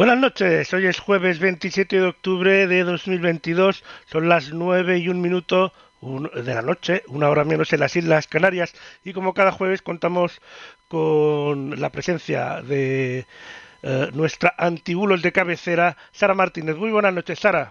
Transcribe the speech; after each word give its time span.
Buenas 0.00 0.16
noches, 0.16 0.72
hoy 0.72 0.86
es 0.86 0.98
jueves 0.98 1.40
27 1.40 1.96
de 2.00 2.06
octubre 2.06 2.66
de 2.66 2.84
2022, 2.84 3.84
son 4.06 4.30
las 4.30 4.50
9 4.50 4.96
y 4.96 5.10
un 5.10 5.20
minuto 5.20 5.74
de 6.00 6.54
la 6.54 6.62
noche, 6.62 7.02
una 7.08 7.28
hora 7.28 7.44
menos 7.44 7.70
en 7.74 7.80
las 7.80 7.94
Islas 7.96 8.26
Canarias, 8.26 8.72
y 9.04 9.12
como 9.12 9.34
cada 9.34 9.52
jueves 9.52 9.82
contamos 9.82 10.40
con 10.88 11.78
la 11.78 11.90
presencia 11.90 12.62
de 12.62 13.26
eh, 13.82 14.08
nuestra 14.14 14.54
antibulos 14.56 15.20
de 15.20 15.32
cabecera, 15.32 15.98
Sara 16.12 16.32
Martínez. 16.32 16.76
Muy 16.76 16.90
buenas 16.92 17.12
noches, 17.12 17.38
Sara. 17.38 17.70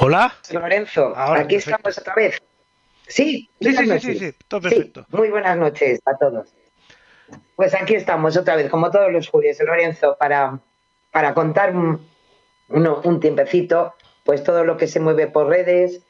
Hola. 0.00 0.34
Lorenzo, 0.52 1.16
Ahora, 1.16 1.40
aquí 1.40 1.54
perfecto. 1.54 1.76
estamos 1.76 1.98
otra 1.98 2.14
vez. 2.14 2.42
Sí, 3.08 3.48
Sí, 3.58 3.74
sí, 3.74 3.86
sí, 3.86 4.00
sí, 4.00 4.18
sí, 4.18 4.34
todo 4.46 4.60
perfecto. 4.60 5.06
muy 5.08 5.30
buenas 5.30 5.56
noches 5.56 5.98
a 6.04 6.14
todos. 6.18 6.52
Pues 7.56 7.74
aquí 7.74 7.94
estamos 7.94 8.36
otra 8.36 8.56
vez, 8.56 8.70
como 8.70 8.90
todos 8.90 9.12
los 9.12 9.28
jueves, 9.28 9.60
Lorenzo, 9.60 10.16
para, 10.18 10.60
para 11.10 11.34
contar 11.34 11.74
un, 11.76 12.06
uno- 12.68 13.00
un 13.04 13.20
tiempecito, 13.20 13.94
pues 14.24 14.42
todo 14.42 14.64
lo 14.64 14.76
que 14.76 14.86
se 14.86 15.00
mueve 15.00 15.26
por 15.26 15.48
redes, 15.48 16.02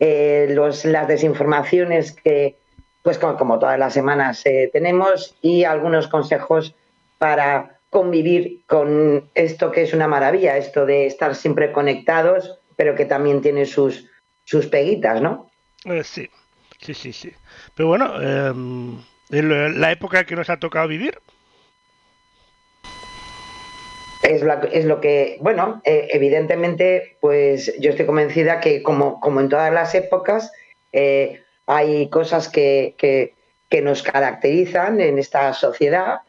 eh, 0.00 0.46
las 0.54 1.08
desinformaciones 1.08 2.12
que, 2.12 2.58
pues 3.02 3.18
como, 3.18 3.36
como 3.36 3.58
todas 3.58 3.78
las 3.78 3.94
semanas 3.94 4.44
eh, 4.46 4.68
tenemos, 4.72 5.36
y 5.42 5.64
algunos 5.64 6.08
consejos 6.08 6.74
para 7.18 7.78
convivir 7.90 8.64
con 8.66 9.30
esto 9.34 9.70
que 9.70 9.82
es 9.82 9.92
una 9.94 10.08
maravilla, 10.08 10.56
esto 10.56 10.86
de 10.86 11.06
estar 11.06 11.34
siempre 11.34 11.72
conectados, 11.72 12.58
pero 12.76 12.94
que 12.94 13.04
también 13.04 13.42
tiene 13.42 13.66
sus, 13.66 14.08
sus 14.44 14.66
peguitas, 14.66 15.20
¿no? 15.20 15.50
Eh, 15.84 16.02
sí, 16.02 16.28
sí, 16.80 16.94
sí, 16.94 17.12
sí. 17.12 17.32
Pero 17.74 17.88
bueno, 17.88 18.20
em, 18.20 18.98
la 19.32 19.90
época 19.90 20.24
que 20.24 20.36
nos 20.36 20.50
ha 20.50 20.58
tocado 20.58 20.88
vivir, 20.88 21.18
Es, 24.22 24.84
lo 24.84 25.00
que, 25.00 25.38
bueno, 25.40 25.82
eh, 25.84 26.08
evidentemente, 26.12 27.16
pues 27.20 27.74
yo 27.80 27.90
estoy 27.90 28.06
convencida 28.06 28.60
que 28.60 28.82
como, 28.82 29.18
como 29.18 29.40
en 29.40 29.48
todas 29.48 29.72
las 29.72 29.96
épocas, 29.96 30.52
eh, 30.92 31.42
hay 31.66 32.08
cosas 32.08 32.48
que, 32.48 32.94
que- 32.96 33.34
nos 33.82 34.02
caracterizan 34.02 35.00
en 35.00 35.18
esta 35.18 35.54
sociedad. 35.54 36.20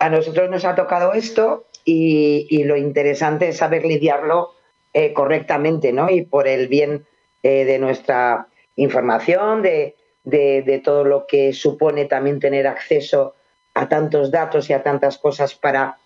A 0.00 0.10
nosotros 0.10 0.50
nos 0.50 0.64
ha 0.64 0.74
tocado 0.74 1.12
esto 1.12 1.66
y, 1.84 2.64
lo 2.64 2.76
interesante 2.76 3.48
es 3.48 3.58
saber 3.58 3.84
lidiarlo 3.84 4.50
eh, 4.92 5.12
correctamente, 5.12 5.92
¿no? 5.92 6.10
Y 6.10 6.22
por 6.22 6.48
el 6.48 6.66
bien 6.66 7.06
de 7.44 7.78
nuestra 7.78 8.48
información, 8.74 9.62
de, 9.62 9.94
de- 10.24 10.62
de 10.62 10.78
todo 10.78 11.04
lo 11.04 11.26
que 11.26 11.52
supone 11.52 12.04
también 12.04 12.40
tener 12.40 12.66
acceso 12.66 13.34
a 13.74 13.88
tantos 13.88 14.30
datos 14.30 14.68
y 14.70 14.72
a 14.72 14.82
tantas 14.82 15.18
cosas 15.18 15.54
para 15.54 15.96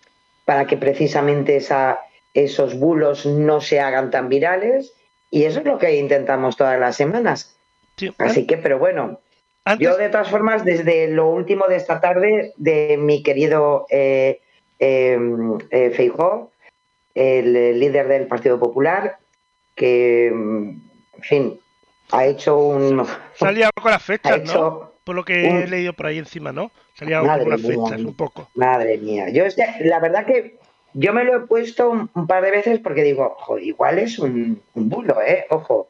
para 0.47 0.65
que 0.65 0.77
precisamente 0.77 1.57
esa, 1.57 1.99
esos 2.33 2.79
bulos 2.79 3.25
no 3.25 3.59
se 3.59 3.81
hagan 3.81 4.11
tan 4.11 4.29
virales. 4.29 4.93
Y 5.29 5.43
eso 5.43 5.59
es 5.59 5.65
lo 5.65 5.77
que 5.77 5.97
intentamos 5.97 6.55
todas 6.55 6.79
las 6.79 6.95
semanas. 6.95 7.59
sí, 7.97 8.13
Así 8.17 8.47
que, 8.47 8.55
pero 8.55 8.79
bueno, 8.79 9.19
antes, 9.65 9.85
yo 9.85 9.97
de 9.97 10.07
todas 10.07 10.29
formas, 10.29 10.63
desde 10.63 11.09
lo 11.09 11.27
último 11.27 11.67
de 11.67 11.75
esta 11.75 11.99
tarde, 11.99 12.53
de 12.55 12.95
mi 12.97 13.23
querido 13.23 13.87
eh, 13.89 14.39
eh, 14.79 15.19
eh, 15.69 15.89
Feijóo, 15.89 16.49
el, 17.13 17.77
líder 17.77 18.07
del 18.07 18.27
Partido 18.27 18.57
Popular, 18.57 19.17
que, 19.75 20.27
en 20.27 20.81
fin, 21.23 21.59
ha 22.11 22.25
hecho 22.25 22.57
un... 22.57 23.05
salía 23.35 23.69
con 23.81 23.91
las 23.91 24.01
ha 24.01 24.05
fechas, 24.05 24.43
¿no? 24.43 24.91
Por 25.03 25.15
lo 25.15 25.23
que 25.23 25.47
un- 25.47 25.57
he 25.57 25.67
leído 25.67 25.93
por 25.93 26.07
ahí 26.07 26.17
encima, 26.17 26.51
¿no? 26.51 26.71
Salía 26.93 27.19
con 27.19 27.27
mía. 27.61 27.75
fechas, 27.89 28.01
un 28.03 28.15
poco. 28.15 28.49
Madre 28.55 28.97
mía, 28.97 29.29
yo 29.29 29.45
este- 29.45 29.65
la 29.81 29.99
verdad 29.99 30.25
que 30.25 30.57
yo 30.93 31.13
me 31.13 31.23
lo 31.23 31.35
he 31.35 31.39
puesto 31.41 31.89
un, 31.89 32.09
un 32.13 32.27
par 32.27 32.43
de 32.43 32.51
veces 32.51 32.79
porque 32.79 33.03
digo, 33.03 33.35
"Jo, 33.39 33.57
igual 33.59 33.99
es 33.99 34.17
un, 34.19 34.61
un 34.73 34.89
bulo, 34.89 35.21
¿eh? 35.21 35.45
Ojo, 35.49 35.89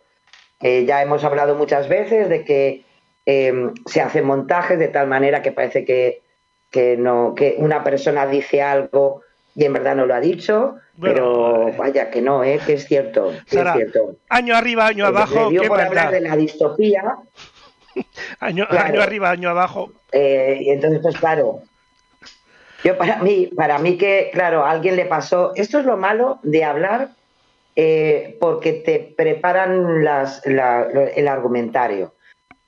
Eh, 0.59 0.85
ya 0.85 1.03
hemos 1.03 1.23
hablado 1.23 1.53
muchas 1.53 1.87
veces 1.87 2.29
de 2.29 2.43
que 2.43 2.83
eh, 3.27 3.53
se 3.85 4.01
hacen 4.01 4.25
montajes 4.25 4.79
de 4.79 4.87
tal 4.87 5.07
manera 5.07 5.43
que 5.43 5.51
parece 5.51 5.85
que, 5.85 6.23
que 6.71 6.97
no, 6.97 7.35
que 7.35 7.55
una 7.59 7.83
persona 7.83 8.25
dice 8.25 8.63
algo 8.63 9.21
y 9.53 9.65
en 9.65 9.73
verdad 9.73 9.95
no 9.95 10.07
lo 10.07 10.15
ha 10.15 10.19
dicho, 10.19 10.77
Bueno, 10.97 11.13
pero 11.15 11.67
eh, 11.69 11.75
vaya 11.77 12.09
que 12.09 12.21
no, 12.21 12.43
¿eh? 12.43 12.59
Que 12.65 12.73
es 12.73 12.87
cierto, 12.87 13.31
que 13.49 13.55
Sara, 13.55 13.71
es 13.71 13.77
cierto. 13.77 14.15
Año 14.29 14.55
arriba, 14.55 14.87
año 14.87 15.05
abajo, 15.05 15.49
qué 15.51 15.67
por 15.67 15.79
hablar 15.79 16.11
de 16.11 16.21
la 16.21 16.35
distopía 16.35 17.17
Año, 18.39 18.67
Claro. 18.67 18.85
año 18.87 19.01
arriba, 19.01 19.29
año 19.29 19.49
abajo. 19.49 19.91
Eh, 20.11 20.57
y 20.61 20.69
entonces, 20.71 20.99
pues 21.01 21.17
claro, 21.17 21.61
yo 22.83 22.97
para 22.97 23.17
mí, 23.17 23.47
para 23.55 23.77
mí 23.79 23.97
que, 23.97 24.29
claro, 24.33 24.63
a 24.65 24.71
alguien 24.71 24.95
le 24.95 25.05
pasó, 25.05 25.51
esto 25.55 25.79
es 25.79 25.85
lo 25.85 25.97
malo 25.97 26.39
de 26.43 26.63
hablar 26.63 27.09
eh, 27.75 28.37
porque 28.39 28.73
te 28.73 29.13
preparan 29.15 30.03
las, 30.03 30.43
la- 30.45 30.83
el 31.15 31.27
argumentario. 31.27 32.13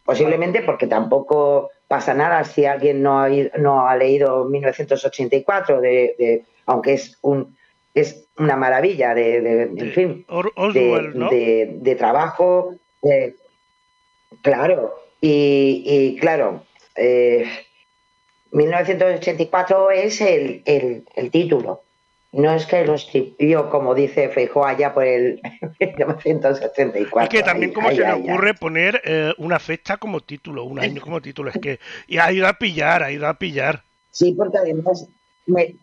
Posiblemente 0.03 0.61
porque 0.63 0.87
tampoco 0.87 1.69
pasa 1.87 2.13
nada 2.13 2.43
si 2.43 2.65
alguien 2.65 3.01
no 3.03 3.19
ha, 3.21 3.29
ido- 3.29 3.51
no 3.57 3.87
ha 3.87 3.95
leído 3.95 4.45
1984, 4.45 5.81
de, 5.81 6.15
de- 6.17 6.43
aunque 6.65 6.93
es 6.93 7.17
un 7.21 7.55
es 7.93 8.25
una 8.37 8.55
maravilla 8.55 9.13
de, 9.13 9.41
de- 9.41 9.63
en 9.63 9.91
fin, 9.93 10.25
de, 10.73 11.69
de- 11.81 11.95
trabajo. 11.95 12.75
claro, 14.41 14.95
y, 15.21 15.83
y 15.85 16.15
claro, 16.19 16.63
eh, 16.95 17.45
1984 18.51 19.91
es 19.91 20.21
el, 20.21 20.61
el- 20.65 21.03
el 21.15 21.31
título. 21.31 21.83
No 22.31 22.53
es 22.53 22.67
que 22.67 22.85
lo 22.85 22.93
escribió, 22.93 23.71
como 23.71 23.95
dice 23.95 24.29
Feijóo, 24.29 24.63
allá 24.63 24.93
por 24.93 25.03
el 25.03 25.41
1984. 25.79 27.25
Y 27.25 27.27
que 27.27 27.43
también 27.43 27.73
como 27.73 27.89
se 27.89 27.97
le 27.97 28.05
ay, 28.05 28.21
ay. 28.23 28.29
ocurre 28.29 28.53
poner 28.53 29.01
eh, 29.03 29.33
una 29.39 29.57
fecha 29.59 29.97
como 29.97 30.21
título, 30.21 30.63
un 30.63 30.79
año 30.79 31.01
como 31.01 31.21
título, 31.21 31.49
es 31.49 31.57
que 31.59 31.79
y 32.07 32.17
ha 32.19 32.31
ido 32.31 32.47
a 32.47 32.53
pillar, 32.53 33.01
ha 33.01 33.11
ido 33.11 33.27
a 33.27 33.33
pillar. 33.33 33.83
Sí, 34.11 34.33
porque 34.37 34.59
además 34.59 35.07
me 35.47 35.75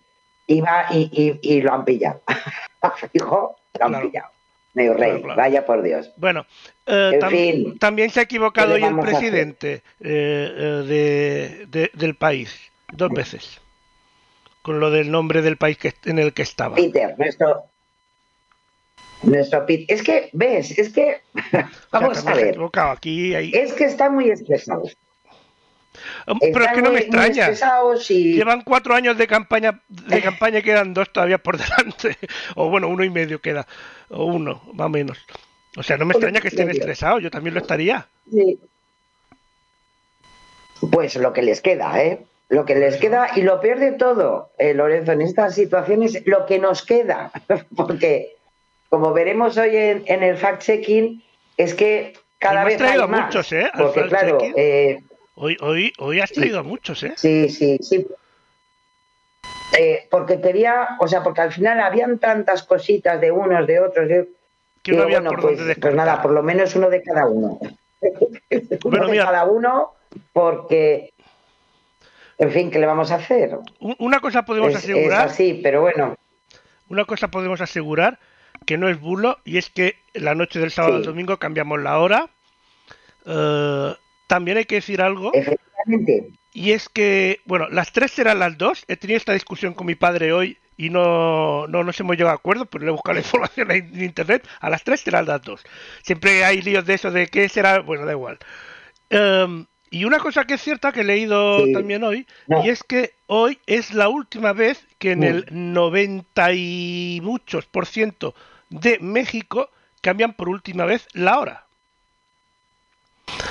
iba 0.47 0.87
y, 0.91 1.11
y- 1.43 1.57
y 1.57 1.61
lo 1.63 1.73
han 1.75 1.85
pillado. 1.85 2.23
A 2.83 2.91
Feijóo 2.91 3.57
lo 3.79 3.85
han 3.85 3.91
Claro. 3.93 4.07
pillado. 4.11 4.29
Rey, 4.75 5.23
Claro, 5.23 5.37
vaya 5.37 5.65
por 5.65 5.81
Dios. 5.83 6.13
Bueno, 6.19 6.45
eh, 6.85 7.13
En 7.15 7.21
tam- 7.21 7.31
fin, 7.31 7.79
también 7.79 8.11
se 8.11 8.21
ha 8.21 8.25
equivocado 8.25 8.75
¿qué 8.77 8.83
hoy 8.85 8.89
el 8.91 8.99
presidente 9.01 9.83
eh, 10.01 10.53
eh, 10.55 10.85
de- 10.87 11.67
de- 11.69 11.91
del 11.95 12.15
país, 12.15 12.55
dos 12.93 13.11
veces, 13.11 13.63
con 14.61 14.79
lo 14.79 14.91
del 14.91 15.11
nombre 15.11 15.41
del 15.41 15.57
país 15.57 15.79
que, 15.79 15.95
en 16.05 16.19
el 16.19 16.35
que 16.35 16.43
estaba. 16.43 16.77
Peter, 16.77 17.15
nuestro. 17.19 17.65
Nuestro 19.23 19.65
Pete. 19.65 19.87
Es 19.93 20.03
que, 20.03 20.29
ves, 20.35 20.79
es 20.79 20.93
que. 20.93 21.23
Vamos 21.91 22.27
a 22.27 22.35
ver. 22.35 22.49
equivocado 22.49 22.91
aquí, 22.91 23.35
ahí. 23.35 23.51
Es 23.55 23.73
que 23.73 23.85
están 23.85 24.15
muy 24.15 24.29
estresados. 24.31 24.95
Pero 26.41 26.65
es 26.65 26.73
que 26.73 26.83
no 26.83 26.91
me 26.91 26.91
muy- 26.91 26.99
extraña. 27.01 27.51
y. 28.09 28.35
Llevan 28.35 28.63
cuatro 28.63 28.95
años 28.95 29.17
de 29.19 29.27
campaña, 29.27 29.81
de 29.89 30.23
campaña 30.23 30.59
y 30.59 30.63
quedan 30.63 30.95
dos 30.95 31.13
todavía 31.13 31.39
por 31.39 31.57
delante. 31.59 32.17
O 32.55 32.69
bueno, 32.71 32.89
uno 32.89 33.05
y 33.05 33.11
medio 33.11 33.41
queda. 33.41 33.67
O 34.09 34.25
uno, 34.25 34.63
más 34.73 34.87
o 34.87 34.91
menos. 34.91 35.19
O 35.77 35.83
sea, 35.83 35.97
no 35.97 36.07
me 36.07 36.13
extraña 36.13 36.41
que 36.41 36.49
estén 36.49 36.71
estresados, 36.71 37.23
yo 37.23 37.31
también 37.31 37.55
lo 37.55 37.61
estaría. 37.61 38.07
Sí. 38.31 38.59
Pues 40.91 41.17
lo 41.17 41.33
que 41.33 41.43
les 41.43 41.61
queda, 41.61 42.03
¿eh? 42.03 42.21
Lo 42.49 42.65
que 42.65 42.77
les 42.77 42.97
queda 42.97 43.31
y 43.35 43.43
lo 43.43 43.61
peor 43.61 43.79
de 43.81 43.93
todo, 43.93 44.51
eh, 44.59 44.73
Lorenzo, 44.75 45.13
en 45.13 45.23
estas 45.23 45.55
situaciones, 45.55 46.23
lo 46.27 46.47
que 46.47 46.59
nos 46.59 46.83
queda. 46.85 47.33
Porque, 47.77 48.37
como 48.89 49.13
veremos 49.13 49.57
hoy 49.57 49.75
en, 49.77 50.05
en 50.07 50.23
el 50.23 50.37
fact-checking, 50.39 51.23
es 51.57 51.75
que 51.75 52.15
cada 52.39 52.65
vez 52.65 52.75
hay 52.75 52.79
traído 52.89 53.09
más. 53.09 53.27
muchos, 53.27 53.53
¿eh? 53.53 53.69
al 53.73 53.83
Porque, 53.83 54.03
claro, 54.09 54.39
eh, 54.57 55.01
Hoy, 55.39 55.57
hoy, 55.61 55.93
hoy 55.99 56.21
has 56.21 56.33
traído 56.33 56.59
a 56.61 56.63
muchos, 56.63 57.03
¿eh? 57.03 57.13
Sí, 57.17 57.49
sí, 57.51 57.79
sí. 57.83 58.07
Eh, 59.79 60.09
porque 60.11 60.41
quería, 60.41 60.97
o 60.99 61.07
sea, 61.07 61.23
porque 61.23 61.43
al 61.43 61.53
final 61.53 61.79
habían 61.81 62.19
tantas 62.19 62.63
cositas 62.63 63.21
de 63.21 63.31
unos, 63.31 63.67
de 63.67 63.81
otros, 63.81 64.09
de- 64.09 64.29
que 64.83 64.93
no 64.93 65.03
había 65.03 65.19
bueno, 65.21 65.31
por 65.33 65.43
pues, 65.43 65.59
dónde 65.59 65.77
pues 65.77 65.95
nada, 65.95 66.23
por 66.23 66.31
lo 66.31 66.43
menos 66.43 66.75
uno 66.75 66.89
de 66.89 67.03
cada 67.03 67.27
uno. 67.27 67.59
uno 68.01 68.79
Bueno, 68.85 69.07
de 69.07 69.13
mira. 69.13 69.25
cada 69.27 69.45
uno, 69.45 69.93
porque, 70.33 71.13
en 72.39 72.51
fin, 72.53 72.71
¿qué 72.71 72.79
le 72.79 72.87
vamos 72.87 73.11
a 73.11 73.17
hacer? 73.17 73.59
Un- 73.81 73.97
Una 73.99 74.21
cosa 74.21 74.45
podemos 74.47 74.71
Es, 74.71 74.77
es 74.77 74.85
asegurar, 74.85 75.27
así, 75.29 75.61
pero 75.63 75.83
bueno, 75.83 76.15
una 76.89 77.05
cosa 77.05 77.29
podemos 77.29 77.61
asegurar 77.61 78.19
que 78.65 78.79
no 78.79 78.89
es 78.89 78.99
bulo 78.99 79.39
y 79.45 79.59
es 79.59 79.69
que 79.69 79.97
la 80.15 80.35
noche 80.35 80.61
del 80.61 80.71
sábado 80.71 80.95
Sí. 80.95 80.99
al 81.01 81.05
domingo 81.07 81.37
cambiamos 81.37 81.83
la 81.83 81.99
hora. 81.99 82.31
Eh, 83.27 83.95
también 84.27 84.57
hay 84.59 84.65
que 84.65 84.77
decir 84.77 85.01
algo 85.03 85.31
efectivamente. 85.35 86.31
y 86.53 86.73
es 86.73 86.89
que, 86.89 87.41
bueno, 87.45 87.69
las 87.69 87.93
tres 87.93 88.11
serán 88.13 88.39
las 88.39 88.57
dos. 88.59 88.85
He 88.89 88.97
tenido 88.97 89.17
esta 89.19 89.33
discusión 89.33 89.75
con 89.75 89.87
mi 89.87 89.95
padre 89.95 90.33
hoy 90.33 90.59
y 90.79 90.91
no, 90.91 91.67
no 91.69 91.85
nos 91.85 91.99
hemos 92.01 92.17
llegado 92.17 92.33
a 92.33 92.39
acuerdo, 92.39 92.67
pero 92.67 92.85
le 92.85 92.91
he 92.91 92.93
buscado 92.93 93.15
la 93.15 93.21
información 93.25 93.71
en 93.71 94.03
internet. 94.03 94.47
A 94.61 94.69
las 94.71 94.83
tres 94.85 95.01
serán 95.01 95.27
las 95.27 95.43
dos. 95.43 95.63
Siempre 96.03 96.45
hay 96.45 96.61
líos 96.63 96.85
de 96.85 96.95
eso, 96.95 97.11
de 97.11 97.29
qué 97.29 97.49
será, 97.49 97.81
bueno, 97.81 98.05
da 98.05 98.13
igual. 98.13 98.39
Em, 99.11 99.67
y 99.91 100.05
una 100.05 100.19
cosa 100.19 100.45
que 100.45 100.55
es 100.55 100.61
cierta 100.63 100.93
que 100.93 101.01
he 101.03 101.05
leído 101.05 101.65
Sí. 101.65 101.73
también 101.73 102.03
hoy, 102.05 102.27
No. 102.49 102.65
y 102.65 102.71
es 102.71 102.83
que 102.83 103.13
hoy 103.27 103.59
es 103.67 103.95
la 103.95 104.09
última 104.09 104.53
vez 104.53 104.85
que 104.99 105.13
en 105.13 105.21
Mm. 105.21 105.25
el 105.25 105.47
90 105.51 106.53
y 106.53 107.21
muchos 107.23 107.67
por 107.67 107.87
ciento 107.87 108.35
de 108.69 108.99
México 108.99 109.71
cambian 110.03 110.35
por 110.35 110.49
última 110.49 110.85
vez 110.85 111.07
la 111.13 111.39
hora. 111.39 111.66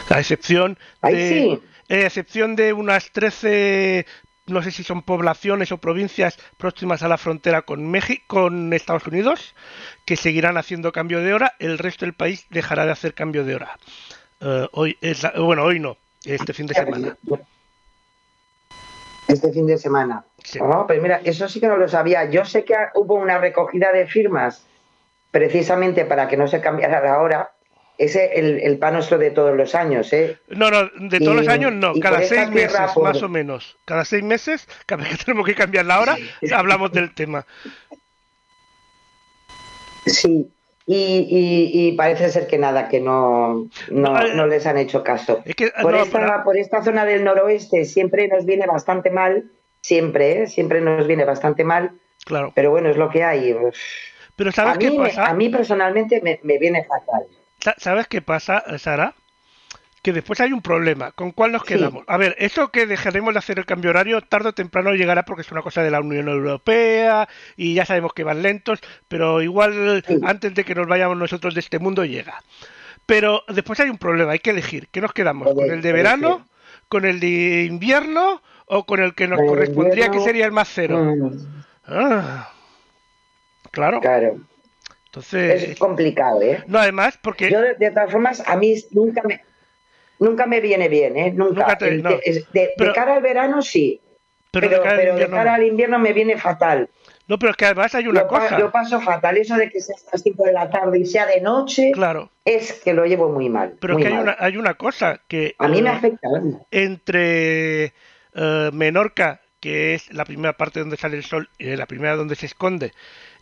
A 0.10 0.20
excepción 0.20 0.78
de, 1.02 1.30
sí. 1.30 1.64
excepción 1.90 2.56
de 2.56 2.74
unas 2.74 3.12
13, 3.12 4.06
no 4.48 4.62
sé 4.62 4.72
si 4.72 4.84
son 4.84 5.02
poblaciones 5.02 5.72
o 5.72 5.78
provincias 5.78 6.38
próximas 6.58 7.04
a 7.04 7.08
la 7.08 7.18
frontera 7.18 7.64
con 7.64 7.90
México, 7.90 8.24
con 8.28 8.72
Estados 8.74 9.06
Unidos, 9.08 9.56
que 10.06 10.16
seguirán 10.16 10.58
haciendo 10.58 10.92
cambio 10.92 11.22
de 11.22 11.34
hora, 11.34 11.54
el 11.60 11.78
resto 11.78 12.06
del 12.06 12.14
país 12.14 12.46
dejará 12.50 12.86
de 12.86 12.92
hacer 12.92 13.14
cambio 13.14 13.44
de 13.44 13.56
hora. 13.56 13.78
Eh, 14.42 14.68
hoy 14.74 14.98
es 15.02 15.24
la- 15.24 15.34
bueno, 15.38 15.64
hoy 15.64 15.80
no, 15.80 15.98
este 16.24 16.54
fin 16.54 16.68
de 16.68 16.74
semana. 16.76 17.18
Este 19.28 19.52
fin 19.52 19.66
de 19.66 19.78
semana. 19.78 20.24
Sí. 20.44 20.60
Oh, 20.62 20.86
pues 20.86 21.02
mira, 21.02 21.20
eso 21.24 21.50
sí 21.50 21.60
que 21.60 21.68
no 21.68 21.78
lo 21.78 21.88
sabía. 21.88 22.30
Yo 22.30 22.46
sé 22.46 22.64
que 22.64 22.76
hubo 22.94 23.16
una 23.16 23.40
recogida 23.40 23.92
de 23.92 24.06
firmas 24.06 24.64
precisamente 25.32 26.06
para 26.06 26.28
que 26.28 26.38
no 26.38 26.48
se 26.48 26.62
cambiara 26.62 27.02
la 27.02 27.20
hora. 27.20 27.52
Ese 27.98 28.38
el, 28.40 28.60
el 28.62 28.78
pan 28.78 28.94
nuestro 28.96 29.18
de 29.18 29.32
todos 29.32 29.56
los 29.56 29.74
años, 29.76 30.12
¿eh? 30.12 30.38
No, 30.50 30.70
no, 30.70 30.90
de 31.00 31.20
todos 31.20 31.34
Y- 31.36 31.38
los 31.40 31.48
años 31.48 31.72
no, 31.72 31.94
cada 32.02 32.22
seis 32.24 32.50
meses 32.50 32.92
por- 32.94 33.04
más 33.04 33.22
o 33.24 33.30
menos. 33.30 33.78
Cada 33.86 34.04
seis 34.04 34.24
meses, 34.24 34.68
cada 34.86 35.04
vez 35.04 35.18
que 35.18 35.24
tenemos 35.26 35.46
que 35.46 35.56
cambiar 35.56 35.86
la 35.86 36.00
hora, 36.02 36.18
hablamos 36.54 36.92
del 36.92 37.14
tema. 37.14 37.46
Sí. 40.06 40.52
Y, 40.88 40.96
y- 40.96 41.72
y 41.88 41.92
parece 41.94 42.30
ser 42.30 42.46
que 42.46 42.60
nada, 42.60 42.88
que 42.90 43.00
no, 43.00 43.68
no, 43.90 44.24
No, 44.24 44.46
eh, 44.46 44.48
les 44.48 44.68
han 44.68 44.78
hecho 44.78 45.04
caso. 45.04 45.42
Es 45.44 45.56
que, 45.56 45.72
Por, 45.82 45.94
no, 45.94 46.04
esta, 46.04 46.44
por 46.44 46.58
esta 46.58 46.84
zona 46.84 47.06
del 47.06 47.24
noroeste 47.24 47.86
siempre 47.86 48.28
nos 48.28 48.46
viene 48.46 48.68
bastante 48.68 49.10
mal, 49.10 49.46
siempre, 49.82 50.44
¿eh? 50.44 50.48
siempre 50.48 50.82
nos 50.82 51.08
viene 51.08 51.26
bastante 51.26 51.64
mal, 51.64 51.92
claro. 52.26 52.52
pero 52.54 52.70
bueno, 52.70 52.90
es 52.90 52.98
lo 52.98 53.10
que 53.10 53.24
hay. 53.24 53.56
Pero 54.36 54.50
A 54.52 54.54
¿sabes 54.54 54.78
qué 54.78 54.92
mí, 54.92 55.00
me- 55.00 55.08
pasa? 55.08 55.26
a 55.26 55.34
mí 55.34 55.50
personalmente 55.50 56.22
me, 56.22 56.40
me 56.44 56.60
viene 56.60 56.84
fatal. 56.84 57.24
Sa- 57.66 57.76
¿Sabes 57.80 58.08
qué 58.08 58.22
pasa, 58.22 58.64
Sara? 58.78 59.16
Que 60.04 60.14
después 60.14 60.40
hay 60.40 60.54
un 60.54 60.62
problema. 60.62 61.12
¿Con 61.14 61.32
cuál 61.32 61.52
nos 61.52 61.64
Sí. 61.64 61.70
quedamos? 61.70 62.04
A 62.08 62.16
ver, 62.18 62.36
eso 62.38 62.70
que 62.70 62.86
dejaremos 62.86 63.34
de 63.34 63.40
hacer 63.40 63.58
el 63.58 63.66
cambio 63.66 63.90
horario 63.90 64.22
tarde 64.22 64.50
o 64.50 64.54
temprano 64.54 64.94
llegará 64.94 65.24
porque 65.26 65.42
es 65.42 65.52
una 65.52 65.64
cosa 65.64 65.82
de 65.82 65.90
la 65.90 66.00
Unión 66.00 66.28
Europea 66.30 67.28
y 67.58 67.74
ya 67.74 67.86
sabemos 67.88 68.14
que 68.14 68.24
van 68.24 68.44
lentos, 68.44 68.80
pero 69.08 69.42
igual 69.42 70.04
Sí. 70.08 70.20
antes 70.24 70.54
de 70.54 70.64
que 70.64 70.76
nos 70.76 70.86
vayamos 70.88 71.18
nosotros 71.18 71.56
de 71.56 71.62
este 71.62 71.80
mundo 71.80 72.06
llega. 72.06 72.36
Pero 73.08 73.44
después 73.48 73.80
hay 73.80 73.90
un 73.90 73.98
problema, 73.98 74.34
hay 74.34 74.40
que 74.40 74.52
elegir. 74.52 74.90
¿Qué 74.92 75.02
nos 75.02 75.12
quedamos? 75.12 75.52
¿Con 75.56 75.72
el 75.72 75.82
de 75.82 75.92
verano? 75.92 76.48
¿Con 76.88 77.06
el 77.06 77.20
de 77.20 77.64
invierno? 77.64 78.44
¿O 78.68 78.86
con 78.86 79.02
el 79.02 79.16
que 79.16 79.28
nos 79.28 79.40
correspondría 79.40 80.10
que 80.12 80.20
sería 80.20 80.46
el 80.46 80.52
más 80.52 80.70
cero? 80.72 81.04
Ah, 81.88 82.50
claro. 83.72 84.02
claro, 84.02 84.38
Entonces, 85.16 85.70
es 85.72 85.80
complicado, 85.80 86.42
¿eh? 86.42 86.64
no, 86.68 86.80
además, 86.80 87.18
porque... 87.22 87.50
Yo, 87.50 87.62
de, 87.62 87.76
de 87.76 87.92
todas 87.92 88.12
formas, 88.12 88.44
a 88.46 88.56
mí 88.58 88.76
nunca 88.92 89.22
me, 89.24 89.42
nunca 90.20 90.46
me 90.46 90.60
viene 90.62 90.90
bien, 90.90 91.16
¿eh? 91.18 91.32
Nunca. 91.32 91.62
Nunca 91.62 91.78
te- 91.78 91.98
no. 91.98 92.10
de, 92.10 92.74
cara 92.94 93.16
al 93.16 93.22
verano 93.22 93.62
sí, 93.62 94.02
Pero, 94.52 94.70
pero, 94.70 94.70
de 94.70 94.84
cara 94.84 94.92
al 94.92 94.98
pero 95.00 95.12
invierno 95.12 95.36
cara 95.38 95.50
no. 95.52 95.56
al 95.56 95.64
invierno 95.64 96.00
me 96.00 96.14
viene 96.14 96.38
fatal. 96.38 96.90
No, 97.28 97.40
pero 97.40 97.52
es 97.52 97.58
que 97.58 97.66
además 97.66 97.96
hay 97.96 98.08
una 98.08 98.22
Yo, 98.22 98.28
cosa. 98.28 98.60
yo 98.60 98.72
paso 98.72 99.02
fatal. 99.02 99.36
Eso 99.38 99.56
de 99.56 99.70
que 99.72 99.82
sea 99.82 99.96
a 99.96 100.12
las 100.12 100.22
5 100.22 100.44
de 100.44 100.54
la 100.54 100.70
tarde 100.70 101.00
y 101.00 101.06
sea 101.08 101.26
de 101.26 101.42
noche, 101.42 101.92
Claro, 101.92 102.30
es 102.46 102.74
que 102.84 102.94
lo 102.94 103.04
llevo 103.06 103.30
muy 103.30 103.50
mal. 103.50 103.74
pero 103.82 103.94
muy 103.96 104.04
es 104.04 104.08
que 104.10 104.14
hay 104.14 104.22
una, 104.22 104.36
hay 104.40 104.58
una 104.58 104.74
cosa 104.76 105.22
que 105.28 105.56
A 105.58 105.68
mí 105.68 105.82
me 105.82 105.90
eh, 105.90 105.94
afecta. 105.94 106.28
entre 106.70 107.86
eh, 108.34 108.70
Menorca, 108.74 109.42
que 109.60 109.96
es 109.96 110.14
la 110.14 110.26
primera 110.26 110.54
parte 110.56 110.80
donde 110.82 110.98
sale 110.98 111.18
el 111.18 111.24
sol, 111.24 111.50
y 111.58 111.76
la 111.76 111.88
primera 111.88 112.16
donde 112.16 112.36
se 112.36 112.46
esconde, 112.46 112.92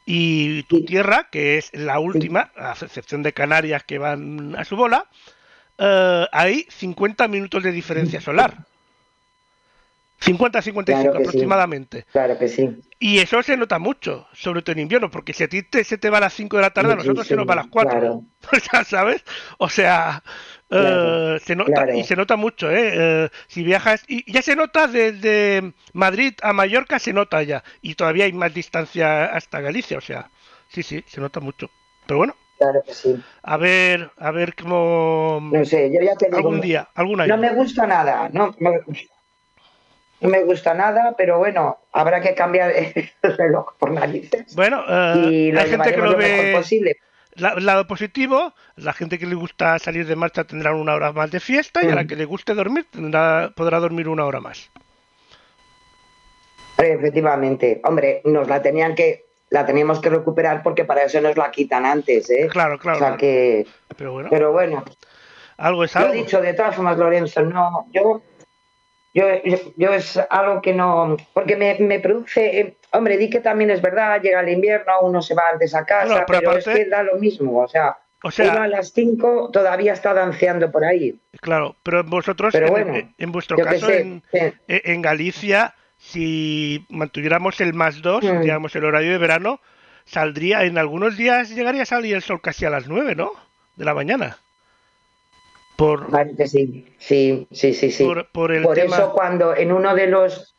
y 0.06 0.64
tu 0.64 0.84
tierra, 0.86 1.28
que 1.32 1.58
es 1.58 1.72
la 1.74 2.00
última, 2.00 2.52
a 2.56 2.72
excepción 2.72 3.24
de 3.24 3.34
Canarias 3.34 3.84
que 3.84 3.98
van 3.98 4.56
a 4.58 4.66
su 4.66 4.76
bola, 4.76 5.08
eh, 5.78 6.28
hay 6.32 6.66
50 6.70 7.28
minutos 7.28 7.64
de 7.64 7.72
diferencia 7.72 8.22
solar. 8.22 8.66
50-55 10.26 10.84
Claro 10.86 11.12
que 11.14 11.18
sí. 11.18 11.24
aproximadamente. 11.28 12.06
Claro 12.12 12.38
que 12.38 12.48
sí. 12.48 12.70
Y 13.00 13.20
eso 13.20 13.44
se 13.44 13.58
nota 13.58 13.80
mucho, 13.80 14.28
sobre 14.34 14.62
todo 14.62 14.74
en 14.74 14.80
invierno, 14.80 15.10
porque 15.12 15.34
si 15.34 15.44
a 15.44 15.48
ti 15.50 15.64
te- 15.64 15.84
se 15.84 15.98
te 15.98 16.10
va 16.10 16.20
a 16.20 16.22
las 16.22 16.34
5 16.34 16.56
de 16.58 16.62
la 16.62 16.70
tarde, 16.70 16.94
a 16.94 16.96
nosotros 16.96 17.28
se 17.28 17.36
nos 17.36 17.48
va 17.48 17.54
a 17.54 17.58
las 17.58 17.68
4. 17.68 18.00
Claro. 18.00 18.22
O 18.52 18.60
sea, 18.60 18.84
¿sabes? 18.84 19.24
O 19.58 19.70
sea, 19.70 20.24
Claro, 20.70 21.36
eh, 21.36 21.40
se 21.40 21.56
nota 21.56 21.94
y 21.96 22.04
se 22.04 22.16
nota 22.16 22.36
mucho, 22.36 22.72
¿eh? 22.72 22.92
Eh, 22.94 23.30
Si 23.48 23.64
viajas, 23.64 24.04
y 24.08 24.30
ya 24.32 24.42
se 24.42 24.56
nota 24.56 24.88
desde 24.88 25.74
Madrid 25.94 26.34
a 26.42 26.52
Mallorca, 26.54 26.98
se 27.00 27.14
nota 27.14 27.44
ya. 27.44 27.64
Y 27.82 27.94
todavía 27.96 28.26
hay 28.26 28.34
más 28.34 28.54
distancia 28.54 29.26
hasta 29.26 29.62
Galicia, 29.62 29.98
o 29.98 30.02
sea, 30.02 30.30
sí, 30.70 30.82
sí, 30.84 31.04
se 31.08 31.22
nota 31.22 31.40
mucho. 31.40 31.70
Pero 32.08 32.18
bueno, 32.18 32.36
Claro 32.58 32.82
que 32.86 32.94
sí. 32.94 33.22
a 33.44 33.58
ver, 33.58 34.10
a 34.18 34.32
ver 34.32 34.56
cómo. 34.56 35.40
No 35.52 35.64
sé, 35.66 35.92
yo 35.94 36.00
ya 36.02 36.16
te 36.16 36.26
digo. 36.28 36.38
algún 36.38 36.60
día, 36.62 36.88
algún 36.96 37.22
año. 37.22 37.36
No 37.36 37.42
me 37.42 37.54
gusta 37.54 37.86
nada, 37.86 38.30
no, 38.34 38.56
no, 38.60 38.72
no 40.24 40.30
me 40.30 40.44
gusta 40.44 40.74
nada, 40.74 41.14
pero 41.18 41.38
bueno, 41.38 41.78
habrá 41.92 42.22
que 42.22 42.34
cambiar 42.34 42.72
el 42.72 43.10
reloj 43.38 43.74
por 43.78 43.92
narices. 43.92 44.56
Bueno, 44.56 44.84
eh, 44.88 45.14
y 45.30 45.52
lo 45.52 45.62
hay 45.62 45.70
gente 45.70 45.92
que 45.94 46.02
lo 46.02 46.16
ve. 46.18 46.54
posible. 46.56 46.98
La- 47.36 47.56
lado 47.56 47.88
positivo, 47.88 48.54
la 48.76 48.94
gente 48.94 49.18
que 49.18 49.26
le 49.26 49.36
gusta 49.36 49.80
salir 49.80 50.06
de 50.06 50.16
marcha 50.16 50.44
tendrá 50.44 50.74
una 50.76 50.94
hora 50.94 51.12
más 51.12 51.32
de 51.32 51.40
fiesta 51.40 51.84
y 51.84 51.90
a 51.90 51.96
la 51.96 52.04
Mm. 52.04 52.08
que 52.08 52.16
le 52.16 52.26
guste 52.26 52.54
dormir 52.54 52.86
tendrá, 52.92 53.52
podrá 53.56 53.80
dormir 53.80 54.08
una 54.08 54.26
hora 54.26 54.40
más. 54.40 54.70
Efectivamente, 56.78 57.82
hombre, 57.84 58.22
nos 58.26 58.48
la 58.48 58.62
tenían 58.62 58.96
que, 58.96 59.26
la 59.50 59.66
teníamos 59.66 60.00
que 60.00 60.10
recuperar 60.10 60.64
porque 60.64 60.86
para 60.86 61.04
eso 61.04 61.22
nos 61.22 61.38
la 61.38 61.52
quitan 61.52 61.86
antes, 61.86 62.30
¿eh? 62.30 62.48
Claro, 62.52 62.78
claro. 62.80 62.98
O 62.98 63.00
sea 63.00 63.08
claro. 63.10 63.20
que, 63.20 63.68
Pero 63.98 64.12
bueno, 64.14 64.30
pero 64.32 64.52
bueno, 64.52 64.84
algo 65.58 65.84
es 65.84 65.94
lo 65.96 66.02
he 66.02 66.04
algo. 66.04 66.14
dicho 66.16 66.42
de 66.42 66.54
todas 66.54 66.76
formas, 66.76 66.98
Lorenzo, 66.98 67.42
no, 67.44 67.88
yo, 67.92 68.22
yo, 69.14 69.26
yo, 69.44 69.58
yo 69.78 69.94
es 69.94 70.18
algo 70.30 70.62
que 70.62 70.74
no, 70.74 71.18
porque 71.34 71.56
me, 71.56 71.78
me 71.80 72.00
produce, 72.00 72.60
eh, 72.60 72.78
hombre, 72.92 73.18
di 73.18 73.30
que 73.30 73.40
también 73.40 73.70
es 73.72 73.82
verdad, 73.82 74.22
llega 74.22 74.40
el 74.42 74.50
invierno, 74.50 74.94
uno 75.02 75.22
se 75.22 75.36
va 75.36 75.44
antes 75.52 75.74
a 75.76 75.86
casa, 75.86 76.26
pero 76.26 76.40
pero, 76.40 76.50
aparte- 76.52 76.72
es 76.72 76.78
que 76.80 76.86
da 76.90 77.04
lo 77.04 77.16
mismo, 77.18 77.60
o 77.62 77.68
sea, 77.68 77.98
O 78.24 78.32
sea- 78.32 78.52
uno 78.52 78.62
a 78.64 78.68
las 78.68 78.92
5 78.94 79.50
todavía 79.52 79.94
está 79.94 80.14
danceando 80.14 80.72
por 80.72 80.84
ahí. 80.86 81.20
Claro, 81.42 81.76
pero 81.84 82.04
vosotros, 82.04 82.52
Pero 82.54 82.68
en, 82.68 82.72
bueno, 82.74 82.96
en- 82.96 83.14
en 83.18 83.32
vuestro 83.32 83.58
caso, 83.58 83.86
sé, 83.88 84.02
en, 84.02 84.24
sí. 84.32 84.40
en 84.68 85.02
Galicia, 85.02 85.74
si 85.98 86.86
mantuviéramos 86.90 87.60
el 87.62 87.74
más 87.74 88.02
2, 88.02 88.24
Mm. 88.24 88.42
digamos 88.42 88.76
el 88.76 88.86
horario 88.86 89.12
de 89.12 89.18
verano, 89.18 89.60
saldría, 90.06 90.64
en 90.66 90.78
algunos 90.78 91.16
días 91.18 91.50
llegaría 91.50 91.84
a 91.84 91.86
salir 91.86 92.16
el 92.16 92.22
sol 92.22 92.42
casi 92.42 92.66
a 92.66 92.70
las 92.70 92.88
9, 92.88 93.16
¿no? 93.16 93.32
De 93.76 93.86
la 93.86 93.94
mañana. 93.94 94.38
Por, 95.76 96.10
Parece 96.10 96.48
sí, 96.48 96.86
sí, 97.00 97.48
sí, 97.52 97.74
sí, 97.74 97.92
sí. 97.92 98.04
por, 98.04 98.28
por 98.32 98.52
el 98.52 98.64
por 98.64 98.76
tema... 98.76 98.96
eso 98.96 99.12
cuando 99.14 99.56
en 99.56 99.72
uno 99.72 99.96
de 99.96 100.08
los 100.08 100.54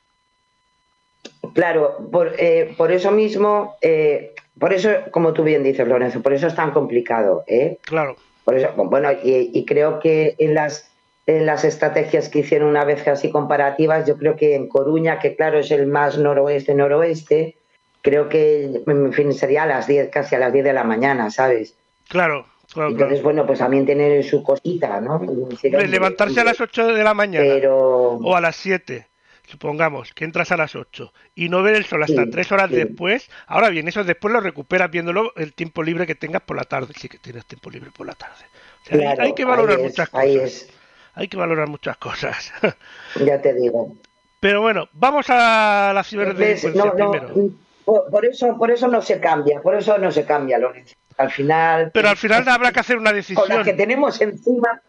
claro 1.54 1.96
por, 2.10 2.32
eh, 2.38 2.74
por 2.76 2.90
eso 2.90 3.10
mismo 3.12 3.76
eh, 3.80 4.34
por 4.58 4.72
eso 4.72 4.90
como 5.10 5.32
tú 5.32 5.44
bien 5.44 5.62
dices 5.62 5.86
Lorenzo 5.86 6.20
por 6.20 6.32
eso 6.32 6.48
es 6.48 6.54
tan 6.54 6.72
complicado 6.72 7.44
¿eh? 7.46 7.78
Claro, 7.82 8.16
por 8.44 8.56
eso 8.56 8.72
bueno 8.74 9.12
y, 9.12 9.50
y 9.52 9.64
creo 9.64 10.00
que 10.00 10.34
en 10.38 10.54
las 10.54 10.90
en 11.26 11.46
las 11.46 11.64
estrategias 11.64 12.28
que 12.28 12.40
hicieron 12.40 12.68
una 12.68 12.84
vez 12.84 13.06
así 13.06 13.30
comparativas 13.30 14.06
yo 14.06 14.16
creo 14.16 14.36
que 14.36 14.54
en 14.54 14.68
Coruña 14.68 15.20
que 15.20 15.36
claro 15.36 15.58
es 15.58 15.70
el 15.70 15.86
más 15.86 16.18
noroeste 16.18 16.74
noroeste 16.74 17.56
creo 18.02 18.28
que 18.28 18.82
en 18.86 19.12
fin 19.12 19.32
sería 19.32 19.62
a 19.62 19.66
las 19.66 19.86
10 19.86 20.10
casi 20.10 20.34
a 20.34 20.38
las 20.40 20.52
10 20.52 20.64
de 20.64 20.72
la 20.72 20.84
mañana 20.84 21.30
sabes 21.30 21.76
claro, 22.08 22.46
claro. 22.74 22.90
entonces 22.90 23.20
claro. 23.20 23.22
bueno 23.24 23.46
pues 23.46 23.58
también 23.60 23.86
tener 23.86 24.22
su 24.24 24.42
cosita 24.42 25.00
no 25.00 25.16
Hombre, 25.16 25.88
levantarse 25.88 26.40
a 26.40 26.44
las 26.44 26.60
8 26.60 26.88
de 26.88 27.02
la 27.02 27.14
mañana 27.14 27.46
pero 27.54 27.76
o 28.16 28.36
a 28.36 28.40
las 28.42 28.56
7 28.56 29.06
supongamos 29.46 30.12
que 30.12 30.24
entras 30.24 30.52
a 30.52 30.56
las 30.56 30.74
8 30.74 31.12
y 31.34 31.48
no 31.48 31.62
ver 31.62 31.74
el 31.76 31.84
sol 31.84 32.02
hasta 32.02 32.24
Sí, 32.24 32.30
tres 32.30 32.50
horas 32.50 32.70
sí. 32.70 32.76
después, 32.76 33.30
ahora 33.46 33.68
bien, 33.68 33.86
eso 33.88 34.02
después 34.02 34.32
lo 34.32 34.40
recuperas 34.40 34.90
viéndolo 34.90 35.32
el 35.36 35.52
tiempo 35.52 35.82
libre 35.82 36.06
que 36.06 36.14
tengas 36.14 36.42
por 36.42 36.56
la 36.56 36.64
tarde, 36.64 36.92
sí 36.98 37.08
que 37.08 37.18
tienes 37.18 37.44
tiempo 37.44 37.70
libre 37.70 37.90
por 37.96 38.06
la 38.06 38.14
tarde. 38.14 38.42
O 38.82 38.86
sea, 38.86 38.96
hay- 38.96 39.00
Claro, 39.04 39.22
hay, 39.22 39.34
que 39.34 39.44
valorar 39.44 39.78
es, 39.78 39.84
muchas 39.84 40.14
ahí 40.14 40.34
cosas. 40.38 40.50
es, 40.50 40.70
Hay 41.14 41.28
que 41.28 41.36
valorar 41.36 41.68
muchas 41.68 41.96
cosas. 41.98 42.52
ya 43.24 43.40
te 43.40 43.52
digo. 43.54 43.94
Pero 44.40 44.62
bueno, 44.62 44.88
vamos 44.94 45.26
a 45.28 45.92
la 45.94 46.02
ciberdelincuencia 46.04 46.70
no, 46.84 46.94
no, 46.94 47.10
primero. 47.12 47.50
por, 47.84 48.10
por 48.10 48.24
eso, 48.24 48.56
por 48.58 48.70
eso 48.70 48.88
no 48.88 49.02
se 49.02 49.20
cambia, 49.20 49.60
por 49.60 49.74
eso 49.74 49.96
no 49.98 50.10
se 50.10 50.24
cambia, 50.24 50.58
Lorenzo. 50.58 50.94
Al 51.16 51.30
final, 51.30 51.90
Pero 51.92 52.08
al 52.08 52.16
final 52.16 52.48
habrá 52.48 52.72
que 52.72 52.80
hacer 52.80 52.96
una 52.96 53.10
con 53.10 53.14
la 53.14 53.16
decisión. 53.16 53.64
que 53.64 53.72
tenemos 53.72 54.20
encima, 54.20 54.80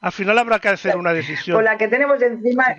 Al 0.00 0.12
final 0.12 0.38
habrá 0.38 0.58
que 0.58 0.68
hacer 0.68 0.96
una 0.96 1.12
decisión. 1.12 1.56
con 1.56 1.64
la 1.64 1.78
que 1.78 1.88
tenemos 1.88 2.20
encima, 2.20 2.76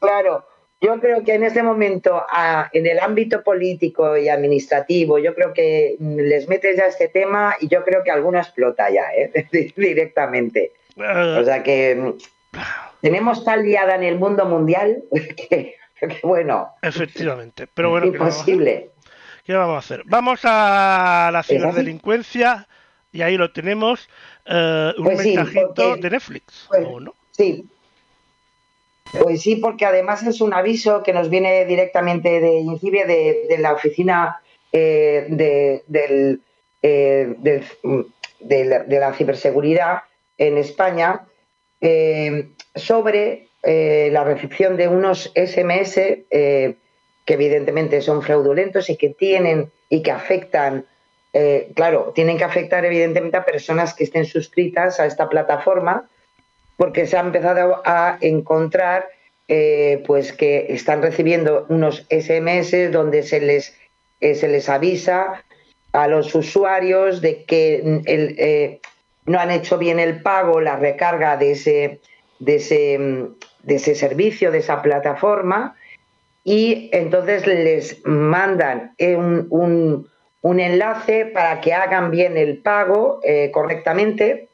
claro, 0.00 0.46
yo 0.80 0.98
creo 1.00 1.22
que 1.22 1.34
en 1.34 1.44
este 1.44 1.62
momento, 1.62 2.24
en 2.72 2.86
el 2.86 2.98
ámbito 2.98 3.42
político 3.44 4.16
y 4.16 4.28
administrativo, 4.28 5.18
yo 5.20 5.34
creo 5.34 5.52
que 5.52 5.94
mm, 5.98 6.16
les 6.16 6.48
metes 6.48 6.76
ya 6.76 6.86
este 6.86 7.06
tema 7.08 7.54
y 7.60 7.68
yo 7.68 7.84
creo 7.84 8.02
que 8.02 8.10
alguno 8.10 8.38
explota 8.38 8.90
ya, 8.90 9.04
¿eh? 9.16 9.46
directamente. 9.76 10.72
Eh, 10.96 11.36
O 11.40 11.44
sea 11.44 11.62
que 11.62 11.94
mm, 11.94 12.58
tenemos 13.00 13.44
tal 13.44 13.62
liada 13.62 13.94
en 13.94 14.02
el 14.02 14.18
mundo 14.18 14.44
mundial 14.44 15.04
que, 15.48 15.76
que, 16.00 16.18
bueno, 16.24 16.74
efectivamente. 16.82 17.68
Pero 17.72 17.90
bueno, 17.90 18.06
imposible. 18.06 18.90
¿Qué 19.44 19.54
vamos 19.54 19.74
a 19.74 19.78
hacer? 19.78 20.02
Vamos 20.06 20.40
a 20.44 21.30
la 21.32 21.42
ciberdelincuencia 21.42 22.68
y 23.12 23.22
ahí 23.22 23.36
lo 23.36 23.52
tenemos. 23.52 24.08
eh, 24.44 24.92
un 24.98 25.04
Pues 25.04 25.20
sí, 25.20 25.36
mensajito 25.36 25.72
porque- 25.74 26.00
de 26.00 26.10
Netflix. 26.10 26.66
pues- 26.68 26.84
¿o 26.86 26.98
no? 27.00 27.14
Sí. 27.30 27.64
Pues 29.20 29.40
sí, 29.42 29.54
porque 29.56 29.84
además 29.86 30.22
es 30.24 30.40
un 30.40 30.52
aviso 30.54 31.02
que 31.04 31.12
nos 31.12 31.28
viene 31.30 31.64
directamente 31.64 32.40
de 32.40 32.58
INCIBE, 32.58 33.04
de, 33.06 33.46
de 33.48 33.58
la 33.58 33.72
oficina 33.74 34.40
eh, 34.72 35.26
de, 35.28 35.82
del, 35.86 36.40
eh, 36.82 37.34
del- 37.38 37.64
de 38.40 38.64
la, 38.64 38.78
de 38.80 38.98
la 38.98 39.12
ciberseguridad 39.12 40.02
en 40.38 40.56
España 40.58 41.20
sobre 42.74 43.48
la 43.62 44.24
recepción 44.24 44.76
de 44.76 44.88
unos 44.88 45.30
SMS 45.36 46.24
que 47.24 47.34
evidentemente 47.34 48.00
son 48.00 48.22
fraudulentos 48.22 48.90
y 48.90 48.96
que 48.96 49.10
tienen 49.10 49.70
y 49.88 50.02
que 50.02 50.10
afectan, 50.10 50.86
eh, 51.32 51.70
claro, 51.74 52.12
tienen 52.14 52.38
que 52.38 52.44
afectar 52.44 52.84
evidentemente 52.84 53.36
a 53.36 53.44
personas 53.44 53.94
que 53.94 54.04
estén 54.04 54.24
suscritas 54.24 55.00
a 55.00 55.06
esta 55.06 55.28
plataforma 55.28 56.08
porque 56.76 57.06
se 57.06 57.16
ha 57.16 57.20
empezado 57.20 57.82
a 57.84 58.18
encontrar 58.20 59.08
eh, 59.48 60.02
pues 60.06 60.32
que 60.32 60.66
están 60.70 61.02
recibiendo 61.02 61.66
unos 61.68 62.06
SMS 62.10 62.90
donde 62.90 63.22
se 63.22 63.40
les, 63.40 63.76
eh, 64.20 64.34
se 64.34 64.48
les 64.48 64.68
avisa 64.68 65.44
a 65.92 66.08
los 66.08 66.34
usuarios 66.34 67.20
de 67.20 67.44
que 67.44 68.00
eh, 68.06 68.80
no 69.26 69.38
han 69.38 69.50
hecho 69.50 69.78
bien 69.78 69.98
el 69.98 70.22
pago, 70.22 70.60
la 70.60 70.76
recarga 70.76 71.36
de 71.36 71.52
ese, 71.52 72.00
de 72.38 72.54
ese, 72.56 72.98
de 73.62 73.74
ese 73.74 73.94
servicio, 73.94 74.50
de 74.50 74.58
esa 74.58 74.80
plataforma, 74.80 75.76
y 76.44 76.90
entonces 76.92 77.46
les 77.46 78.04
mandan 78.04 78.94
eh, 78.98 79.16
un, 79.16 79.46
un- 80.40 80.60
enlace 80.60 81.26
para 81.26 81.60
que 81.60 81.72
hagan 81.72 82.10
bien 82.10 82.36
el 82.36 82.58
pago 82.58 83.20
eh, 83.22 83.50
correctamente. 83.52 84.48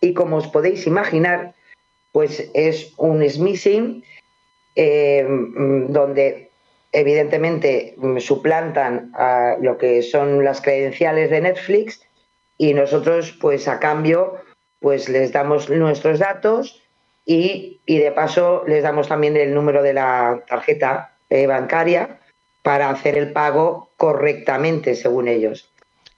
Y 0.00 0.12
como 0.14 0.36
os 0.36 0.46
podéis 0.48 0.86
imaginar, 0.86 1.54
pues 2.12 2.50
es 2.54 2.92
un 2.98 3.28
smishing 3.28 4.04
eh, 4.76 5.24
mm, 5.26 5.92
donde 5.92 6.50
evidentemente 6.92 7.94
mm, 7.96 8.18
suplantan 8.18 9.10
a 9.14 9.56
lo 9.60 9.76
que 9.78 10.02
son 10.02 10.44
las 10.44 10.60
credenciales 10.60 11.30
de 11.30 11.40
Netflix 11.40 12.00
y 12.58 12.74
nosotros 12.74 13.36
pues 13.40 13.66
a 13.68 13.78
cambio 13.80 14.36
pues 14.80 15.08
les 15.08 15.32
damos 15.32 15.68
nuestros 15.70 16.18
datos 16.18 16.82
y, 17.28 17.78
y 17.84 17.98
de 17.98 18.10
paso 18.10 18.64
les 18.66 18.82
damos 18.82 19.06
también 19.06 19.36
el 19.36 19.52
número 19.54 19.82
de 19.82 19.92
la 19.92 20.42
tarjeta 20.48 21.12
eh, 21.28 21.46
bancaria 21.46 22.20
para 22.62 22.88
hacer 22.88 23.18
el 23.18 23.32
pago 23.32 23.90
correctamente 23.98 24.94
según 24.94 25.28
ellos. 25.28 25.70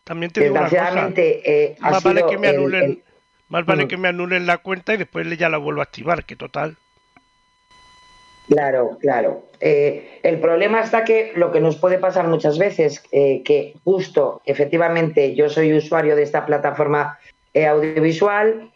También 0.05 0.31
te 0.31 0.41
digo 0.41 0.55
una 0.55 0.69
cosa. 0.71 1.11
Eh, 1.17 1.75
Más 1.81 2.03
vale 2.05 2.25
que 2.31 2.39
me 2.39 2.47
anulen, 2.49 2.83
el- 2.85 3.03
más 3.49 3.67
vale 3.67 3.87
Mm. 3.87 3.89
que 3.89 3.97
me 3.97 4.07
anulen 4.09 4.47
la 4.47 4.59
cuenta 4.59 4.95
y 4.95 4.99
después 4.99 5.27
ya 5.37 5.49
la 5.49 5.59
vuelvo 5.59 5.81
a 5.81 5.85
activar, 5.85 6.25
que 6.25 6.37
total. 6.37 6.77
Claro, 8.49 8.97
claro. 9.01 9.47
Eh, 9.61 10.21
el 10.23 10.39
problema 10.41 10.81
está 10.81 11.03
que 11.05 11.33
lo 11.35 11.51
que 11.51 11.61
nos 11.61 11.77
puede 11.77 11.99
pasar 11.99 12.29
muchas 12.29 12.57
veces, 12.57 13.03
eh, 13.11 13.43
que 13.45 13.75
justo, 13.83 14.43
efectivamente, 14.45 15.35
yo 15.35 15.49
soy 15.49 15.73
usuario 15.73 16.15
de 16.15 16.23
esta 16.23 16.47
plataforma 16.47 17.19
eh, 17.53 17.67
audiovisual, 17.67 18.71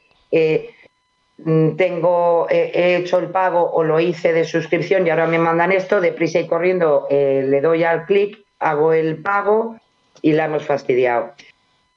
tengo, 1.36 2.46
eh, 2.50 2.70
he 2.74 2.96
hecho 2.96 3.18
el 3.18 3.28
pago 3.30 3.70
o 3.72 3.82
lo 3.82 3.98
hice 4.00 4.32
de 4.32 4.44
suscripción 4.44 5.06
y 5.06 5.10
ahora 5.10 5.26
me 5.26 5.38
mandan 5.38 5.72
esto, 5.72 6.00
deprisa 6.00 6.38
y 6.40 6.46
corriendo, 6.46 7.06
eh, 7.10 7.44
le 7.48 7.60
doy 7.60 7.82
al 7.84 8.06
clic, 8.06 8.38
hago 8.60 8.92
el 8.92 9.16
pago 9.22 9.76
y 10.22 10.32
la 10.32 10.44
hemos 10.46 10.64
fastidiado. 10.64 11.32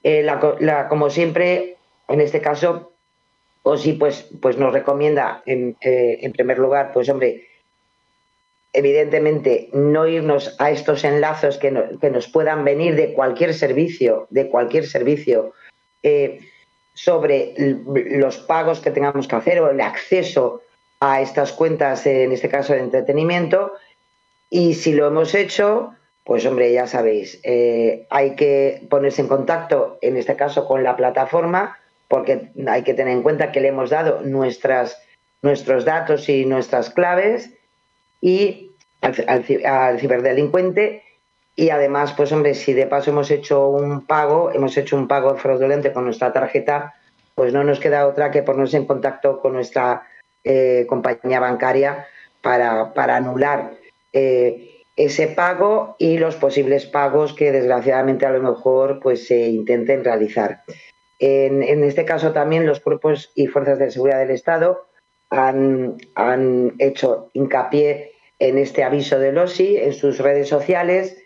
Eh, 0.04 0.24
la 0.24 0.56
la- 0.60 0.88
como 0.88 1.10
siempre, 1.10 1.78
en 2.08 2.22
este 2.22 2.42
caso, 2.42 2.92
o 3.64 3.78
sí, 3.78 3.94
pues, 3.94 4.28
pues 4.42 4.58
nos 4.58 4.74
recomienda, 4.74 5.44
en, 5.46 5.76
en 5.82 6.32
primer 6.32 6.58
lugar, 6.58 6.92
pues 6.94 7.08
hombre, 7.10 7.48
evidentemente 8.74 9.70
no 9.74 10.08
irnos 10.08 10.56
a 10.60 10.72
estos 10.72 11.04
enlazos 11.04 11.58
que, 11.58 11.72
no- 11.72 12.00
que 12.00 12.10
nos 12.10 12.28
puedan 12.28 12.64
venir 12.64 12.96
de 12.96 13.14
cualquier 13.14 13.54
servicio, 13.54 14.28
de 14.30 14.50
cualquier 14.50 14.86
servicio, 14.88 15.54
sobre 16.98 17.54
los 17.86 18.40
pagos 18.40 18.80
que 18.80 18.90
tengamos 18.90 19.28
que 19.28 19.36
hacer 19.36 19.60
o 19.60 19.70
el 19.70 19.80
acceso 19.82 20.64
a 21.00 21.22
estas 21.22 21.54
cuentas, 21.54 22.08
en 22.08 22.32
este 22.32 22.50
caso 22.50 22.74
de 22.74 22.80
entretenimiento. 22.80 23.74
Y 24.50 24.74
si 24.74 24.94
lo 24.94 25.06
hemos 25.06 25.36
hecho, 25.36 25.94
pues 26.24 26.44
hombre, 26.48 26.74
ya 26.74 26.88
sabéis, 26.88 27.40
eh, 27.44 28.08
hay 28.10 28.36
que 28.36 28.82
ponerse 28.90 29.22
en 29.22 29.28
contacto, 29.28 30.00
en 30.02 30.18
este 30.18 30.36
caso 30.36 30.66
con 30.66 30.82
la 30.82 30.96
plataforma, 30.96 31.78
porque 32.08 32.50
hay 32.68 32.82
que 32.82 32.96
tener 32.96 33.14
en 33.14 33.22
cuenta 33.22 33.52
que 33.52 33.62
le 33.62 33.68
hemos 33.68 33.92
dado 33.92 34.22
nuestras, 34.24 35.00
nuestros 35.44 35.86
datos 35.86 36.28
y 36.30 36.46
nuestras 36.46 36.90
claves 36.90 37.52
y 38.22 38.72
al, 39.02 39.14
al 39.64 40.00
ciberdelincuente 40.00 41.04
y 41.60 41.72
además, 41.72 42.14
pues 42.16 42.32
hombre, 42.32 42.54
si 42.54 42.74
de 42.74 42.86
paso 42.86 43.10
hemos 43.10 43.32
hecho 43.32 43.68
un 43.68 44.06
pago, 44.06 44.52
hemos 44.54 44.78
hecho 44.78 44.96
un 44.96 45.08
pago 45.08 45.36
fraudulento 45.38 45.92
con 45.92 46.06
nuestra 46.06 46.32
tarjeta, 46.32 46.94
pues 47.34 47.52
no 47.52 47.64
nos 47.64 47.80
queda 47.80 48.06
otra 48.06 48.30
que 48.30 48.44
ponerse 48.44 48.78
en 48.78 48.86
contacto 48.86 49.42
con 49.42 49.54
nuestra 49.54 50.04
eh, 50.44 50.86
compañía 50.88 51.40
bancaria 51.40 52.06
para, 52.44 52.94
para 52.94 53.16
anular 53.16 53.72
eh, 54.14 54.84
ese 54.96 55.30
pago 55.30 55.96
y 55.98 56.20
los 56.20 56.36
posibles 56.36 56.86
pagos 56.86 57.34
que 57.34 57.52
desgraciadamente 57.52 58.28
a 58.28 58.32
lo 58.32 58.44
mejor 58.44 59.00
pues 59.00 59.26
se 59.26 59.48
intenten 59.48 60.04
realizar. 60.04 60.62
En, 61.18 61.64
en 61.64 61.84
este 61.84 62.06
caso 62.06 62.34
también 62.34 62.68
los 62.68 62.82
cuerpos 62.82 63.32
y 63.34 63.48
fuerzas 63.48 63.80
de 63.80 63.90
seguridad 63.90 64.20
del 64.20 64.30
Estado 64.30 64.86
han, 65.32 65.98
han 66.14 66.76
hecho 66.78 67.32
hincapié 67.34 68.12
en 68.38 68.60
este 68.60 68.84
aviso 68.84 69.18
del 69.18 69.40
OSI 69.40 69.78
en 69.78 69.94
sus 69.94 70.20
redes 70.20 70.50
sociales 70.50 71.18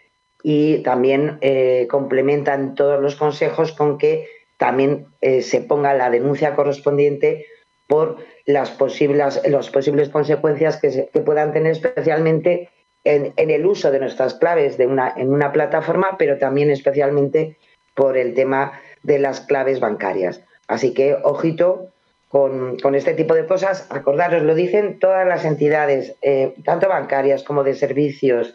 y 0.44 0.80
también 0.84 1.38
eh, 1.42 1.88
complementan 1.90 2.76
todos 2.76 3.02
los 3.02 3.16
consejos 3.16 3.72
con 3.72 3.98
que 3.98 4.28
también 4.58 5.08
eh, 5.22 5.42
se 5.42 5.62
ponga 5.62 5.94
la 5.94 6.10
denuncia 6.10 6.56
correspondiente 6.56 7.46
por 7.88 8.18
las 8.46 8.72
posibles, 8.72 9.42
las 9.48 9.70
posibles 9.70 10.10
consecuencias 10.10 10.78
que, 10.78 10.92
se- 10.92 11.04
puedan 11.26 11.52
tener 11.54 11.74
especialmente 11.74 12.70
en, 13.04 13.34
el 13.36 13.66
uso 13.66 13.92
de 13.92 14.00
nuestras 14.00 14.36
claves 14.36 14.78
de 14.78 14.88
una, 14.88 15.14
en 15.18 15.34
una 15.34 15.52
plataforma, 15.52 16.16
pero 16.18 16.38
también 16.38 16.70
especialmente 16.70 17.58
por 17.96 18.18
el 18.18 18.34
tema 18.34 18.80
de 19.04 19.20
las 19.20 19.42
claves 19.42 19.80
bancarias. 19.80 20.42
Así 20.68 20.94
que, 20.94 21.18
ojito 21.24 21.88
con, 22.30 22.78
con 22.80 22.96
este 22.96 23.14
tipo 23.14 23.34
de 23.34 23.46
cosas. 23.46 23.88
Acordaros, 23.90 24.44
lo 24.44 24.56
dicen 24.56 25.00
todas 25.00 25.28
las 25.28 25.44
entidades, 25.44 26.16
eh, 26.22 26.54
tanto 26.64 26.88
bancarias 26.88 27.44
como 27.44 27.64
de 27.64 27.74
servicios. 27.74 28.54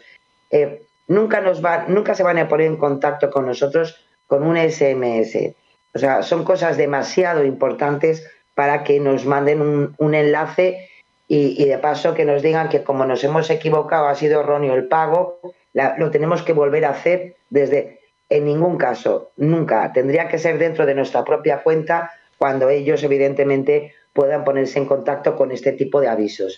Nunca, 1.07 1.41
nos 1.41 1.63
va, 1.63 1.85
nunca 1.87 2.15
se 2.15 2.23
van 2.23 2.37
a 2.37 2.47
poner 2.47 2.67
en 2.67 2.77
contacto 2.77 3.29
con 3.29 3.45
nosotros 3.45 4.03
con 4.27 4.43
un 4.43 4.57
SMS. 4.57 5.55
O 5.93 5.99
sea, 5.99 6.21
son 6.23 6.43
cosas 6.43 6.77
demasiado 6.77 7.43
importantes 7.43 8.29
para 8.53 8.83
que 8.83 8.99
nos 8.99 9.25
manden 9.25 9.61
un, 9.61 9.95
un 9.97 10.15
enlace 10.15 10.89
y, 11.27 11.61
y 11.61 11.65
de 11.65 11.77
paso 11.77 12.13
que 12.13 12.25
nos 12.25 12.41
digan 12.41 12.69
que 12.69 12.83
como 12.83 13.05
nos 13.05 13.23
hemos 13.23 13.49
equivocado, 13.49 14.07
ha 14.07 14.15
sido 14.15 14.41
erróneo 14.41 14.73
el 14.75 14.87
pago, 14.87 15.39
lo 15.97 16.11
tenemos 16.11 16.43
que 16.43 16.53
volver 16.53 16.85
a 16.85 16.89
hacer 16.89 17.35
desde, 17.49 17.99
en 18.29 18.45
ningún 18.45 18.77
caso, 18.77 19.31
nunca. 19.37 19.91
Tendría 19.93 20.27
que 20.27 20.39
ser 20.39 20.57
dentro 20.57 20.85
de 20.85 20.95
nuestra 20.95 21.23
propia 21.23 21.63
cuenta 21.63 22.11
cuando 22.37 22.69
ellos 22.69 23.03
evidentemente 23.03 23.93
puedan 24.13 24.43
ponerse 24.43 24.79
en 24.79 24.85
contacto 24.85 25.35
con 25.35 25.51
este 25.51 25.73
tipo 25.73 26.01
de 26.01 26.07
avisos. 26.07 26.57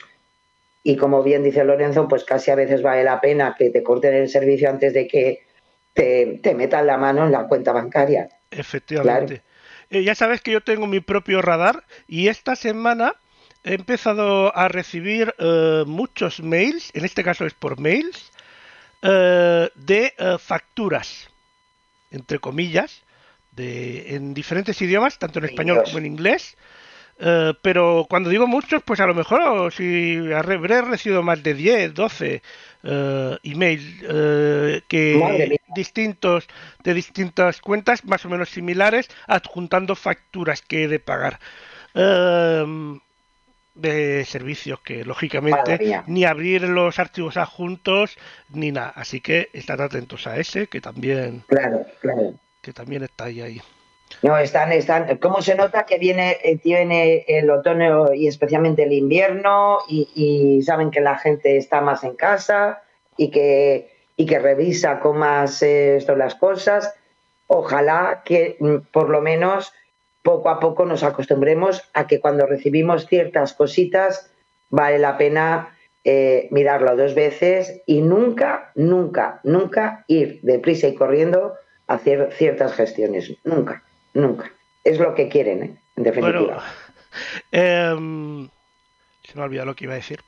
Y 0.90 0.98
como 0.98 1.22
bien 1.22 1.44
dice 1.44 1.64
Lorenzo, 1.64 2.08
pues 2.08 2.24
casi 2.24 2.50
a 2.50 2.56
veces 2.56 2.82
vale 2.82 3.04
la 3.04 3.22
pena 3.22 3.56
que 3.56 3.70
te 3.70 3.84
corten 3.84 4.16
el 4.16 4.28
servicio 4.28 4.72
antes 4.72 4.92
de 4.92 5.08
que 5.08 5.46
te, 5.94 6.40
te 6.42 6.56
metan 6.56 6.88
la 6.88 6.98
mano 6.98 7.26
en 7.26 7.32
la 7.32 7.48
cuenta 7.48 7.72
bancaria. 7.72 8.28
Efectivamente. 8.50 9.44
Eh, 9.92 10.04
ya 10.04 10.16
sabes 10.16 10.42
que 10.42 10.52
yo 10.52 10.62
tengo 10.62 10.88
mi 10.88 11.00
propio 11.00 11.44
radar 11.44 11.84
y 12.08 12.28
esta 12.28 12.56
semana 12.56 13.14
he 13.64 13.76
empezado 13.76 14.56
a 14.58 14.68
recibir 14.68 15.36
eh, 15.38 15.84
muchos 15.86 16.42
mails, 16.42 16.90
en 16.96 17.06
este 17.06 17.24
caso 17.24 17.46
es 17.46 17.54
por 17.54 17.80
mails, 17.80 18.32
eh, 19.04 19.70
de 19.76 20.14
facturas, 20.40 21.30
entre 22.10 22.40
comillas, 22.40 23.04
de, 23.52 24.16
en 24.16 24.34
diferentes 24.34 24.82
idiomas, 24.82 25.20
tanto 25.20 25.38
en 25.38 25.46
español 25.46 25.78
Dios. 25.78 25.90
como 25.90 26.00
en 26.00 26.08
inglés. 26.08 26.58
Eh, 27.20 27.54
pero 27.62 28.06
cuando 28.10 28.30
digo 28.30 28.48
muchos, 28.48 28.82
pues 28.84 29.00
a 29.02 29.06
lo 29.06 29.14
mejor 29.14 29.74
si 29.74 30.32
habré 30.32 30.82
recibido 30.82 31.22
más 31.22 31.44
de 31.44 31.54
10, 31.54 31.94
12 31.94 32.42
eh, 32.84 33.38
emails 33.44 33.84
que 34.88 35.60
distintos 35.76 36.48
de 36.84 36.94
distintas 36.94 37.60
cuentas 37.60 38.06
más 38.06 38.26
o 38.26 38.30
menos 38.30 38.50
similares 38.50 39.10
adjuntando 39.28 39.96
facturas 39.96 40.62
que 40.62 40.84
he 40.84 40.88
de 40.88 41.00
pagar. 41.00 41.40
Em, 41.94 43.00
de 43.76 44.26
servicios 44.26 44.80
que 44.82 45.06
lógicamente 45.06 46.04
ni 46.08 46.26
abrir 46.26 46.64
los 46.64 47.00
archivos 47.00 47.38
adjuntos 47.38 48.18
ni 48.50 48.72
nada. 48.72 48.90
Así 48.96 49.22
que 49.22 49.50
estad 49.54 49.82
atentos 49.82 50.28
a 50.28 50.38
ese 50.38 50.68
que 50.68 50.82
también 50.82 51.44
Claro, 51.48 51.86
claro. 52.02 52.34
que 52.62 52.74
también 52.74 53.04
está 53.04 53.26
ahí 53.26 53.42
ahí 53.42 53.62
No, 54.22 54.38
están, 54.38 54.74
están. 54.74 55.18
¿Cómo 55.18 55.42
se 55.42 55.56
nota 55.56 55.86
que 55.86 55.98
viene, 55.98 56.38
eh, 56.44 56.58
tiene 56.58 57.24
el 57.28 57.50
otoño 57.50 58.14
y 58.14 58.28
especialmente 58.28 58.84
el 58.84 58.92
invierno 58.92 59.80
y, 59.88 60.62
saben 60.64 60.92
que 60.92 61.00
la 61.00 61.18
gente 61.18 61.56
está 61.56 61.80
más 61.80 62.04
en 62.04 62.16
casa 62.16 62.82
y 63.16 63.32
que, 63.32 63.94
y 64.18 64.26
que 64.26 64.40
revisa 64.40 65.00
con 65.00 65.20
más 65.20 65.62
eh, 65.64 66.04
las 66.18 66.36
cosas? 66.36 66.94
Ojalá 67.48 68.24
que 68.26 68.58
mm, 68.60 68.92
por 68.92 69.10
lo 69.10 69.22
menos 69.22 69.72
poco 70.22 70.50
a 70.50 70.60
poco 70.60 70.86
nos 70.86 71.04
acostumbremos 71.04 71.90
a 71.94 72.06
que 72.06 72.20
cuando 72.20 72.46
recibimos 72.46 73.08
ciertas 73.08 73.54
cositas 73.54 74.30
vale 74.70 75.00
la 75.00 75.18
pena 75.18 75.78
eh, 76.04 76.50
mirarlo 76.52 76.98
dos 76.98 77.16
veces 77.16 77.82
y 77.86 78.02
nunca, 78.02 78.72
nunca, 78.76 79.40
nunca 79.44 80.04
ir 80.08 80.42
deprisa 80.44 80.88
y 80.88 80.96
corriendo 80.96 81.54
a 81.88 81.96
hacer 81.96 82.34
ciertas 82.34 82.74
gestiones. 82.74 83.34
Nunca, 83.46 83.84
nunca. 84.14 84.52
Es 84.84 85.00
lo 85.00 85.14
que 85.14 85.28
quieren, 85.30 85.64
¿eh? 85.64 85.78
en 85.96 86.04
definitiva. 86.04 86.42
Bueno, 86.42 86.62
em, 87.52 88.50
se 89.24 89.36
me 89.36 89.42
ha 89.42 89.46
olvidado 89.46 89.68
lo 89.68 89.76
que 89.76 89.86
iba 89.86 89.94
a 89.94 89.98
decir. 89.98 90.20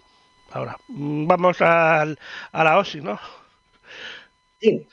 Ahora, 0.52 0.78
mm, 0.90 1.28
vamos 1.28 1.62
al, 1.62 2.20
a 2.52 2.64
la 2.64 2.78
OSI, 2.78 3.02
¿no? 3.02 3.20
Sí, 4.60 4.88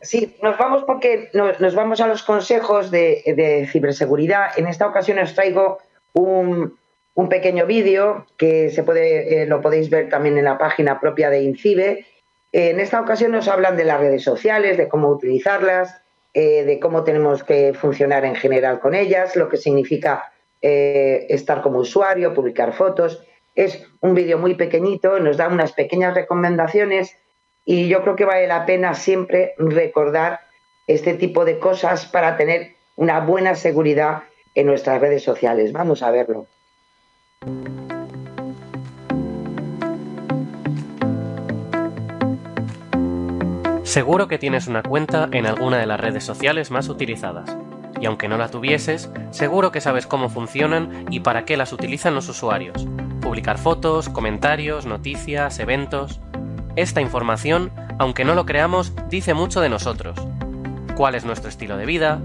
sí, 0.00 0.36
nos 0.42 0.56
vamos 0.58 0.84
porque 0.84 1.30
nos, 1.34 1.60
nos 1.60 1.74
vamos 1.74 2.00
a 2.00 2.06
los 2.06 2.22
consejos 2.22 2.90
de, 2.90 3.22
de 3.26 3.68
ciberseguridad. 3.70 4.58
En 4.58 4.66
esta 4.66 4.86
ocasión 4.86 5.18
os 5.18 5.34
traigo 5.34 5.78
un, 6.14 6.78
un 7.14 7.28
pequeño 7.28 7.66
vídeo 7.66 8.26
que 8.36 8.70
se 8.70 8.84
puede, 8.84 9.42
eh, 9.42 9.46
lo 9.46 9.60
podéis 9.60 9.90
ver 9.90 10.08
también 10.08 10.38
en 10.38 10.44
la 10.44 10.56
página 10.56 11.00
propia 11.00 11.30
de 11.30 11.42
INCIBE. 11.42 12.06
En 12.52 12.80
esta 12.80 13.00
ocasión 13.00 13.32
nos 13.32 13.48
hablan 13.48 13.76
de 13.76 13.84
las 13.84 14.00
redes 14.00 14.22
sociales, 14.22 14.76
de 14.76 14.88
cómo 14.88 15.08
utilizarlas, 15.08 16.00
eh, 16.34 16.64
de 16.64 16.78
cómo 16.78 17.04
tenemos 17.04 17.42
que 17.42 17.72
funcionar 17.74 18.24
en 18.24 18.34
general 18.34 18.80
con 18.80 18.94
ellas, 18.94 19.36
lo 19.36 19.48
que 19.48 19.56
significa 19.56 20.32
eh, 20.60 21.26
estar 21.28 21.62
como 21.62 21.78
usuario, 21.80 22.34
publicar 22.34 22.72
fotos. 22.72 23.24
Es 23.54 23.86
un 24.00 24.14
vídeo 24.14 24.38
muy 24.38 24.54
pequeñito, 24.54 25.18
nos 25.20 25.36
da 25.36 25.48
unas 25.48 25.72
pequeñas 25.72 26.14
recomendaciones 26.14 27.16
y 27.64 27.88
yo 27.88 28.02
creo 28.02 28.16
que 28.16 28.24
vale 28.24 28.46
la 28.46 28.66
pena 28.66 28.94
siempre 28.94 29.54
recordar 29.58 30.40
este 30.86 31.14
tipo 31.14 31.44
de 31.44 31.58
cosas 31.58 32.06
para 32.06 32.36
tener 32.36 32.72
una 32.96 33.20
buena 33.20 33.54
seguridad 33.54 34.22
en 34.54 34.66
nuestras 34.66 35.00
redes 35.00 35.22
sociales. 35.22 35.72
Vamos 35.72 36.02
a 36.02 36.10
verlo. 36.10 36.46
Seguro 43.98 44.28
que 44.28 44.38
tienes 44.38 44.68
una 44.68 44.84
cuenta 44.84 45.28
en 45.32 45.44
alguna 45.44 45.78
de 45.78 45.86
las 45.86 45.98
redes 45.98 46.22
sociales 46.22 46.70
más 46.70 46.88
utilizadas. 46.88 47.56
Y 48.00 48.06
aunque 48.06 48.28
no 48.28 48.38
la 48.38 48.48
tuvieses, 48.48 49.10
seguro 49.32 49.72
que 49.72 49.80
sabes 49.80 50.06
cómo 50.06 50.28
funcionan 50.28 51.06
y 51.10 51.18
para 51.18 51.44
qué 51.44 51.56
las 51.56 51.72
utilizan 51.72 52.14
los 52.14 52.28
usuarios. 52.28 52.86
Publicar 53.20 53.58
fotos, 53.58 54.08
comentarios, 54.08 54.86
noticias, 54.86 55.58
eventos. 55.58 56.20
Esta 56.76 57.00
información, 57.00 57.72
aunque 57.98 58.24
no 58.24 58.36
lo 58.36 58.46
creamos, 58.46 58.92
dice 59.08 59.34
mucho 59.34 59.60
de 59.60 59.68
nosotros. 59.68 60.16
¿Cuál 60.94 61.16
es 61.16 61.24
nuestro 61.24 61.48
estilo 61.48 61.76
de 61.76 61.86
vida? 61.86 62.20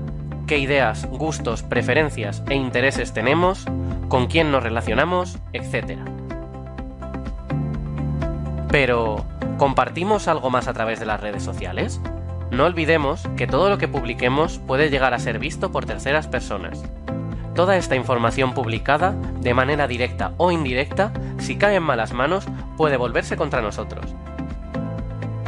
¿Qué 0.46 0.60
ideas, 0.60 1.08
gustos, 1.08 1.64
preferencias 1.64 2.44
e 2.52 2.54
intereses 2.54 3.14
tenemos? 3.14 3.66
¿Con 4.10 4.28
quién 4.28 4.52
nos 4.52 4.62
relacionamos? 4.62 5.40
Etcétera. 5.54 6.06
Pero, 8.70 9.26
¿compartimos 9.58 10.28
algo 10.28 10.50
más 10.50 10.68
a 10.68 10.74
través 10.74 11.00
de 11.00 11.06
las 11.06 11.20
redes 11.20 11.44
sociales? 11.44 12.02
No 12.52 12.66
olvidemos 12.66 13.28
que 13.36 13.48
todo 13.48 13.70
lo 13.70 13.78
que 13.78 13.88
publiquemos 13.88 14.60
puede 14.60 14.90
llegar 14.90 15.14
a 15.14 15.20
ser 15.20 15.40
visto 15.40 15.72
por 15.72 15.86
terceras 15.86 16.28
personas. 16.28 16.84
Toda 17.56 17.78
esta 17.78 17.96
información 17.96 18.54
publicada, 18.54 19.16
de 19.42 19.54
manera 19.54 19.88
directa 19.88 20.34
o 20.38 20.52
indirecta, 20.52 21.12
si 21.38 21.56
cae 21.56 21.76
en 21.76 21.84
malas 21.84 22.14
manos, 22.14 22.46
puede 22.78 22.98
volverse 22.98 23.38
contra 23.38 23.62
nosotros. 23.62 24.16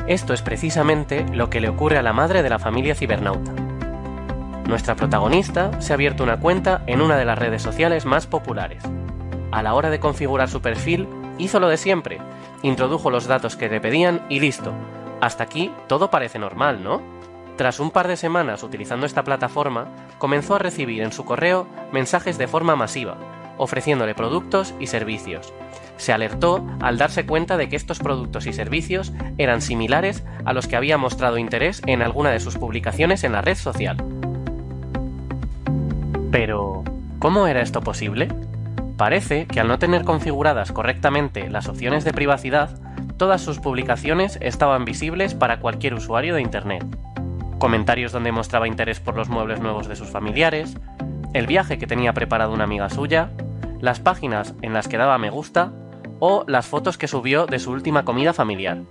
Esto 0.08 0.34
es 0.34 0.44
precisamente 0.44 1.26
lo 1.34 1.50
que 1.50 1.62
le 1.62 1.70
ocurre 1.70 1.98
a 1.98 2.04
la 2.04 2.14
madre 2.14 2.44
de 2.44 2.50
la 2.50 2.60
familia 2.60 2.94
cibernauta. 2.94 3.54
Nuestra 4.68 4.96
protagonista 4.96 5.80
se 5.82 5.94
ha 5.94 5.96
abierto 5.96 6.24
una 6.24 6.40
cuenta 6.40 6.84
en 6.86 7.02
una 7.02 7.18
de 7.18 7.26
las 7.26 7.38
redes 7.38 7.62
sociales 7.62 8.06
más 8.06 8.28
populares. 8.28 8.84
A 9.52 9.64
la 9.64 9.74
hora 9.74 9.90
de 9.90 10.00
configurar 10.00 10.50
su 10.50 10.62
perfil, 10.62 11.08
hizo 11.38 11.60
lo 11.60 11.70
de 11.70 11.78
siempre, 11.78 12.20
introdujo 12.62 13.10
los 13.10 13.28
datos 13.28 13.56
que 13.56 13.70
le 13.70 13.82
pedían 13.82 14.26
y 14.30 14.40
listo. 14.40 14.74
Hasta 15.22 15.44
aquí 15.44 15.72
todo 15.88 16.10
parece 16.10 16.40
normal, 16.40 16.84
¿no? 16.84 17.02
Tras 17.58 17.80
un 17.80 17.92
par 17.92 18.08
de 18.08 18.18
semanas 18.18 18.64
utilizando 18.64 19.06
esta 19.06 19.24
plataforma, 19.24 19.88
comenzó 20.18 20.56
a 20.56 20.60
recibir 20.60 21.02
en 21.02 21.14
su 21.14 21.24
correo 21.24 21.68
mensajes 21.92 22.38
de 22.38 22.48
forma 22.48 22.76
masiva, 22.76 23.18
ofreciéndole 23.58 24.14
productos 24.14 24.74
y 24.80 24.88
servicios. 24.88 25.54
Se 25.98 26.12
alertó 26.12 26.66
al 26.82 26.98
darse 26.98 27.26
cuenta 27.26 27.56
de 27.56 27.70
que 27.70 27.78
estos 27.78 28.00
productos 28.00 28.46
y 28.46 28.54
servicios 28.54 29.14
eran 29.38 29.62
similares 29.62 30.26
a 30.44 30.52
los 30.52 30.68
que 30.68 30.76
había 30.76 30.98
mostrado 30.98 31.38
interés 31.38 31.82
en 31.86 32.02
alguna 32.02 32.32
de 32.32 32.42
sus 32.42 32.58
publicaciones 32.58 33.24
en 33.24 33.32
la 33.32 33.42
red 33.42 33.56
social. 33.56 34.04
Pero, 36.32 36.84
¿cómo 37.20 37.48
era 37.48 37.62
esto 37.62 37.80
posible? 37.80 38.28
Parece 38.98 39.46
que 39.46 39.60
al 39.60 39.68
no 39.68 39.78
tener 39.78 40.06
configuradas 40.06 40.72
correctamente 40.72 41.50
las 41.50 41.68
opciones 41.68 42.06
de 42.06 42.14
privacidad, 42.14 42.70
todas 43.18 43.42
sus 43.42 43.60
publicaciones 43.60 44.38
estaban 44.42 44.86
visibles 44.86 45.34
para 45.34 45.60
cualquier 45.60 45.94
usuario 45.96 46.36
de 46.36 46.42
Internet. 46.42 46.86
Comentarios 47.60 48.14
donde 48.14 48.32
mostraba 48.32 48.68
interés 48.68 49.02
por 49.02 49.18
los 49.18 49.28
muebles 49.28 49.60
nuevos 49.60 49.88
de 49.90 49.98
sus 49.98 50.10
familiares, 50.10 50.78
el 51.34 51.46
viaje 51.46 51.78
que 51.78 51.88
tenía 51.88 52.14
preparado 52.14 52.54
una 52.54 52.64
amiga 52.64 52.90
suya, 52.90 53.32
las 53.82 54.00
páginas 54.00 54.54
en 54.62 54.74
las 54.74 54.88
que 54.88 54.98
daba 54.98 55.18
me 55.18 55.30
gusta 55.30 55.74
o 56.20 56.46
las 56.48 56.66
fotos 56.66 56.98
que 56.98 57.10
subió 57.10 57.48
de 57.48 57.60
su 57.60 57.72
última 57.72 58.06
comida 58.06 58.34
familiar. 58.34 58.84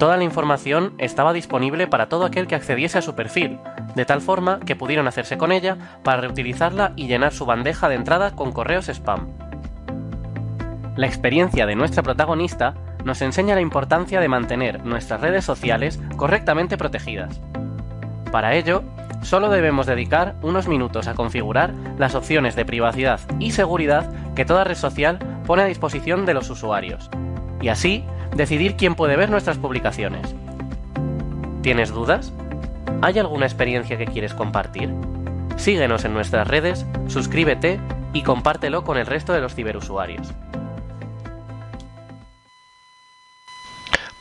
Toda 0.00 0.16
la 0.16 0.24
información 0.24 0.94
estaba 0.98 1.32
disponible 1.32 1.86
para 1.86 2.08
todo 2.08 2.24
aquel 2.24 2.48
que 2.48 2.56
accediese 2.56 2.98
a 2.98 3.02
su 3.02 3.14
perfil, 3.14 3.60
de 3.94 4.04
tal 4.04 4.20
forma 4.20 4.60
que 4.60 4.76
pudieron 4.76 5.08
hacerse 5.08 5.38
con 5.38 5.52
ella 5.52 5.76
para 6.02 6.20
reutilizarla 6.20 6.92
y 6.96 7.06
llenar 7.06 7.32
su 7.32 7.46
bandeja 7.46 7.88
de 7.88 7.94
entrada 7.94 8.32
con 8.32 8.52
correos 8.52 8.88
spam. 8.88 9.28
La 10.96 11.06
experiencia 11.06 11.66
de 11.66 11.74
nuestra 11.74 12.02
protagonista 12.02 12.74
nos 13.04 13.20
enseña 13.20 13.54
la 13.54 13.60
importancia 13.60 14.20
de 14.20 14.28
mantener 14.28 14.84
nuestras 14.84 15.20
redes 15.20 15.44
sociales 15.44 16.00
correctamente 16.16 16.78
protegidas. 16.78 17.40
Para 18.30 18.54
ello, 18.54 18.82
solo 19.22 19.48
debemos 19.50 19.86
dedicar 19.86 20.36
unos 20.42 20.68
minutos 20.68 21.08
a 21.08 21.14
configurar 21.14 21.74
las 21.98 22.14
opciones 22.14 22.56
de 22.56 22.64
privacidad 22.64 23.20
y 23.38 23.52
seguridad 23.52 24.10
que 24.34 24.44
toda 24.44 24.64
red 24.64 24.76
social 24.76 25.18
pone 25.46 25.62
a 25.62 25.66
disposición 25.66 26.26
de 26.26 26.34
los 26.34 26.48
usuarios, 26.50 27.10
y 27.60 27.68
así 27.68 28.04
decidir 28.34 28.76
quién 28.76 28.94
puede 28.94 29.16
ver 29.16 29.30
nuestras 29.30 29.58
publicaciones. 29.58 30.34
¿Tienes 31.62 31.90
dudas? 31.90 32.32
¿Hay 33.02 33.18
alguna 33.18 33.46
experiencia 33.46 33.98
que 33.98 34.06
quieres 34.06 34.34
compartir? 34.34 34.90
Síguenos 35.56 36.04
en 36.04 36.14
nuestras 36.14 36.48
redes, 36.48 36.86
suscríbete 37.06 37.78
y 38.12 38.22
compártelo 38.22 38.84
con 38.84 38.96
el 38.96 39.06
resto 39.06 39.32
de 39.32 39.40
los 39.40 39.54
ciberusuarios. 39.54 40.32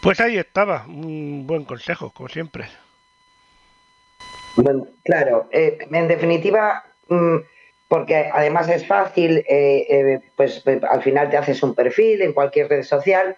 Pues 0.01 0.19
ahí 0.19 0.37
estaba, 0.37 0.85
un 0.85 1.47
buen 1.47 1.63
consejo, 1.63 2.11
como 2.11 2.27
siempre. 2.27 2.65
Bueno, 4.57 4.87
claro, 5.03 5.47
eh, 5.51 5.77
en 5.89 6.07
definitiva, 6.07 6.83
mm, 7.07 7.37
porque 7.87 8.29
además 8.31 8.67
es 8.69 8.85
fácil, 8.85 9.37
eh, 9.37 9.85
eh, 9.89 10.19
pues, 10.35 10.59
pues, 10.59 10.83
al 10.83 11.01
final 11.01 11.29
te 11.29 11.37
haces 11.37 11.63
un 11.63 11.73
perfil 11.73 12.21
en 12.21 12.33
cualquier 12.33 12.67
red 12.67 12.83
social 12.83 13.37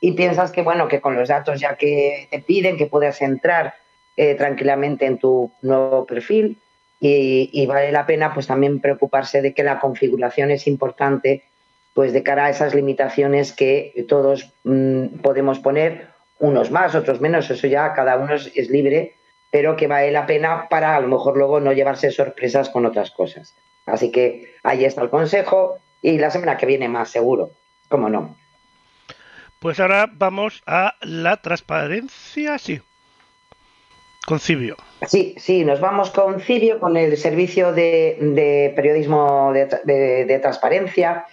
y 0.00 0.12
piensas 0.12 0.52
que 0.52 0.62
bueno, 0.62 0.88
que 0.88 1.00
con 1.00 1.16
los 1.16 1.28
datos 1.28 1.60
ya 1.60 1.76
que 1.76 2.28
te 2.30 2.38
piden 2.40 2.76
que 2.76 2.86
puedas 2.86 3.20
entrar 3.20 3.74
eh, 4.20 4.34
tranquilamente 4.34 5.06
en 5.06 5.18
tu 5.18 5.52
nuevo 5.62 6.04
perfil 6.04 6.58
y, 6.98 7.64
vale 7.66 7.92
la 7.92 8.04
pena 8.04 8.34
pues 8.34 8.48
también 8.48 8.80
preocuparse 8.80 9.40
de 9.40 9.54
que 9.54 9.62
la 9.62 9.78
configuración 9.78 10.50
es 10.50 10.66
importante 10.66 11.44
pues 11.94 12.12
de 12.12 12.24
cara 12.24 12.46
a 12.46 12.50
esas 12.50 12.74
limitaciones 12.74 13.52
que 13.52 14.04
todos 14.08 14.52
mm, 14.64 15.20
podemos 15.22 15.60
poner, 15.60 16.08
unos 16.40 16.72
más, 16.72 16.96
otros 16.96 17.20
menos, 17.20 17.48
eso 17.48 17.68
ya 17.68 17.92
cada 17.92 18.16
uno 18.16 18.34
es 18.34 18.70
libre, 18.70 19.14
pero 19.52 19.76
que 19.76 19.86
vale 19.86 20.10
la 20.10 20.26
pena 20.26 20.68
para 20.68 20.96
a 20.96 21.00
lo 21.00 21.06
mejor 21.06 21.36
luego 21.36 21.60
no 21.60 21.72
llevarse 21.72 22.10
sorpresas 22.10 22.70
con 22.70 22.86
otras 22.86 23.12
cosas. 23.12 23.54
Así 23.86 24.10
que 24.10 24.56
ahí 24.64 24.84
está 24.84 25.02
el 25.02 25.10
consejo 25.10 25.78
y 26.02 26.18
la 26.18 26.32
semana 26.32 26.56
que 26.56 26.66
viene 26.66 26.88
más 26.88 27.10
seguro, 27.10 27.52
cómo 27.88 28.08
no. 28.08 28.36
Pues 29.60 29.78
ahora 29.78 30.10
vamos 30.12 30.60
a 30.66 30.96
la 31.02 31.36
transparencia, 31.36 32.58
sí. 32.58 32.80
Con 34.28 34.40
Cibio. 34.40 34.76
Sí, 35.06 35.34
sí, 35.38 35.64
nos 35.64 35.80
vamos 35.80 36.10
con 36.10 36.38
Cibio, 36.42 36.80
con 36.80 36.98
el 36.98 37.16
servicio 37.16 37.72
de, 37.72 38.74
periodismo 38.76 39.54
de, 39.54 40.38
transparencia. 40.42 41.24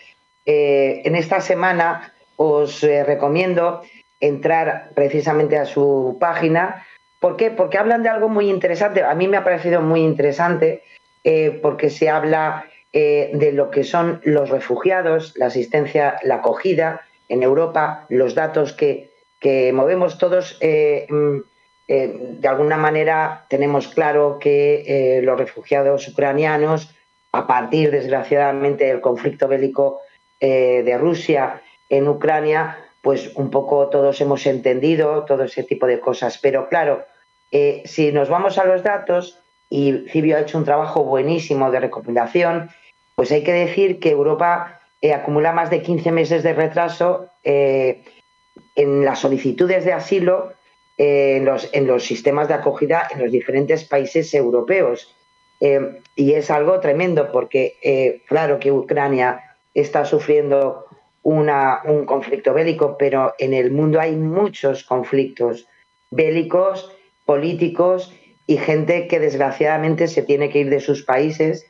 Eh, 0.46 1.02
en 1.04 1.18
esta 1.18 1.42
semana 1.42 2.14
os 2.38 2.86
eh, 2.86 3.04
recomiendo 3.04 3.82
entrar 4.22 4.92
precisamente 4.96 5.58
a 5.58 5.66
su 5.66 6.16
página. 6.22 6.88
¿Por 7.20 7.36
qué? 7.36 7.52
Porque 7.52 7.78
hablan 7.78 8.02
de 8.02 8.08
algo 8.08 8.30
muy 8.30 8.50
interesante. 8.50 9.04
A 9.04 9.14
mí 9.14 9.28
me 9.28 9.36
ha 9.36 9.44
parecido 9.44 9.82
muy 9.82 10.00
interesante 10.00 10.82
eh, 11.26 11.60
porque 11.62 11.90
se 11.90 12.08
habla 12.08 12.66
de 12.94 13.52
lo 13.52 13.72
que 13.72 13.84
son 13.84 14.22
los 14.24 14.50
refugiados, 14.50 15.34
la 15.36 15.48
asistencia, 15.48 16.16
la 16.24 16.36
acogida 16.36 17.02
en 17.28 17.44
Europa, 17.44 18.06
los 18.08 18.36
datos 18.36 18.72
que, 18.72 19.12
movemos 19.74 20.18
todos. 20.18 20.58
Eh, 21.88 22.38
de 22.40 22.48
alguna 22.48 22.78
manera 22.78 23.46
tenemos 23.50 23.88
claro 23.88 24.40
que 24.40 25.22
los 25.24 25.38
refugiados 25.38 26.08
ucranianos, 26.08 26.90
a 27.32 27.48
partir, 27.48 27.92
desgraciadamente, 27.92 28.86
del 28.86 29.02
conflicto 29.02 29.48
bélico 29.48 30.00
de 30.40 30.98
Rusia 30.98 31.62
en 31.90 32.08
Ucrania, 32.08 32.78
pues 33.02 33.32
un 33.36 33.50
poco 33.50 33.90
todos 33.90 34.20
hemos 34.22 34.46
entendido 34.46 35.26
todo 35.26 35.44
ese 35.44 35.64
tipo 35.64 35.86
de 35.86 36.00
cosas. 36.00 36.38
Pero 36.38 36.70
claro, 36.70 37.06
si 37.84 38.12
nos 38.12 38.30
vamos 38.30 38.58
a 38.58 38.66
los 38.66 38.84
datos, 38.84 39.44
y 39.70 40.06
Cibio 40.10 40.38
ha 40.38 40.42
hecho 40.42 40.58
un 40.58 40.66
trabajo 40.66 41.04
buenísimo 41.04 41.72
de 41.72 41.80
recopilación, 41.80 42.70
pues 43.16 43.32
hay 43.32 43.44
que 43.44 43.54
decir 43.54 44.00
que 44.00 44.12
Europa 44.12 44.80
eh, 45.02 45.14
acumula 45.14 45.52
más 45.52 45.70
de 45.70 45.82
15 45.82 46.12
meses 46.12 46.44
de 46.44 46.54
retraso 46.54 47.30
eh, 47.44 48.04
en 48.76 49.04
las 49.06 49.20
solicitudes 49.20 49.86
de 49.86 49.94
asilo 49.94 50.54
eh, 50.98 51.38
en, 51.38 51.46
los, 51.46 51.70
en, 51.74 51.88
los, 51.88 52.04
sistemas 52.04 52.48
de 52.48 52.54
acogida 52.54 53.08
en 53.12 53.22
los 53.22 53.32
diferentes 53.32 53.84
países 53.84 54.34
europeos. 54.34 55.14
y 56.16 56.34
es 56.34 56.52
algo 56.52 56.80
tremendo 56.80 57.32
porque, 57.32 58.22
claro 58.28 58.60
que 58.60 58.72
Ucrania 58.72 59.42
está 59.74 60.06
sufriendo 60.06 60.86
una, 61.24 61.82
un 61.86 62.06
conflicto 62.06 62.54
bélico, 62.54 62.98
pero 62.98 63.34
en 63.40 63.54
el 63.54 63.72
mundo 63.72 64.00
hay 64.00 64.16
muchos 64.16 64.84
conflictos 64.84 65.68
bélicos, 66.12 66.92
políticos 67.26 68.14
y 68.48 68.58
gente 68.58 69.08
que 69.08 69.20
desgraciadamente 69.20 70.08
se 70.08 70.22
tiene 70.22 70.50
que 70.50 70.60
ir 70.60 70.70
de 70.70 70.80
sus 70.80 71.04
países 71.04 71.66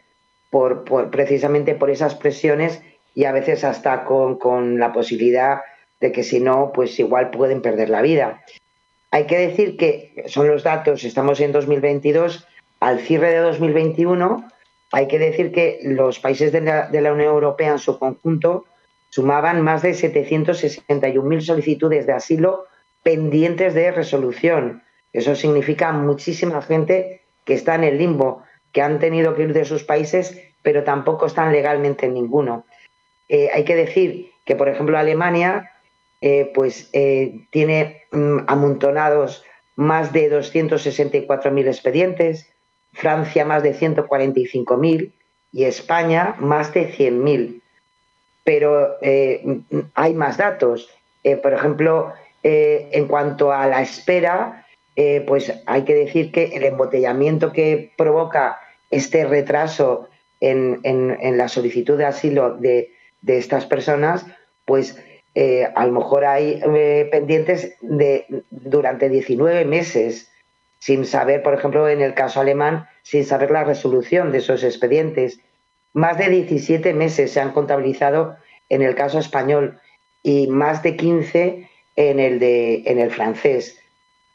por, 0.49 0.83
precisamente 1.09 1.75
por 1.75 1.89
esas 1.89 2.15
presiones 2.15 2.81
y 3.13 3.25
a 3.25 3.31
veces 3.31 3.63
hasta 3.63 4.03
con, 4.03 4.79
la 4.79 4.91
posibilidad 4.91 5.61
de 6.01 6.11
que 6.11 6.23
si 6.23 6.39
no, 6.39 6.71
pues 6.73 6.99
igual 6.99 7.31
pueden 7.31 7.61
perder 7.61 7.89
la 7.89 8.01
vida. 8.01 8.43
Hay 9.15 9.27
que 9.27 9.37
decir 9.37 9.77
que 9.77 10.25
son 10.27 10.49
los 10.49 10.63
datos, 10.63 11.05
estamos 11.05 11.39
en 11.39 11.53
2022, 11.53 12.45
al 12.81 12.99
cierre 12.99 13.29
de 13.29 13.39
2021, 13.39 14.45
hay 14.91 15.07
que 15.07 15.19
decir 15.19 15.53
que 15.53 15.79
los 15.83 16.19
países 16.19 16.51
de 16.51 16.59
la, 16.59 17.13
Unión 17.13 17.21
Europea 17.21 17.71
en 17.71 17.79
su 17.79 17.97
conjunto 17.97 18.65
sumaban 19.07 19.61
más 19.61 19.83
de 19.83 19.91
761.000 19.91 21.39
solicitudes 21.39 22.05
de 22.05 22.11
asilo 22.11 22.65
pendientes 23.03 23.73
de 23.73 23.89
resolución. 23.93 24.83
Eso 25.13 25.33
significa 25.33 25.93
muchísima 25.93 26.61
gente 26.61 27.21
que 27.45 27.53
está 27.53 27.75
en 27.75 27.85
el 27.85 27.97
limbo, 27.97 28.43
que 28.73 28.81
han 28.81 28.99
tenido 28.99 29.33
que 29.33 29.43
ir 29.43 29.53
de 29.53 29.63
sus 29.63 29.85
países, 29.85 30.37
pero 30.61 30.83
tampoco 30.83 31.27
están 31.27 31.53
legalmente 31.53 32.07
en 32.07 32.15
ninguno. 32.15 32.65
Eh, 33.29 33.49
hay 33.53 33.63
que 33.63 33.77
decir 33.77 34.31
que, 34.43 34.57
por 34.57 34.67
ejemplo, 34.67 34.97
Alemania 34.97 35.71
eh, 36.21 36.51
pues, 36.53 36.89
eh, 36.93 37.45
tiene 37.51 38.03
mm, 38.11 38.39
amontonados 38.47 39.43
más 39.75 40.13
de 40.13 40.31
264.000 40.31 41.67
expedientes, 41.67 42.51
Francia 42.93 43.43
más 43.45 43.61
de 43.61 43.75
145.000 43.75 45.11
y 45.51 45.63
España 45.65 46.35
más 46.39 46.73
de 46.73 46.91
100.000. 46.93 47.61
Pero 48.43 48.97
hay 49.95 50.13
más 50.13 50.37
datos. 50.37 50.89
por 51.41 51.53
ejemplo, 51.53 52.13
en 52.43 53.07
cuanto 53.07 53.51
a 53.51 53.65
la 53.67 53.81
espera, 53.81 54.65
eh, 54.95 55.23
pues 55.27 55.51
hay 55.65 55.83
que 55.83 55.93
decir 55.93 56.31
que 56.31 56.55
el 56.55 56.63
embotellamiento 56.63 57.51
que 57.51 57.91
provoca 57.97 58.59
este 58.89 59.25
retraso 59.25 60.07
en, 60.39 61.37
la 61.37 61.47
solicitud 61.49 61.97
de 61.97 62.05
asilo 62.05 62.55
de, 62.55 62.91
estas 63.25 63.65
personas, 63.65 64.25
pues 64.65 64.97
eh, 65.37 65.69
a 65.75 65.85
lo 65.85 65.91
mejor 65.91 66.23
hay 66.23 66.61
eh, 66.63 67.09
pendientes 67.11 67.75
de, 67.81 68.25
durante 68.49 69.09
19 69.09 69.65
meses 69.65 70.31
sin 70.79 71.05
saber, 71.05 71.43
por 71.43 71.53
ejemplo, 71.53 71.89
en 71.89 72.01
el 72.01 72.13
caso 72.13 72.39
alemán, 72.39 72.87
sin 73.03 73.25
saber 73.25 73.51
la 73.51 73.65
resolución 73.65 74.31
de 74.31 74.37
esos 74.37 74.63
expedientes. 74.63 75.39
Más 75.91 76.17
de 76.17 76.29
17 76.29 76.93
meses 76.93 77.31
se 77.31 77.41
han 77.41 77.51
contabilizado 77.51 78.37
en 78.69 78.81
el 78.81 78.95
caso 78.95 79.19
español 79.19 79.77
y 80.23 80.47
más 80.47 80.81
de 80.83 80.95
15 80.95 81.69
en 81.97 82.19
el, 82.19 82.39
de, 82.39 82.83
en 82.85 82.99
el 82.99 83.11
francés. 83.11 83.77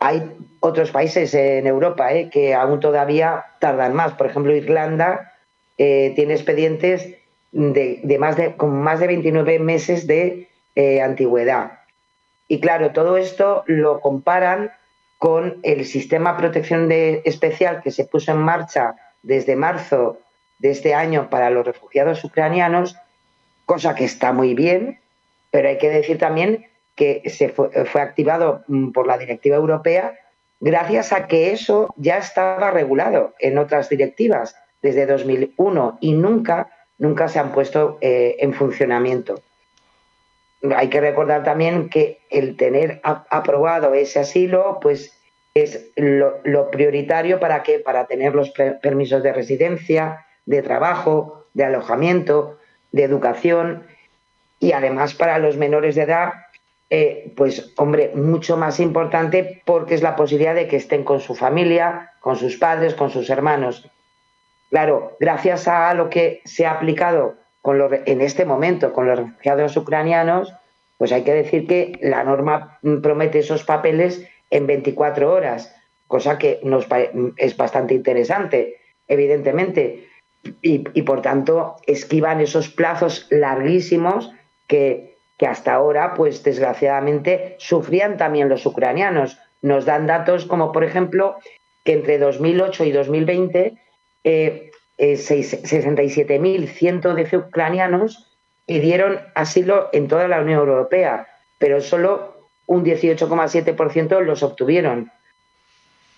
Hay 0.01 0.31
otros 0.61 0.91
países 0.91 1.33
en 1.33 1.67
Europa 1.67 2.13
eh, 2.13 2.29
que 2.29 2.55
aún 2.55 2.79
todavía 2.81 3.47
tardan 3.59 3.95
más. 3.95 4.13
Por 4.13 4.27
ejemplo, 4.27 4.55
Irlanda 4.55 5.33
tiene 5.79 6.35
expedientes 6.35 7.15
de, 7.53 8.17
más 8.21 8.37
de, 8.37 8.55
con 8.55 8.83
más 8.83 9.01
de 9.01 9.07
29 9.07 9.59
meses 9.61 10.07
de 10.07 10.50
eh, 10.75 11.01
antigüedad. 11.01 11.81
Y 12.49 12.61
claro, 12.61 12.93
todo 12.93 13.17
esto 13.17 13.65
lo 13.67 14.01
comparan 14.01 14.73
con 15.19 15.59
el 15.63 15.85
sistema 15.85 16.33
de 16.33 16.39
protección 16.39 16.89
de, 16.89 17.23
especial 17.25 17.83
que 17.83 17.91
se 17.91 18.05
puso 18.05 18.33
en 18.33 18.39
marcha 18.39 18.95
desde 19.23 19.55
marzo 19.55 20.19
de 20.59 20.71
este 20.71 20.95
año 20.95 21.29
para 21.31 21.51
los 21.51 21.67
refugiados 21.67 22.25
ucranianos, 22.25 22.97
cosa 23.67 23.95
que 23.95 24.05
está 24.05 24.33
muy 24.33 24.55
bien, 24.55 24.99
pero 25.51 25.69
hay 25.69 25.79
que 25.79 25.91
decir 25.91 26.19
también 26.19 26.67
que 26.97 27.23
se 27.31 27.49
fue, 27.49 27.71
activado 28.01 28.65
mm, 28.67 28.91
por 28.91 29.07
la 29.07 29.19
directiva 29.19 29.57
europea 29.57 30.19
gracias 30.61 31.13
a 31.13 31.27
que 31.27 31.53
eso 31.53 31.93
ya 31.97 32.19
estaba 32.19 32.71
regulado 32.71 33.35
en 33.39 33.59
otras 33.59 33.89
directivas 33.89 34.55
desde 34.83 35.07
2001 35.07 35.99
y 36.01 36.13
nunca, 36.13 36.69
nunca 36.99 37.29
se 37.29 37.39
han 37.39 37.53
puesto 37.53 37.99
eh, 38.01 38.37
en 38.41 38.53
funcionamiento. 38.53 39.41
Hay 40.77 40.89
que 40.89 41.01
recordar 41.01 41.43
también 41.43 41.89
que 41.89 42.21
el 42.31 42.57
tener 42.57 43.01
aprobado 43.03 43.95
ese 43.95 44.21
asilo, 44.21 44.79
pues 44.81 45.17
es 45.55 45.91
lo, 45.97 46.71
prioritario 46.71 47.41
para 47.41 47.63
que 47.63 47.79
para 47.79 48.07
tener 48.07 48.35
los 48.35 48.51
permisos 48.83 49.23
de 49.23 49.33
residencia, 49.33 50.27
de 50.47 50.63
trabajo, 50.63 51.47
de 51.55 51.65
alojamiento, 51.65 52.59
de 52.93 53.05
educación 53.05 53.87
y 54.59 54.73
además 54.73 55.15
para 55.15 55.39
los 55.39 55.57
menores 55.57 55.95
de 55.95 56.03
edad 56.03 56.33
eh, 56.93 57.33
pues 57.37 57.73
hombre, 57.77 58.11
mucho 58.15 58.57
más 58.57 58.81
importante 58.81 59.63
porque 59.65 59.95
es 59.95 60.03
la 60.03 60.17
posibilidad 60.17 60.57
de 60.57 60.67
que 60.67 60.77
estén 60.77 61.05
con 61.05 61.21
su 61.21 61.37
familia, 61.37 62.13
con 62.21 62.37
sus 62.37 62.57
padres, 62.57 62.95
con 62.95 63.11
sus 63.11 63.31
hermanos. 63.31 63.89
Claro, 64.71 65.17
gracias 65.21 65.69
a 65.69 65.95
lo 65.95 66.11
que 66.11 66.43
se 66.45 66.67
ha 66.67 66.73
aplicado 66.73 67.37
con 67.63 67.81
en 68.07 68.21
este 68.21 68.45
momento 68.45 68.93
con 68.93 69.07
los 69.07 69.19
refugiados 69.19 69.77
ucranianos, 69.77 70.55
pues 70.99 71.13
hay 71.13 71.23
que 71.23 71.35
decir 71.35 71.67
que 71.67 71.99
la 72.03 72.25
norma 72.25 72.79
promete 73.03 73.41
esos 73.41 73.65
papeles 73.65 74.27
en 74.51 74.67
24 74.67 75.33
horas, 75.33 75.75
cosa 76.07 76.39
que 76.39 76.61
nos 76.63 76.87
es 77.37 77.57
bastante 77.57 77.95
interesante, 77.95 78.77
evidentemente, 79.09 80.09
y, 80.63 80.85
y 80.95 81.03
por 81.03 81.23
tanto 81.23 81.77
esquivan 81.87 82.41
esos 82.41 82.69
plazos 82.69 83.27
larguísimos 83.31 84.33
que 84.67 85.11
que 85.41 85.47
hasta 85.47 85.73
ahora, 85.73 86.13
pues 86.13 86.43
desgraciadamente, 86.43 87.57
sufrían 87.59 88.19
también 88.19 88.51
los 88.51 88.67
ucranianos. 88.67 89.39
Nos 89.63 89.87
dan 89.87 90.07
datos 90.07 90.45
como, 90.45 90.71
por 90.71 90.85
ejemplo, 90.85 91.39
que 91.83 91.95
entre 91.95 92.19
2008 92.19 92.85
y 92.85 92.93
2020 92.93 93.73
eh, 94.25 94.70
eh, 95.03 95.15
67.100 95.15 97.49
ucranianos 97.49 98.37
pidieron 98.67 99.19
asilo 99.35 99.89
en 99.95 100.09
toda 100.09 100.29
la 100.29 100.43
Unión 100.43 100.59
Europea, 100.59 101.27
pero 101.59 101.81
solo 101.81 102.51
un 102.67 102.85
18,7% 102.85 104.21
los 104.21 104.43
obtuvieron. 104.43 105.11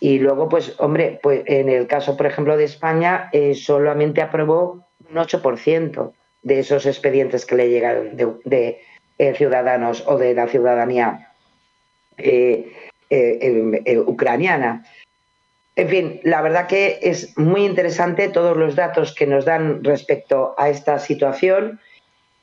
Y 0.00 0.18
luego, 0.18 0.48
pues, 0.48 0.74
hombre, 0.78 1.20
pues 1.22 1.44
en 1.46 1.68
el 1.68 1.86
caso, 1.86 2.16
por 2.16 2.26
ejemplo, 2.26 2.56
de 2.56 2.64
España, 2.64 3.28
eh, 3.32 3.54
solamente 3.54 4.20
aprobó 4.20 4.84
un 5.08 5.16
8% 5.16 6.12
de 6.42 6.58
esos 6.58 6.84
expedientes 6.84 7.46
que 7.46 7.54
le 7.54 7.70
llegaron 7.70 8.16
de, 8.16 8.80
eh, 9.18 9.34
ciudadanos 9.34 10.02
o 10.08 10.18
de 10.18 10.34
la 10.34 10.48
ciudadanía 10.48 11.28
eh, 12.18 12.72
ucraniana. 14.04 14.84
En 15.74 15.88
fin, 15.88 16.20
la 16.22 16.42
verdad 16.42 16.66
que 16.66 16.98
es 17.02 17.36
muy 17.38 17.64
interesante 17.64 18.28
todos 18.28 18.56
los 18.56 18.76
datos 18.76 19.14
que 19.14 19.26
nos 19.26 19.44
dan 19.46 19.82
respecto 19.82 20.54
a 20.58 20.68
esta 20.68 20.98
situación 20.98 21.80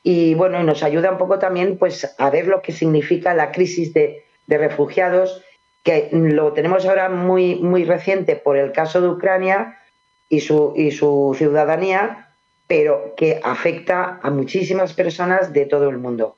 y 0.01 0.33
bueno, 0.33 0.63
nos 0.63 0.81
ayuda 0.81 1.11
un 1.11 1.17
poco 1.17 1.37
también 1.37 1.77
pues 1.77 2.15
a 2.17 2.29
ver 2.29 2.47
lo 2.47 2.61
que 2.61 2.71
significa 2.71 3.33
la 3.33 3.51
crisis 3.51 3.93
de, 3.93 4.23
de 4.47 4.57
refugiados 4.57 5.43
que 5.83 6.09
lo 6.11 6.53
tenemos 6.53 6.85
ahora 6.85 7.09
muy, 7.09 7.55
muy 7.55 7.83
reciente 7.83 8.35
por 8.35 8.57
el 8.57 8.71
caso 8.71 9.01
de 9.01 9.09
Ucrania 9.09 9.77
y 10.27 10.41
su, 10.41 10.73
y 10.75 10.91
su 10.91 11.35
ciudadanía, 11.37 12.29
pero 12.67 13.13
que 13.15 13.39
afecta 13.43 14.19
a 14.21 14.29
muchísimas 14.29 14.93
personas 14.93 15.53
de 15.53 15.65
todo 15.65 15.89
el 15.89 15.97
mundo. 15.97 16.35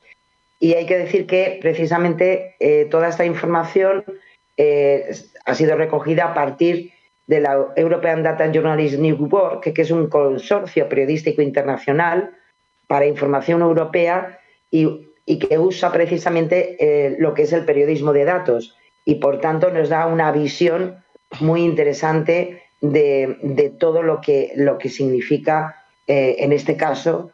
Y 0.59 0.73
hay 0.73 0.85
que 0.85 0.97
decir 0.97 1.25
que 1.25 1.57
precisamente 1.61 2.55
eh, 2.59 2.87
toda 2.89 3.09
esta 3.09 3.25
información 3.25 4.03
eh, 4.57 5.11
ha 5.45 5.55
sido 5.55 5.75
recogida 5.75 6.25
a 6.25 6.33
partir 6.33 6.91
de 7.27 7.39
la 7.39 7.67
European 7.75 8.23
Data 8.23 8.51
Journalism 8.51 9.01
Network, 9.01 9.63
que, 9.63 9.73
que 9.73 9.83
es 9.83 9.91
un 9.91 10.07
consorcio 10.07 10.89
periodístico 10.89 11.41
internacional 11.41 12.31
para 12.87 13.05
información 13.05 13.61
europea 13.61 14.39
y, 14.69 15.07
que 15.25 15.57
usa 15.57 15.93
precisamente 15.93 16.75
eh, 16.79 17.15
lo 17.17 17.33
que 17.33 17.43
es 17.43 17.53
el 17.53 17.63
periodismo 17.63 18.11
de 18.11 18.25
datos 18.25 18.75
y 19.05 19.15
por 19.15 19.39
tanto 19.39 19.71
nos 19.71 19.87
da 19.87 20.07
una 20.07 20.29
visión 20.33 21.01
muy 21.39 21.63
interesante 21.63 22.63
de, 22.81 23.73
todo 23.79 24.03
lo 24.03 24.19
que, 24.19 24.51
lo 24.57 24.77
que 24.77 24.89
significa, 24.89 25.85
eh, 26.07 26.35
en 26.39 26.51
este 26.51 26.75
caso, 26.75 27.31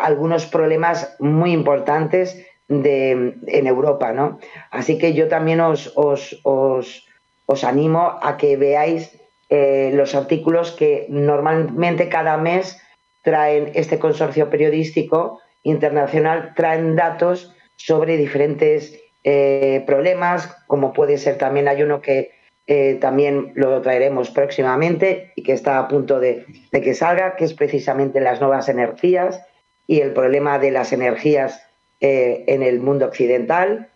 algunos 0.00 0.46
problemas 0.46 1.16
muy 1.18 1.52
importantes 1.52 2.46
de, 2.68 3.34
en 3.46 3.66
Europa. 3.66 4.12
¿no? 4.12 4.38
Así 4.70 4.98
que 4.98 5.14
yo 5.14 5.28
también 5.28 5.60
os, 5.60 5.92
os, 5.94 6.40
os, 6.42 7.64
animo 7.64 8.18
a 8.22 8.36
que 8.36 8.56
veáis 8.56 9.18
eh, 9.48 9.92
los 9.94 10.14
artículos 10.14 10.72
que 10.72 11.06
normalmente 11.08 12.08
cada 12.08 12.36
mes 12.36 12.80
traen 13.22 13.70
este 13.74 13.98
consorcio 13.98 14.50
periodístico 14.50 15.40
internacional, 15.62 16.52
traen 16.54 16.96
datos 16.96 17.52
sobre 17.76 18.16
diferentes 18.16 18.98
eh, 19.24 19.82
problemas, 19.86 20.46
como 20.66 20.92
puede 20.92 21.18
ser 21.18 21.36
también 21.36 21.66
hay 21.66 21.82
uno 21.82 22.00
que 22.00 22.30
eh, 22.68 22.98
también 23.00 23.52
lo 23.54 23.80
traeremos 23.82 24.30
próximamente 24.30 25.32
y 25.36 25.42
que 25.42 25.52
está 25.52 25.78
a 25.78 25.88
punto 25.88 26.18
de, 26.18 26.46
de, 26.72 26.80
que 26.80 26.94
salga, 26.94 27.36
que 27.36 27.44
es 27.44 27.54
precisamente 27.54 28.20
las 28.20 28.40
nuevas 28.40 28.68
energías 28.68 29.40
y 29.86 30.00
el 30.00 30.12
problema 30.12 30.58
de 30.58 30.72
las 30.72 30.92
energías 30.92 31.65
eh, 32.00 32.44
en 32.46 32.62
el 32.62 32.80
mundo 32.80 33.06
occidental. 33.06 33.88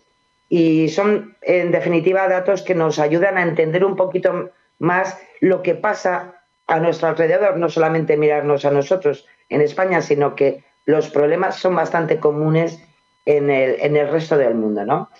Y 0.48 0.88
son, 0.88 1.36
en 1.42 1.70
definitiva, 1.70 2.28
datos 2.28 2.62
que 2.62 2.74
nos 2.74 2.98
ayudan 2.98 3.38
a 3.38 3.42
entender 3.42 3.84
un 3.84 3.96
poquito 3.96 4.50
más 4.78 5.18
lo 5.40 5.62
que 5.62 5.74
pasa 5.74 6.42
a 6.66 6.80
nuestro 6.80 7.08
alrededor, 7.08 7.56
no 7.56 7.68
solamente 7.68 8.16
mirarnos 8.16 8.64
a 8.64 8.70
nosotros 8.70 9.26
en 9.48 9.60
España, 9.60 10.02
sino 10.02 10.34
que 10.34 10.64
los 10.86 11.10
problemas 11.10 11.56
son 11.56 11.76
bastante 11.76 12.18
comunes 12.18 12.82
en 13.26 13.50
el, 13.50 13.76
en 13.80 13.96
el 13.96 14.08
resto 14.08 14.36
del 14.38 14.54
mundo, 14.54 14.84
¿no? 14.84 15.10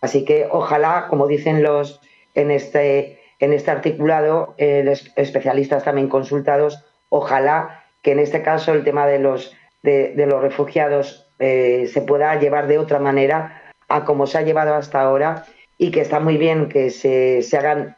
Así 0.00 0.24
que 0.24 0.48
ojalá, 0.50 1.06
como 1.08 1.26
dicen 1.26 1.62
los 1.62 2.00
en 2.34 2.50
este, 2.50 3.20
en 3.38 3.52
este 3.52 3.70
articulado, 3.70 4.54
eh, 4.58 4.82
los 4.84 5.12
especialistas 5.16 5.84
también 5.84 6.08
consultados, 6.08 6.84
ojalá 7.08 7.84
que 8.02 8.12
en 8.12 8.18
este 8.18 8.42
caso 8.42 8.72
el 8.72 8.84
tema 8.84 9.06
de 9.06 9.18
los, 9.18 9.54
de, 9.82 10.12
de 10.14 10.26
los 10.26 10.42
refugiados 10.42 11.25
eh, 11.38 11.88
se 11.92 12.02
pueda 12.02 12.38
llevar 12.38 12.66
de 12.66 12.78
otra 12.78 12.98
manera 12.98 13.72
a 13.88 14.04
como 14.04 14.26
se 14.26 14.38
ha 14.38 14.42
llevado 14.42 14.74
hasta 14.74 15.00
ahora 15.00 15.46
y 15.78 15.90
que 15.90 16.00
está 16.00 16.20
muy 16.20 16.36
bien 16.36 16.68
que 16.68 16.90
se, 16.90 17.42
se 17.42 17.56
hagan 17.56 17.96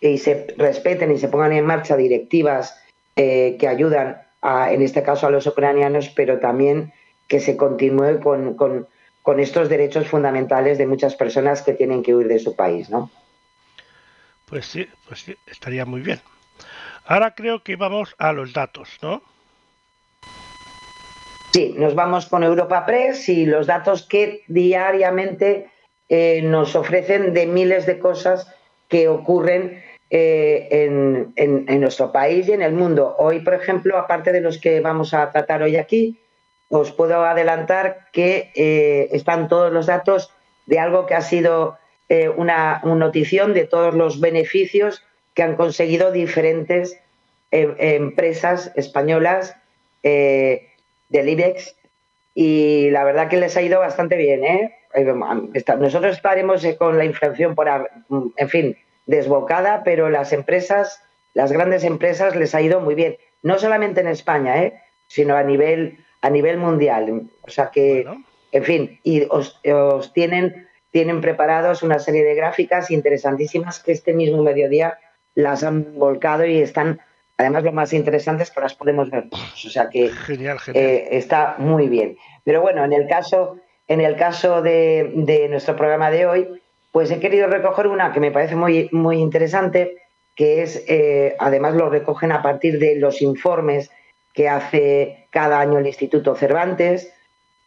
y 0.00 0.18
se 0.18 0.48
respeten 0.58 1.12
y 1.12 1.18
se 1.18 1.28
pongan 1.28 1.52
en 1.52 1.64
marcha 1.64 1.96
directivas 1.96 2.76
eh, 3.14 3.56
que 3.58 3.68
ayudan, 3.68 4.22
a, 4.40 4.72
en 4.72 4.82
este 4.82 5.02
caso, 5.02 5.26
a 5.26 5.30
los 5.30 5.46
ucranianos, 5.46 6.08
pero 6.08 6.40
también 6.40 6.92
que 7.28 7.38
se 7.38 7.56
continúe 7.56 8.20
con, 8.20 8.54
con, 8.54 8.88
con, 9.22 9.38
estos 9.38 9.68
derechos 9.68 10.08
fundamentales 10.08 10.76
de 10.78 10.86
muchas 10.86 11.14
personas 11.14 11.62
que 11.62 11.74
tienen 11.74 12.02
que 12.02 12.14
huir 12.14 12.26
de 12.26 12.40
su 12.40 12.56
país, 12.56 12.90
¿no? 12.90 13.10
Pues 14.46 14.66
sí, 14.66 14.88
pues 15.06 15.20
sí, 15.20 15.36
estaría 15.46 15.84
muy 15.84 16.00
bien. 16.00 16.20
Ahora 17.04 17.34
creo 17.34 17.62
que 17.62 17.76
vamos 17.76 18.14
a 18.18 18.32
los 18.32 18.52
datos, 18.52 18.98
¿no? 19.02 19.22
Sí, 21.52 21.74
nos 21.76 21.94
vamos 21.94 22.26
con 22.26 22.44
Europa 22.44 22.86
Press 22.86 23.28
y 23.28 23.44
los 23.44 23.66
datos 23.66 24.06
que 24.06 24.42
diariamente 24.48 25.68
eh, 26.08 26.40
nos 26.42 26.74
ofrecen 26.74 27.34
de 27.34 27.46
miles 27.46 27.84
de 27.84 27.98
cosas 27.98 28.50
que 28.88 29.08
ocurren 29.08 29.82
eh, 30.08 30.68
en, 31.36 31.80
nuestro 31.80 32.10
país 32.10 32.48
y 32.48 32.52
en 32.52 32.62
el 32.62 32.72
mundo. 32.72 33.16
Hoy, 33.18 33.40
por 33.40 33.52
ejemplo, 33.52 33.98
aparte 33.98 34.32
de 34.32 34.40
los 34.40 34.58
que 34.58 34.80
vamos 34.80 35.12
a 35.12 35.30
tratar 35.30 35.62
hoy 35.62 35.76
aquí, 35.76 36.18
os 36.70 36.90
puedo 36.90 37.22
adelantar 37.22 38.08
que 38.12 38.50
eh, 38.54 39.10
están 39.12 39.48
todos 39.48 39.70
los 39.70 39.84
datos 39.84 40.30
de 40.64 40.78
algo 40.78 41.04
que 41.04 41.14
ha 41.14 41.22
sido 41.22 41.76
una, 42.36 42.82
notición 42.84 43.54
de 43.54 43.64
todos 43.64 43.94
los 43.94 44.20
beneficios 44.20 45.02
que 45.32 45.42
han 45.42 45.56
conseguido 45.56 46.12
diferentes 46.12 47.00
empresas 47.50 48.70
españolas 48.76 49.56
del 51.12 51.28
IBEX 51.28 51.76
y 52.34 52.90
la 52.90 53.04
verdad 53.04 53.28
que 53.28 53.36
les 53.36 53.56
ha 53.56 53.62
ido 53.62 53.78
bastante 53.80 54.16
bien. 54.16 54.44
¿eh? 54.44 54.74
Nosotros 55.78 56.16
estaremos 56.16 56.66
con 56.78 56.98
la 56.98 57.04
inflación, 57.04 57.54
por, 57.54 57.68
en 58.36 58.48
fin, 58.48 58.76
desbocada, 59.06 59.82
pero 59.84 60.10
las 60.10 60.32
empresas, 60.32 61.02
las 61.34 61.52
grandes 61.52 61.84
empresas 61.84 62.34
les 62.34 62.54
ha 62.54 62.60
ido 62.60 62.80
muy 62.80 62.94
bien. 62.94 63.16
No 63.42 63.58
solamente 63.58 64.00
en 64.00 64.08
España, 64.08 64.62
¿eh? 64.62 64.80
sino 65.06 65.36
a 65.36 65.42
nivel 65.42 65.98
a 66.22 66.30
nivel 66.30 66.56
mundial. 66.56 67.28
O 67.42 67.50
sea 67.50 67.70
que, 67.70 68.04
bueno. 68.04 68.24
en 68.52 68.64
fin, 68.64 69.00
y 69.02 69.24
os, 69.28 69.60
os, 69.66 70.12
tienen, 70.12 70.68
tienen 70.90 71.20
preparados 71.20 71.82
una 71.82 71.98
serie 71.98 72.24
de 72.24 72.34
gráficas 72.34 72.90
interesantísimas 72.90 73.80
que 73.80 73.92
este 73.92 74.14
mismo 74.14 74.42
mediodía 74.42 74.98
las 75.34 75.64
han 75.64 75.98
volcado 75.98 76.46
y 76.46 76.60
están, 76.60 77.00
además 77.36 77.64
lo 77.64 77.72
más 77.72 77.92
interesante 77.92 78.42
es 78.42 78.50
que 78.50 78.60
las 78.60 78.74
podemos 78.74 79.10
ver 79.10 79.28
todos. 79.28 79.64
O 79.64 79.70
sea 79.70 79.88
que 79.88 80.10
genial, 80.10 80.58
genial. 80.58 80.84
Eh, 80.84 81.08
está 81.12 81.56
muy 81.58 81.88
bien. 81.88 82.16
Pero 82.44 82.60
bueno, 82.60 82.84
en 82.84 82.92
el 82.92 83.06
caso, 83.06 83.58
en 83.88 84.00
el 84.00 84.16
caso 84.16 84.62
de, 84.62 85.12
de, 85.14 85.48
nuestro 85.48 85.76
programa 85.76 86.10
de 86.10 86.26
hoy, 86.26 86.48
pues 86.90 87.10
he 87.10 87.20
querido 87.20 87.46
recoger 87.46 87.86
una 87.86 88.12
que 88.12 88.20
me 88.20 88.30
parece 88.30 88.56
muy, 88.56 88.88
muy 88.92 89.18
interesante, 89.18 89.96
que 90.34 90.62
es, 90.62 90.84
eh, 90.88 91.36
además 91.38 91.74
lo 91.74 91.88
recogen 91.88 92.32
a 92.32 92.42
partir 92.42 92.78
de 92.78 92.96
los 92.96 93.22
informes 93.22 93.90
que 94.34 94.48
hace 94.48 95.26
cada 95.30 95.60
año 95.60 95.78
el 95.78 95.86
Instituto 95.86 96.34
Cervantes 96.34 97.12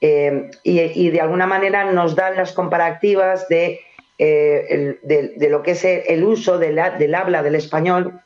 eh, 0.02 0.50
y, 0.64 0.80
y, 0.82 1.10
de 1.10 1.22
alguna 1.22 1.48
manera 1.48 1.92
nos 1.92 2.16
dan 2.16 2.36
las 2.36 2.54
comparativas 2.54 3.48
de, 3.48 3.80
el, 4.18 5.00
de, 5.04 5.34
de 5.38 5.50
lo 5.50 5.62
que 5.64 5.72
es 5.72 5.86
el 5.86 6.24
uso 6.24 6.60
la, 6.60 6.92
del 6.92 7.16
habla 7.16 7.44
del 7.44 7.56
español 7.56 8.20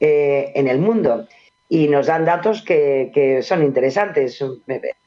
eh, 0.00 0.52
en 0.54 0.68
el 0.68 0.78
mundo 0.78 1.26
y 1.68 1.88
nos 1.88 2.06
dan 2.06 2.24
datos 2.24 2.62
que, 2.62 3.10
que 3.14 3.42
son 3.42 3.62
interesantes. 3.62 4.42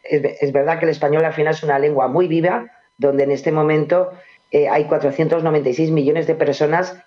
Es, 0.03 0.23
es, 0.41 0.51
verdad 0.51 0.79
que 0.79 0.85
el 0.85 0.91
español 0.91 1.23
al 1.25 1.33
final 1.33 1.53
es 1.53 1.63
una 1.63 1.79
lengua 1.79 2.07
muy 2.07 2.27
viva, 2.27 2.71
donde 2.97 3.23
en 3.23 3.31
este 3.31 3.51
momento 3.51 4.11
eh, 4.51 4.67
hay 4.67 4.85
496 4.85 5.91
millones 5.91 6.27
de 6.27 6.35
personas 6.35 6.97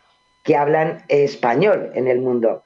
que 0.45 0.57
hablan 0.57 1.05
español 1.09 1.91
en 1.95 2.09
el 2.09 2.21
mundo. 2.21 2.63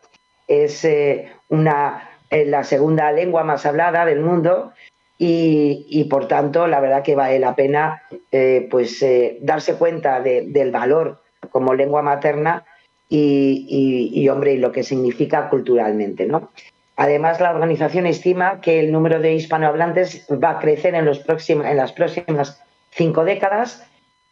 Es 0.47 0.85
eh, 0.85 1.33
una 1.49 2.11
la 2.43 2.65
segunda 2.65 3.13
lengua 3.13 3.45
más 3.45 3.65
hablada 3.67 4.05
del 4.05 4.21
mundo 4.21 4.73
y, 5.19 5.87
y, 5.89 6.05
por 6.05 6.27
tanto 6.27 6.67
la 6.67 6.81
verdad 6.81 7.03
que 7.03 7.15
vale 7.15 7.39
la 7.39 7.55
pena 7.55 8.03
eh, 8.33 8.67
pues 8.71 9.01
eh, 9.03 9.39
darse 9.41 9.77
cuenta 9.77 10.21
de, 10.21 10.47
del 10.49 10.73
valor 10.73 11.23
como 11.51 11.75
lengua 11.75 12.03
materna 12.03 12.65
y, 13.09 13.67
y, 13.69 14.21
y, 14.21 14.29
hombre 14.29 14.55
y 14.55 14.59
lo 14.59 14.73
que 14.73 14.83
significa 14.83 15.49
culturalmente 15.49 16.27
no 16.27 16.51
además 16.97 17.41
la 17.41 17.51
organización 17.51 18.07
estima 18.07 18.61
que 18.61 18.81
el 18.81 18.93
número 18.93 19.21
de 19.21 19.35
hispanohablantes 19.35 20.27
va 20.31 20.51
a 20.51 20.59
crecer 20.59 20.95
en 20.95 21.05
los 21.05 21.19
próximos 21.21 21.67
en 21.67 21.77
las 21.77 21.93
próximas 21.93 22.63
cinco 22.91 23.25
décadas 23.25 23.87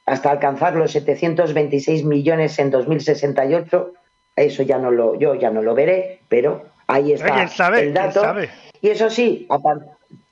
hasta 0.07 0.31
alcanzar 0.31 0.75
los 0.75 0.93
726 0.93 2.05
millones 2.05 2.59
en 2.59 2.71
2068 2.71 3.93
eso 4.37 4.63
ya 4.63 4.79
no 4.79 4.91
lo 4.91 5.19
yo 5.19 5.35
ya 5.35 5.51
no 5.51 5.63
lo 5.63 5.75
veré 5.75 6.21
pero 6.29 6.73
ahí 6.87 7.13
está 7.13 7.43
el 7.69 7.75
¿Quién 7.75 7.95
dato. 7.95 8.21
sabe? 8.21 8.51
Y 8.81 8.91
eso 8.91 9.09
sí, 9.11 9.47
aparte, 9.49 9.87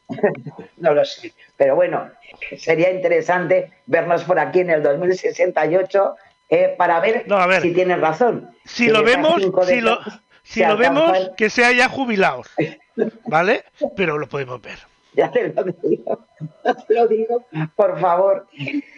no 0.79 0.93
lo 0.93 1.05
sé, 1.05 1.33
pero 1.57 1.77
bueno, 1.77 2.11
sería 2.57 2.91
interesante 2.91 3.71
vernos 3.87 4.25
por 4.25 4.39
aquí 4.39 4.61
en 4.61 4.71
el 4.71 4.83
2068 4.83 6.17
eh, 6.51 6.75
para 6.77 7.01
ver, 7.01 7.25
No, 7.27 7.37
a 7.37 7.47
ver. 7.47 7.63
si 7.63 7.73
tienes 7.73 8.01
razón. 8.01 8.51
Si 8.65 8.89
lo 8.89 9.03
vemos, 9.05 9.41
si 9.67 9.81
lo, 9.81 9.99
si 10.43 10.61
se 10.61 10.67
lo 10.67 10.77
vemos, 10.77 11.31
que 11.37 11.49
sea 11.51 11.73
ya 11.73 11.89
jubilados, 11.89 12.49
¿vale? 13.27 13.65
Pero 13.97 14.19
lo 14.19 14.29
podemos 14.29 14.61
ver. 14.61 14.79
Ya 15.15 15.31
te 15.31 15.49
lo 15.49 15.65
digo, 15.83 16.27
te 16.87 16.95
lo 16.95 17.09
digo, 17.09 17.45
por 17.75 17.99
favor. 18.01 18.47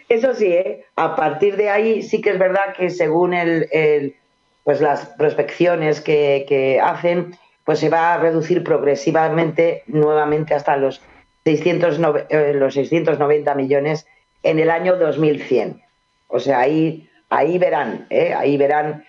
Eso 0.08 0.34
sí, 0.34 0.46
¿eh? 0.52 0.84
a 0.96 1.16
partir 1.16 1.56
de 1.56 1.70
ahí 1.70 2.02
sí 2.02 2.20
que 2.20 2.30
es 2.30 2.38
verdad 2.38 2.74
que 2.76 2.90
según 2.90 3.32
el, 3.34 3.68
el- 3.72 4.16
pues 4.64 4.80
las 4.80 5.06
prospecciones 5.06 6.00
que, 6.00 6.44
que 6.48 6.80
hacen, 6.80 7.36
pues 7.64 7.80
se 7.80 7.88
va 7.88 8.14
a 8.14 8.18
reducir 8.18 8.62
progresivamente 8.62 9.82
nuevamente 9.86 10.54
hasta 10.54 10.76
los, 10.76 11.00
609 11.44 12.26
eh, 12.28 12.52
los 12.54 12.74
690 12.74 13.54
millones 13.56 14.06
en 14.44 14.58
el 14.60 14.70
año 14.70 14.96
2100. 14.96 15.82
O 16.28 16.38
sea, 16.38 16.60
ahí, 16.60 17.08
ahí 17.32 17.58
verán, 17.58 18.06
¿eh? 18.10 18.34
ahí 18.34 18.56
verán. 18.56 19.04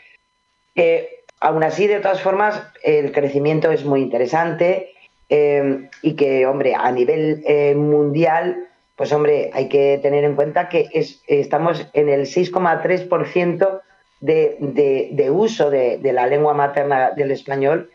Aún 1.43 1.61
así, 1.61 1.87
de 1.87 1.99
todas 1.99 2.21
formas, 2.21 2.63
el 2.83 3.11
crecimiento 3.11 3.69
es 3.69 3.83
muy 3.83 4.01
interesante 4.01 4.93
eh, 5.27 5.89
y 6.01 6.15
que, 6.15 6.45
hombre, 6.47 6.73
a 6.73 6.89
nivel 6.89 7.43
eh, 7.45 7.75
mundial, 7.75 8.69
pues, 8.95 9.11
hombre, 9.11 9.49
hay 9.53 9.67
que 9.67 9.99
tener 10.01 10.23
en 10.23 10.35
cuenta 10.35 10.69
que 10.69 10.87
es, 10.93 11.21
estamos 11.27 11.85
en 11.91 12.07
el 12.07 12.21
6,3% 12.27 13.81
de, 14.21 15.29
uso 15.31 15.69
de, 15.69 15.99
la 16.13 16.27
lengua 16.27 16.53
materna 16.53 17.11
del 17.11 17.31
español 17.31 17.89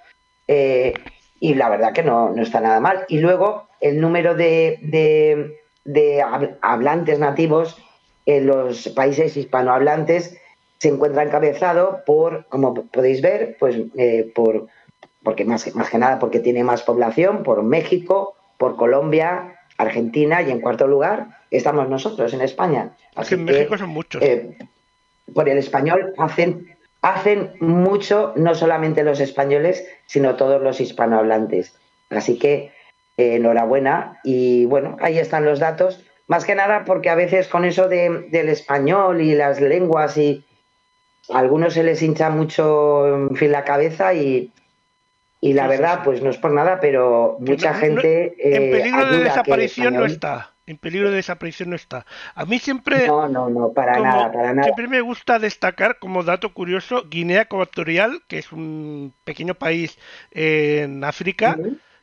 eh, 0.46 0.92
y 1.40 1.54
la 1.54 1.70
verdad 1.70 1.94
que 1.94 2.02
no, 2.02 2.34
está 2.42 2.60
nada 2.60 2.80
mal. 2.80 3.06
Y 3.08 3.18
luego, 3.18 3.66
el 3.80 3.98
número 3.98 4.34
de, 4.34 4.78
de, 4.82 5.56
de 5.86 6.22
hab- 6.22 6.58
hablantes 6.60 7.18
nativos 7.18 7.78
en 8.28 8.46
los 8.46 8.88
países 8.90 9.38
hispanohablantes 9.38 10.36
se 10.78 10.88
encuentra 10.88 11.22
encabezado 11.22 12.02
por, 12.04 12.44
como 12.50 12.74
podéis 12.74 13.22
ver, 13.22 13.56
pues 13.58 13.76
eh, 13.96 14.30
por 14.34 14.66
porque 15.22 15.44
más, 15.44 15.74
más 15.74 15.88
que 15.88 15.98
nada 15.98 16.18
porque 16.18 16.38
tiene 16.38 16.62
más 16.62 16.82
población, 16.82 17.42
por 17.42 17.62
México, 17.62 18.36
por 18.58 18.76
Colombia, 18.76 19.58
Argentina 19.78 20.42
y 20.42 20.50
en 20.50 20.60
cuarto 20.60 20.86
lugar 20.86 21.28
estamos 21.50 21.88
nosotros 21.88 22.34
en 22.34 22.42
España. 22.42 22.90
Porque 23.14 23.34
en 23.34 23.44
México 23.46 23.78
son 23.78 23.90
muchos. 23.90 24.22
eh, 24.22 24.58
por 25.34 25.48
el 25.48 25.56
español 25.56 26.12
hacen, 26.18 26.76
hacen 27.00 27.52
mucho, 27.60 28.34
no 28.36 28.54
solamente 28.54 29.04
los 29.04 29.20
españoles, 29.20 29.86
sino 30.06 30.36
todos 30.36 30.60
los 30.60 30.82
hispanohablantes. 30.82 31.74
Así 32.10 32.38
que 32.38 32.72
eh, 33.16 33.36
enhorabuena 33.36 34.20
y 34.22 34.66
bueno, 34.66 34.98
ahí 35.00 35.18
están 35.18 35.46
los 35.46 35.60
datos. 35.60 36.04
Más 36.28 36.44
que 36.44 36.54
nada 36.54 36.84
porque 36.84 37.10
a 37.10 37.14
veces 37.14 37.48
con 37.48 37.64
eso 37.64 37.88
de- 37.88 38.28
del 38.30 38.48
español 38.48 39.20
y 39.20 39.34
las 39.34 39.60
lenguas 39.60 40.16
y 40.16 40.44
a 41.32 41.38
algunos 41.38 41.74
se 41.74 41.82
les 41.82 42.00
hincha 42.02 42.30
mucho 42.30 43.06
en 43.28 43.34
fin 43.36 43.50
la 43.50 43.64
cabeza 43.64 44.14
y, 44.14 44.52
y 45.40 45.52
la 45.54 45.66
verdad 45.66 46.00
pues 46.04 46.22
no 46.22 46.30
es 46.30 46.36
por 46.38 46.52
nada, 46.52 46.78
pero 46.80 47.36
mucha 47.40 47.70
No, 47.72 47.74
no, 47.76 47.80
gente... 47.80 48.34
en 48.38 48.62
eh, 48.62 48.70
peligro 48.70 49.06
de 49.10 49.24
desaparición 49.24 49.94
no 49.94 50.04
está. 50.04 50.52
En 50.66 50.76
peligro 50.76 51.08
de 51.08 51.16
desaparición 51.16 51.70
no 51.70 51.76
está. 51.76 52.04
A 52.34 52.44
mí 52.44 52.58
siempre, 52.58 53.06
No, 53.06 53.26
no, 53.26 53.48
no, 53.48 53.72
para 53.72 53.94
como- 53.94 54.04
nada, 54.04 54.30
para 54.30 54.52
nada. 54.52 54.64
siempre 54.64 54.86
me 54.86 55.00
gusta 55.00 55.38
destacar 55.38 55.98
como 55.98 56.24
dato 56.24 56.52
curioso 56.52 57.04
Guinea 57.08 57.42
Ecuatorial, 57.42 58.20
que 58.28 58.36
es 58.38 58.52
un 58.52 59.14
pequeño 59.24 59.54
país 59.54 59.98
en 60.30 61.04
África 61.04 61.58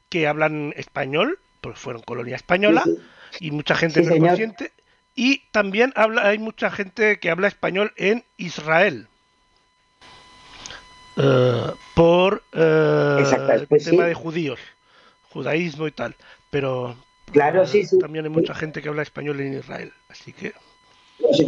que 0.09 0.27
hablan 0.27 0.73
español, 0.77 1.38
porque 1.61 1.77
fueron 1.77 2.01
colonia 2.01 2.35
española 2.35 2.81
Sí, 2.85 2.97
y 3.39 3.51
mucha 3.51 3.75
gente 3.75 4.03
Sí, 4.03 4.07
no 4.07 4.15
es 4.15 4.21
consciente. 4.21 4.71
Y 5.15 5.43
también 5.51 5.93
habla, 5.95 6.27
hay 6.27 6.38
mucha 6.38 6.69
gente 6.69 7.19
que 7.19 7.29
habla 7.29 7.47
español 7.47 7.93
en 7.95 8.23
Israel. 8.38 9.07
Eh, 11.17 11.71
por 11.95 12.43
eh, 12.51 13.17
Exacto, 13.19 13.65
pues 13.69 13.85
tema 13.85 14.03
sí. 14.03 14.09
de 14.09 14.13
judíos, 14.13 14.59
judaísmo 15.31 15.88
y 15.88 15.91
tal. 15.91 16.15
Pero 16.51 16.97
Claro, 17.31 17.63
eh, 17.63 17.67
sí, 17.67 17.85
sí. 17.85 17.99
también 17.99 18.25
hay 18.25 18.31
mucha 18.31 18.53
gente 18.53 18.81
que 18.81 18.89
habla 18.89 19.01
español 19.01 19.39
en 19.39 19.57
Israel. 19.57 19.91
Así 20.09 20.33
que 20.33 20.53
pues, 21.19 21.43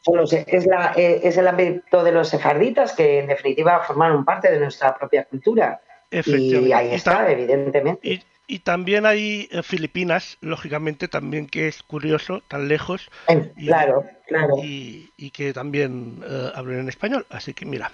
solo 0.00 0.24
es, 0.24 0.66
la, 0.66 0.92
eh, 0.96 1.20
es 1.22 1.36
el 1.36 1.48
ámbito 1.48 2.02
de 2.04 2.12
los 2.12 2.28
sefarditas 2.28 2.92
que 2.92 3.20
en 3.20 3.28
definitiva 3.28 3.80
formaron 3.84 4.24
parte 4.24 4.50
de 4.50 4.58
nuestra 4.58 4.96
propia 4.96 5.24
cultura. 5.24 5.80
Y 6.10 6.72
ahí 6.72 6.94
está, 6.94 7.30
evidentemente. 7.30 8.06
Y, 8.06 8.22
y 8.52 8.58
también 8.58 9.06
hay 9.06 9.48
eh, 9.50 9.62
Filipinas, 9.62 10.36
lógicamente, 10.42 11.08
también 11.08 11.46
que 11.46 11.68
es 11.68 11.82
curioso, 11.82 12.42
tan 12.48 12.68
lejos, 12.68 13.10
y- 13.56 13.64
claro, 13.66 14.04
claro. 14.26 14.56
y, 14.62 15.08
y 15.16 15.30
que 15.30 15.54
también 15.54 16.22
eh, 16.28 16.50
hablan 16.54 16.80
en 16.80 16.88
español. 16.90 17.24
Así 17.30 17.54
que 17.54 17.64
mira, 17.64 17.90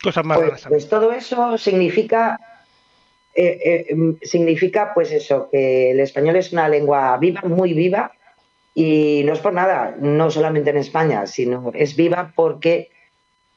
cosas 0.00 0.24
más 0.24 0.38
Pues, 0.38 0.64
pues 0.68 0.88
todo 0.88 1.12
eso 1.12 1.58
significa, 1.58 2.38
eh, 3.34 3.58
eh, 3.64 3.86
em, 3.88 4.16
significa 4.22 4.92
pues 4.94 5.10
eso, 5.10 5.48
que 5.50 5.90
el 5.90 5.98
español 5.98 6.36
es 6.36 6.52
una 6.52 6.68
lengua 6.68 7.16
viva, 7.18 7.40
muy 7.42 7.72
viva, 7.72 8.12
y 8.74 9.22
no 9.24 9.32
es 9.32 9.40
por 9.40 9.54
nada, 9.54 9.96
no 9.98 10.30
solamente 10.30 10.70
en 10.70 10.76
España, 10.76 11.26
sino 11.26 11.72
es 11.74 11.96
viva 11.96 12.32
porque 12.36 12.90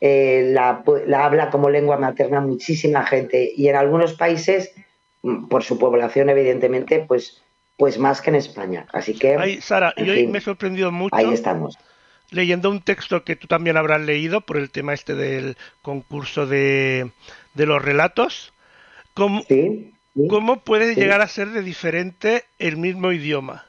eh, 0.01 0.49
la, 0.51 0.83
la 1.05 1.25
habla 1.25 1.51
como 1.51 1.69
lengua 1.69 1.97
materna 1.97 2.41
muchísima 2.41 3.05
gente, 3.05 3.51
y 3.55 3.67
en 3.67 3.75
algunos 3.75 4.13
países, 4.13 4.73
mm, 4.75 4.86
por 5.49 5.63
su 5.63 5.77
población 5.79 6.29
evidentemente, 6.29 6.99
pues, 7.07 7.43
pues 7.77 7.97
más 7.99 8.21
que 8.21 8.29
en 8.29 8.35
España. 8.35 8.87
Así 8.93 9.13
que 9.17 9.35
Ay, 9.37 9.61
Sara, 9.61 9.93
en 9.95 10.05
y 10.05 10.09
hoy 10.09 10.17
fin, 10.17 10.31
me 10.31 10.37
he 10.39 10.41
sorprendido 10.41 10.91
mucho 10.91 11.15
ahí 11.15 11.33
estamos. 11.33 11.77
leyendo 12.29 12.69
un 12.69 12.81
texto 12.81 13.23
que 13.23 13.35
tú 13.35 13.47
también 13.47 13.77
habrás 13.77 14.01
leído 14.01 14.41
por 14.41 14.57
el 14.57 14.69
tema 14.71 14.93
este 14.93 15.15
del 15.15 15.57
concurso 15.81 16.45
de, 16.45 17.11
de 17.53 17.65
los 17.65 17.81
relatos. 17.83 18.53
¿Cómo, 19.13 19.43
¿Sí? 19.47 19.93
¿Sí? 20.15 20.27
¿Cómo 20.27 20.61
puede 20.63 20.93
Sí. 20.93 20.99
llegar 20.99 21.21
a 21.21 21.27
ser 21.27 21.49
de 21.49 21.61
diferente 21.61 22.43
el 22.59 22.77
mismo 22.77 23.11
idioma? 23.11 23.65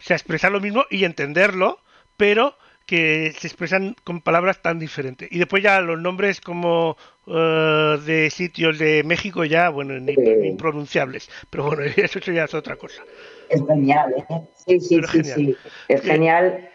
O 0.00 0.02
sea, 0.02 0.16
expresar 0.16 0.50
lo 0.52 0.60
mismo 0.60 0.84
y 0.90 1.04
entenderlo, 1.04 1.78
pero 2.16 2.56
que 2.86 3.32
se 3.38 3.46
expresan 3.46 3.94
con 4.04 4.20
palabras 4.20 4.60
tan 4.60 4.78
diferentes. 4.78 5.28
Y 5.30 5.38
después 5.38 5.62
ya 5.62 5.80
los 5.80 6.00
nombres 6.00 6.40
como 6.40 6.96
eh, 7.26 7.98
de 8.04 8.30
sitios 8.30 8.78
de 8.78 9.02
México 9.04 9.44
ya, 9.44 9.68
bueno, 9.70 9.94
impronunciables. 10.44 11.30
Pero 11.50 11.64
bueno, 11.64 11.82
eso 11.96 12.18
ya 12.20 12.44
es 12.44 12.54
otra 12.54 12.76
cosa. 12.76 13.02
Es 13.48 13.62
genial, 13.66 14.14
¿eh? 14.16 14.40
Sí, 14.66 14.80
sí, 14.80 14.96
Pero 14.96 15.08
sí, 15.08 15.18
genial. 15.18 15.34
sí. 15.34 15.56
Es 15.88 16.00
Eh, 16.04 16.04
genial. 16.08 16.68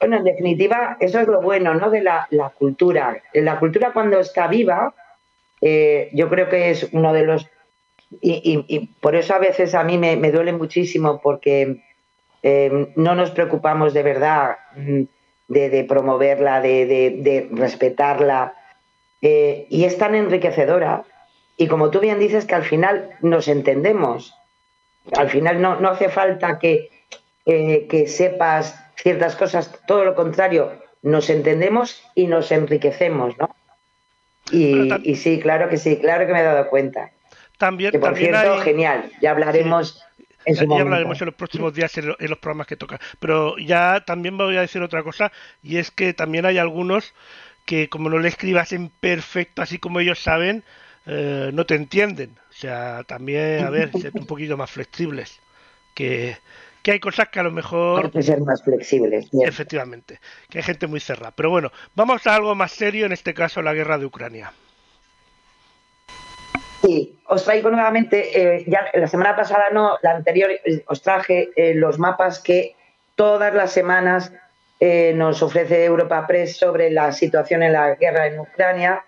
Bueno, 0.00 0.16
en 0.18 0.24
definitiva, 0.24 0.96
eso 1.00 1.20
es 1.20 1.28
lo 1.28 1.40
bueno, 1.40 1.74
¿no? 1.74 1.90
De 1.90 2.02
la, 2.02 2.26
la 2.30 2.50
cultura. 2.50 3.22
La 3.32 3.58
cultura 3.58 3.92
cuando 3.92 4.18
está 4.20 4.48
viva, 4.48 4.94
eh, 5.60 6.10
yo 6.12 6.28
creo 6.28 6.48
que 6.48 6.70
es 6.70 6.88
uno 6.92 7.12
de 7.12 7.24
los... 7.24 7.46
Y, 8.20 8.32
y- 8.44 8.64
y 8.76 8.86
por 9.00 9.14
eso 9.16 9.34
a 9.34 9.38
veces 9.38 9.74
a 9.74 9.82
mí 9.84 9.96
me, 9.98 10.16
me 10.16 10.30
duele 10.30 10.52
muchísimo 10.52 11.20
porque 11.22 11.82
eh, 12.42 12.92
no 12.96 13.14
nos 13.14 13.30
preocupamos 13.30 13.94
de 13.94 14.02
verdad 14.02 14.56
mm, 14.76 15.02
de, 15.48 15.70
de 15.70 15.84
promoverla, 15.84 16.60
de, 16.60 16.86
de- 16.86 17.10
de 17.22 17.48
respetarla. 17.52 18.54
Eh, 19.24 19.66
y 19.70 19.84
es 19.84 19.96
tan 19.98 20.14
enriquecedora. 20.14 21.02
Y 21.56 21.66
como 21.68 21.90
tú 21.90 22.00
bien 22.00 22.18
dices, 22.20 22.44
que 22.44 22.54
al 22.54 22.64
final 22.64 23.10
nos 23.22 23.48
entendemos. 23.48 24.34
Al 25.16 25.30
final 25.30 25.60
no, 25.62 25.80
no 25.80 25.88
hace 25.90 26.08
falta 26.08 26.58
que, 26.58 26.90
eh, 27.46 27.86
que 27.88 28.06
sepas 28.08 28.78
ciertas 28.96 29.34
cosas, 29.36 29.70
todo 29.86 30.04
lo 30.04 30.14
contrario, 30.14 30.72
nos 31.02 31.30
entendemos 31.30 32.02
y 32.14 32.26
nos 32.26 32.50
enriquecemos, 32.52 33.36
¿no? 33.38 33.54
Y, 34.50 34.90
y 35.10 35.16
sí, 35.16 35.40
claro 35.40 35.68
que 35.68 35.76
sí, 35.78 35.96
claro 35.98 36.26
que 36.26 36.32
me 36.32 36.40
he 36.40 36.44
dado 36.44 36.68
cuenta. 36.68 37.10
También, 37.58 37.92
Que 37.92 37.98
por 37.98 38.10
también 38.10 38.32
cierto, 38.34 38.54
hay... 38.54 38.60
genial, 38.60 39.10
ya 39.22 39.30
hablaremos 39.30 40.02
en 40.44 40.54
Ya, 40.56 40.80
hablaremos 40.80 41.20
en 41.20 41.26
los 41.26 41.34
próximos 41.34 41.72
días 41.72 41.96
en, 41.98 42.08
lo- 42.08 42.16
en 42.20 42.28
los 42.28 42.38
programas 42.38 42.66
que 42.66 42.76
tocan. 42.76 42.98
Pero 43.20 43.56
ya 43.58 44.02
también 44.04 44.36
voy 44.36 44.56
a 44.56 44.60
decir 44.62 44.82
otra 44.82 45.02
cosa, 45.02 45.32
y 45.62 45.78
es 45.78 45.90
que 45.90 46.12
también 46.12 46.44
hay 46.46 46.58
algunos 46.58 47.14
que 47.64 47.88
como 47.88 48.08
no 48.10 48.18
le 48.18 48.28
escribas 48.28 48.72
en 48.72 48.88
perfecto, 48.88 49.62
así 49.62 49.78
como 49.78 50.00
ellos 50.00 50.18
saben, 50.18 50.64
eh, 51.06 51.50
no 51.52 51.66
te 51.66 51.74
entienden. 51.74 52.36
O 52.50 52.52
sea, 52.52 53.02
también, 53.04 53.64
a 53.64 53.70
ver, 53.70 53.90
ser 54.00 54.12
un 54.14 54.26
poquito 54.26 54.56
más 54.56 54.70
flexibles. 54.70 55.40
Que, 55.94 56.36
que 56.82 56.92
hay 56.92 57.00
cosas 57.00 57.28
que 57.28 57.40
a 57.40 57.44
lo 57.44 57.52
mejor 57.52 58.06
Hay 58.06 58.10
que 58.10 58.22
ser 58.22 58.40
más 58.40 58.62
flexibles. 58.62 59.30
bien. 59.30 59.48
Efectivamente, 59.48 60.20
que 60.50 60.58
hay 60.58 60.64
gente 60.64 60.86
muy 60.86 61.00
cerrada. 61.00 61.30
Pero 61.30 61.50
bueno, 61.50 61.72
vamos 61.94 62.26
a 62.26 62.34
algo 62.34 62.54
más 62.54 62.72
serio, 62.72 63.06
en 63.06 63.12
este 63.12 63.32
caso 63.32 63.62
la 63.62 63.74
guerra 63.74 63.98
de 63.98 64.06
Ucrania. 64.06 64.52
Sí, 66.82 67.18
os 67.28 67.44
traigo 67.44 67.70
nuevamente, 67.70 68.56
eh, 68.58 68.64
ya 68.66 68.84
la 68.92 69.06
semana 69.06 69.34
pasada 69.34 69.70
no, 69.72 69.96
la 70.02 70.10
anterior 70.10 70.50
eh, 70.50 70.84
os 70.86 71.00
traje 71.00 71.48
eh, 71.56 71.74
los 71.74 71.98
mapas 71.98 72.40
que 72.40 72.76
todas 73.14 73.54
las 73.54 73.72
semanas 73.72 74.32
eh, 74.80 75.12
nos 75.14 75.42
ofrece 75.42 75.84
Europa 75.84 76.26
Press 76.26 76.56
sobre 76.56 76.90
la 76.90 77.12
situación 77.12 77.62
en 77.62 77.72
la 77.72 77.94
guerra 77.94 78.26
en 78.26 78.40
Ucrania. 78.40 79.04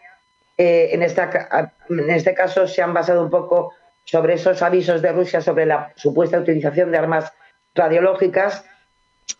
Eh, 0.57 0.91
en, 0.93 1.03
esta, 1.03 1.73
en 1.89 2.11
este 2.11 2.35
caso 2.35 2.67
se 2.67 2.83
han 2.83 2.95
basado 2.95 3.23
un 3.23 3.31
poco 3.31 3.73
sobre 4.05 4.35
esos 4.35 4.62
avisos 4.62 5.03
de 5.03 5.12
Rusia 5.12 5.41
sobre 5.41 5.67
la 5.67 5.93
supuesta 5.97 6.39
utilización 6.39 6.93
de 6.93 6.99
armas 6.99 7.33
radiológicas, 7.75 8.64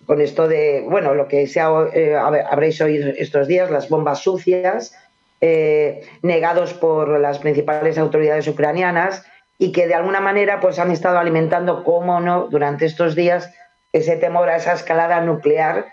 con 0.05 0.21
esto 0.21 0.49
de, 0.49 0.85
bueno, 0.89 1.15
lo 1.15 1.29
que 1.29 1.45
eh, 1.45 2.17
habréis 2.17 2.81
oído 2.81 3.09
estos 3.17 3.47
días, 3.47 3.71
las 3.71 3.89
bombas 3.89 4.21
sucias, 4.21 4.95
eh, 5.41 6.03
negados 6.23 6.75
por 6.75 7.21
las 7.21 7.39
principales 7.39 7.99
autoridades 7.99 8.49
ucranianas 8.49 9.25
y 9.59 9.73
que 9.73 9.87
de 9.87 9.95
alguna 9.95 10.21
manera 10.21 10.61
pues 10.61 10.79
han 10.79 10.91
estado 10.91 11.19
alimentando, 11.19 11.85
cómo 11.85 12.21
no, 12.21 12.49
durante 12.49 12.87
estos 12.87 13.15
días 13.15 13.53
ese 13.93 14.17
temor 14.17 14.49
a 14.49 14.57
esa 14.57 14.73
escalada 14.73 15.21
nuclear 15.21 15.87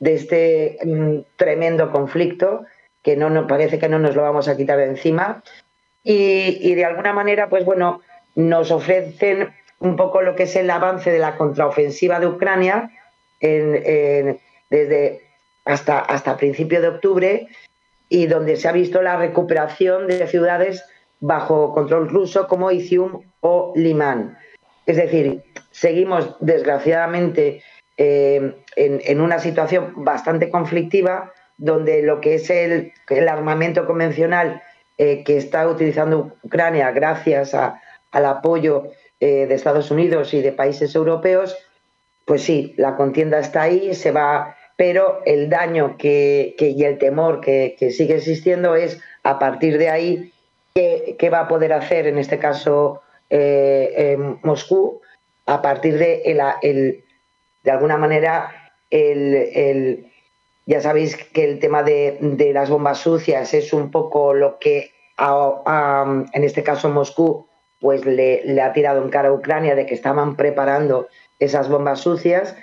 de 0.00 0.14
este 0.14 0.78
mm, 0.84 1.18
tremendo 1.36 1.90
conflicto 1.90 2.64
que 3.02 3.16
no 3.16 3.46
parece 3.46 3.78
que 3.78 3.88
no 3.88 3.98
nos 3.98 4.16
lo 4.16 4.22
vamos 4.22 4.48
a 4.48 4.56
quitar 4.56 4.78
de 4.78 4.86
encima 4.86 5.42
y, 6.02 6.58
y 6.60 6.74
de 6.74 6.84
alguna 6.84 7.12
manera 7.12 7.48
pues 7.48 7.64
bueno 7.64 8.00
nos 8.34 8.70
ofrecen 8.70 9.50
un 9.78 9.96
poco 9.96 10.22
lo 10.22 10.34
que 10.34 10.44
es 10.44 10.56
el 10.56 10.70
avance 10.70 11.10
de 11.10 11.18
la 11.18 11.36
contraofensiva 11.36 12.20
de 12.20 12.26
Ucrania 12.26 12.90
desde 13.40 15.20
hasta, 15.64 15.98
hasta 15.98 16.36
principio 16.36 16.80
de 16.80 16.88
octubre 16.88 17.48
y 18.08 18.26
donde 18.26 18.56
se 18.56 18.68
ha 18.68 18.72
visto 18.72 19.02
la 19.02 19.16
recuperación 19.16 20.06
de 20.06 20.26
ciudades 20.26 20.84
bajo 21.20 21.72
control 21.74 22.08
ruso 22.08 22.46
como 22.46 22.70
Izium 22.70 23.22
o 23.40 23.72
Limán. 23.74 24.38
Es 24.86 24.96
decir, 24.96 25.42
seguimos 25.70 26.36
desgraciadamente 26.40 27.62
eh, 27.96 28.54
en, 28.76 29.20
una 29.20 29.38
situación 29.38 29.92
bastante 29.96 30.50
conflictiva 30.50 31.32
donde 31.56 32.02
lo 32.02 32.20
que 32.20 32.34
es 32.34 32.50
el, 32.50 32.92
armamento 33.28 33.86
convencional 33.86 34.62
eh, 34.98 35.24
que 35.24 35.38
está 35.38 35.66
utilizando 35.66 36.36
Ucrania 36.42 36.90
gracias 36.90 37.54
al 37.54 38.24
apoyo 38.24 38.90
eh, 39.18 39.46
de 39.46 39.54
Estados 39.54 39.90
Unidos 39.90 40.34
y 40.34 40.42
de 40.42 40.52
países 40.52 40.94
europeos, 40.94 41.56
pues 42.26 42.42
sí, 42.42 42.74
la 42.76 42.96
contienda 42.96 43.38
está 43.38 43.62
ahí, 43.62 43.94
se 43.94 44.10
va, 44.10 44.56
pero 44.76 45.22
el 45.24 45.48
daño 45.48 45.96
que, 45.96 46.54
y 46.58 46.84
el 46.84 46.98
temor 46.98 47.40
que, 47.40 47.76
sigue 47.90 48.16
existiendo 48.16 48.74
es 48.74 49.00
a 49.22 49.38
partir 49.38 49.78
de 49.78 49.88
ahí 49.88 50.32
qué, 50.74 51.30
va 51.32 51.40
a 51.40 51.48
poder 51.48 51.72
hacer 51.72 52.06
en 52.06 52.18
este 52.18 52.38
caso 52.38 53.00
eh, 53.30 54.18
Moscú 54.42 55.00
a 55.46 55.62
partir 55.62 55.96
de 55.96 56.22
el, 56.60 57.04
de 57.62 57.70
alguna 57.70 57.96
manera 57.96 58.65
el, 58.90 60.06
ya 60.66 60.80
sabéis 60.80 61.16
que 61.16 61.44
el 61.44 61.58
tema 61.58 61.82
de, 61.82 62.18
las 62.52 62.70
bombas 62.70 62.98
sucias 62.98 63.54
es 63.54 63.72
un 63.72 63.90
poco 63.90 64.34
lo 64.34 64.58
que 64.58 64.90
en 65.18 66.44
este 66.44 66.62
caso 66.62 66.90
Moscú 66.90 67.46
pues 67.80 68.04
le, 68.04 68.60
ha 68.60 68.72
tirado 68.72 69.02
en 69.02 69.10
cara 69.10 69.28
a 69.28 69.32
Ucrania 69.32 69.74
de 69.74 69.86
que 69.86 69.94
estaban 69.94 70.36
preparando 70.36 71.08
esas 71.38 71.68
bombas 71.68 72.00
sucias. 72.00 72.56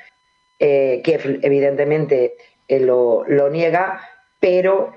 Eh, 0.59 1.01
Kiev 1.03 1.39
evidentemente 1.41 2.35
eh, 2.67 2.79
lo, 2.79 3.25
niega, 3.51 4.01
pero 4.39 4.93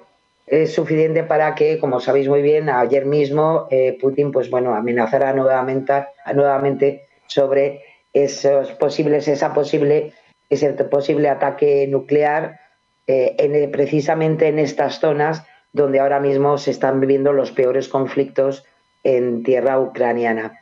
es 0.46 0.74
suficiente 0.74 1.22
para 1.24 1.54
que, 1.54 1.78
como 1.78 2.00
sabéis 2.00 2.28
muy 2.28 2.42
bien, 2.42 2.68
ayer 2.68 3.04
mismo 3.04 3.66
eh, 3.70 3.98
Putin 4.00 4.32
pues 4.32 4.48
bueno 4.48 4.74
amenazara 4.74 5.32
nuevamente, 5.32 6.06
nuevamente 6.34 7.08
sobre 7.26 7.82
esos 8.12 8.72
posibles, 8.72 9.28
esa 9.28 9.52
posible, 9.52 10.12
ese 10.50 10.72
posible 10.72 11.28
ataque 11.28 11.86
nuclear 11.88 12.60
en, 13.06 13.70
precisamente 13.70 14.48
en 14.48 14.58
estas 14.58 15.00
zonas 15.00 15.44
donde 15.72 16.00
ahora 16.00 16.20
mismo 16.20 16.58
se 16.58 16.70
están 16.70 17.00
viviendo 17.00 17.32
los 17.32 17.52
peores 17.52 17.88
conflictos 17.88 18.64
en 19.04 19.42
tierra 19.42 19.78
ucraniana. 19.78 20.58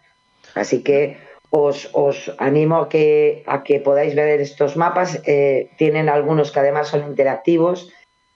Así 0.55 0.83
que 0.83 1.17
os, 1.51 2.35
animo 2.39 2.77
a 2.79 2.89
que, 2.89 3.45
a 3.47 3.63
que 3.63 3.79
podáis 3.79 4.15
ver 4.15 4.41
estos 4.41 4.77
mapas. 4.77 5.23
Eh, 5.25 5.71
tienen 5.79 6.09
algunos 6.09 6.51
que 6.51 6.61
además 6.61 6.89
son 6.89 7.05
interactivos 7.05 7.93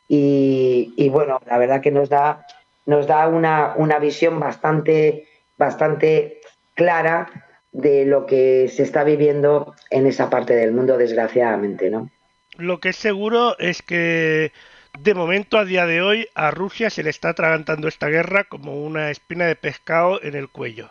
y, 0.06 1.08
bueno, 1.10 1.40
la 1.46 1.58
verdad 1.58 1.82
que 1.82 1.90
nos 1.90 2.08
da, 2.08 2.46
nos 2.86 3.06
da 3.06 3.28
una, 3.28 3.74
una 3.76 3.98
visión 3.98 4.38
bastante, 4.40 5.26
bastante 5.58 6.40
clara 6.74 7.47
de 7.78 8.04
lo 8.04 8.26
que 8.26 8.68
se 8.68 8.82
está 8.82 9.04
viviendo 9.04 9.74
en 9.90 10.06
esa 10.06 10.28
parte 10.28 10.54
del 10.56 10.72
mundo, 10.72 10.98
desgraciadamente, 10.98 11.90
¿no? 11.90 12.10
Lo 12.56 12.80
que 12.80 12.88
es 12.88 12.96
seguro 12.96 13.56
es 13.58 13.82
que 13.82 14.50
de 14.98 15.14
momento, 15.14 15.58
a 15.58 15.64
día 15.64 15.86
de 15.86 16.02
hoy, 16.02 16.26
a 16.34 16.50
Rusia 16.50 16.90
se 16.90 17.04
le 17.04 17.10
está 17.10 17.30
atragantando 17.30 17.86
esta 17.86 18.08
guerra 18.08 18.44
como 18.44 18.84
una 18.84 19.10
espina 19.10 19.46
de 19.46 19.54
pescado 19.54 20.20
en 20.22 20.34
el 20.34 20.48
cuello. 20.48 20.90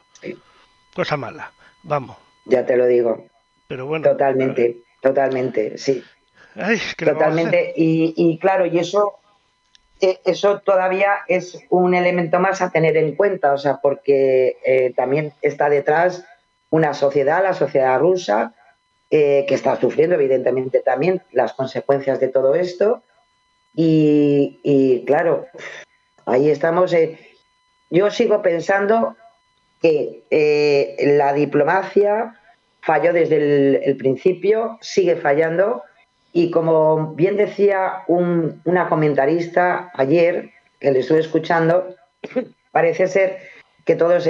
Cosa 0.95 1.17
mala, 1.17 1.51
vamos. 1.83 2.15
Ya 2.45 2.65
te 2.65 2.77
lo 2.77 2.85
digo. 2.85 3.27
Pero 3.67 3.85
bueno. 3.85 4.09
Totalmente, 4.09 4.77
totalmente, 5.01 5.77
sí. 5.77 6.01
totalmente. 6.97 7.73
Y, 7.75 8.39
claro, 8.39 8.65
y 8.65 8.79
eso, 8.79 9.15
eh, 9.99 10.19
eso 10.23 10.59
todavía 10.59 11.09
es 11.27 11.59
un 11.69 11.95
elemento 11.95 12.39
más 12.39 12.61
a 12.61 12.71
tener 12.71 12.95
en 12.95 13.13
cuenta, 13.15 13.51
o 13.51 13.57
sea, 13.57 13.79
porque 13.83 14.55
eh, 14.65 14.93
también 14.95 15.33
está 15.41 15.69
detrás 15.69 16.23
una 16.69 16.93
sociedad, 16.93 17.43
la 17.43 17.53
sociedad 17.53 17.99
rusa, 17.99 18.53
eh, 19.09 19.45
que 19.47 19.55
está 19.55 19.79
sufriendo 19.79 20.15
evidentemente 20.15 20.79
también 20.81 21.21
las 21.31 21.53
consecuencias 21.53 22.19
de 22.19 22.27
todo 22.27 22.55
esto 22.55 23.03
y, 23.79 25.03
claro, 25.05 25.45
ahí 26.25 26.49
estamos. 26.49 26.91
Eh, 26.93 27.19
yo 27.91 28.09
sigo 28.09 28.41
pensando 28.41 29.15
que 29.81 30.23
eh, 30.31 30.95
la 31.17 31.31
diplomacia 31.33 32.39
falló 32.81 33.13
desde 33.13 33.85
el, 33.85 33.97
principio, 33.97 34.79
sigue 34.81 35.15
fallando 35.15 35.83
y 36.33 36.49
como 36.49 37.13
bien 37.13 37.37
decía 37.37 38.03
una 38.07 38.89
comentarista 38.89 39.91
ayer, 39.93 40.49
que 40.79 40.91
le 40.91 40.99
estuve 40.99 41.19
escuchando, 41.19 41.95
parece 42.71 43.07
ser 43.07 43.39
que 43.87 43.95
todos 43.95 44.27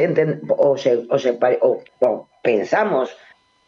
o, 1.99 2.27
pensamos 2.41 3.17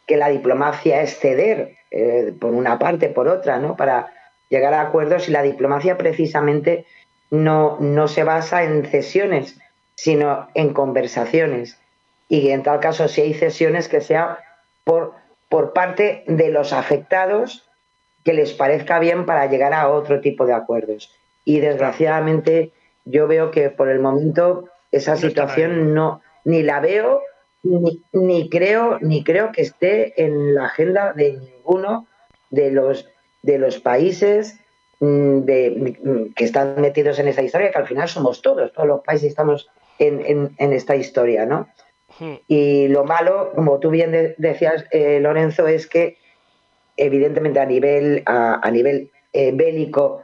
que 0.07 0.15
la 0.15 0.29
diplomacia 0.29 1.01
es 1.01 1.19
ceder 1.19 1.75
eh, 1.91 2.33
por 2.39 2.53
una 2.53 2.79
parte, 2.79 3.09
por 3.09 3.27
otra, 3.27 3.59
¿no? 3.59 3.75
Para, 3.75 4.13
llegar 4.49 4.73
a 4.73 4.81
acuerdos 4.81 5.29
y 5.29 5.31
la 5.31 5.43
diplomacia 5.43 5.97
precisamente 5.97 6.85
no, 7.29 7.77
no 7.79 8.07
se 8.07 8.23
basa 8.23 8.63
en 8.63 8.85
cesiones, 8.85 9.59
sino 9.95 10.49
en 10.55 10.73
conversaciones. 10.73 11.79
Y 12.27 12.49
en 12.49 12.63
tal 12.63 12.79
caso, 12.79 13.07
si 13.07 13.21
hay 13.21 13.33
cesiones, 13.33 13.87
que 13.87 14.01
sea 14.01 14.39
por, 14.83 15.13
por 15.47 15.73
parte 15.73 16.23
de 16.27 16.49
los 16.49 16.73
afectados 16.73 17.69
que 18.23 18.33
les 18.33 18.53
parezca 18.53 18.99
bien 18.99 19.25
para 19.25 19.45
llegar 19.45 19.73
a 19.73 19.89
otro 19.89 20.19
tipo 20.19 20.45
de 20.45 20.53
acuerdos. 20.53 21.15
Y 21.45 21.59
desgraciadamente 21.59 22.71
yo 23.05 23.27
veo 23.27 23.51
que 23.51 23.69
por 23.69 23.89
el 23.89 23.99
momento 23.99 24.68
esa 24.91 25.15
situación 25.15 25.93
no 25.93 26.21
ni 26.45 26.63
la 26.63 26.79
veo 26.79 27.21
ni, 27.63 28.03
ni 28.13 28.49
creo 28.49 28.99
ni 29.01 29.23
creo 29.23 29.51
que 29.51 29.61
esté 29.61 30.23
en 30.23 30.55
la 30.55 30.65
agenda 30.65 31.13
de 31.13 31.33
ninguno 31.33 32.07
de 32.49 32.71
los 32.71 33.07
de 33.41 33.57
los 33.57 33.79
países 33.79 34.59
mm, 34.99 35.39
de, 35.39 36.31
que 36.35 36.45
están 36.45 36.79
metidos 36.81 37.19
en 37.19 37.27
esta 37.27 37.43
historia, 37.43 37.71
que 37.71 37.77
al 37.77 37.87
final 37.87 38.07
somos 38.07 38.41
todos, 38.41 38.71
todos 38.73 38.87
los 38.87 39.01
países 39.01 39.29
estamos 39.29 39.69
en, 39.97 40.55
esta 40.57 40.95
historia, 40.95 41.45
¿no? 41.45 41.67
Hmm. 42.19 42.35
Y 42.47 42.87
lo 42.87 43.03
malo, 43.03 43.51
como 43.53 43.79
tú 43.79 43.89
bien 43.89 44.35
decías, 44.37 44.85
eh, 44.91 45.19
Lorenzo, 45.19 45.67
es 45.67 45.87
que 45.87 46.17
evidentemente 46.95 47.59
a 47.59 47.65
nivel, 47.65 48.23
a, 48.25 48.69
nivel 48.71 49.11
eh, 49.33 49.51
bélico 49.53 50.23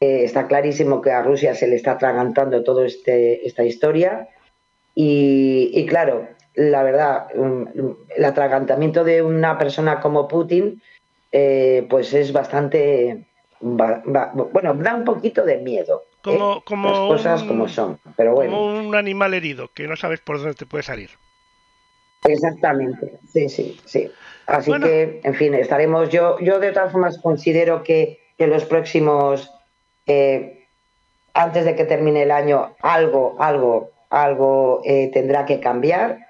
eh, 0.00 0.24
está 0.24 0.46
clarísimo 0.46 1.00
que 1.00 1.10
a 1.10 1.22
Rusia 1.22 1.54
se 1.54 1.68
le 1.68 1.76
está 1.76 1.92
atragantando 1.92 2.62
toda 2.62 2.86
este, 2.86 3.46
esta 3.46 3.64
historia. 3.64 4.28
Y, 4.94 5.70
y, 5.74 5.86
claro, 5.86 6.26
la 6.54 6.82
verdad, 6.82 7.28
el 7.34 8.24
atragantamiento 8.24 9.04
de 9.04 9.22
una 9.22 9.58
persona 9.58 10.00
como 10.00 10.26
Putin 10.26 10.80
eh, 11.38 11.86
pues 11.90 12.14
es 12.14 12.32
bastante, 12.32 13.26
bueno, 13.60 14.74
da 14.74 14.94
un 14.94 15.04
poquito 15.04 15.44
de 15.44 15.58
miedo. 15.58 16.04
¿eh? 16.24 16.38
Como, 16.64 16.88
Las 16.88 16.98
cosas 16.98 17.42
como 17.42 17.68
son, 17.68 17.98
pero 18.16 18.32
bueno. 18.32 18.52
Como 18.52 18.88
un 18.88 18.94
animal 18.94 19.34
herido 19.34 19.68
que 19.74 19.86
no 19.86 19.96
sabes 19.96 20.20
por 20.20 20.38
dónde 20.38 20.54
te 20.54 20.64
puede 20.64 20.82
salir. 20.82 21.10
Exactamente, 22.24 23.18
sí, 23.30 23.48
sí, 23.48 23.78
sí. 23.84 24.10
Así 24.46 24.72
que, 24.80 25.20
en 25.22 25.34
fin, 25.34 25.54
estaremos. 25.54 26.08
Yo, 26.08 26.38
yo 26.40 26.58
de 26.58 26.72
todas 26.72 26.90
formas 26.90 27.18
considero 27.18 27.82
que, 27.82 28.18
en 28.38 28.50
los 28.50 28.64
próximos, 28.64 29.52
eh, 30.06 30.66
antes 31.34 31.64
de 31.64 31.74
que 31.74 31.84
termine 31.84 32.22
el 32.22 32.30
año, 32.30 32.74
algo, 32.80 33.36
algo, 33.38 33.90
algo 34.10 34.82
tendrá 35.12 35.44
que 35.44 35.60
cambiar 35.60 36.26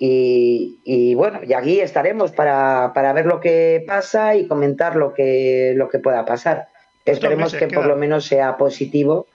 y, 0.00 1.14
bueno, 1.14 1.40
y 1.44 1.52
aquí 1.54 1.80
estaremos 1.80 2.30
para, 2.32 2.92
ver 3.12 3.26
lo 3.26 3.40
que 3.40 3.84
pasa 3.86 4.36
y 4.36 4.46
comentar 4.46 4.96
lo 4.96 5.12
que, 5.12 5.72
lo 5.76 5.88
que 5.88 5.98
pueda 5.98 6.24
pasar. 6.24 6.68
Esperemos 7.04 7.54
que 7.54 7.68
por 7.68 7.86
lo 7.86 7.96
menos 7.96 8.26
sea 8.26 8.56
positivo 8.56 9.26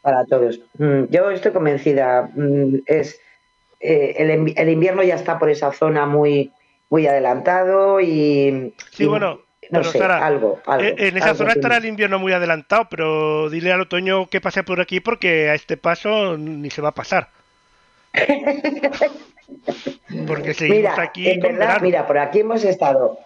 para 0.00 0.24
todos. 0.24 0.60
Mm, 0.78 1.04
Yo 1.10 1.30
estoy 1.30 1.52
convencida. 1.52 2.30
mm, 2.34 2.76
Es 2.86 3.20
eh, 3.80 4.14
el, 4.18 4.54
el 4.56 4.68
invierno 4.68 5.02
ya 5.02 5.16
está 5.16 5.38
por 5.38 5.50
esa 5.50 5.72
zona 5.72 6.06
muy, 6.06 6.52
muy 6.88 7.06
adelantado 7.06 8.00
y. 8.00 8.72
Sí, 8.92 9.04
y, 9.04 9.06
bueno, 9.06 9.40
no 9.70 9.80
pero 9.80 9.92
sé, 9.92 9.98
Sara, 9.98 10.26
algo, 10.26 10.60
algo. 10.66 10.84
Eh, 10.84 10.94
En 10.98 11.16
esa 11.16 11.26
algo 11.26 11.38
zona 11.38 11.52
estará 11.52 11.76
el 11.78 11.84
invierno 11.86 12.18
muy 12.18 12.32
adelantado, 12.32 12.86
pero 12.90 13.48
dile 13.50 13.72
al 13.72 13.80
otoño 13.82 14.26
que 14.28 14.40
pase 14.40 14.62
por 14.62 14.80
aquí 14.80 15.00
porque 15.00 15.50
a 15.50 15.54
este 15.54 15.76
paso 15.76 16.36
ni 16.36 16.70
se 16.70 16.82
va 16.82 16.88
a 16.90 16.94
pasar. 16.94 17.28
Porque 20.26 20.54
seguimos 20.54 20.92
Mira, 20.92 21.02
aquí 21.02 21.28
en 21.28 21.40
con 21.40 21.52
verdad, 21.52 21.66
verano. 21.66 21.82
mira, 21.84 22.06
por 22.06 22.18
aquí 22.18 22.40
hemos 22.40 22.64
estado. 22.64 23.18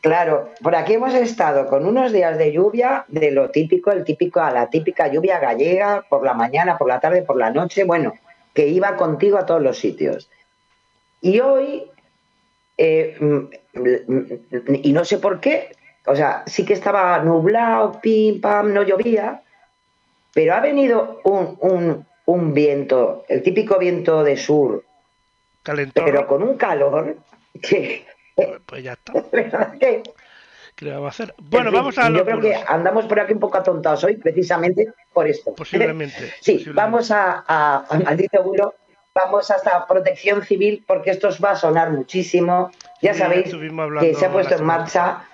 Claro, 0.00 0.50
por 0.62 0.76
aquí 0.76 0.94
hemos 0.94 1.14
estado 1.14 1.66
con 1.66 1.84
unos 1.84 2.12
días 2.12 2.38
de 2.38 2.52
lluvia, 2.52 3.04
de 3.08 3.30
lo 3.32 3.50
típico, 3.50 3.90
el 3.90 4.04
típico, 4.04 4.40
a 4.40 4.50
la 4.52 4.70
típica 4.70 5.08
lluvia 5.08 5.38
gallega, 5.40 6.04
por 6.08 6.24
la 6.24 6.34
mañana, 6.34 6.78
por 6.78 6.88
la 6.88 7.00
tarde, 7.00 7.22
por 7.22 7.36
la 7.36 7.50
noche, 7.50 7.82
bueno, 7.84 8.14
que 8.54 8.68
iba 8.68 8.96
contigo 8.96 9.38
a 9.38 9.46
todos 9.46 9.62
los 9.62 9.78
sitios. 9.78 10.28
Y 11.20 11.40
hoy, 11.40 11.84
eh, 12.78 13.16
mm, 13.20 14.74
y 14.82 14.92
no 14.92 15.04
sé 15.04 15.18
por 15.18 15.40
qué, 15.40 15.72
o 16.06 16.16
sea, 16.16 16.44
sí 16.46 16.64
que 16.64 16.72
estaba 16.74 17.18
nublado, 17.18 18.00
pim, 18.00 18.40
pam, 18.40 18.72
no 18.72 18.82
llovía, 18.82 19.42
pero 20.32 20.54
ha 20.54 20.60
venido 20.60 21.20
un, 21.24 21.56
un, 21.60 22.06
un 22.26 22.54
viento, 22.54 23.24
el 23.28 23.42
típico 23.42 23.78
viento 23.78 24.22
de 24.24 24.36
sur, 24.36 24.84
Calentón. 25.62 26.04
pero 26.04 26.26
con 26.26 26.42
un 26.42 26.56
calor 26.56 27.16
que, 27.60 28.06
Pues 28.64 28.82
ya 28.84 28.92
está. 28.92 29.12
¿verdad 29.32 29.76
que? 29.78 30.02
¿Qué 30.76 30.84
le 30.84 30.92
vamos 30.92 31.06
a 31.06 31.24
hacer? 31.24 31.34
Bueno, 31.38 31.66
En 31.70 31.72
fin, 31.72 31.80
vamos 31.80 31.98
a 31.98 32.08
Yo 32.10 32.24
creo 32.24 32.40
que 32.40 32.54
andamos 32.54 33.06
por 33.06 33.18
aquí 33.18 33.32
un 33.32 33.40
poco 33.40 33.58
atontados 33.58 34.04
hoy, 34.04 34.16
precisamente 34.16 34.86
por 35.12 35.26
esto. 35.26 35.52
Posiblemente. 35.54 36.14
Sí, 36.40 36.52
posiblemente. 36.52 36.72
vamos 36.72 37.10
a, 37.10 37.44
a, 37.48 37.84
a 37.90 37.98
maldito 37.98 38.40
bulo, 38.44 38.74
vamos 39.18 39.50
hasta 39.50 39.86
protección 39.86 40.44
civil, 40.44 40.84
porque 40.86 41.10
esto 41.10 41.28
os 41.28 41.42
va 41.42 41.50
a 41.52 41.56
sonar 41.56 41.90
muchísimo. 41.90 42.70
Ya 43.02 43.12
Sí, 43.14 43.20
sabéis 43.20 43.54
que 44.00 44.14
se 44.14 44.26
ha 44.26 44.30
puesto 44.32 44.54
en 44.54 44.64
marcha 44.64 45.24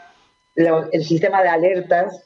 lo- 0.55 0.89
el 0.93 1.05
sistema 1.05 1.43
de 1.43 1.49
alertas 1.49 2.24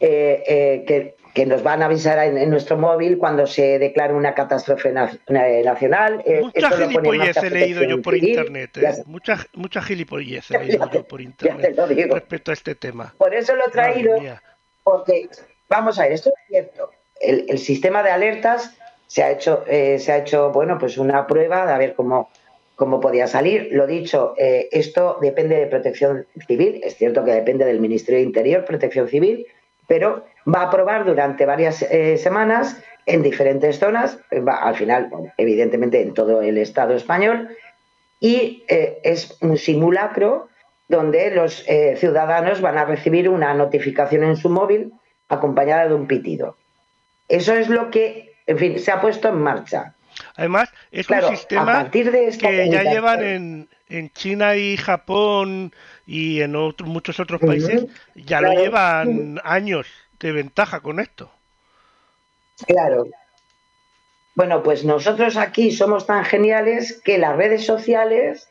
eh, 0.00 0.42
eh, 0.46 0.84
que, 0.88 1.14
que 1.34 1.44
nos 1.46 1.62
van 1.62 1.82
a 1.82 1.86
avisar 1.86 2.18
en, 2.26 2.36
en 2.38 2.48
nuestro 2.50 2.76
móvil 2.76 3.18
cuando 3.18 3.46
se 3.46 3.78
declare 3.78 4.14
una 4.14 4.34
catástrofe 4.34 4.90
na- 4.92 5.12
nacional. 5.28 6.22
Eh, 6.26 6.40
Mucha 6.42 6.70
gilipollez 6.70 7.36
he 7.36 7.50
leído 7.50 7.82
yo 7.84 8.00
por 8.02 8.14
Civil. 8.14 8.30
internet. 8.30 8.76
¿eh? 8.78 9.02
Mucha, 9.06 9.46
mucha 9.54 9.80
gilipollez 9.82 10.50
he 10.50 10.58
leído 10.58 10.90
yo 10.90 11.04
por 11.06 11.20
internet 11.20 11.76
respecto 12.10 12.50
a 12.50 12.54
este 12.54 12.74
tema. 12.74 13.14
Por 13.18 13.34
eso 13.34 13.54
lo 13.54 13.66
he 13.66 13.70
traído. 13.70 14.16
Porque, 14.82 15.28
vamos 15.68 15.98
a 15.98 16.04
ver, 16.04 16.12
esto 16.12 16.30
es 16.30 16.46
cierto. 16.48 16.90
El, 17.20 17.44
el 17.48 17.58
sistema 17.58 18.02
de 18.02 18.10
alertas 18.10 18.74
se 19.10 19.24
ha 19.24 19.32
hecho, 19.32 19.64
eh, 19.66 19.98
se 19.98 20.12
ha 20.12 20.18
hecho, 20.18 20.52
bueno, 20.52 20.78
pues 20.78 20.96
una 20.96 21.26
prueba 21.26 21.66
de 21.66 21.72
a 21.72 21.78
ver 21.78 21.94
cómo, 21.96 22.30
cómo 22.76 23.00
podía 23.00 23.26
salir. 23.26 23.70
Lo 23.72 23.88
dicho, 23.88 24.34
eh, 24.38 24.68
esto 24.70 25.18
depende 25.20 25.56
de 25.56 25.66
Protección 25.66 26.26
Civil. 26.46 26.80
Es 26.84 26.94
cierto 26.96 27.24
que 27.24 27.32
depende 27.32 27.64
del 27.64 27.80
Ministerio 27.80 28.20
de 28.20 28.26
Interior, 28.26 28.64
Protección 28.64 29.08
Civil, 29.08 29.46
pero 29.88 30.24
va 30.46 30.62
a 30.62 30.70
probar 30.70 31.04
durante 31.04 31.44
varias 31.44 31.82
eh, 31.82 32.18
semanas 32.18 32.80
en 33.04 33.22
diferentes 33.24 33.80
zonas, 33.80 34.16
va- 34.46 34.62
al 34.62 34.76
final, 34.76 35.10
evidentemente 35.36 36.00
en 36.00 36.14
todo 36.14 36.40
el 36.40 36.56
Estado 36.56 36.94
español, 36.94 37.48
y 38.20 38.62
es 38.68 39.36
un 39.40 39.56
simulacro 39.56 40.46
donde 40.86 41.32
los 41.32 41.64
ciudadanos 41.96 42.60
van 42.60 42.78
a 42.78 42.84
recibir 42.84 43.28
una 43.28 43.54
notificación 43.54 44.22
en 44.22 44.36
su 44.36 44.50
móvil 44.50 44.92
acompañada 45.28 45.88
de 45.88 45.94
un 45.94 46.06
pitido. 46.06 46.56
Eso 47.28 47.54
es 47.54 47.68
lo 47.68 47.90
que, 47.90 48.29
en 48.50 48.58
fin, 48.58 48.78
se 48.80 48.90
ha 48.90 49.00
puesto 49.00 49.28
en 49.28 49.40
marcha. 49.40 49.94
Además, 50.34 50.68
es 50.90 51.06
Claro, 51.06 51.28
un 51.28 51.34
a 51.34 51.36
sistema 51.36 51.64
partir 51.64 52.10
de 52.10 52.26
esta 52.26 52.48
que 52.48 52.68
ya 52.68 52.82
llevan 52.82 53.24
en, 53.24 53.68
en 53.88 54.10
China 54.10 54.56
y 54.56 54.76
Japón 54.76 55.72
y 56.04 56.40
en 56.40 56.56
otros, 56.56 56.88
muchos 56.88 57.20
otros 57.20 57.40
países, 57.40 57.86
ya 58.16 58.40
claro. 58.40 58.54
lo 58.54 58.60
llevan 58.60 59.40
años 59.44 59.86
de 60.18 60.32
ventaja 60.32 60.80
con 60.80 60.98
esto. 60.98 61.30
Claro. 62.66 63.06
Bueno, 64.34 64.64
pues 64.64 64.84
nosotros 64.84 65.36
aquí 65.36 65.70
somos 65.70 66.06
tan 66.06 66.24
geniales 66.24 67.00
que 67.04 67.18
las 67.18 67.36
redes 67.36 67.64
sociales, 67.64 68.48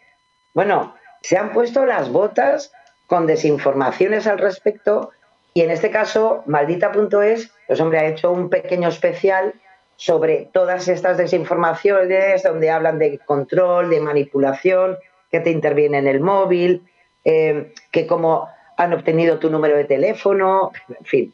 bueno, 0.53 0.95
se 1.21 1.37
han 1.37 1.51
puesto 1.51 1.85
las 1.85 2.09
botas 2.09 2.71
con 3.05 3.27
desinformaciones 3.27 4.27
al 4.27 4.39
respecto 4.39 5.11
y 5.53 5.61
en 5.61 5.71
este 5.71 5.91
caso, 5.91 6.43
maldita.es, 6.45 7.51
pues 7.67 7.81
hombre, 7.81 7.99
ha 7.99 8.07
hecho 8.07 8.31
un 8.31 8.49
pequeño 8.49 8.87
especial 8.87 9.53
sobre 9.99 10.47
todas 10.53 10.87
estas 10.87 11.17
desinformaciones 11.17 12.43
donde 12.43 12.69
hablan 12.69 12.99
de 12.99 13.19
control, 13.19 13.89
de 13.89 13.99
manipulación, 13.99 14.97
que 15.29 15.41
te 15.41 15.51
interviene 15.51 15.97
en 15.97 16.07
el 16.07 16.21
móvil, 16.21 16.87
eh, 17.25 17.73
que 17.91 18.07
cómo 18.07 18.47
han 18.77 18.93
obtenido 18.93 19.39
tu 19.39 19.49
número 19.49 19.75
de 19.75 19.83
teléfono, 19.83 20.71
en 20.87 21.05
fin, 21.05 21.33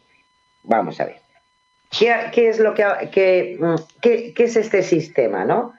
vamos 0.63 0.99
a 0.99 1.05
ver. 1.05 1.17
¿Qué, 1.91 2.49
es 2.49 2.59
lo 2.59 2.73
que, 2.73 3.55
mm, 3.59 3.75
es 4.03 4.55
este 4.55 4.81
sistema, 4.81 5.45
no? 5.45 5.75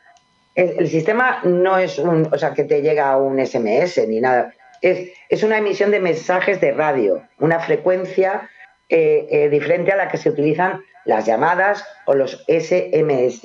El, 0.55 0.79
el 0.79 0.89
sistema 0.89 1.41
no 1.43 1.79
es 1.79 1.99
un, 1.99 2.33
o 2.33 2.39
sea, 2.39 2.55
que 2.55 2.63
te 2.63 2.83
llega 2.83 3.17
un 3.17 3.45
SMS 3.45 4.07
ni 4.07 4.21
nada. 4.21 4.55
Es, 4.81 5.11
es 5.29 5.43
una 5.43 5.59
emisión 5.59 5.91
de 5.91 5.99
mensajes 5.99 6.61
de 6.61 6.71
radio, 6.71 7.21
una 7.41 7.59
frecuencia 7.59 8.49
eh, 8.89 9.27
eh, 9.31 9.49
diferente 9.49 9.91
a 9.91 9.97
la 9.97 10.09
que 10.09 10.17
se 10.17 10.31
utilizan 10.31 10.81
las 11.05 11.27
llamadas 11.27 11.85
o 12.07 12.15
los 12.15 12.45
SMS. 12.47 13.45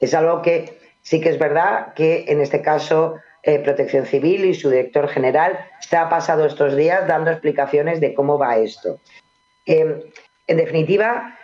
Es 0.00 0.14
algo 0.14 0.42
que 0.42 0.76
sí 1.02 1.20
que 1.20 1.28
es 1.28 1.38
verdad 1.38 1.94
que 1.94 2.24
en 2.26 2.40
este 2.40 2.62
caso 2.62 3.16
eh, 3.44 3.60
Protección 3.60 4.06
Civil 4.06 4.44
y 4.44 4.54
su 4.54 4.70
director 4.70 5.08
general 5.08 5.58
se 5.80 5.96
ha 5.96 6.08
pasado 6.08 6.46
estos 6.46 6.74
días 6.76 7.06
dando 7.06 7.30
explicaciones 7.30 8.00
de 8.00 8.12
cómo 8.14 8.38
va 8.38 8.56
esto. 8.56 8.98
En 9.66 10.02
definitiva, 10.48 11.38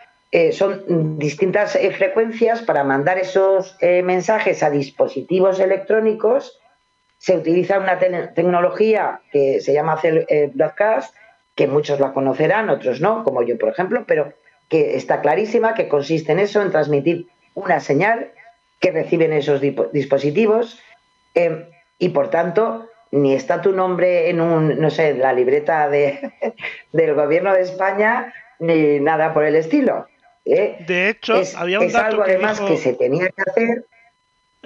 son 0.50 1.18
distintas 1.18 1.78
frecuencias 1.96 2.62
para 2.62 2.82
mandar 2.82 3.18
esos 3.18 3.76
mensajes 3.80 4.64
a 4.64 4.70
dispositivos 4.70 5.60
electrónicos. 5.60 6.60
Se 7.18 7.36
utiliza 7.36 7.78
una 7.78 7.98
te- 8.00 8.28
tecnología 8.34 9.20
que 9.30 9.60
se 9.60 9.72
llama 9.72 10.00
broadcast, 10.54 11.14
que 11.58 11.66
muchos 11.66 11.98
la 11.98 12.12
conocerán, 12.12 12.70
otros 12.70 13.00
no, 13.00 13.24
como 13.24 13.42
yo, 13.42 13.58
por 13.58 13.68
ejemplo, 13.68 14.04
pero 14.06 14.32
que 14.68 14.94
está 14.94 15.20
clarísima, 15.20 15.74
que 15.74 15.88
consiste 15.88 16.30
en 16.30 16.38
eso, 16.38 16.62
en 16.62 16.70
transmitir 16.70 17.26
una 17.54 17.80
señal 17.80 18.30
que 18.78 18.92
reciben 18.92 19.32
esos 19.32 19.60
dispositivos 19.92 20.78
eh, 21.34 21.68
y, 21.98 22.10
por 22.10 22.30
tanto, 22.30 22.88
ni 23.10 23.34
está 23.34 23.60
tu 23.60 23.72
nombre 23.72 24.30
en 24.30 24.40
un, 24.40 24.80
no 24.80 24.88
sé, 24.88 25.08
en 25.08 25.18
la 25.18 25.32
libreta 25.32 25.88
de, 25.88 26.30
del 26.92 27.14
gobierno 27.14 27.52
de 27.52 27.62
España, 27.62 28.32
ni 28.60 29.00
nada 29.00 29.34
por 29.34 29.44
el 29.44 29.56
estilo. 29.56 30.06
¿eh? 30.44 30.76
De 30.86 31.08
hecho, 31.08 31.40
es, 31.40 31.56
había 31.56 31.80
un 31.80 31.86
es 31.86 31.92
dato 31.92 32.06
algo 32.06 32.22
que 32.22 32.34
además 32.34 32.60
dijo, 32.60 32.70
que 32.70 32.76
se 32.76 32.92
tenía 32.92 33.30
que 33.30 33.42
hacer. 33.50 33.84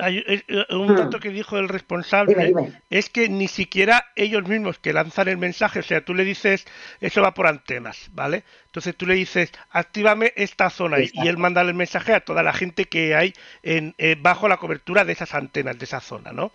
Hay- 0.02 0.24
eh, 0.26 0.64
un 0.70 0.92
Hmm. 0.92 0.96
dato 0.96 1.20
que 1.20 1.30
dijo 1.30 1.56
el 1.58 1.68
responsable 1.68 2.34
Dime, 2.34 2.46
dime. 2.46 2.82
es 2.90 3.08
que 3.08 3.28
ni 3.28 3.48
siquiera 3.48 4.06
ellos 4.16 4.46
mismos 4.46 4.78
que 4.78 4.92
lanzan 4.92 5.28
el 5.28 5.38
mensaje, 5.38 5.78
o 5.78 5.82
sea, 5.82 6.04
tú 6.04 6.14
le 6.14 6.24
dices, 6.24 6.66
eso 7.00 7.22
va 7.22 7.34
por 7.34 7.46
antenas, 7.46 8.10
¿vale? 8.12 8.44
Entonces 8.66 8.96
tú 8.96 9.06
le 9.06 9.14
dices, 9.14 9.52
actívame 9.70 10.32
esta 10.36 10.70
zona 10.70 10.98
y- 11.00 11.10
y 11.12 11.28
él 11.28 11.38
manda 11.38 11.60
el 11.62 11.74
mensaje 11.74 12.12
a 12.14 12.20
toda 12.20 12.42
la 12.42 12.52
gente 12.52 12.86
que 12.86 13.14
hay 13.14 13.32
en, 13.62 13.94
eh, 13.98 14.16
bajo 14.18 14.48
la 14.48 14.56
cobertura 14.56 15.04
de 15.04 15.12
esas 15.12 15.34
antenas, 15.34 15.78
de 15.78 15.84
esa 15.84 16.00
zona, 16.00 16.32
¿no? 16.32 16.52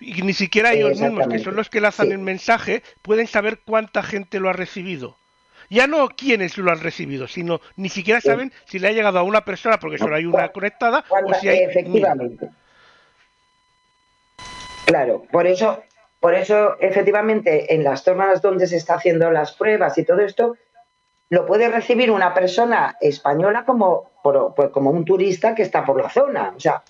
Y 0.00 0.22
ni 0.22 0.32
siquiera 0.32 0.72
ellos 0.72 1.00
mismos, 1.00 1.26
que 1.28 1.38
son 1.40 1.56
los 1.56 1.68
que 1.70 1.80
lanzan 1.80 2.06
Sí. 2.06 2.12
el 2.12 2.18
mensaje, 2.18 2.82
pueden 3.02 3.26
saber 3.26 3.60
cuánta 3.64 4.02
gente 4.02 4.38
lo 4.40 4.48
ha 4.48 4.52
recibido. 4.52 5.16
Ya 5.70 5.86
no 5.86 6.08
quiénes 6.08 6.56
lo 6.56 6.70
han 6.70 6.80
recibido, 6.80 7.28
sino 7.28 7.60
ni 7.76 7.90
siquiera 7.90 8.20
Sí. 8.22 8.28
saben 8.28 8.52
si 8.64 8.78
le 8.78 8.88
ha 8.88 8.92
llegado 8.92 9.18
a 9.18 9.22
una 9.22 9.44
persona 9.44 9.78
porque 9.78 9.98
solo 9.98 10.16
hay 10.16 10.24
una 10.24 10.48
conectada 10.48 11.04
o 11.10 11.34
si 11.34 11.48
hay 11.48 11.66
mil. 11.86 12.06
Claro, 14.88 15.24
por 15.30 15.46
eso, 15.46 15.82
por 16.18 16.34
eso, 16.34 16.80
efectivamente, 16.80 17.74
en 17.74 17.84
las 17.84 18.04
zonas 18.04 18.40
donde 18.40 18.66
se 18.66 18.76
está 18.76 18.94
haciendo 18.94 19.30
las 19.30 19.52
pruebas 19.52 19.98
y 19.98 20.04
todo 20.04 20.20
esto, 20.20 20.56
lo 21.28 21.44
puede 21.44 21.68
recibir 21.68 22.10
una 22.10 22.32
persona 22.32 22.96
española 22.98 23.66
como, 23.66 24.10
pues 24.22 24.70
como 24.70 24.90
un 24.90 25.04
turista 25.04 25.54
que 25.54 25.60
está 25.60 25.84
por 25.84 26.00
la 26.00 26.08
zona. 26.08 26.54
O 26.56 26.58
sea, 26.60 26.82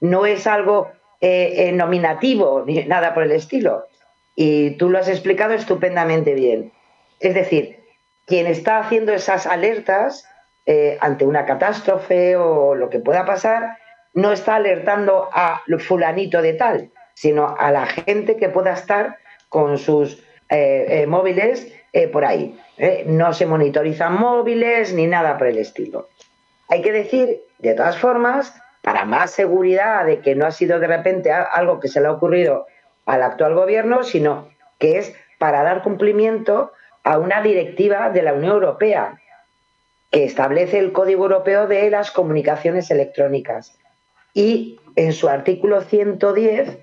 no 0.00 0.26
es 0.26 0.48
algo 0.48 0.90
eh, 1.20 1.68
eh, 1.68 1.72
nominativo 1.72 2.64
ni 2.66 2.84
nada 2.86 3.14
por 3.14 3.22
el 3.22 3.30
estilo. 3.30 3.86
Y 4.34 4.72
tú 4.72 4.90
lo 4.90 4.98
has 4.98 5.06
explicado 5.06 5.54
estupendamente 5.54 6.34
bien. 6.34 6.72
Es 7.20 7.34
decir, 7.34 7.84
quien 8.26 8.48
está 8.48 8.80
haciendo 8.80 9.12
esas 9.12 9.46
alertas 9.46 10.28
eh, 10.66 10.98
ante 11.00 11.24
una 11.24 11.46
catástrofe 11.46 12.34
o 12.34 12.74
lo 12.74 12.90
que 12.90 12.98
pueda 12.98 13.24
pasar, 13.24 13.78
no 14.12 14.32
está 14.32 14.56
alertando 14.56 15.28
a 15.32 15.62
fulanito 15.78 16.42
de 16.42 16.54
tal, 16.54 16.90
sino 17.14 17.54
a 17.58 17.70
la 17.70 17.86
gente 17.86 18.36
que 18.36 18.48
pueda 18.48 18.72
estar 18.74 19.18
con 19.48 19.78
sus 19.78 20.22
eh, 20.50 20.86
eh, 20.88 21.06
móviles 21.06 21.72
eh, 21.92 22.08
por 22.08 22.24
ahí. 22.24 22.58
No 23.06 23.32
se 23.32 23.46
monitorizan 23.46 24.18
móviles 24.18 24.92
ni 24.92 25.06
nada 25.06 25.38
por 25.38 25.46
el 25.46 25.58
estilo. 25.58 26.08
Hay 26.68 26.82
que 26.82 26.92
decir, 26.92 27.42
de 27.58 27.74
todas 27.74 27.98
formas, 27.98 28.54
para 28.82 29.04
más 29.04 29.30
seguridad 29.30 30.04
de 30.04 30.20
que 30.20 30.34
no 30.34 30.44
ha 30.44 30.50
sido 30.50 30.80
de 30.80 30.88
repente 30.88 31.32
algo 31.32 31.80
que 31.80 31.88
se 31.88 32.00
le 32.00 32.08
ha 32.08 32.12
ocurrido 32.12 32.66
al 33.06 33.22
actual 33.22 33.54
gobierno, 33.54 34.02
sino 34.02 34.48
que 34.78 34.98
es 34.98 35.14
para 35.38 35.62
dar 35.62 35.82
cumplimiento 35.82 36.72
a 37.04 37.18
una 37.18 37.42
directiva 37.42 38.10
de 38.10 38.22
la 38.22 38.32
Unión 38.32 38.52
Europea 38.52 39.20
que 40.10 40.24
establece 40.24 40.78
el 40.78 40.92
Código 40.92 41.24
Europeo 41.24 41.66
de 41.66 41.90
las 41.90 42.10
Comunicaciones 42.10 42.90
Electrónicas. 42.90 43.78
Y 44.32 44.80
en 44.96 45.12
su 45.12 45.28
artículo 45.28 45.80
110 45.80 46.78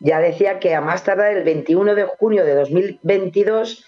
ya 0.00 0.20
decía 0.20 0.58
que 0.58 0.74
a 0.74 0.80
más 0.80 1.04
tardar 1.04 1.32
el 1.32 1.44
21 1.44 1.94
de 1.94 2.04
junio 2.04 2.44
de 2.44 2.54
2022 2.54 3.86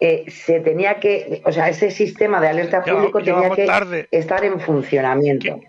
eh, 0.00 0.24
se 0.30 0.60
tenía 0.60 1.00
que, 1.00 1.42
o 1.44 1.52
sea, 1.52 1.68
ese 1.68 1.90
sistema 1.90 2.40
de 2.40 2.48
alerta 2.48 2.84
público 2.84 3.20
tenía 3.22 3.50
que 3.50 4.08
estar 4.10 4.44
en 4.44 4.60
funcionamiento. 4.60 5.60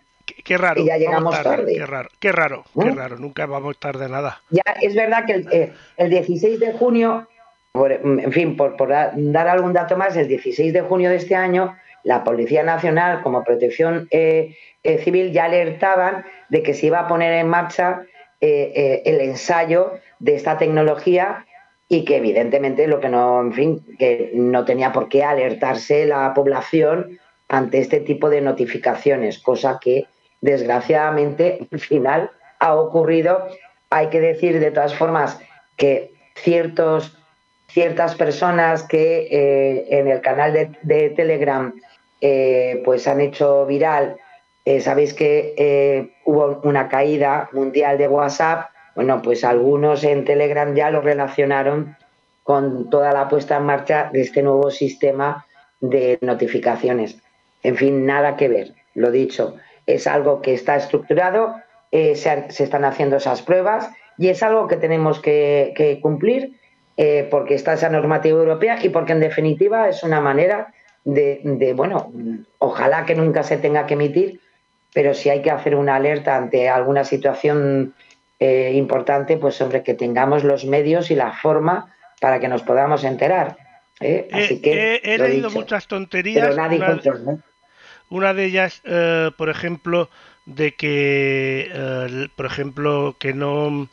Qué, 0.44 0.58
raro. 0.58 0.82
Y 0.82 0.86
ya 0.86 0.98
llegamos 0.98 1.42
tarde, 1.42 1.74
Qué 1.74 1.86
raro, 1.86 2.10
qué 2.20 2.32
raro, 2.32 2.64
qué 2.80 2.92
raro. 2.92 3.18
Nunca 3.18 3.48
vamos 3.48 3.80
tarde 3.80 4.08
nada. 4.08 4.42
Ya 4.52 4.62
es 4.82 4.94
verdad 4.94 5.26
que 5.26 5.34
el, 5.34 5.74
el 5.98 6.10
16 6.10 6.60
de 6.60 6.74
junio, 6.74 7.28
en 7.74 8.32
fin, 8.32 8.56
por, 8.56 8.78
por, 8.78 8.90
dar 8.90 9.48
algún 9.48 9.74
dato 9.74 9.98
más, 9.98 10.16
el 10.16 10.28
16 10.28 10.74
de 10.74 10.82
junio 10.82 11.10
de 11.10 11.16
este 11.16 11.36
año, 11.36 11.76
la 12.04 12.24
Policía 12.24 12.64
Nacional, 12.64 13.22
como 13.22 13.44
protección 13.44 14.08
eh, 14.12 14.56
eh, 14.84 15.00
civil, 15.00 15.32
ya 15.32 15.46
alertaban 15.46 16.26
de 16.50 16.64
que 16.64 16.74
se 16.74 16.88
iba 16.88 17.00
a 17.00 17.08
poner 17.08 17.34
en 17.34 17.48
marcha 17.48 18.04
eh, 18.42 19.02
el 19.06 19.22
ensayo 19.22 19.94
de 20.20 20.36
esta 20.36 20.58
tecnología 20.58 21.46
y 21.88 22.06
que 22.06 22.18
evidentemente 22.18 22.88
lo 22.88 23.00
que 23.00 23.10
no, 23.10 23.42
en 23.42 23.54
fin, 23.54 23.86
que 23.98 24.32
no 24.36 24.64
tenía 24.64 24.94
por 24.94 25.10
qué 25.10 25.24
alertarse 25.24 26.06
la 26.06 26.34
población 26.34 27.20
ante 27.48 27.80
este 27.80 28.00
tipo 28.00 28.30
de 28.30 28.42
notificaciones, 28.42 29.40
cosa 29.40 29.80
que 29.82 30.06
desgraciadamente 30.40 31.68
al 31.72 31.80
final 31.80 32.32
ha 32.60 32.76
ocurrido. 32.76 33.48
Hay 33.90 34.08
que 34.10 34.22
decir 34.22 34.60
de 34.60 34.72
todas 34.72 34.94
formas 34.94 35.40
que 35.76 36.12
ciertos, 36.36 37.18
ciertas 37.68 38.14
personas 38.16 38.84
que 38.84 39.28
eh, 39.32 39.88
en 39.90 40.08
el 40.08 40.22
canal 40.22 40.54
de, 40.84 41.10
Telegram 41.10 41.74
eh, 42.22 42.82
pues 42.86 43.08
han 43.08 43.20
hecho 43.20 43.66
viral, 43.66 44.18
eh, 44.76 44.82
sabéis 44.82 45.14
que 45.14 46.12
hubo 46.26 46.60
una 46.64 46.88
caída 46.90 47.50
mundial 47.54 47.98
de 47.98 48.08
WhatsApp, 48.08 48.70
bueno, 48.96 49.22
pues 49.22 49.44
algunos 49.44 50.04
en 50.04 50.26
Telegram 50.26 50.76
ya 50.76 50.92
lo 50.92 51.02
relacionaron 51.02 51.96
con 52.44 52.90
toda 52.90 53.14
la 53.14 53.28
puesta 53.30 53.58
en 53.58 53.64
marcha 53.64 54.10
de 54.12 54.22
este 54.22 54.42
nuevo 54.42 54.72
sistema 54.72 55.46
de 55.80 56.18
notificaciones. 56.22 57.18
En 57.64 57.76
fin, 57.76 58.06
nada 58.06 58.36
que 58.38 58.48
ver, 58.48 58.74
lo 58.96 59.12
dicho, 59.12 59.56
es 59.86 60.08
algo 60.08 60.42
que 60.42 60.54
está 60.54 60.76
estructurado, 60.76 61.56
eh, 61.92 62.16
se, 62.16 62.46
están 62.50 62.86
haciendo 62.86 63.18
esas 63.18 63.42
pruebas 63.42 63.90
y 64.18 64.30
es 64.30 64.44
algo 64.44 64.68
que 64.68 64.78
tenemos 64.78 65.20
que, 65.20 66.00
cumplir 66.02 66.60
eh, 66.98 67.28
porque 67.32 67.56
está 67.56 67.74
esa 67.74 67.90
normativa 67.90 68.38
europea 68.38 68.78
y 68.82 68.90
porque 68.90 69.14
en 69.14 69.20
definitiva 69.20 69.90
es 69.90 70.04
una 70.04 70.22
manera 70.22 70.74
de, 71.06 71.74
bueno, 71.76 72.12
ojalá 72.60 73.06
que 73.06 73.16
nunca 73.16 73.44
se 73.44 73.58
tenga 73.58 73.88
que 73.88 73.96
emitir, 73.96 74.40
pero 74.94 75.14
si 75.14 75.30
hay 75.30 75.42
que 75.42 75.52
hacer 75.52 75.76
una 75.76 75.96
alerta 75.96 76.36
ante 76.36 76.70
alguna 76.70 77.04
situación 77.04 77.94
eh, 78.40 78.72
importante, 78.76 79.38
pues 79.38 79.60
hombre, 79.62 79.84
que 79.84 79.94
tengamos 79.94 80.44
los 80.44 80.66
medios 80.66 81.12
y 81.12 81.16
la 81.16 81.32
forma 81.34 81.94
para 82.20 82.40
que 82.40 82.48
nos 82.48 82.64
podamos 82.64 83.04
enterar. 83.04 83.58
Así 84.32 84.62
que, 84.62 85.02
he, 85.04 85.18
leído 85.18 85.50
muchas 85.50 85.88
tonterías. 85.88 86.48
Pero 86.48 86.56
nadie 86.56 86.80
una 88.10 88.34
de 88.34 88.46
ellas, 88.46 88.82
eh, 88.86 89.32
por 89.38 89.50
ejemplo, 89.50 90.10
de 90.46 90.74
que, 90.74 91.70
eh, 91.72 92.28
por 92.36 92.46
ejemplo, 92.46 93.16
que 93.20 93.34
no... 93.34 93.88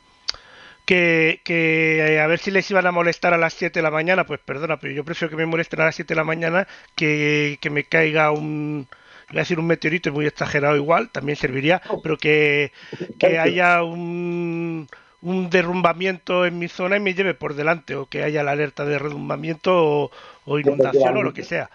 Que, 0.85 1.41
que 1.43 2.15
eh, 2.15 2.21
a 2.21 2.27
ver 2.27 2.39
si 2.39 2.49
les 2.49 2.71
iban 2.71 2.87
a 2.87 2.93
molestar 2.93 3.33
a 3.33 3.37
las 3.37 3.53
7 3.53 3.79
de 3.79 3.83
la 3.83 3.91
mañana, 3.91 4.25
pues 4.25 4.39
perdona, 4.39 4.77
pero 4.77 4.93
yo 4.93 5.03
prefiero 5.03 5.29
que 5.29 5.35
me 5.35 5.45
molesten 5.45 5.81
a 5.81 5.85
las 5.85 5.95
7 5.95 6.13
de 6.13 6.15
la 6.15 6.23
mañana 6.23 6.65
que, 6.95 7.57
que 7.59 7.69
me 7.69 7.83
caiga 7.83 8.31
un, 8.31 8.87
voy 9.29 9.37
a 9.37 9.41
decir 9.41 9.59
un 9.59 9.67
meteorito, 9.67 10.09
es 10.09 10.15
muy 10.15 10.25
exagerado 10.25 10.75
igual, 10.75 11.09
también 11.09 11.35
serviría, 11.35 11.81
pero 12.03 12.17
que, 12.17 12.71
que 13.19 13.39
haya 13.39 13.83
un, 13.83 14.87
un 15.21 15.49
derrumbamiento 15.49 16.45
en 16.45 16.59
mi 16.59 16.67
zona 16.67 16.97
y 16.97 16.99
me 16.99 17.13
lleve 17.13 17.33
por 17.33 17.53
delante, 17.53 17.95
o 17.95 18.05
que 18.05 18.23
haya 18.23 18.43
la 18.43 18.51
alerta 18.51 18.85
de 18.85 18.91
derrumbamiento 18.91 20.11
o 20.45 20.59
inundación 20.59 21.17
o 21.17 21.23
lo 21.23 21.33
que 21.33 21.43
sea. 21.43 21.69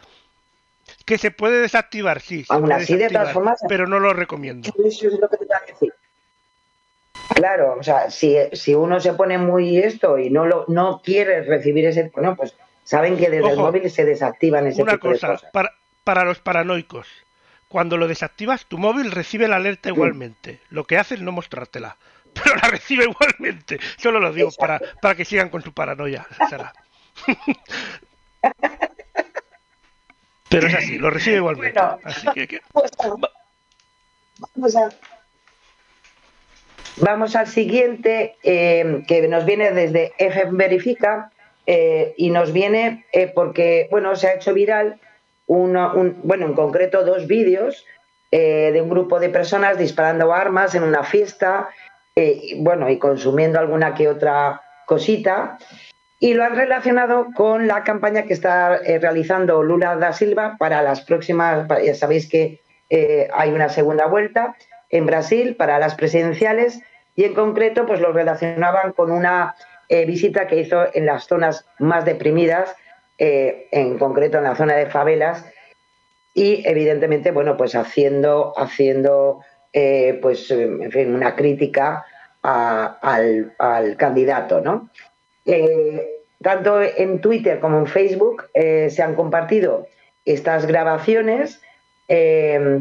Que 1.04 1.18
se 1.18 1.30
puede 1.30 1.60
desactivar, 1.60 2.20
sí. 2.20 2.44
Aún 2.48 2.72
así, 2.72 2.96
de 2.96 3.08
todas 3.08 3.32
formas. 3.32 3.60
Pero 3.68 3.86
no 3.86 3.98
lo 3.98 4.12
recomiendo. 4.12 4.70
Eso 4.84 5.08
es 5.08 5.18
lo 5.18 5.28
que 5.28 5.36
te 5.36 5.44
voy 5.44 5.56
a 5.56 5.66
decir. 5.66 5.92
Claro, 7.34 7.76
o 7.78 7.82
sea, 7.82 8.10
si, 8.10 8.36
si 8.52 8.74
uno 8.74 9.00
se 9.00 9.12
pone 9.14 9.38
muy 9.38 9.78
esto 9.78 10.18
y 10.18 10.30
no 10.30 10.46
lo 10.46 10.64
no 10.68 11.00
quiere 11.02 11.42
recibir 11.42 11.86
ese. 11.86 12.10
Bueno, 12.14 12.36
pues 12.36 12.54
saben 12.84 13.16
que 13.16 13.30
desde 13.30 13.50
el 13.50 13.56
móvil 13.56 13.90
se 13.90 14.04
desactivan 14.04 14.66
ese 14.66 14.82
una 14.82 14.92
tipo 14.92 15.08
cosa, 15.08 15.28
de 15.28 15.32
cosas. 15.34 15.50
Para, 15.50 15.72
para 16.04 16.24
los 16.24 16.40
paranoicos, 16.40 17.06
cuando 17.72 17.96
lo 17.96 18.06
desactivas, 18.06 18.66
tu 18.66 18.76
móvil 18.76 19.10
recibe 19.10 19.48
la 19.48 19.56
alerta 19.56 19.88
igualmente. 19.88 20.60
Lo 20.68 20.84
que 20.84 20.98
hace 20.98 21.14
es 21.14 21.22
no 21.22 21.32
mostrártela, 21.32 21.96
pero 22.34 22.54
la 22.56 22.68
recibe 22.68 23.04
igualmente. 23.04 23.80
Solo 23.96 24.20
lo 24.20 24.30
digo 24.30 24.50
para, 24.58 24.78
para 25.00 25.14
que 25.14 25.24
sigan 25.24 25.48
con 25.48 25.62
su 25.62 25.72
paranoia, 25.72 26.26
Sara. 26.50 26.74
Pero 30.50 30.66
es 30.66 30.74
así, 30.74 30.98
lo 30.98 31.08
recibe 31.08 31.36
igualmente. 31.36 31.80
así 32.04 32.26
que, 32.34 32.60
Vamos, 34.54 34.76
a... 34.76 34.90
vamos 36.96 37.36
al 37.36 37.46
siguiente, 37.46 38.36
eh, 38.42 39.02
que 39.08 39.26
nos 39.28 39.46
viene 39.46 39.70
desde 39.70 40.12
F 40.18 40.48
Verifica, 40.50 41.32
eh, 41.66 42.12
y 42.18 42.28
nos 42.28 42.52
viene 42.52 43.06
eh, 43.12 43.32
porque, 43.34 43.88
bueno, 43.90 44.14
se 44.14 44.28
ha 44.28 44.34
hecho 44.34 44.52
viral, 44.52 45.00
uno, 45.46 45.92
un, 45.94 46.20
bueno, 46.22 46.46
en 46.46 46.54
concreto 46.54 47.04
dos 47.04 47.26
vídeos 47.26 47.86
de 48.30 48.80
un 48.80 48.88
grupo 48.88 49.20
de 49.20 49.28
personas 49.28 49.76
disparando 49.76 50.32
armas 50.32 50.74
en 50.74 50.84
una 50.84 51.02
fiesta, 51.02 51.68
bueno, 52.60 52.88
y 52.88 52.98
consumiendo 52.98 53.58
alguna 53.58 53.92
que 53.92 54.08
otra 54.08 54.62
cosita. 54.86 55.58
Y 56.22 56.34
lo 56.34 56.44
han 56.44 56.54
relacionado 56.54 57.28
con 57.34 57.66
la 57.66 57.82
campaña 57.82 58.22
que 58.22 58.32
está 58.32 58.76
eh, 58.76 59.00
realizando 59.00 59.64
Lula 59.64 59.96
da 59.96 60.12
Silva 60.12 60.54
para 60.56 60.80
las 60.80 61.00
próximas, 61.00 61.66
ya 61.84 61.96
sabéis 61.96 62.28
que 62.28 62.60
eh, 62.90 63.28
hay 63.34 63.50
una 63.50 63.68
segunda 63.68 64.06
vuelta 64.06 64.54
en 64.90 65.04
Brasil 65.04 65.56
para 65.56 65.80
las 65.80 65.96
presidenciales 65.96 66.80
y 67.16 67.24
en 67.24 67.34
concreto 67.34 67.86
pues 67.86 68.00
lo 68.00 68.12
relacionaban 68.12 68.92
con 68.92 69.10
una 69.10 69.56
eh, 69.88 70.06
visita 70.06 70.46
que 70.46 70.60
hizo 70.60 70.94
en 70.94 71.06
las 71.06 71.26
zonas 71.26 71.66
más 71.80 72.04
deprimidas, 72.04 72.76
en 73.24 73.98
concreto 73.98 74.38
en 74.38 74.44
la 74.44 74.56
zona 74.56 74.74
de 74.74 74.86
favelas 74.86 75.44
y 76.34 76.66
evidentemente 76.66 77.30
bueno 77.30 77.56
pues 77.56 77.76
haciendo 77.76 78.52
haciendo 78.56 79.40
pues 80.20 80.50
en 80.50 80.90
fin 80.90 81.14
una 81.14 81.36
crítica 81.36 82.04
al, 82.42 83.54
al 83.58 83.96
candidato, 83.96 84.60
¿no? 84.60 84.90
Eh, 85.46 86.22
tanto 86.42 86.82
en 86.82 87.20
Twitter 87.20 87.60
como 87.60 87.78
en 87.78 87.86
Facebook 87.86 88.44
eh, 88.54 88.90
se 88.90 89.02
han 89.02 89.14
compartido 89.14 89.86
estas 90.24 90.66
grabaciones. 90.66 91.60
Eh, 92.08 92.80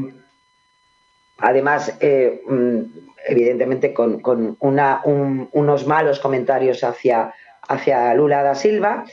además, 1.37 1.95
mm, 2.01 2.79
evidentemente, 3.27 3.93
con, 3.93 4.57
unos 4.59 5.87
malos 5.87 6.19
comentarios 6.19 6.83
hacia, 6.83 7.33
hacia 7.67 8.13
Lula 8.15 8.43
da 8.43 8.55
Silva. 8.55 9.05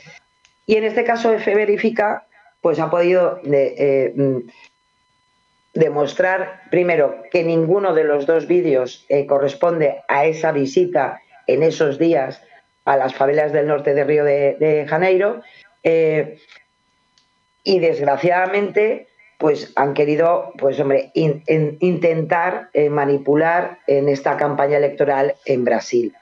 Y 0.69 0.75
en 0.75 0.83
este 0.83 1.03
caso, 1.03 1.33
F 1.33 1.55
Verifica 1.55 2.27
pues 2.61 2.79
ha 2.79 2.91
podido 2.91 3.41
mm, 3.43 4.37
demostrar, 5.73 6.61
primero, 6.69 7.23
que 7.31 7.43
ninguno 7.43 7.95
de 7.95 8.03
los 8.03 8.27
dos 8.27 8.45
vídeos 8.45 9.03
corresponde 9.27 10.03
a 10.07 10.27
esa 10.27 10.51
visita 10.51 11.23
en 11.47 11.63
esos 11.63 11.97
días 11.97 12.43
a 12.85 12.97
las 12.97 13.15
favelas 13.15 13.51
del 13.51 13.65
norte 13.65 13.95
de 13.95 14.03
Río 14.03 14.23
de, 14.23 14.85
Janeiro. 14.87 15.41
Eh, 15.81 16.37
y 17.63 17.79
desgraciadamente, 17.79 19.07
pues 19.39 19.73
han 19.75 19.95
querido, 19.95 20.53
pues 20.59 20.79
hombre, 20.79 21.09
intentar 21.15 22.69
eh, 22.73 22.91
manipular 22.91 23.79
en 23.87 24.07
esta 24.07 24.37
campaña 24.37 24.77
electoral 24.77 25.33
en 25.45 25.65
Brasil. 25.65 26.13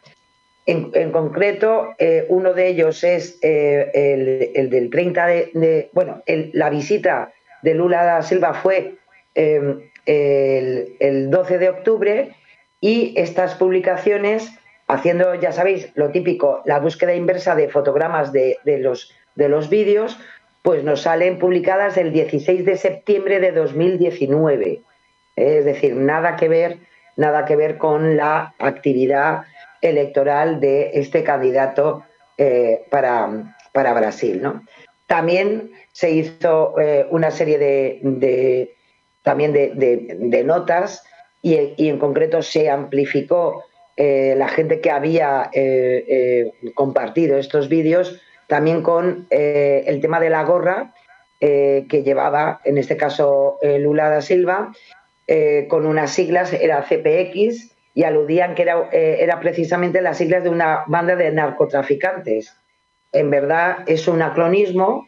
En, 0.68 1.12
concreto, 1.12 1.96
eh, 1.98 2.26
uno 2.28 2.54
de 2.54 2.68
ellos 2.68 3.04
es 3.04 3.40
el, 3.42 4.70
del 4.70 4.90
30 4.90 5.26
de, 5.26 5.90
bueno, 5.94 6.22
la 6.28 6.70
visita 6.70 7.32
de 7.64 7.74
Lula 7.74 8.04
da 8.04 8.22
Silva 8.22 8.54
fue 8.54 8.96
el, 9.34 9.90
el 10.06 11.30
12 11.30 11.58
de 11.58 11.70
octubre 11.70 12.36
y 12.82 13.14
estas 13.18 13.56
publicaciones 13.56 14.52
haciendo, 14.88 15.36
ya 15.36 15.52
sabéis, 15.52 15.92
lo 15.96 16.12
típico, 16.12 16.62
la 16.66 16.80
búsqueda 16.80 17.14
inversa 17.14 17.56
de 17.56 17.70
fotogramas 17.70 18.32
de, 18.32 18.58
los, 18.66 19.14
de 19.36 19.50
los 19.50 19.70
vídeos, 19.70 20.18
pues 20.62 20.84
nos 20.84 21.02
salen 21.02 21.40
publicadas 21.40 21.98
el 21.98 22.12
16 22.12 22.66
de 22.66 22.78
septiembre 22.78 23.40
de 23.40 23.52
2019. 23.52 24.82
Es 25.36 25.66
decir, 25.66 25.96
nada 25.96 26.36
que 26.36 26.48
ver, 26.48 26.78
nada 27.16 27.46
que 27.46 27.56
ver 27.56 27.78
con 27.78 28.18
la 28.18 28.54
actividad 28.60 29.44
electoral 29.82 30.60
de 30.60 30.92
este 30.94 31.24
candidato 31.24 32.04
eh, 32.38 32.86
para, 32.90 33.56
para, 33.72 33.94
Brasil. 33.94 34.42
¿no? 34.42 34.64
También 35.08 35.72
se 35.92 36.12
hizo 36.12 36.80
eh, 36.80 37.08
una 37.10 37.32
serie 37.32 37.58
de, 37.58 38.76
también 39.24 39.54
de, 39.54 40.44
notas 40.46 41.04
y, 41.42 41.56
en 41.78 41.98
concreto 41.98 42.42
se 42.42 42.70
amplificó 42.70 43.64
eh, 43.96 44.36
la 44.38 44.48
gente 44.50 44.82
que 44.82 44.92
había 44.92 45.50
compartido 46.76 47.38
estos 47.38 47.70
vídeos 47.70 48.22
también 48.48 48.82
con 48.82 49.28
el 49.30 50.00
tema 50.00 50.20
de 50.20 50.30
la 50.30 50.44
gorra 50.44 50.94
que 51.40 52.04
llevaba, 52.06 52.62
en 52.64 52.78
este 52.78 52.98
caso, 52.98 53.60
Lula 53.62 54.10
da 54.10 54.22
Silva, 54.22 54.72
con 55.68 55.86
unas 55.86 56.12
siglas, 56.12 56.54
era 56.54 56.84
CPX, 56.84 57.77
y 57.98 58.04
aludían 58.04 58.54
que 58.54 58.62
era, 58.62 58.90
eh, 58.92 59.18
era 59.22 59.40
precisamente 59.40 60.04
las 60.04 60.20
siglas 60.20 60.44
de 60.44 60.50
una 60.50 60.84
banda 60.86 61.16
de 61.16 61.32
narcotraficantes. 61.32 62.56
En 63.12 63.32
verdad 63.32 63.78
es 63.88 64.08
un 64.08 64.22
acronismo 64.22 65.08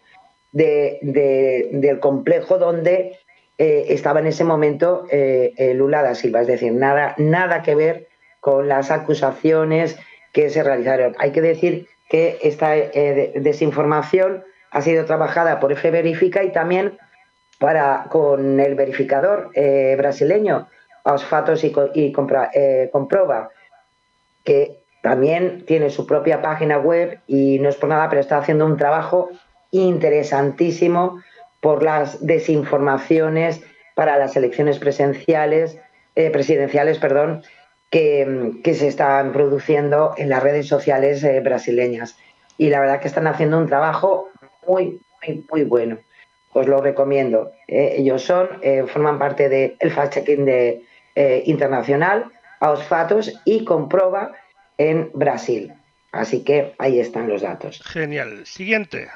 del 0.51 1.99
complejo 1.99 2.57
donde 2.57 3.19
eh, 3.59 3.85
estaba 3.89 4.21
en 4.21 4.25
ese 4.25 4.43
momento 4.43 5.05
eh, 5.11 5.71
Lula 5.75 6.01
da 6.01 6.15
Silva, 6.15 6.41
es 6.41 6.47
decir, 6.47 6.73
nada, 6.73 7.13
nada 7.19 7.61
que 7.61 7.75
ver 7.75 8.07
con 8.39 8.67
las 8.67 8.89
acusaciones 8.89 9.95
que 10.33 10.49
se 10.49 10.63
realizaron. 10.63 11.15
Hay 11.19 11.31
que 11.31 11.41
decir 11.41 11.87
que 12.09 12.39
esta 12.41 12.71
desinformación 12.71 14.43
ha 14.71 14.81
sido 14.81 15.05
trabajada 15.05 15.59
por 15.59 15.71
F 15.73 15.91
Verifica 15.91 16.43
y 16.43 16.51
también 16.51 16.97
para, 17.59 18.07
con 18.09 18.59
el 18.59 18.73
verificador 18.73 19.51
brasileño, 19.95 20.67
Osfatos 21.03 21.63
y, 21.63 21.73
y 21.93 22.13
eh, 22.53 22.89
Comproba, 22.91 23.49
que 24.43 24.79
también 25.01 25.65
tiene 25.65 25.89
su 25.89 26.05
propia 26.05 26.41
página 26.41 26.77
web 26.77 27.19
y 27.27 27.59
no 27.59 27.69
es 27.69 27.77
por 27.77 27.89
nada, 27.89 28.09
pero 28.09 28.21
está 28.21 28.37
haciendo 28.37 28.65
un 28.65 28.77
trabajo 28.77 29.29
interesantísimo 29.71 31.21
por 31.61 31.83
las 31.83 32.25
desinformaciones 32.25 33.61
para 33.95 34.17
las 34.17 34.35
elecciones 34.35 34.79
presenciales, 34.79 35.77
eh, 36.15 36.29
presidenciales 36.31 36.99
perdón, 36.99 37.43
que, 37.89 38.53
se 38.73 38.87
están 38.87 39.31
produciendo 39.31 40.13
en 40.17 40.29
las 40.29 40.43
redes 40.43 40.67
sociales 40.67 41.23
eh, 41.23 41.39
brasileñas. 41.39 42.17
Y 42.57 42.69
la 42.69 42.79
verdad 42.79 42.99
que 42.99 43.07
están 43.07 43.27
haciendo 43.27 43.57
un 43.57 43.67
trabajo 43.67 44.29
muy, 44.67 45.01
muy, 45.25 45.45
muy 45.49 45.63
bueno. 45.63 45.97
Os 46.51 46.67
lo 46.67 46.81
recomiendo. 46.81 47.51
ellos 47.67 48.23
son, 48.23 48.49
forman 48.87 49.19
parte 49.19 49.49
del 49.49 49.77
el 49.79 49.91
fact-checking 49.91 50.45
de, 50.45 50.81
eh, 51.19 51.43
internacional 51.47 52.31
a 52.61 52.71
Osfatos 52.71 53.33
y 53.43 53.65
comproba 53.65 54.31
en 54.77 55.11
Brasil. 55.13 55.73
Así 56.13 56.45
que 56.45 56.75
ahí 56.77 56.97
están 56.97 57.27
los 57.27 57.41
datos. 57.41 57.81
Genial. 57.83 58.45
Siguiente. 58.45 59.09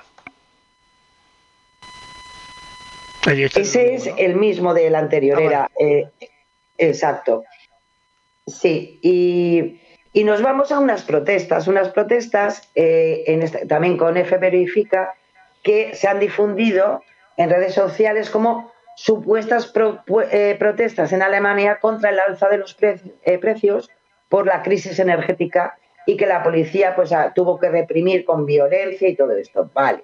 Ese 3.26 3.94
es 3.94 4.10
el 4.18 4.36
mismo 4.36 4.74
del 4.74 4.96
anterior, 4.96 5.40
ah, 5.40 5.46
era 5.46 5.72
eh, 5.80 6.10
exacto. 6.78 7.46
Sí, 8.48 9.00
y, 9.02 10.26
nos 10.26 10.42
vamos 10.42 10.74
a 10.74 10.80
unas 10.80 11.04
protestas, 11.04 11.70
unas 11.70 11.88
protestas 11.88 12.68
eh, 12.76 13.24
en 13.28 13.50
también 13.70 13.96
con 13.96 14.18
F 14.18 14.38
Verifica 14.40 15.16
que 15.64 15.96
se 15.96 16.10
han 16.10 16.20
difundido 16.20 17.02
en 17.38 17.50
redes 17.50 17.74
sociales 17.74 18.30
como 18.30 18.73
supuestas 18.96 19.72
eh, 20.32 20.56
protestas 20.60 21.12
en 21.14 21.22
Alemania 21.22 21.80
contra 21.80 22.10
el 22.10 22.20
alza 22.20 22.50
de 22.50 22.58
los 22.58 22.78
eh, 22.82 23.38
precios 23.40 23.90
por 24.30 24.46
la 24.46 24.62
crisis 24.64 25.00
energética 25.00 25.78
y 26.06 26.18
que 26.18 26.26
la 26.26 26.44
policía 26.44 26.96
pues, 26.96 27.12
tuvo 27.36 27.60
que 27.60 27.70
reprimir 27.70 28.26
con 28.26 28.46
violencia 28.46 29.08
y 29.08 29.16
todo 29.16 29.32
esto. 29.32 29.70
Vale, 29.74 30.04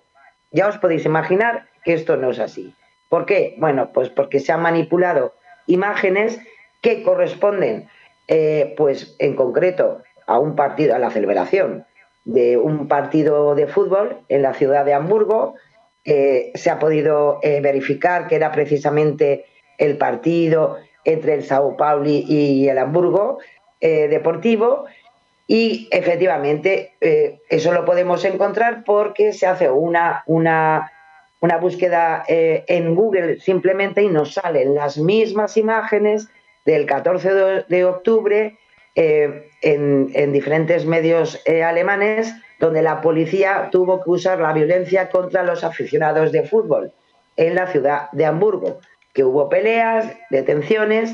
ya 0.51 0.67
os 0.67 0.77
podéis 0.77 1.05
imaginar 1.05 1.67
que 1.83 1.93
esto 1.93 2.15
no 2.15 2.31
es 2.31 2.39
así. 2.39 2.73
¿Por 3.09 3.25
qué? 3.25 3.55
Bueno, 3.57 3.91
pues 3.91 4.09
porque 4.09 4.39
se 4.39 4.51
han 4.51 4.61
manipulado 4.61 5.33
imágenes 5.65 6.39
que 6.81 7.03
corresponden, 7.03 7.89
eh, 8.27 8.73
pues 8.77 9.15
en 9.19 9.35
concreto, 9.35 10.03
a 10.27 10.39
un 10.39 10.55
partido, 10.55 10.95
a 10.95 10.99
la 10.99 11.09
celebración 11.09 11.85
de 12.23 12.57
un 12.57 12.87
partido 12.87 13.55
de 13.55 13.67
fútbol 13.67 14.19
en 14.29 14.43
la 14.43 14.53
ciudad 14.53 14.85
de 14.85 14.93
Hamburgo, 14.93 15.55
eh, 16.05 16.51
se 16.55 16.69
ha 16.69 16.79
podido 16.79 17.39
eh, 17.43 17.59
verificar 17.61 18.27
que 18.27 18.35
era 18.35 18.51
precisamente 18.51 19.45
el 19.77 19.97
partido 19.97 20.77
entre 21.03 21.33
el 21.33 21.43
Sao 21.43 21.75
Paulo 21.75 22.05
y 22.07 22.67
el 22.67 22.77
Hamburgo 22.77 23.39
eh, 23.81 24.07
Deportivo. 24.07 24.85
Y 25.47 25.87
efectivamente 25.89 26.93
eso 27.49 27.71
lo 27.71 27.83
podemos 27.83 28.23
encontrar 28.23 28.83
porque 28.83 29.33
se 29.33 29.47
hace 29.47 29.67
una, 29.67 30.23
una, 30.27 30.91
una 31.39 31.57
búsqueda 31.57 32.23
en 32.27 32.93
Google 32.93 33.39
simplemente 33.39 34.03
y 34.03 34.09
nos 34.09 34.35
salen 34.35 34.75
las 34.75 34.99
mismas 34.99 35.57
imágenes 35.57 36.27
del 36.65 36.85
14 36.85 37.33
de, 37.67 37.83
octubre 37.83 38.59
en, 38.93 40.11
en, 40.13 40.31
diferentes 40.33 40.85
medios 40.85 41.41
alemanes 41.47 42.31
donde 42.59 42.81
la 42.81 43.01
policía 43.01 43.69
tuvo 43.71 44.03
que 44.03 44.09
usar 44.09 44.39
la 44.39 44.53
violencia 44.53 45.09
contra 45.09 45.43
los 45.43 45.63
aficionados 45.63 46.31
de 46.31 46.43
fútbol 46.43 46.91
en 47.37 47.55
la 47.55 47.67
ciudad 47.67 48.11
de 48.11 48.25
Hamburgo, 48.25 48.79
que 49.13 49.23
hubo 49.23 49.47
peleas, 49.47 50.13
detenciones 50.29 51.13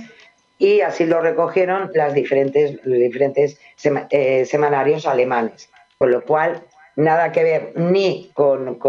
y 0.58 0.82
así 0.82 1.06
lo 1.06 1.22
recogieron 1.22 1.92
las 1.94 2.14
diferentes, 2.14 2.80
los 2.84 2.98
diferentes 2.98 3.60
eh, 4.10 4.46
semanarios 4.46 5.06
alemanes. 5.06 5.70
Con 5.98 6.12
lo 6.12 6.24
cual, 6.24 6.64
nada 6.96 7.32
que 7.32 7.44
ver 7.44 7.74
ni 7.76 8.32
con, 8.34 8.80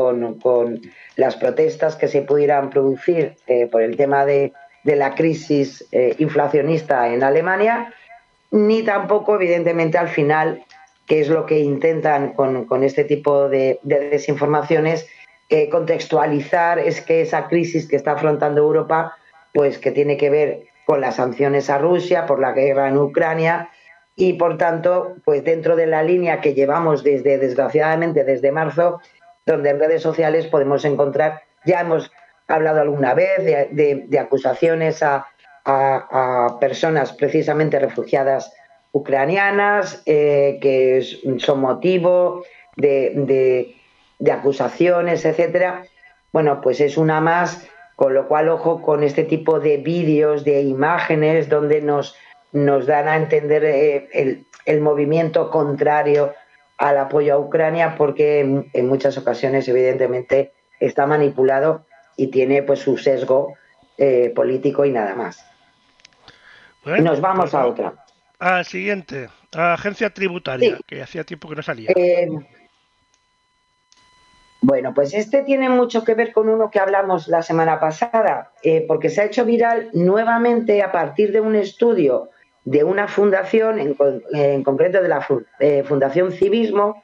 las 1.17 1.37
protestas 1.37 1.97
que 1.97 2.09
se 2.09 2.23
pudieran 2.23 2.71
producir 2.71 3.37
eh, 3.47 3.67
por 3.67 3.83
el 3.83 3.97
tema 3.97 4.25
de, 4.25 4.53
la 4.85 5.17
crisis 5.17 5.85
eh, 5.91 6.15
inflacionista 6.19 7.13
en 7.13 7.25
Alemania, 7.25 7.93
ni 8.53 8.85
tampoco, 8.85 9.35
evidentemente, 9.35 9.99
al 9.99 10.09
final 10.09 10.65
que 11.07 11.21
es 11.21 11.29
lo 11.29 11.47
que 11.47 11.61
intentan 11.61 12.33
con, 12.33 12.83
este 12.83 13.05
tipo 13.05 13.49
de, 13.49 13.79
desinformaciones, 13.83 15.07
eh, 15.49 15.69
contextualizar 15.69 16.79
es 16.79 17.01
que 17.01 17.21
esa 17.21 17.47
crisis 17.47 17.87
que 17.87 17.97
está 17.97 18.13
afrontando 18.13 18.61
Europa, 18.61 19.17
pues 19.55 19.79
que 19.79 19.93
tiene 19.93 20.17
que 20.17 20.31
ver 20.31 20.65
con 20.85 21.01
las 21.01 21.17
sanciones 21.17 21.71
a 21.71 21.79
Rusia, 21.79 22.27
por 22.27 22.41
la 22.41 22.53
guerra 22.53 22.89
en 22.89 22.99
Ucrania, 22.99 23.71
y 24.17 24.33
por 24.35 24.57
tanto, 24.59 25.17
pues 25.25 25.45
dentro 25.45 25.77
de 25.77 25.87
la 25.87 26.03
línea 26.03 26.41
que 26.41 26.55
llevamos 26.55 27.05
desde, 27.05 27.39
desgraciadamente, 27.39 28.25
desde 28.25 28.51
marzo, 28.51 29.01
donde 29.45 29.71
en 29.71 29.79
redes 29.79 30.03
sociales 30.03 30.47
podemos 30.47 30.85
encontrar, 30.85 31.43
ya 31.65 31.81
hemos 31.81 32.11
hablado 32.49 32.81
alguna 32.81 33.15
vez 33.15 33.45
de, 33.45 34.19
acusaciones 34.19 35.03
a, 35.03 35.27
a 35.65 36.57
personas 36.61 37.13
precisamente 37.13 37.79
refugiadas 37.79 38.53
ucranianas 38.97 40.03
eh, 40.07 40.59
que 40.63 41.03
son 41.39 41.61
motivo 41.61 42.45
de, 42.77 43.75
acusaciones, 44.33 45.25
etcétera. 45.25 45.85
Bueno, 46.33 46.61
pues 46.63 46.81
es 46.81 46.97
una 46.97 47.21
más, 47.21 47.69
con 47.95 48.15
lo 48.15 48.27
cual 48.27 48.49
ojo 48.49 48.81
con 48.81 49.03
este 49.03 49.25
tipo 49.25 49.61
de 49.61 49.77
vídeos, 49.77 50.45
de 50.45 50.63
imágenes 50.63 51.51
donde 51.51 51.83
nos, 51.83 52.17
nos 52.53 52.87
dan 52.87 53.09
a 53.09 53.17
entender 53.17 53.65
eh, 53.65 54.45
el, 54.65 54.81
movimiento 54.81 55.51
contrario 55.51 56.33
al 56.79 56.97
apoyo 56.97 57.35
a 57.35 57.39
Ucrania, 57.39 57.97
porque 57.97 58.41
en, 58.41 58.89
muchas 58.89 59.19
ocasiones, 59.19 59.69
evidentemente, 59.69 60.53
está 60.81 61.07
manipulado 61.07 61.85
y 62.17 62.29
tiene 62.29 62.63
pues 62.63 62.81
su 62.81 62.97
sesgo 62.97 63.55
eh, 63.99 64.33
político 64.35 64.87
y 64.87 64.91
nada 64.91 65.15
más. 65.15 65.45
y 66.85 67.03
nos 67.03 67.21
vamos 67.21 67.51
pues 67.51 67.55
a 67.55 67.67
otra. 67.67 68.06
Al 68.39 68.67
siguiente, 68.67 69.29
agencia 69.53 70.11
tributaria, 70.11 70.79
que 70.87 71.03
hacía 71.03 71.25
tiempo 71.25 71.49
que 71.49 71.57
no 71.57 71.63
salía. 71.63 71.91
Eh, 71.97 72.29
bueno, 74.61 74.93
pues 74.93 75.15
este 75.15 75.43
tiene 75.43 75.71
mucho 75.71 76.05
que 76.05 76.15
ver 76.15 76.33
con 76.33 76.49
uno 76.49 76.71
que 76.71 76.79
hablamos 76.79 77.29
la 77.29 77.43
semana 77.43 77.81
pasada, 77.81 78.53
eh, 78.63 78.85
porque 78.87 79.09
se 79.09 79.23
ha 79.23 79.25
hecho 79.25 79.47
viral 79.47 79.89
nuevamente 79.95 80.83
a 80.83 80.93
partir 80.93 81.33
de 81.33 81.41
un 81.41 81.55
estudio 81.55 82.31
de 82.65 82.85
una 82.85 83.09
fundación, 83.09 83.79
en, 83.79 84.65
concreto 84.65 85.01
de 85.01 85.09
la 85.09 85.27
eh, 85.61 85.85
Fundación 85.85 86.33
Civismo, 86.33 87.03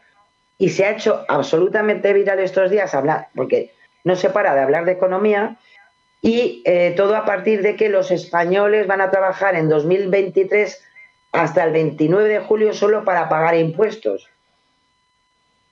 y 0.59 0.71
se 0.71 0.85
ha 0.85 0.91
hecho 0.91 1.25
absolutamente 1.29 2.13
viral 2.13 2.41
estos 2.41 2.71
días, 2.71 2.95
hablar, 2.95 3.29
porque 3.35 3.73
no 4.05 4.17
se 4.17 4.29
para 4.29 4.55
de 4.55 4.61
hablar 4.61 4.85
de 4.85 4.93
economía, 4.93 5.57
y 6.21 6.63
todo 6.97 7.17
a 7.17 7.25
partir 7.25 7.63
de 7.63 7.75
que 7.75 7.89
los 7.89 8.13
españoles 8.13 8.87
van 8.87 9.01
a 9.01 9.11
trabajar 9.11 9.57
en 9.57 9.69
2023 9.69 10.81
hasta 11.33 11.65
el 11.65 11.73
29 11.73 12.29
de 12.29 12.41
julio 12.41 12.75
solo 12.75 13.05
para 13.05 13.29
pagar 13.29 13.57
impuestos. 13.57 14.29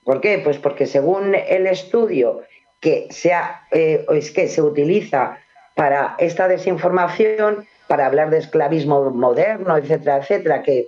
¿Por 0.03 0.19
qué? 0.19 0.39
Pues 0.43 0.57
porque 0.57 0.87
según 0.87 1.35
el 1.35 1.67
estudio 1.67 2.41
que, 2.79 3.07
sea, 3.11 3.67
eh, 3.71 4.05
es 4.09 4.31
que 4.31 4.47
se 4.47 4.61
utiliza 4.61 5.37
para 5.75 6.15
esta 6.17 6.47
desinformación, 6.47 7.67
para 7.87 8.07
hablar 8.07 8.29
de 8.29 8.39
esclavismo 8.39 9.09
moderno, 9.11 9.77
etcétera, 9.77 10.17
etcétera, 10.17 10.63
que 10.63 10.87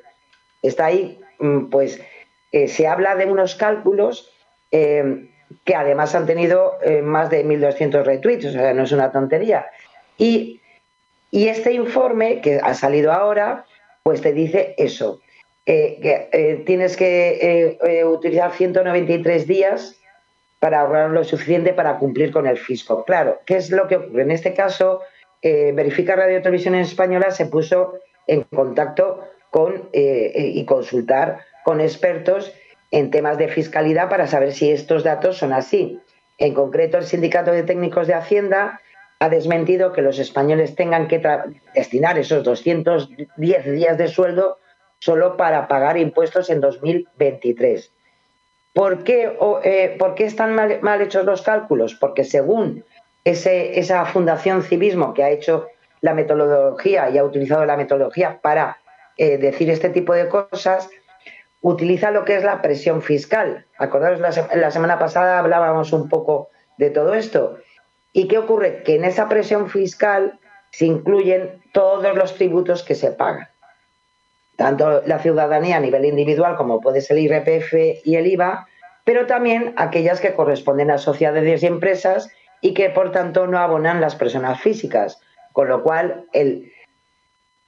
está 0.62 0.86
ahí, 0.86 1.20
mm, 1.40 1.66
pues 1.70 2.02
eh, 2.52 2.68
se 2.68 2.88
habla 2.88 3.16
de 3.16 3.26
unos 3.26 3.56
cálculos 3.56 4.32
eh, 4.72 5.30
que 5.66 5.76
además 5.76 6.16
han 6.16 6.26
tenido 6.26 6.78
eh, 6.82 7.02
más 7.02 7.30
de 7.30 7.46
1.200 7.46 8.04
retweets, 8.04 8.46
o 8.46 8.52
sea, 8.52 8.74
no 8.74 8.84
es 8.84 8.92
una 8.92 9.12
tontería. 9.12 9.68
Y, 10.18 10.62
y 11.32 11.48
este 11.48 11.74
informe 11.74 12.42
que 12.42 12.60
ha 12.62 12.74
salido 12.74 13.12
ahora, 13.12 13.66
pues 14.04 14.22
te 14.22 14.34
dice 14.34 14.76
eso, 14.78 15.22
que 15.66 16.64
tienes 16.66 16.98
que 16.98 17.78
utilizar 18.06 18.52
193 18.52 19.48
días 19.48 20.00
para 20.64 20.80
ahorrar 20.80 21.10
lo 21.10 21.26
suficiente 21.26 21.74
para 21.74 21.98
cumplir 21.98 22.32
con 22.32 22.48
el 22.48 22.58
fisco. 22.58 23.04
Claro, 23.04 23.42
¿qué 23.46 23.58
es 23.58 23.70
lo 23.70 23.86
que 23.90 23.98
ocurre? 23.98 24.22
En 24.22 24.32
este 24.32 24.54
caso, 24.54 25.02
eh, 25.42 25.74
Verifica 25.76 26.16
Radio 26.16 26.42
Televisión 26.42 26.74
Española 26.76 27.32
se 27.32 27.48
puso 27.48 27.96
en 28.28 28.44
contacto 28.44 29.28
con 29.50 29.90
eh, 29.92 30.32
y 30.56 30.64
consultar 30.64 31.40
con 31.66 31.82
expertos 31.82 32.54
en 32.92 33.12
temas 33.12 33.38
de 33.38 33.50
fiscalidad 33.50 34.08
para 34.08 34.26
saber 34.26 34.54
si 34.54 34.72
estos 34.72 35.04
datos 35.04 35.38
son 35.38 35.52
así. 35.52 36.00
En 36.38 36.54
concreto, 36.54 36.98
el 36.98 37.04
Sindicato 37.04 37.52
de 37.52 37.64
Técnicos 37.64 38.08
de 38.08 38.14
Hacienda 38.14 38.80
ha 39.24 39.30
desmentido 39.30 39.94
que 39.94 40.02
los 40.02 40.20
españoles 40.20 40.76
tengan 40.76 41.08
que 41.08 41.22
destinar 41.74 42.18
esos 42.18 42.44
210 42.44 43.72
días 43.72 43.98
de 43.98 44.10
sueldo 44.10 44.58
solo 45.00 45.38
para 45.38 45.70
pagar 45.70 45.98
impuestos 45.98 46.50
en 46.50 46.60
2023. 46.60 47.90
¿Por 48.74 49.06
qué, 49.06 49.32
eh, 49.64 49.96
¿por 49.98 50.16
qué 50.16 50.26
están 50.26 50.54
mal, 50.54 51.02
hechos 51.02 51.24
los 51.24 51.42
cálculos? 51.42 51.96
Porque 51.96 52.26
según 52.26 52.84
esa 53.24 54.04
Fundación 54.04 54.62
Civismo 54.62 55.14
que 55.14 55.24
ha 55.24 55.30
hecho 55.30 55.68
la 56.02 56.14
metodología 56.14 57.10
y 57.10 57.18
ha 57.18 57.24
utilizado 57.24 57.64
la 57.64 57.78
metodología 57.78 58.42
para 58.42 58.80
eh, 59.16 59.38
decir 59.38 59.70
este 59.70 59.90
tipo 59.90 60.14
de 60.14 60.28
cosas, 60.28 60.90
utiliza 61.62 62.12
lo 62.12 62.26
que 62.26 62.36
es 62.36 62.44
la 62.44 62.62
presión 62.62 63.02
fiscal. 63.02 63.68
Acordaros, 63.78 64.20
la 64.20 64.72
semana 64.72 65.00
pasada 65.00 65.40
hablábamos 65.40 65.94
un 65.94 66.10
poco 66.10 66.50
de 66.78 66.90
todo 66.90 67.14
esto. 67.14 67.58
¿Y 68.14 68.28
qué 68.28 68.38
ocurre? 68.38 68.84
Que 68.84 68.96
en 68.96 69.06
esa 69.06 69.28
presión 69.28 69.70
fiscal 69.70 70.40
se 70.72 70.86
incluyen 70.86 71.62
todos 71.74 72.16
los 72.16 72.36
tributos 72.36 72.84
que 72.84 72.96
se 72.96 73.12
pagan. 73.12 73.50
Tanto 74.56 75.02
la 75.06 75.20
ciudadanía 75.20 75.78
a 75.78 75.80
nivel 75.80 76.06
individual 76.06 76.56
como 76.56 76.80
puede 76.80 77.02
ser 77.02 77.18
el 77.18 77.24
IRPF 77.24 77.74
y 78.06 78.16
el 78.16 78.28
IVA, 78.28 78.68
pero 79.04 79.26
también 79.26 79.74
aquellas 79.78 80.22
que 80.22 80.36
corresponden 80.36 80.92
a 80.92 81.00
sociedades 81.00 81.64
y 81.64 81.68
empresas 81.68 82.30
y 82.62 82.74
que 82.74 82.90
por 82.90 83.12
tanto 83.12 83.48
no 83.48 83.58
abonan 83.58 84.00
las 84.00 84.16
personas 84.16 84.62
físicas, 84.62 85.20
con 85.52 85.68
lo 85.68 85.84
cual 85.84 86.28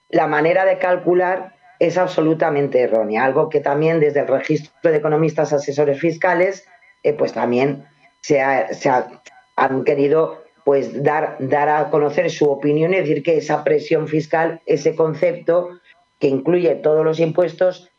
la 0.09 0.27
manera 0.27 0.63
de 0.63 0.77
calcular 0.77 1.55
es 1.79 1.97
absolutamente 1.97 2.81
errónea, 2.81 3.25
algo 3.25 3.49
que 3.49 3.59
también 3.59 3.99
desde 3.99 4.21
el 4.21 4.27
registro 4.27 4.91
de 4.91 4.97
economistas 4.97 5.51
asesores 5.51 5.99
fiscales, 5.99 6.65
eh, 7.03 7.13
pues 7.13 7.33
también 7.33 7.85
se, 8.21 8.41
han 9.55 9.83
querido 9.83 10.43
pues 10.63 11.03
dar, 11.03 11.37
dar 11.39 11.69
a 11.69 11.89
conocer 11.89 12.29
su 12.31 12.49
opinión 12.49 12.93
y 12.93 12.97
decir 12.97 13.21
que 13.21 13.37
esa 13.37 13.63
presión 13.63 14.07
fiscal, 14.07 14.61
ese 14.65 14.95
concepto, 14.95 15.69
que 16.19 16.27
incluye 16.27 16.73
todos 16.75 17.05
los 17.05 17.19
impuestos, 17.19 17.91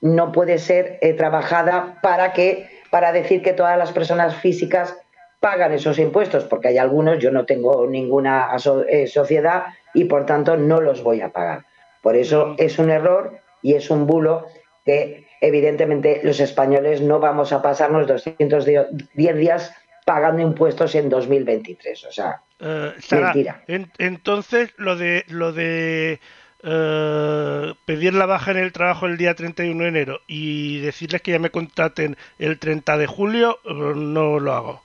no 0.00 0.30
puede 0.30 0.58
ser 0.58 0.98
eh, 1.00 1.14
trabajada 1.14 1.98
para 2.02 2.32
que 2.32 2.68
para 2.92 3.10
decir 3.10 3.40
que 3.42 3.54
todas 3.54 3.78
las 3.78 3.90
personas 3.90 4.36
físicas 4.36 4.94
pagan 5.40 5.72
esos 5.72 5.98
impuestos, 5.98 6.44
porque 6.44 6.68
hay 6.68 6.78
algunos, 6.78 7.18
yo 7.18 7.30
no 7.30 7.46
tengo 7.46 7.86
ninguna 7.86 8.48
eh, 8.86 9.06
sociedad 9.06 9.64
y 9.94 10.04
por 10.04 10.26
tanto 10.26 10.58
no 10.58 10.80
los 10.80 11.02
voy 11.02 11.22
a 11.22 11.30
pagar. 11.30 11.64
Por 12.02 12.16
eso 12.16 12.54
es 12.58 12.78
un 12.78 12.90
error 12.90 13.38
y 13.62 13.74
es 13.74 13.90
un 13.90 14.06
bulo 14.06 14.44
que 14.84 15.26
evidentemente 15.40 16.20
los 16.22 16.38
españoles 16.38 17.00
no 17.00 17.18
vamos 17.18 17.52
a 17.54 17.62
pasarnos 17.62 18.06
210 18.06 19.36
días 19.36 19.74
pagando 20.04 20.42
impuestos 20.42 20.94
en 20.94 21.08
2023. 21.08 22.04
O 22.04 22.12
sea, 22.12 22.42
eh, 22.60 22.92
mentira. 23.10 23.62
entonces, 23.98 24.72
lo 24.76 24.96
de 24.96 25.24
lo 25.28 25.52
de 25.52 26.20
eh, 26.62 27.74
pedir 27.84 28.14
la 28.14 28.26
baja 28.26 28.52
en 28.52 28.58
el 28.58 28.72
trabajo 28.72 29.06
el 29.06 29.16
día 29.16 29.34
31 29.34 29.82
de 29.82 29.88
enero 29.88 30.20
y 30.26 30.80
decirles 30.80 31.22
que 31.22 31.32
ya 31.32 31.38
me 31.38 31.50
contraten 31.50 32.16
el 32.38 32.58
30 32.58 32.96
de 32.98 33.06
julio, 33.06 33.58
no 33.64 34.38
lo 34.38 34.52
hago. 34.52 34.82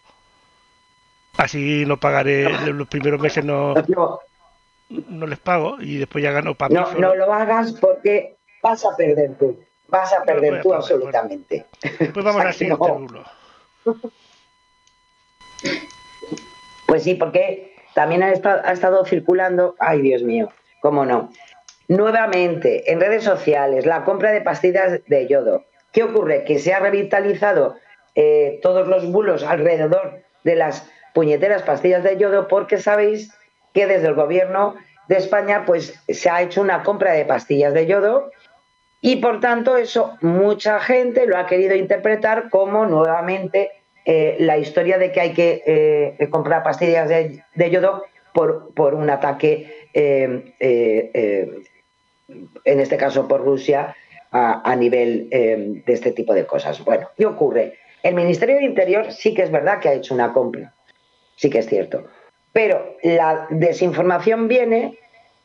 Así 1.38 1.86
no 1.86 1.97
pagaré, 1.97 2.49
los 2.74 2.88
primeros 2.88 3.22
meses 3.22 3.45
no, 3.45 3.76
no 4.89 5.28
les 5.28 5.39
pago 5.39 5.78
y 5.80 5.97
después 5.97 6.24
ya 6.24 6.32
gano 6.32 6.55
para 6.55 6.74
No, 6.74 6.91
no 6.93 7.15
lo 7.15 7.32
hagas 7.32 7.74
porque 7.74 8.38
vas 8.63 8.84
a 8.86 8.95
perder 8.95 9.36
tú. 9.38 9.59
Vas 9.89 10.11
a 10.13 10.24
perder 10.24 10.61
tú 10.61 10.74
absolutamente. 10.74 11.65
Pues 12.13 12.26
vamos 12.26 12.41
al 12.45 12.53
siguiente 12.53 12.86
Pues 16.86 17.03
sí, 17.03 17.16
porque 17.16 17.76
también 17.93 18.24
ha 18.24 18.32
estado, 18.32 19.05
circulando, 19.05 19.76
ay 19.80 20.01
Dios 20.01 20.24
mío, 20.24 20.49
cómo 20.82 21.05
no, 21.05 21.32
Nuevamente, 21.89 22.91
en 22.91 22.99
redes 22.99 23.24
sociales, 23.24 23.86
la 23.86 24.03
compra 24.03 24.32
de 24.32 24.41
pastillas 24.41 24.99
de 25.08 25.28
yodo. 25.28 25.64
¿Qué 25.93 26.03
ocurre? 26.03 26.43
Que 26.43 26.60
se 26.60 26.74
ha 26.74 26.80
revitalizado 26.80 27.78
eh, 28.14 28.60
todos 28.62 28.89
los 28.89 29.10
bulos 29.10 29.43
alrededor 29.43 30.20
de 30.43 30.55
las 30.55 30.89
puñeteras 31.14 31.64
pastillas 31.64 32.03
de 32.03 32.18
yodo 32.18 32.47
porque 32.47 32.78
sabéis 32.78 33.34
que 33.74 33.88
desde 33.88 34.08
el 34.08 34.16
gobierno 34.16 34.76
de 35.08 35.18
España 35.18 35.64
pues 35.66 35.99
se 36.08 36.30
ha 36.30 36.41
hecho 36.41 36.62
una 36.62 36.84
compra 36.84 37.14
de 37.14 37.26
pastillas 37.26 37.74
de 37.74 37.86
yodo 37.86 38.32
y 39.01 39.18
por 39.18 39.39
tanto 39.39 39.78
eso 39.78 40.18
mucha 40.22 40.80
gente 40.80 41.26
lo 41.26 41.38
ha 41.38 41.47
querido 41.47 41.76
interpretar 41.76 42.49
como 42.49 42.86
nuevamente 42.86 43.72
eh, 44.08 44.38
la 44.39 44.58
historia 44.58 44.97
de 44.97 45.12
que 45.12 45.20
hay 45.22 45.34
que 45.34 45.64
eh, 45.68 46.30
comprar 46.30 46.64
pastillas 46.64 47.10
de, 47.10 47.70
yodo 47.70 48.05
por, 48.34 48.74
por, 48.74 48.95
un 48.95 49.10
ataque 49.10 49.89
en 52.66 52.80
este 52.80 52.97
caso 52.97 53.28
por 53.28 53.41
Rusia, 53.41 53.95
a, 54.32 54.76
nivel 54.76 55.28
em, 55.32 55.84
de 55.84 55.93
este 55.93 56.12
tipo 56.12 56.34
de 56.34 56.45
cosas. 56.45 56.84
Bueno, 56.84 57.10
¿qué 57.18 57.26
ocurre? 57.26 57.78
El 58.03 58.16
Ministerio 58.16 58.58
de 58.58 58.66
Interior 58.66 59.12
sí 59.12 59.34
que 59.34 59.43
es 59.43 59.51
verdad 59.51 59.80
que 59.80 59.89
ha 59.89 59.93
hecho 59.93 60.14
una 60.14 60.34
compra, 60.34 60.74
sí 61.36 61.49
que 61.49 61.60
es 61.60 61.68
cierto, 61.68 62.05
pero 62.51 62.97
la 63.03 63.47
desinformación 63.49 64.47
viene 64.47 64.97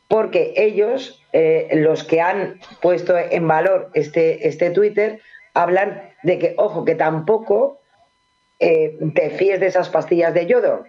porque 0.09 0.53
ellos, 0.57 1.25
eh, 1.33 1.71
los 1.75 2.05
que 2.05 2.21
han 2.21 2.61
puesto 2.83 3.17
en 3.17 3.49
valor 3.49 3.91
este, 3.95 4.47
este 4.47 4.71
Twitter, 4.71 5.21
hablan 5.55 6.11
de 6.23 6.39
que, 6.39 6.55
ojo, 6.59 6.85
que 6.85 6.95
tampoco 6.95 7.79
eh, 8.63 8.97
te 9.17 9.31
fíes 9.31 9.59
de 9.59 9.67
esas 9.67 9.89
pastillas 9.89 10.33
de 10.35 10.47
yodo, 10.47 10.85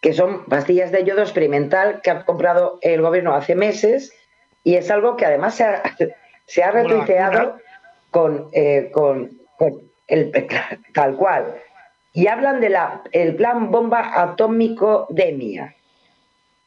que 0.00 0.14
son 0.14 0.46
pastillas 0.46 0.90
de 0.90 1.04
yodo 1.04 1.20
experimental 1.20 2.00
que 2.02 2.10
ha 2.10 2.24
comprado 2.24 2.78
el 2.80 3.02
gobierno 3.02 3.34
hace 3.34 3.54
meses 3.54 4.14
y 4.64 4.76
es 4.76 4.90
algo 4.90 5.14
que 5.18 5.26
además 5.26 5.56
se 5.56 5.64
ha, 5.64 5.82
se 6.46 6.62
ha 6.62 6.70
retuiteado 6.70 7.58
con, 8.10 8.48
eh, 8.54 8.90
con, 8.92 9.30
el 10.08 10.32
tal 10.94 11.16
cual. 11.16 11.54
Y 12.14 12.28
hablan 12.28 12.62
del 12.62 12.76
el 13.12 13.36
plan 13.36 13.70
bomba 13.70 14.18
atómico 14.22 15.06
DEMIA. 15.10 15.74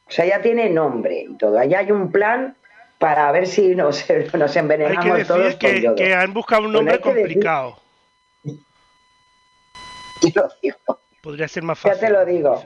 O 0.06 0.10
sea, 0.12 0.26
ya 0.26 0.40
tiene 0.42 0.70
nombre 0.70 1.26
y 1.28 1.36
todo. 1.36 1.58
Allá 1.58 1.80
hay 1.80 1.90
un 1.90 2.12
plan 2.12 2.54
para 2.98 3.32
ver 3.32 3.48
si 3.48 3.74
nos, 3.74 4.06
nos 4.32 4.54
envenenamos 4.54 5.04
hay 5.04 5.22
que 5.22 5.24
todos 5.24 5.56
que, 5.56 5.92
que 5.96 6.14
han 6.14 6.32
buscado 6.32 6.66
un 6.66 6.72
nombre 6.72 7.00
complicado. 7.00 7.83
Podría 11.22 11.48
ser 11.48 11.62
más 11.62 11.78
fácil. 11.78 12.00
Ya 12.00 12.06
te 12.06 12.12
lo 12.12 12.24
digo. 12.24 12.62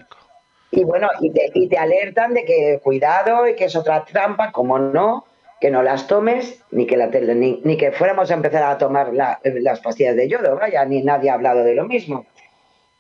Y 0.71 0.85
bueno, 0.85 1.09
y 1.21 1.31
te, 1.31 1.51
y 1.55 1.69
te 1.69 1.79
alertan 1.79 2.35
de 2.35 2.45
que 2.45 2.81
cuidado 2.83 3.49
y 3.49 3.55
que 3.55 3.67
es 3.67 3.77
otra 3.77 4.05
trampa, 4.05 4.53
como 4.53 4.79
no, 4.79 5.25
que 5.61 5.71
no 5.71 5.83
las 5.83 6.07
tomes, 6.07 6.63
ni 6.71 6.87
que, 6.87 6.97
la, 6.97 7.07
ni, 7.07 7.61
ni 7.65 7.77
que 7.77 7.93
fuéramos 7.93 8.31
a 8.31 8.35
empezar 8.35 8.63
a 8.63 8.79
tomar 8.79 9.13
las 9.13 9.81
pastillas 9.81 10.17
de 10.17 10.29
yodo, 10.29 10.57
vaya, 10.57 10.85
ni 10.85 11.03
nadie 11.03 11.31
ha 11.31 11.35
hablado 11.35 11.65
de 11.65 11.75
lo 11.75 11.85
mismo. 11.85 12.27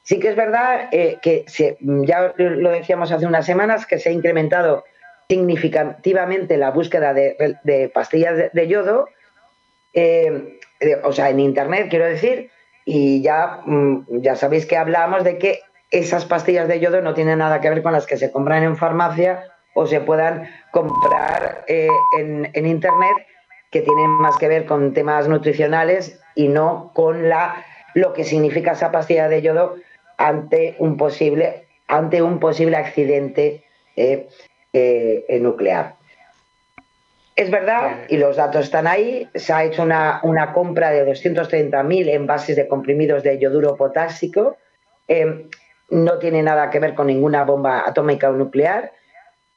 Sí 0.03 0.19
que 0.19 0.29
es 0.29 0.37
verdad 0.37 0.89
eh, 0.91 1.19
que 1.21 1.45
ya 1.81 2.33
lo 2.39 2.71
decíamos 2.71 3.13
hace 3.13 3.27
unas 3.27 3.45
semanas, 3.45 3.87
que 3.87 3.99
se 3.99 4.09
ha 4.09 4.13
incrementado 4.13 4.85
significativamente 5.29 6.57
la 6.57 6.71
búsqueda 6.71 7.13
de, 7.13 7.91
pastillas 7.93 8.51
de, 8.53 8.69
yodo, 8.69 9.09
eh, 9.93 10.59
o 11.05 11.13
sea, 11.13 11.29
en 11.29 11.41
Internet, 11.41 11.89
quiero 11.91 12.07
decir, 12.07 12.51
y 12.91 13.21
ya, 13.21 13.61
mm, 13.67 14.23
ya 14.23 14.35
sabéis 14.35 14.65
que 14.65 14.79
hablamos 14.79 15.23
de 15.23 15.37
que 15.37 15.61
esas 15.91 16.25
pastillas 16.25 16.69
de 16.69 16.81
yodo 16.81 17.03
no 17.03 17.13
tienen 17.13 17.41
nada 17.41 17.61
que 17.61 17.69
ver 17.69 17.83
con 17.83 17.93
las 17.93 18.07
que 18.07 18.17
se 18.17 18.33
compran 18.33 18.63
en 18.63 18.79
farmacia 18.79 19.45
o 19.75 19.87
se 19.87 20.01
puedan 20.01 20.49
comprar 20.71 21.67
eh, 21.69 21.87
en, 22.17 22.67
Internet, 22.67 23.27
que 23.71 23.83
tienen 23.83 24.09
más 24.13 24.39
que 24.39 24.49
ver 24.49 24.65
con 24.65 24.95
temas 24.95 25.29
nutricionales 25.29 26.19
y 26.35 26.49
no 26.49 26.91
con 26.95 27.29
la, 27.29 27.63
lo 27.93 28.15
que 28.15 28.25
significa 28.25 28.73
esa 28.73 28.91
pastilla 28.91 29.29
de 29.29 29.43
yodo 29.43 29.77
ante 30.17 30.75
un 30.79 30.97
posible, 30.97 31.67
ante 31.89 32.23
un 32.23 32.41
posible 32.41 32.79
accidente 32.79 33.65
eh, 33.97 34.29
eh, 34.73 35.39
nuclear. 35.43 35.98
Es 37.39 37.53
verdad, 37.53 37.99
y 38.09 38.17
los 38.17 38.35
datos 38.35 38.65
están 38.65 38.89
ahí, 38.89 39.29
se 39.33 39.53
ha 39.53 39.63
hecho 39.63 39.85
una, 39.85 40.19
una 40.25 40.53
compra 40.53 40.91
de 40.91 41.07
230.000 41.07 42.09
envases 42.09 42.57
de 42.57 42.67
comprimidos 42.67 43.23
de 43.23 43.39
yoduro 43.39 43.77
potásico. 43.77 44.57
Eh, 45.07 45.47
no 45.89 46.19
tiene 46.19 46.43
nada 46.43 46.69
que 46.69 46.81
ver 46.81 46.97
con 46.97 47.07
ninguna 47.07 47.45
bomba 47.45 47.85
atómica 47.87 48.29
o 48.29 48.33
nuclear, 48.33 48.91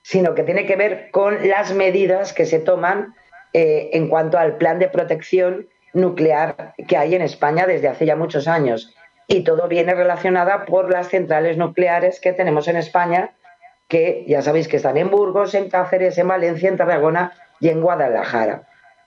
sino 0.04 0.36
que 0.36 0.44
tiene 0.44 0.68
que 0.68 0.76
ver 0.76 1.10
con 1.10 1.50
las 1.50 1.74
medidas 1.74 2.34
que 2.34 2.46
se 2.46 2.60
toman 2.60 3.16
eh, 3.52 3.90
en 3.94 4.10
cuanto 4.10 4.38
al 4.38 4.58
plan 4.58 4.78
de 4.78 4.88
protección 4.88 5.68
nuclear 5.94 6.76
que 6.88 6.98
hay 6.98 7.16
en 7.16 7.24
España 7.24 7.66
desde 7.66 7.88
hace 7.88 8.06
ya 8.06 8.16
muchos 8.16 8.48
años. 8.48 8.94
Y 9.26 9.44
todo 9.44 9.68
viene 9.68 9.96
relacionado 9.96 10.66
por 10.68 10.92
las 10.92 11.08
centrales 11.08 11.58
nucleares 11.58 12.20
que 12.20 12.32
tenemos 12.32 12.68
en 12.68 12.78
España, 12.78 13.32
que 13.88 14.24
ya 14.28 14.44
sabéis 14.44 14.68
que 14.68 14.78
están 14.78 14.98
en 14.98 15.10
Burgos, 15.10 15.56
en 15.56 15.68
Cáceres, 15.68 16.20
en 16.20 16.28
Valencia, 16.28 16.70
en 16.70 16.78
Tarragona 16.78 17.34
y 17.62 17.70
en 17.70 17.82
Guadalajara. 17.82 18.64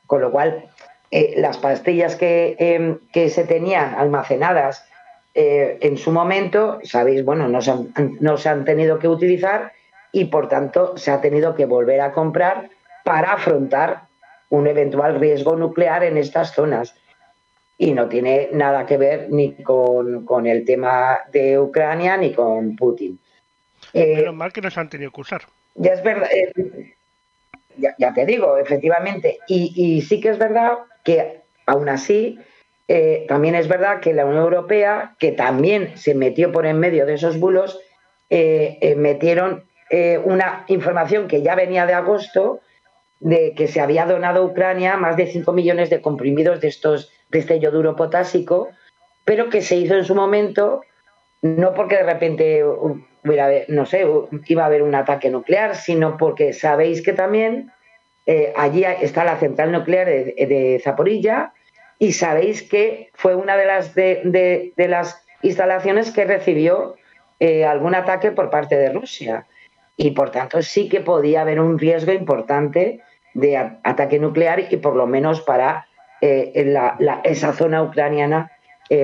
Con 0.06 0.22
lo 0.22 0.30
cual, 0.30 0.64
eh, 1.10 1.34
las 1.36 1.58
pastillas 1.58 2.16
que, 2.16 2.56
em, 2.58 2.98
que, 3.12 3.28
se 3.28 3.44
tenían 3.44 3.94
almacenadas 3.94 4.88
eh, 5.34 5.78
en 5.80 5.98
su 5.98 6.12
momento, 6.12 6.78
sabéis, 6.84 7.24
bueno, 7.24 7.48
no 7.48 7.60
se, 7.60 7.72
han, 7.72 7.92
no 8.20 8.36
se 8.36 8.48
han 8.48 8.64
tenido 8.64 8.98
que 8.98 9.08
utilizar 9.08 9.72
y 10.12 10.26
por 10.26 10.48
tanto 10.48 10.96
se 10.96 11.10
ha 11.10 11.20
tenido 11.20 11.56
que 11.56 11.66
volver 11.66 12.00
a 12.00 12.12
comprar 12.12 12.70
para 13.04 13.32
afrontar 13.32 14.02
un 14.48 14.68
eventual 14.68 15.18
riesgo 15.18 15.56
nuclear 15.56 16.04
en 16.04 16.16
estas 16.16 16.54
zonas. 16.54 16.94
Y 17.76 17.92
no 17.92 18.08
tiene 18.08 18.50
nada 18.52 18.86
que 18.86 18.96
ver 18.96 19.28
ni 19.30 19.52
con, 19.62 20.24
con 20.24 20.46
el 20.46 20.64
tema 20.64 21.18
de 21.32 21.58
Ucrania 21.58 22.16
ni 22.16 22.32
con 22.32 22.76
Putin. 22.76 23.18
Eh, 23.92 24.16
Menos 24.16 24.34
mal 24.34 24.52
que 24.52 24.60
nos 24.60 24.78
han 24.78 24.88
tenido 24.88 25.10
que 25.10 25.20
usar. 25.20 25.42
Ya 25.74 25.92
es 25.92 26.02
verdad, 26.04 26.28
eh, 26.32 26.94
ya, 27.76 28.12
te 28.14 28.26
digo, 28.26 28.58
efectivamente. 28.58 29.38
Y, 29.46 29.72
y, 29.76 30.02
sí 30.02 30.20
que 30.20 30.30
es 30.30 30.38
verdad 30.38 30.78
que 31.04 31.42
aún 31.66 31.88
así, 31.88 32.38
eh, 32.88 33.24
también 33.28 33.54
es 33.54 33.68
verdad 33.68 34.00
que 34.00 34.12
la 34.12 34.26
Unión 34.26 34.42
Europea, 34.42 35.16
que 35.18 35.32
también 35.32 35.96
se 35.96 36.14
metió 36.14 36.52
por 36.52 36.66
en 36.66 36.78
medio 36.78 37.06
de 37.06 37.14
esos 37.14 37.38
bulos, 37.38 37.80
eh, 38.30 38.78
eh, 38.80 38.96
metieron 38.96 39.64
una 40.24 40.64
información 40.66 41.28
que 41.28 41.42
ya 41.42 41.54
venía 41.54 41.86
de 41.86 41.92
agosto, 41.92 42.60
de 43.20 43.54
que 43.54 43.68
se 43.68 43.80
había 43.80 44.06
donado 44.06 44.40
a 44.40 44.44
Ucrania 44.44 44.96
más 44.96 45.16
de 45.16 45.28
5 45.28 45.52
millones 45.52 45.88
de 45.88 46.00
comprimidos 46.00 46.60
de 46.60 46.66
estos 46.66 47.12
de 47.30 47.38
este 47.38 47.60
yoduro 47.60 47.94
potásico, 47.94 48.70
pero 49.24 49.50
que 49.50 49.62
se 49.62 49.76
hizo 49.76 49.94
en 49.94 50.04
su 50.04 50.16
momento 50.16 50.80
no 51.42 51.74
porque 51.74 51.96
de 51.96 52.02
repente 52.02 52.64
no 53.68 53.86
sé, 53.86 54.06
iba 54.46 54.62
a 54.62 54.66
haber 54.66 54.82
un 54.82 54.94
ataque 54.94 55.30
nuclear, 55.30 55.76
sino 55.76 56.16
porque 56.16 56.52
sabéis 56.52 57.02
que 57.02 57.14
también 57.14 57.72
eh, 58.26 58.52
allí 58.56 58.84
está 58.84 59.24
la 59.24 59.36
central 59.36 59.72
nuclear 59.72 60.06
de, 60.06 60.34
de, 60.36 60.80
Zaporilla 60.82 61.52
y 61.98 62.12
sabéis 62.12 62.62
que 62.62 63.10
fue 63.14 63.34
una 63.34 63.56
de 63.56 63.66
las 63.66 63.94
de, 63.94 64.72
de, 64.76 64.88
las 64.88 65.24
instalaciones 65.42 66.10
que 66.10 66.24
recibió 66.24 66.96
eh, 67.40 67.64
algún 67.64 67.94
ataque 67.94 68.30
por 68.30 68.50
parte 68.50 68.76
de 68.76 68.90
Rusia. 68.90 69.46
Y 69.96 70.10
por 70.10 70.30
tanto 70.30 70.60
sí 70.62 70.88
que 70.88 71.00
podía 71.00 71.42
haber 71.42 71.60
un 71.60 71.78
riesgo 71.78 72.12
importante 72.12 73.00
de 73.34 73.56
ataque 73.56 74.18
nuclear 74.18 74.64
y 74.70 74.76
por 74.76 74.96
lo 74.96 75.06
menos 75.06 75.40
para 75.40 75.86
eh, 76.20 76.64
la, 76.66 77.20
esa 77.24 77.52
zona 77.52 77.82
ucraniana, 77.82 78.50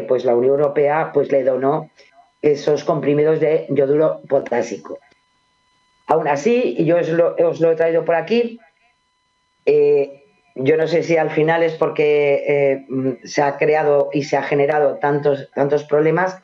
pues 0.08 0.24
la 0.24 0.34
Unión 0.34 0.60
Europea 0.60 1.10
pues 1.12 1.32
le 1.32 1.42
donó 1.42 1.90
esos 2.42 2.84
comprimidos 2.84 3.40
de 3.40 3.66
yoduro 3.68 4.20
potásico. 4.28 4.98
Aún 6.06 6.26
así, 6.26 6.76
yo 6.84 6.98
os 6.98 7.08
lo, 7.08 7.36
os 7.36 7.60
lo 7.60 7.70
he 7.70 7.76
traído 7.76 8.04
por 8.04 8.14
aquí, 8.14 8.58
eh, 9.66 10.24
yo 10.56 10.76
no 10.76 10.86
sé 10.88 11.02
si 11.02 11.16
al 11.16 11.30
final 11.30 11.62
es 11.62 11.74
porque 11.74 12.44
eh, 12.46 12.86
se 13.24 13.42
ha 13.42 13.56
creado 13.56 14.10
y 14.12 14.24
se 14.24 14.36
ha 14.36 14.42
generado 14.42 14.96
tantos, 14.96 15.50
tantos 15.54 15.84
problemas 15.84 16.38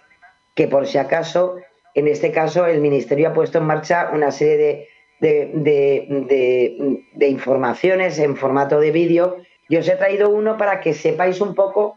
que 0.55 0.69
por 0.69 0.87
si 0.87 0.99
acaso, 0.99 1.57
en 1.95 2.07
este 2.07 2.31
caso, 2.31 2.67
el 2.67 2.81
Ministerio 2.81 3.29
ha 3.29 3.33
puesto 3.33 3.59
en 3.59 3.65
marcha 3.65 4.11
una 4.13 4.31
serie 4.31 4.89
de, 5.21 5.51
de, 5.53 6.07
de, 6.29 7.05
de 7.13 7.29
informaciones 7.29 8.19
en 8.19 8.37
formato 8.37 8.81
de 8.81 8.91
vídeo 8.91 9.39
y 9.69 9.77
os 9.77 9.89
he 9.89 9.97
traído 9.97 10.31
uno 10.31 10.57
para 10.57 10.81
que 10.81 10.95
sepáis 10.95 11.41
un 11.41 11.55
poco 11.55 11.97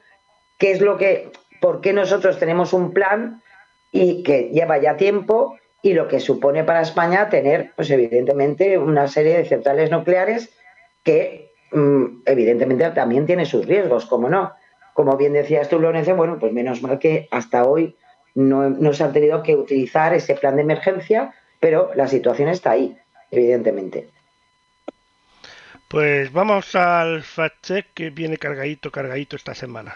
qué 0.58 0.72
es 0.72 0.82
lo 0.82 0.98
que, 0.98 1.32
por 1.62 1.82
qué 1.82 1.94
nosotros 1.94 2.40
tenemos 2.40 2.74
un 2.74 2.94
plan 2.94 3.42
y 3.92 4.24
que 4.24 4.50
lleva 4.54 4.78
ya 4.78 4.98
tiempo 4.98 5.58
y 5.82 5.94
lo 5.94 6.08
que 6.08 6.20
supone 6.20 6.64
para 6.64 6.82
España 6.82 7.30
tener, 7.30 7.72
pues 7.76 7.90
evidentemente, 7.90 8.78
una 8.78 9.08
serie 9.08 9.38
de 9.38 9.46
centrales 9.46 9.92
nucleares 9.92 10.50
que 11.04 11.52
mmm, 11.72 12.22
evidentemente 12.26 12.90
también 12.92 13.26
tiene 13.26 13.46
sus 13.46 13.66
riesgos, 13.66 14.06
como 14.06 14.30
no. 14.30 14.54
Como 14.94 15.16
bien 15.16 15.34
decías 15.34 15.70
tú, 15.70 15.80
Lorenzo, 15.80 16.16
bueno, 16.16 16.38
pues 16.40 16.52
menos 16.52 16.82
mal 16.82 17.00
que 17.00 17.28
hasta 17.32 17.64
hoy 17.64 17.96
no, 18.36 18.70
no 18.70 18.94
se 18.94 19.04
ha 19.04 19.12
tenido 19.12 19.44
que 19.44 19.56
utilizar 19.56 20.14
ese 20.14 20.36
plan 20.36 20.58
de 20.58 20.64
emergencia, 20.64 21.34
pero 21.60 21.92
la 21.96 22.08
situación 22.08 22.50
está 22.50 22.72
ahí, 22.72 22.98
evidentemente. 23.32 24.10
Pues 25.88 26.32
vamos 26.32 26.76
al 26.76 27.24
fact 27.24 27.66
check 27.66 27.88
que 27.94 28.10
viene 28.10 28.38
cargadito, 28.38 28.92
cargadito 28.92 29.36
esta 29.36 29.56
semana. 29.56 29.96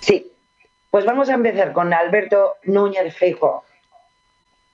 Sí, 0.00 0.32
pues 0.90 1.04
vamos 1.04 1.28
a 1.28 1.34
empezar 1.34 1.72
con 1.72 1.92
Alberto 1.92 2.56
Núñez 2.64 3.14
Feijóo, 3.14 3.64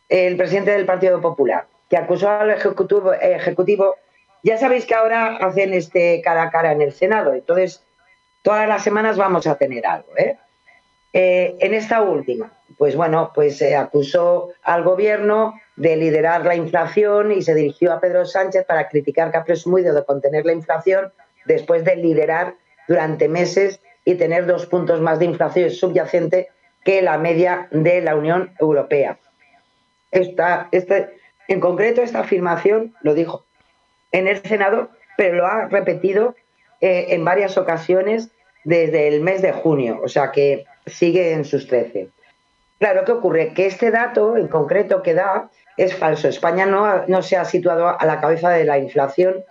el 0.08 0.36
presidente 0.36 0.70
del 0.70 0.86
Partido 0.86 1.20
Popular, 1.20 1.66
que 1.88 1.96
acusó 1.96 2.30
al 2.30 2.50
ejecutivo. 2.50 3.96
Ya 4.42 4.58
sabéis 4.58 4.86
que 4.86 4.94
ahora 4.94 5.36
hacen 5.36 5.72
este 5.74 6.20
cara 6.22 6.44
a 6.44 6.50
cara 6.50 6.72
en 6.72 6.82
el 6.82 6.92
Senado, 6.92 7.32
entonces 7.34 7.84
todas 8.42 8.68
las 8.68 8.84
semanas 8.84 9.16
vamos 9.16 9.46
a 9.46 9.56
tener 9.56 9.86
algo. 9.86 10.16
¿eh? 10.16 10.36
Eh, 11.12 11.56
en 11.60 11.74
esta 11.74 12.02
última, 12.02 12.52
pues 12.76 12.94
bueno, 12.94 13.32
pues 13.34 13.60
eh, 13.62 13.74
acusó 13.74 14.50
al 14.62 14.84
gobierno 14.84 15.54
de 15.76 15.96
liderar 15.96 16.44
la 16.44 16.54
inflación 16.54 17.32
y 17.32 17.42
se 17.42 17.54
dirigió 17.54 17.92
a 17.92 18.00
Pedro 18.00 18.24
Sánchez 18.24 18.64
para 18.66 18.88
criticar 18.88 19.30
que 19.30 19.38
ha 19.38 19.44
presumido 19.44 19.94
de 19.94 20.04
contener 20.04 20.44
la 20.44 20.52
inflación 20.52 21.12
después 21.46 21.84
de 21.84 21.96
liderar 21.96 22.54
durante 22.86 23.28
meses 23.28 23.80
y 24.04 24.14
tener 24.16 24.46
dos 24.46 24.66
puntos 24.66 25.00
más 25.00 25.18
de 25.18 25.26
inflación 25.26 25.70
subyacente 25.70 26.48
que 26.84 27.02
la 27.02 27.18
media 27.18 27.68
de 27.70 28.00
la 28.02 28.14
Unión 28.14 28.52
Europea. 28.60 29.18
Esta, 30.10 30.68
este, 30.70 31.16
en 31.48 31.60
concreto, 31.60 32.02
esta 32.02 32.20
afirmación 32.20 32.94
lo 33.02 33.14
dijo 33.14 33.44
en 34.12 34.28
el 34.28 34.42
Senado, 34.42 34.90
pero 35.16 35.36
lo 35.36 35.46
ha 35.46 35.66
repetido 35.68 36.34
eh, 36.80 37.06
en 37.10 37.24
varias 37.24 37.56
ocasiones 37.56 38.30
desde 38.64 39.08
el 39.08 39.22
mes 39.22 39.42
de 39.42 39.52
junio, 39.52 40.00
o 40.02 40.08
sea 40.08 40.30
que 40.32 40.66
sigue 40.86 41.32
en 41.32 41.44
sus 41.44 41.66
13. 41.66 42.08
Claro, 42.78 43.04
¿qué 43.04 43.12
ocurre? 43.12 43.54
Que 43.54 43.66
este 43.66 43.90
dato 43.90 44.36
en 44.36 44.48
concreto 44.48 45.02
que 45.02 45.14
da 45.14 45.50
es 45.76 45.94
falso. 45.94 46.28
España 46.28 46.66
no, 46.66 47.06
no 47.06 47.22
se 47.22 47.36
ha 47.36 47.44
situado 47.44 47.98
a 47.98 48.04
la 48.04 48.20
cabeza 48.20 48.50
de 48.50 48.64
la 48.64 48.78
inflación 48.78 49.44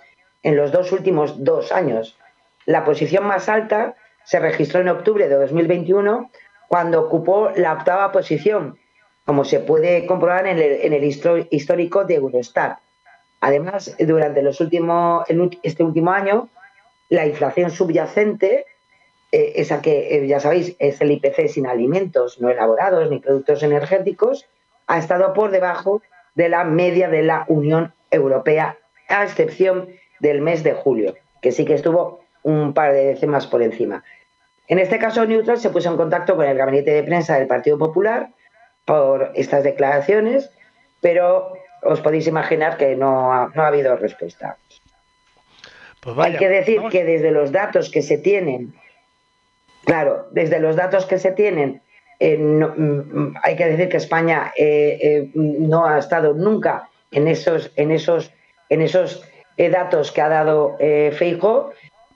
en 0.44 0.56
los 0.56 0.72
dos 0.72 0.92
últimos 0.92 1.44
dos 1.44 1.72
años. 1.72 2.18
La 2.66 2.86
posición 2.86 3.26
más 3.26 3.50
alta 3.50 3.96
se 4.26 4.40
registró 4.40 4.82
en 4.82 4.90
octubre 4.90 5.28
de 5.28 5.36
2021 5.36 6.30
cuando 6.68 7.02
ocupó 7.02 7.52
la 7.56 7.74
octava 7.74 8.12
posición, 8.12 8.78
como 9.26 9.46
se 9.46 9.60
puede 9.60 10.06
comprobar 10.06 10.48
en 10.48 10.58
el, 10.60 11.04
histórico 11.04 12.04
de 12.04 12.16
Eurostat. 12.16 12.80
Además, 13.42 13.96
durante 14.00 14.42
los 14.42 14.60
este 15.64 15.84
último 15.84 16.12
año, 16.12 16.50
la 17.10 17.26
inflación 17.26 17.70
subyacente, 17.70 18.66
eh, 19.32 19.54
esa 19.56 19.82
que 19.82 20.16
eh, 20.16 20.28
ya 20.28 20.40
sabéis 20.40 20.76
es 20.80 21.02
el 21.02 21.12
IPC 21.12 21.48
sin 21.48 21.68
alimentos 21.68 22.40
no 22.40 22.50
elaborados 22.50 23.10
ni 23.10 23.20
productos 23.20 23.62
energéticos, 23.64 24.48
ha 24.88 24.98
estado 24.98 25.34
por 25.34 25.52
debajo 25.52 26.02
de 26.36 26.50
la 26.50 26.64
media 26.64 27.10
de 27.10 27.24
la 27.24 27.46
Unión 27.48 27.94
Europea, 28.12 28.78
a 29.10 29.24
excepción 29.24 29.90
del 30.20 30.42
mes 30.42 30.64
de 30.64 30.74
julio, 30.74 31.16
que 31.42 31.52
sí 31.52 31.66
que 31.66 31.74
estuvo 31.74 32.23
un 32.44 32.74
par 32.74 32.94
de 32.94 33.06
décimas 33.06 33.48
por 33.48 33.62
encima. 33.62 34.04
En 34.68 34.80
este 34.80 35.00
caso, 35.00 35.26
Neutral 35.26 35.58
se 35.58 35.70
puso 35.70 35.90
en 35.90 35.98
contacto 35.98 36.36
con 36.36 36.46
el 36.46 36.58
gabinete 36.58 36.92
de 36.92 37.04
prensa 37.04 37.38
del 37.38 37.48
Partido 37.48 37.78
Popular 37.78 38.30
por 38.86 39.32
estas 39.36 39.64
declaraciones, 39.64 40.52
pero 41.02 41.54
os 41.82 42.00
podéis 42.02 42.28
imaginar 42.28 42.78
que 42.78 42.96
no 42.96 43.34
ha, 43.34 43.52
no 43.54 43.64
ha 43.64 43.68
habido 43.68 43.96
respuesta. 43.98 44.58
Pues 46.02 46.16
vaya, 46.16 46.34
Hay 46.34 46.40
que 46.40 46.50
decir 46.50 46.78
vamos. 46.78 46.92
que 46.92 47.04
desde 47.04 47.32
los 47.32 47.52
datos 47.52 47.90
que 47.90 48.02
se 48.02 48.18
tienen, 48.18 48.74
claro, 49.86 50.28
desde 50.32 50.60
los 50.60 50.76
datos 50.76 51.06
que 51.06 51.20
se 51.20 51.32
tienen, 51.32 51.82
eh, 52.20 52.38
no, 52.38 52.74
mm, 52.76 53.36
hay 53.44 53.56
que 53.56 53.66
decir 53.68 53.90
que 53.90 53.98
España 53.98 54.54
eh, 54.58 54.98
eh, 55.02 55.32
no 55.34 55.86
ha 55.86 55.98
estado 55.98 56.34
nunca 56.34 56.90
en 57.12 57.28
esos, 57.28 57.72
en 57.76 57.92
esos, 57.92 58.32
en 58.70 58.82
esos 58.82 59.24
datos 59.58 60.12
que 60.12 60.22
ha 60.22 60.30
dado 60.30 60.78
Feijo 60.80 61.72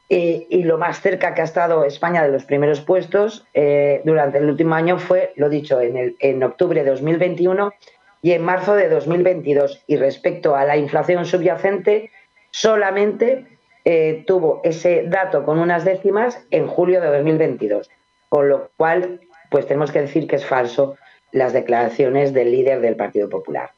y, 0.10 0.47
y, 0.49 0.64
lo 0.64 0.78
más 0.78 1.01
cerca 1.01 1.34
que 1.34 1.41
ha 1.41 1.43
estado 1.43 1.84
España 1.84 2.24
de 2.24 2.32
los 2.32 2.45
primeros 2.45 2.82
puestos 2.82 3.45
eh, 3.53 4.01
durante 4.05 4.38
el 4.38 4.49
último 4.49 4.76
año 4.76 4.99
fue, 4.99 5.34
lo 5.36 5.49
dicho, 5.49 5.82
en, 5.82 5.97
el, 5.97 6.16
en 6.20 6.41
octubre 6.43 6.84
de 6.84 6.89
2021, 6.89 7.74
y 8.22 8.32
en 8.32 8.43
marzo 8.43 8.76
de 8.76 8.89
2022. 8.89 9.84
Y 9.88 9.97
respecto 9.97 10.55
a 10.55 10.66
la 10.66 10.78
inflación 10.78 11.26
subyacente, 11.26 12.12
solamente 12.51 13.45
eh, 13.86 14.24
tuvo 14.26 14.62
ese 14.64 15.03
dato 15.08 15.43
con 15.43 15.60
unas 15.60 15.86
décimas 15.86 16.45
en 16.51 16.68
julio 16.68 17.01
de 17.01 17.08
2022. 17.08 17.89
Con 18.30 18.49
lo 18.49 18.72
cual, 18.78 19.22
pues 19.49 19.68
tenemos 19.68 19.91
que 19.91 20.01
decir 20.01 20.28
que 20.28 20.38
es 20.38 20.45
falso 20.45 20.97
las 21.32 21.53
declaraciones 21.53 22.34
del 22.34 22.51
líder 22.51 22.82
del 22.82 22.95
Partido 22.95 23.30
Popular. 23.30 23.72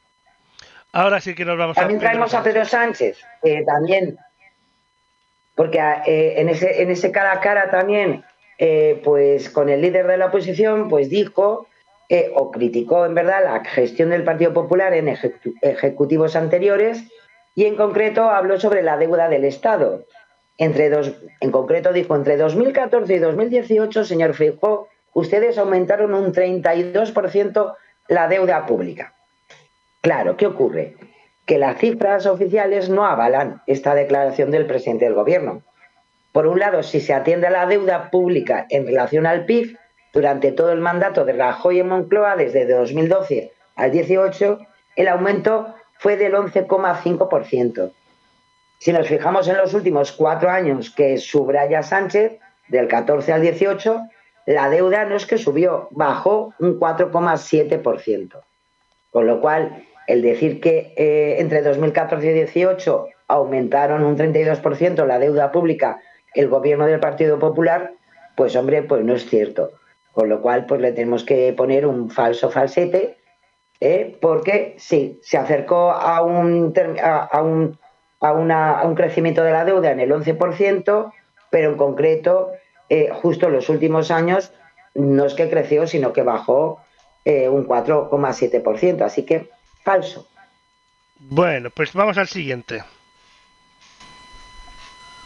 Ahora 0.91 1.19
sí 1.21 1.35
que 1.35 1.45
nos 1.45 1.57
vamos 1.57 1.75
también 1.75 1.97
a 1.97 2.01
Pedro 2.01 2.09
traemos 2.09 2.33
a 2.33 2.43
Pedro 2.43 2.65
Sánchez, 2.65 3.19
eh, 3.43 3.63
también, 3.65 4.17
porque 5.59 5.77
eh, 6.05 6.35
en, 6.37 6.47
ese, 6.47 7.11
cara 7.11 7.33
a 7.33 7.41
cara 7.41 7.69
también, 7.69 8.23
eh, 8.59 9.01
pues 9.03 9.49
con 9.49 9.67
el 9.67 9.81
líder 9.81 10.07
de 10.07 10.15
la 10.15 10.27
oposición, 10.27 10.87
pues 10.87 11.09
dijo 11.09 11.67
o 12.33 12.49
criticó 12.49 13.05
en 13.05 13.13
verdad 13.13 13.43
la 13.43 13.65
gestión 13.65 14.09
del 14.09 14.23
Partido 14.23 14.53
Popular 14.53 14.93
en 14.93 15.09
ejecutivos 15.61 16.37
anteriores 16.37 17.03
y 17.55 17.65
en 17.65 17.75
concreto 17.75 18.29
habló 18.29 18.57
sobre 18.57 18.83
la 18.83 18.95
deuda 18.95 19.27
del 19.27 19.43
Estado. 19.43 20.05
Entre 20.57 20.89
dos, 20.89 21.11
en 21.41 21.51
concreto 21.51 21.91
dijo, 21.91 22.15
entre 22.15 22.37
2014 22.37 23.13
y 23.13 23.19
2018, 23.19 24.05
señor 24.05 24.35
Feijóo, 24.35 24.87
ustedes 25.13 25.57
aumentaron 25.57 26.13
un 26.13 26.31
32% 26.31 27.75
la 28.07 28.29
deuda 28.29 28.65
pública. 28.65 29.13
Claro, 29.99 30.37
¿qué 30.37 30.47
ocurre? 30.47 30.95
Que 31.49 31.57
las 31.57 31.79
cifras 31.79 32.27
oficiales 32.27 32.89
no 32.89 33.07
avalan 33.07 33.63
esta 33.65 33.95
declaración 33.95 34.51
del 34.51 34.67
presidente 34.67 35.05
del 35.05 35.15
Gobierno. 35.15 35.63
Por 36.31 36.45
un 36.45 36.59
lado, 36.59 36.83
si 36.83 37.01
se 37.01 37.11
atiende 37.11 37.47
a 37.47 37.49
la 37.49 37.65
deuda 37.65 38.11
pública 38.11 38.67
en 38.69 38.85
relación 38.85 39.25
al 39.25 39.45
PIB, 39.45 39.75
durante 40.13 40.51
todo 40.51 40.71
el 40.71 40.79
mandato 40.79 41.25
de 41.25 41.33
Rajoy 41.33 41.79
en 41.79 41.87
Moncloa, 41.89 42.35
desde 42.35 42.67
2012 42.67 43.51
al 43.77 43.89
18, 43.89 44.59
el 44.95 45.07
aumento 45.07 45.73
fue 45.97 46.17
del 46.17 46.35
11,5%. 46.35 47.93
Si 48.77 48.93
nos 48.93 49.07
fijamos 49.07 49.47
en 49.47 49.57
los 49.57 49.73
últimos 49.73 50.11
cuatro 50.11 50.51
años 50.51 50.91
que 50.91 51.17
subraya 51.17 51.81
Sánchez, 51.81 52.37
del 52.67 52.87
14 52.87 53.33
al 53.33 53.41
18, 53.41 54.01
la 54.45 54.69
deuda 54.69 55.05
no 55.05 55.15
es 55.15 55.25
que 55.25 55.39
subió, 55.39 55.87
bajó 55.89 56.53
un 56.59 56.79
4,7%. 56.79 58.39
Con 59.09 59.25
lo 59.25 59.41
cual, 59.41 59.83
el 60.09 60.23
decir 60.23 60.59
que 60.59 60.91
eh, 60.97 61.35
entre 61.37 61.61
2014 61.61 62.25
y 62.25 62.29
2018 62.29 63.05
aumentaron 63.27 64.03
un 64.03 64.17
32% 64.17 65.05
la 65.05 65.19
deuda 65.19 65.51
pública 65.51 66.01
el 66.33 66.49
gobierno 66.49 66.87
del 66.87 66.99
Partido 66.99 67.37
Popular, 67.37 67.93
pues 68.35 68.55
hombre, 68.55 68.81
pues 68.81 69.05
no 69.05 69.13
es 69.13 69.29
cierto. 69.29 69.71
Con 70.11 70.27
lo 70.27 70.41
cual, 70.41 70.65
pues 70.65 70.81
le 70.81 70.93
tenemos 70.93 71.23
que 71.23 71.53
poner 71.53 71.85
un 71.85 72.09
falso 72.09 72.49
falsete, 72.49 73.17
¿eh? 73.79 74.17
porque 74.19 74.75
sí, 74.79 75.19
se 75.21 75.37
acercó 75.37 75.91
a 75.91 76.23
un, 76.23 76.73
a, 77.03 77.41
un, 77.43 77.77
a, 78.19 78.83
un 78.87 78.95
crecimiento 78.95 79.43
de 79.43 79.51
la 79.51 79.63
deuda 79.63 79.91
en 79.91 79.99
el 79.99 80.11
11%, 80.11 81.13
pero 81.51 81.69
en 81.69 81.77
concreto, 81.77 82.51
eh, 82.89 83.09
justo 83.13 83.45
en 83.45 83.53
los 83.53 83.69
últimos 83.69 84.09
años, 84.09 84.53
no 84.95 85.25
es 85.25 85.35
que 85.35 85.51
creció, 85.51 85.85
sino 85.85 86.13
que 86.13 86.23
bajó 86.23 86.81
un 87.25 87.67
4,7%. 87.67 89.03
Así 89.03 89.23
que 89.23 89.49
falso. 89.89 90.27
Bueno, 91.19 91.69
pues 91.71 91.93
vamos 91.93 92.17
al 92.19 92.27
siguiente. 92.27 92.83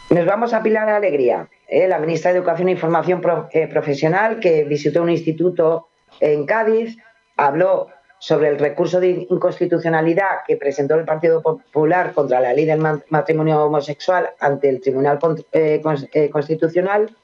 Nos 0.08 0.24
vamos 0.24 0.54
a 0.54 0.62
Pilar 0.62 0.88
Alegría, 0.88 1.48
¿eh? 1.68 1.86
la 1.86 1.98
ministra 1.98 2.30
de 2.30 2.38
Educación 2.38 2.68
e 2.68 2.72
Información 2.72 3.20
eh, 3.52 3.66
Profesional, 3.66 4.40
que 4.40 4.64
visitó 4.64 5.02
un 5.02 5.10
instituto 5.10 5.88
en 6.20 6.46
Cádiz, 6.46 6.96
habló 7.36 7.88
sobre 8.18 8.48
el 8.48 8.58
recurso 8.58 9.00
de 9.00 9.26
inconstitucionalidad 9.28 10.44
que 10.46 10.56
presentó 10.56 10.94
el 10.94 11.04
Partido 11.04 11.42
Popular 11.42 12.14
contra 12.14 12.40
la 12.40 12.54
ley 12.54 12.64
del 12.64 12.80
matrimonio 13.10 13.64
homosexual 13.64 14.30
ante 14.40 14.70
el 14.70 14.80
Tribunal 14.80 15.18
eh, 15.52 15.82
Constitucional. 16.32 17.14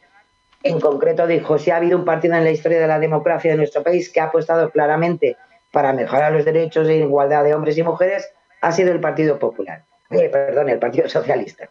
En 0.62 0.78
concreto 0.78 1.26
dijo, 1.26 1.58
si 1.58 1.70
ha 1.70 1.76
habido 1.76 1.96
un 1.96 2.04
partido 2.04 2.34
en 2.34 2.44
la 2.44 2.50
historia 2.50 2.80
de 2.80 2.86
la 2.86 2.98
democracia 2.98 3.52
de 3.52 3.56
nuestro 3.56 3.82
país 3.82 4.10
que 4.10 4.20
ha 4.20 4.24
apostado 4.24 4.70
claramente 4.70 5.38
para 5.72 5.92
mejorar 5.92 6.32
los 6.32 6.44
derechos 6.44 6.88
e 6.88 6.96
igualdad 6.96 7.44
de 7.44 7.54
hombres 7.54 7.78
y 7.78 7.82
mujeres 7.82 8.28
ha 8.60 8.72
sido 8.72 8.92
el 8.92 9.00
Partido 9.00 9.38
Popular, 9.38 9.84
eh, 10.10 10.28
perdón, 10.28 10.68
el 10.68 10.78
Partido 10.78 11.08
Socialista. 11.08 11.68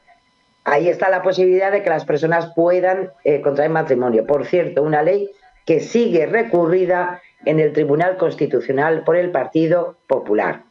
Ahí 0.63 0.87
está 0.87 1.09
la 1.09 1.21
posibilidad 1.21 1.71
de 1.71 1.83
que 1.83 1.89
las 1.89 2.05
personas 2.05 2.51
puedan 2.55 3.11
eh, 3.23 3.41
contraer 3.41 3.71
matrimonio. 3.71 4.25
Por 4.25 4.45
cierto, 4.45 4.83
una 4.83 5.01
ley 5.01 5.31
que 5.65 5.79
sigue 5.79 6.25
recurrida 6.25 7.21
en 7.45 7.59
el 7.59 7.73
Tribunal 7.73 8.17
Constitucional 8.17 9.03
por 9.03 9.15
el 9.15 9.31
Partido 9.31 9.97
Popular. 10.07 10.63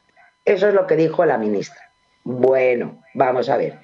Eso 0.44 0.68
es 0.68 0.74
lo 0.74 0.86
que 0.86 0.96
dijo 0.96 1.24
la 1.24 1.38
ministra. 1.38 1.90
Bueno, 2.24 3.02
vamos 3.14 3.48
a 3.48 3.56
ver. 3.56 3.78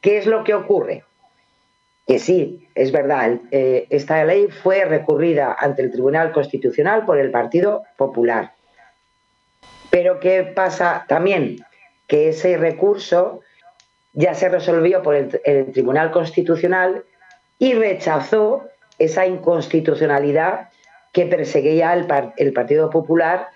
¿Qué 0.00 0.18
es 0.18 0.26
lo 0.26 0.44
que 0.44 0.54
ocurre? 0.54 1.04
Que 2.06 2.18
sí, 2.18 2.68
es 2.74 2.92
verdad, 2.92 3.38
eh, 3.50 3.86
esta 3.90 4.24
ley 4.24 4.48
fue 4.48 4.84
recurrida 4.84 5.54
ante 5.58 5.82
el 5.82 5.90
Tribunal 5.90 6.32
Constitucional 6.32 7.04
por 7.04 7.18
el 7.18 7.30
Partido 7.30 7.84
Popular. 7.96 8.52
Pero 9.90 10.20
¿qué 10.20 10.42
pasa 10.42 11.04
también? 11.08 11.58
Que 12.06 12.30
ese 12.30 12.56
recurso 12.56 13.40
ya 14.12 14.34
se 14.34 14.48
resolvió 14.48 15.02
por 15.02 15.14
el, 15.14 15.72
Tribunal 15.72 16.10
Constitucional 16.10 17.04
y 17.58 17.74
rechazó 17.74 18.64
esa 18.98 19.26
inconstitucionalidad 19.26 20.68
que 21.12 21.26
perseguía 21.26 21.94
el, 21.94 22.52
Partido 22.52 22.90
Popular 22.90 23.48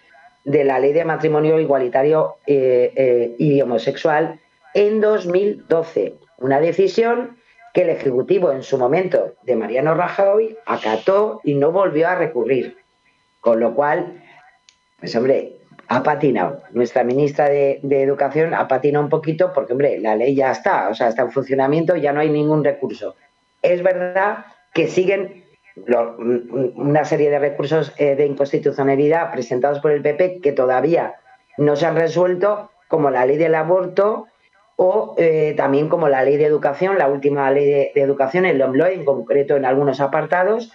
de 0.44 0.64
la 0.64 0.78
ley 0.78 0.92
de 0.92 1.04
matrimonio 1.04 1.58
igualitario 1.58 2.36
eh, 2.46 2.92
eh, 2.96 3.34
y 3.38 3.60
homosexual 3.60 4.40
en 4.74 5.00
2012. 5.00 6.14
Una 6.38 6.60
decisión 6.60 7.36
que 7.72 7.82
el 7.82 7.90
Ejecutivo 7.90 8.52
en 8.52 8.62
su 8.62 8.78
momento 8.78 9.34
de 9.42 9.56
Mariano 9.56 9.94
Rajoy 9.94 10.56
acató 10.66 11.40
y 11.44 11.54
no 11.54 11.72
volvió 11.72 12.08
a 12.08 12.14
recurrir. 12.14 12.76
Con 13.40 13.60
lo 13.60 13.74
cual, 13.74 14.22
pues 15.00 15.16
hombre, 15.16 15.56
ha 15.88 16.02
patinado. 16.02 16.62
Nuestra 16.72 17.04
ministra 17.04 17.48
de, 17.48 17.80
Educación 17.82 18.54
ha 18.54 18.68
patinado 18.68 19.04
un 19.04 19.10
poquito 19.10 19.52
porque, 19.52 19.72
hombre, 19.72 19.98
la 19.98 20.16
ley 20.16 20.34
ya 20.34 20.50
está, 20.50 20.88
o 20.88 20.94
sea, 20.94 21.08
está 21.08 21.22
en 21.22 21.30
funcionamiento, 21.30 21.96
ya 21.96 22.12
no 22.12 22.20
hay 22.20 22.30
ningún 22.30 22.64
recurso. 22.64 23.16
Es 23.60 23.82
verdad 23.82 24.46
que 24.72 24.88
siguen 24.88 25.44
una 26.76 27.04
serie 27.04 27.30
de 27.30 27.38
recursos 27.38 27.94
eh, 27.96 28.14
de 28.14 28.26
inconstitucionalidad 28.26 29.32
presentados 29.32 29.80
por 29.80 29.90
el 29.90 30.02
PP 30.02 30.40
que 30.42 30.52
todavía 30.52 31.14
no 31.56 31.76
se 31.76 31.86
han 31.86 31.96
resuelto, 31.96 32.70
como 32.88 33.10
la 33.10 33.24
ley 33.24 33.38
del 33.38 33.54
aborto 33.54 34.26
o 34.76 35.14
eh, 35.16 35.54
también 35.56 35.88
como 35.88 36.08
la 36.08 36.24
ley 36.24 36.36
de 36.36 36.44
educación, 36.44 36.98
la 36.98 37.08
última 37.08 37.50
ley 37.50 37.66
de, 37.66 37.92
educación, 37.94 38.44
el 38.44 38.58
LOMLOE, 38.58 38.94
en 38.94 39.04
concreto 39.04 39.56
en 39.56 39.64
algunos 39.64 40.00
apartados, 40.00 40.72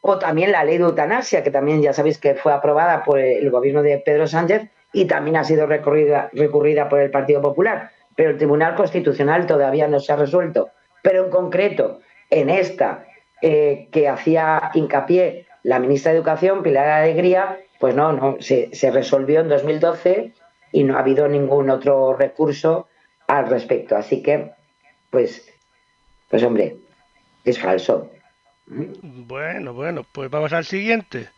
o 0.00 0.18
también 0.18 0.52
la 0.52 0.64
ley 0.64 0.78
de 0.78 0.84
eutanasia, 0.84 1.42
que 1.42 1.50
también 1.50 1.82
ya 1.82 1.92
sabéis 1.92 2.18
que 2.18 2.34
fue 2.34 2.52
aprobada 2.52 3.04
por 3.04 3.18
el 3.18 3.50
gobierno 3.50 3.82
de 3.82 3.98
Pedro 3.98 4.26
Sánchez 4.26 4.70
y 4.92 5.06
también 5.06 5.36
ha 5.36 5.44
sido 5.44 5.66
recurrida, 5.66 6.30
recurrida 6.32 6.88
por 6.88 7.00
el 7.00 7.10
Partido 7.10 7.42
Popular. 7.42 7.90
Pero 8.16 8.30
el 8.30 8.36
Tribunal 8.36 8.74
Constitucional 8.74 9.46
todavía 9.46 9.88
no 9.88 10.00
se 10.00 10.12
ha 10.12 10.16
resuelto. 10.16 10.70
Pero 11.02 11.24
en 11.24 11.30
concreto, 11.30 12.00
en 12.30 12.50
esta 12.50 13.04
eh, 13.42 13.88
que 13.92 14.08
hacía 14.08 14.70
hincapié 14.74 15.46
la 15.62 15.78
ministra 15.78 16.12
de 16.12 16.18
Educación, 16.18 16.62
Pilar 16.62 16.88
Alegría, 16.88 17.58
pues 17.78 17.94
no, 17.94 18.12
no, 18.12 18.36
se, 18.40 18.74
se 18.74 18.90
resolvió 18.90 19.40
en 19.40 19.48
2012 19.48 20.32
y 20.72 20.84
no 20.84 20.96
ha 20.96 21.00
habido 21.00 21.28
ningún 21.28 21.70
otro 21.70 22.14
recurso 22.14 22.88
al 23.26 23.48
respecto. 23.48 23.96
Así 23.96 24.22
que, 24.22 24.52
pues, 25.10 25.48
pues 26.28 26.42
hombre, 26.42 26.76
es 27.44 27.60
falso. 27.60 28.10
Bueno, 28.70 29.72
bueno, 29.72 30.04
pues 30.12 30.30
vamos 30.30 30.52
al 30.52 30.64
siguiente. 30.64 31.28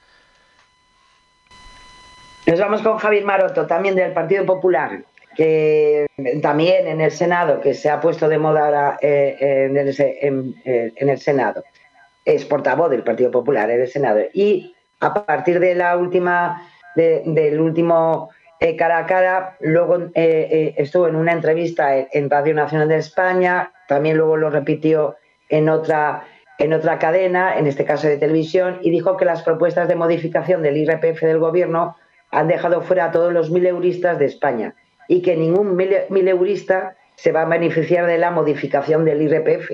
Nos 2.47 2.59
vamos 2.59 2.82
con 2.82 2.98
Javier 2.98 3.24
Maroto, 3.24 3.66
también 3.66 3.94
del 3.94 4.12
Partido 4.12 4.44
Popular, 4.44 5.02
que 5.36 6.07
también 6.43 6.89
en 6.89 7.01
el 7.01 7.12
Senado, 7.12 7.61
que 7.61 7.74
se 7.74 7.89
ha 7.89 8.01
puesto 8.01 8.28
de 8.28 8.39
moda 8.39 8.65
ahora 8.65 8.98
eh, 9.01 9.69
en, 9.70 11.09
el, 11.09 11.19
Senado, 11.19 11.62
es 12.24 12.44
portavoz 12.44 12.90
del 12.90 13.05
Partido 13.05 13.31
Popular 13.31 13.70
en 13.70 13.82
el 13.82 13.89
Senado. 13.89 14.20
Y 14.32 14.74
a 14.98 15.15
partir 15.15 15.61
de 15.61 15.77
la 15.77 15.97
última, 15.97 16.69
del 16.97 17.61
último 17.61 18.31
eh, 18.59 18.74
cara 18.74 18.98
a 18.98 19.07
cara, 19.07 19.57
luego 19.61 20.09
eh, 20.15 20.74
estuvo 20.78 21.07
en 21.07 21.15
una 21.15 21.32
entrevista 21.32 21.97
en 21.97 22.28
Radio 22.28 22.55
Nacional 22.55 22.89
de 22.89 22.97
España, 22.97 23.70
también 23.86 24.16
luego 24.16 24.36
lo 24.36 24.51
repitió 24.51 25.16
en 25.48 25.69
otra 25.69 26.24
en 26.61 26.74
otra 26.74 26.99
cadena, 26.99 27.59
en 27.59 27.66
este 27.66 27.87
caso 27.87 28.07
de 28.07 28.19
televisión, 28.19 28.78
y 28.82 28.91
dijo 28.91 29.16
que 29.16 29.24
las 29.24 29.43
propuestas 29.43 29.89
de 29.89 29.97
modificación 29.97 30.62
del 30.62 30.77
IRPF 30.77 31.23
del 31.23 31.39
gobierno 31.39 31.97
han 32.31 32.49
dejado 32.49 32.82
fuera 32.82 33.07
a 33.07 33.12
todos 33.12 33.32
los 33.32 33.51
mileuristas 33.51 34.19
de 34.19 34.27
España 34.27 34.74
y 35.09 35.23
que 35.23 35.37
ningún 35.37 35.74
mileurista 35.74 36.97
se 37.16 37.32
va 37.32 37.43
a 37.43 37.47
beneficiar 37.47 38.07
de 38.07 38.19
la 38.19 38.31
modificación 38.31 39.07
del 39.07 39.23
IRPF, 39.23 39.70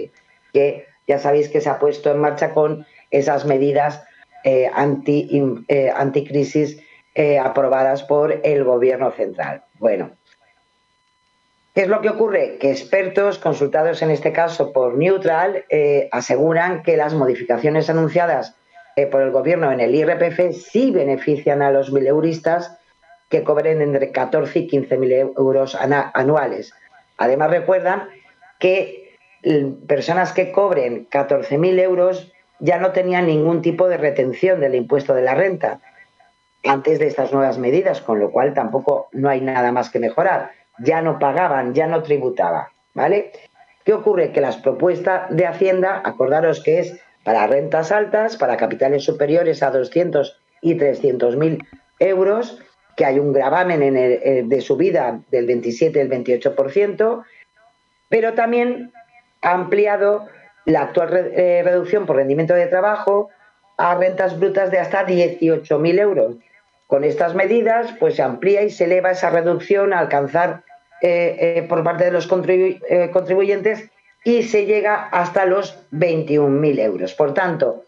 que 0.53 0.87
ya 1.09 1.19
sabéis 1.19 1.49
que 1.49 1.61
se 1.61 1.69
ha 1.69 1.79
puesto 1.81 2.13
en 2.13 2.21
marcha 2.21 2.53
con 2.53 2.87
esas 3.11 3.45
medidas 3.45 4.05
eh, 4.45 4.71
anti, 4.73 5.29
eh, 5.69 5.91
anticrisis 5.95 6.81
eh, 7.17 7.39
aprobadas 7.39 8.05
por 8.05 8.41
el 8.45 8.63
gobierno 8.63 9.11
central. 9.11 9.65
Bueno, 9.81 10.13
¿qué 11.77 11.83
es 11.83 11.89
lo 11.89 12.01
que 12.01 12.09
ocurre? 12.09 12.57
Que 12.59 12.71
expertos 12.71 13.39
consultados 13.39 14.01
en 14.01 14.11
este 14.11 14.33
caso 14.33 14.73
por 14.73 14.97
Neutral 14.97 15.67
eh, 15.69 16.09
aseguran 16.11 16.83
que 16.83 16.97
las 16.97 17.13
modificaciones 17.13 17.91
anunciadas 17.91 18.57
eh, 18.97 19.07
por 19.07 19.21
el 19.21 19.31
gobierno 19.31 19.71
en 19.71 19.81
el 19.81 19.95
IRPF 19.95 20.57
sí 20.57 20.91
benefician 20.91 21.61
a 21.61 21.71
los 21.71 21.93
mileuristas 21.93 22.79
que 23.29 23.45
cobren 23.45 23.83
entre 23.83 24.11
14 24.11 24.59
y 24.61 24.67
15 24.69 24.97
mil 24.97 25.13
euros 25.13 25.75
anuales. 25.75 26.73
Además, 27.19 27.51
recuerdan 27.51 28.09
que 28.59 29.19
personas 29.87 30.33
que 30.33 30.53
cobren 30.53 31.07
14.000 31.11 31.79
euros 31.81 32.33
ya 32.59 32.79
no 32.79 32.93
tenían 32.93 33.27
ningún 33.27 33.61
tipo 33.61 33.89
de 33.89 33.99
retención 33.99 34.61
del 34.61 34.77
impuesto 34.77 35.13
de 35.15 35.23
la 35.23 35.35
renta 35.35 35.81
antes 36.65 36.99
de 36.99 37.09
estas 37.09 37.33
nuevas 37.33 37.59
medidas, 37.59 38.01
con 38.01 38.19
lo 38.19 38.31
cual 38.31 38.55
tampoco 38.55 39.09
no 39.13 39.29
hay 39.29 39.41
nada 39.43 39.73
más 39.73 39.91
que 39.91 39.99
mejorar. 39.99 40.53
Ya 40.79 41.03
no 41.03 41.19
pagaban, 41.19 41.75
ya 41.75 41.87
no 41.87 42.03
tributaban, 42.03 42.67
¿vale? 42.95 43.33
¿Qué 43.85 43.93
ocurre? 43.93 44.33
Que 44.33 44.41
las 44.41 44.57
propuestas 44.57 45.35
de 45.35 45.47
Hacienda, 45.47 46.03
acordaros 46.05 46.63
que 46.63 46.81
es 46.81 47.01
para 47.25 47.47
rentas 47.47 47.93
altas, 47.93 48.37
para 48.37 48.57
capitales 48.57 49.05
superiores 49.05 49.63
a 49.63 49.71
200 49.71 50.41
y 50.61 50.75
300 50.77 51.37
mil 51.37 51.65
euros, 51.99 52.61
que 52.97 53.05
hay 53.05 53.19
un 53.19 53.33
gravamen 53.33 53.83
en 53.83 53.97
el, 53.97 54.49
de 54.49 54.61
subida 54.61 55.21
del 55.31 55.47
27 55.47 55.99
y 55.99 56.03
el 56.03 56.11
28%, 56.11 57.25
pero 58.09 58.35
también 58.35 58.93
ha 59.43 59.53
ampliado 59.53 60.27
la 60.65 60.83
actual 60.83 61.33
eh, 61.35 61.63
reducción 61.65 62.07
por 62.07 62.17
rendimiento 62.17 62.55
de 62.55 62.67
trabajo 62.67 63.29
a 63.77 63.95
rentas 63.95 64.39
brutas 64.39 64.71
de 64.71 64.79
hasta 64.79 65.07
18.000 65.07 66.01
euros. 66.01 66.37
Con 66.87 67.05
estas 67.05 67.35
medidas, 67.35 67.93
pues 67.99 68.17
se 68.17 68.23
amplía 68.23 68.63
y 68.63 68.71
se 68.71 68.85
eleva 68.85 69.11
esa 69.11 69.31
reducción 69.31 69.93
a 69.93 69.99
alcanzar 69.99 70.63
eh, 71.03 71.37
eh, 71.41 71.67
por 71.69 71.83
parte 71.83 72.05
de 72.05 72.13
los 72.13 72.27
contribuyentes 72.27 73.91
y 74.25 74.43
se 74.45 74.67
llega 74.67 75.09
hasta 75.11 75.47
los 75.47 75.79
21.000 75.93 76.81
euros. 76.81 77.15
Por 77.15 77.35
tanto, 77.35 77.85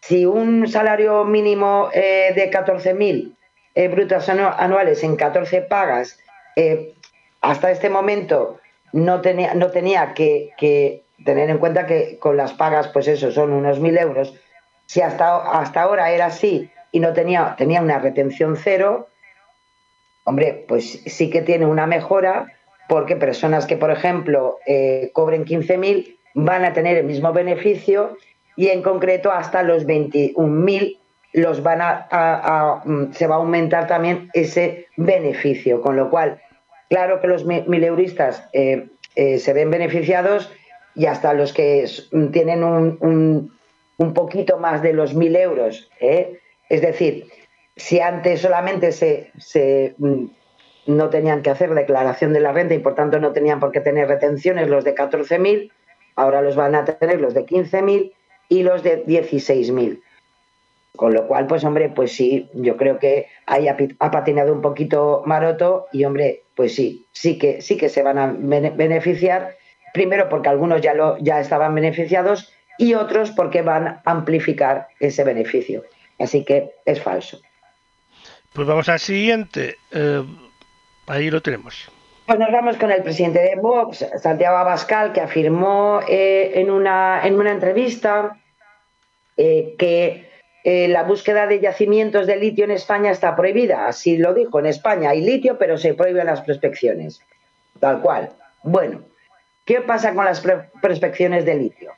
si 0.00 0.26
un 0.26 0.66
salario 0.68 1.24
mínimo 1.24 1.88
de 1.92 2.50
14.000 2.50 3.36
brutas 3.90 4.28
anuales 4.28 5.02
en 5.02 5.16
14 5.16 5.62
pagas 5.62 6.18
hasta 7.42 7.70
este 7.70 7.90
momento 7.90 8.60
no 8.92 9.20
tenía, 9.20 9.54
no 9.54 9.70
tenía 9.70 10.14
que, 10.14 11.04
tener 11.24 11.50
en 11.50 11.58
cuenta 11.58 11.86
que 11.86 12.18
con 12.18 12.36
las 12.36 12.52
pagas, 12.52 12.88
pues 12.88 13.06
eso, 13.08 13.30
son 13.30 13.52
unos 13.52 13.78
mil 13.78 13.96
euros. 13.98 14.34
Si 14.86 15.00
hasta, 15.00 15.36
hasta 15.60 15.82
ahora 15.82 16.10
era 16.10 16.26
así 16.26 16.70
y 16.92 17.00
no 17.00 17.12
tenía, 17.12 17.56
tenía 17.58 17.82
una 17.82 17.98
retención 17.98 18.56
cero, 18.56 19.08
hombre, 20.24 20.64
pues 20.68 21.02
sí 21.06 21.30
que 21.30 21.42
tiene 21.42 21.66
una 21.66 21.86
mejora 21.86 22.46
porque 22.88 23.16
personas 23.16 23.66
que, 23.66 23.76
por 23.76 23.90
ejemplo, 23.90 24.58
eh, 24.66 25.10
cobren 25.12 25.44
15.000 25.44 26.16
van 26.34 26.64
a 26.64 26.72
tener 26.72 26.96
el 26.96 27.04
mismo 27.04 27.32
beneficio 27.32 28.16
y 28.56 28.68
en 28.68 28.82
concreto 28.82 29.32
hasta 29.32 29.62
los 29.62 29.86
21.000 29.86 30.98
los 31.34 31.62
van 31.62 31.80
a, 31.82 32.82
mm, 32.84 33.12
se 33.12 33.26
va 33.26 33.36
a 33.36 33.38
aumentar 33.38 33.86
también 33.86 34.30
ese 34.34 34.86
beneficio, 34.96 35.80
con 35.80 35.96
lo 35.96 36.10
cual 36.10 36.40
Claro 36.92 37.22
que 37.22 37.26
los 37.26 37.46
mileuristas 37.46 38.50
eh, 38.52 38.88
eh, 39.16 39.38
se 39.38 39.54
ven 39.54 39.70
beneficiados 39.70 40.52
y 40.94 41.06
hasta 41.06 41.32
los 41.32 41.54
que 41.54 41.88
tienen 42.32 42.62
un, 42.62 43.50
poquito 44.12 44.58
más 44.58 44.82
de 44.82 44.92
los 44.92 45.14
mil 45.14 45.34
euros. 45.34 45.88
¿eh? 46.00 46.40
Es 46.72 46.80
decir, 46.80 47.28
si 47.76 48.00
antes 48.00 48.40
solamente 48.40 48.88
mm, 49.98 50.24
no 50.86 51.10
tenían 51.10 51.42
que 51.42 51.50
hacer 51.50 51.74
declaración 51.74 52.32
de 52.32 52.40
la 52.40 52.52
renta 52.52 52.72
y 52.72 52.78
por 52.78 52.94
tanto 52.94 53.20
no 53.20 53.32
tenían 53.32 53.60
por 53.60 53.72
qué 53.72 53.82
tener 53.82 54.08
retenciones 54.08 54.70
los 54.70 54.82
de 54.82 54.94
14.000, 54.94 55.70
ahora 56.16 56.40
los 56.40 56.56
van 56.56 56.74
a 56.74 56.86
tener 56.86 57.20
los 57.20 57.34
de 57.34 57.44
15.000 57.44 58.14
y 58.48 58.62
los 58.62 58.82
de 58.82 59.04
16.000. 59.04 60.00
Con 60.96 61.12
lo 61.12 61.26
cual, 61.26 61.46
pues 61.46 61.62
hombre, 61.64 61.90
pues 61.90 62.12
sí, 62.12 62.48
yo 62.54 62.78
creo 62.78 62.98
que 62.98 63.26
ahí 63.44 63.68
ha, 63.68 64.10
patinado 64.10 64.54
un 64.54 64.62
poquito 64.62 65.22
Maroto 65.26 65.88
y 65.92 66.04
hombre, 66.06 66.44
pues 66.56 66.74
sí, 66.74 67.04
sí 67.12 67.36
que 67.36 67.60
sí 67.60 67.76
que 67.76 67.90
se 67.90 68.02
van 68.02 68.16
a 68.16 68.28
beneficiar. 68.28 69.56
Primero 69.92 70.30
porque 70.30 70.48
algunos 70.48 70.80
ya 70.80 70.94
lo 70.94 71.18
ya 71.18 71.38
estaban 71.38 71.74
beneficiados 71.74 72.50
y 72.78 72.94
otros 72.94 73.30
porque 73.32 73.60
van 73.60 73.88
a 73.88 74.02
amplificar 74.06 74.88
ese 75.00 75.22
beneficio. 75.22 75.84
Así 76.22 76.44
que 76.44 76.70
es 76.84 77.02
falso. 77.02 77.40
Pues 78.52 78.68
vamos 78.68 78.88
al 78.88 79.00
siguiente. 79.00 79.76
Eh, 79.90 80.24
ahí 81.06 81.30
lo 81.30 81.42
tenemos. 81.42 81.90
Pues 82.26 82.38
nos 82.38 82.52
vamos 82.52 82.76
con 82.76 82.92
el 82.92 83.02
presidente 83.02 83.40
de 83.40 83.56
Vox, 83.56 84.06
Santiago 84.22 84.56
Abascal, 84.56 85.12
que 85.12 85.20
afirmó 85.20 86.00
eh, 86.08 86.52
en, 86.54 86.70
una, 86.70 87.26
en 87.26 87.34
una 87.34 87.50
entrevista 87.50 88.38
eh, 89.36 89.74
que 89.76 90.30
eh, 90.62 90.86
la 90.86 91.02
búsqueda 91.02 91.48
de 91.48 91.58
yacimientos 91.58 92.28
de 92.28 92.36
litio 92.36 92.64
en 92.64 92.70
España 92.70 93.10
está 93.10 93.34
prohibida. 93.34 93.88
Así 93.88 94.16
lo 94.18 94.32
dijo, 94.34 94.60
en 94.60 94.66
España 94.66 95.10
hay 95.10 95.22
litio, 95.22 95.58
pero 95.58 95.76
se 95.76 95.94
prohíben 95.94 96.26
las 96.26 96.42
prospecciones. 96.42 97.20
Tal 97.80 98.00
cual. 98.00 98.30
Bueno, 98.62 99.02
¿qué 99.64 99.80
pasa 99.80 100.14
con 100.14 100.24
las 100.24 100.40
prospecciones 100.80 101.44
de 101.44 101.56
litio 101.56 101.92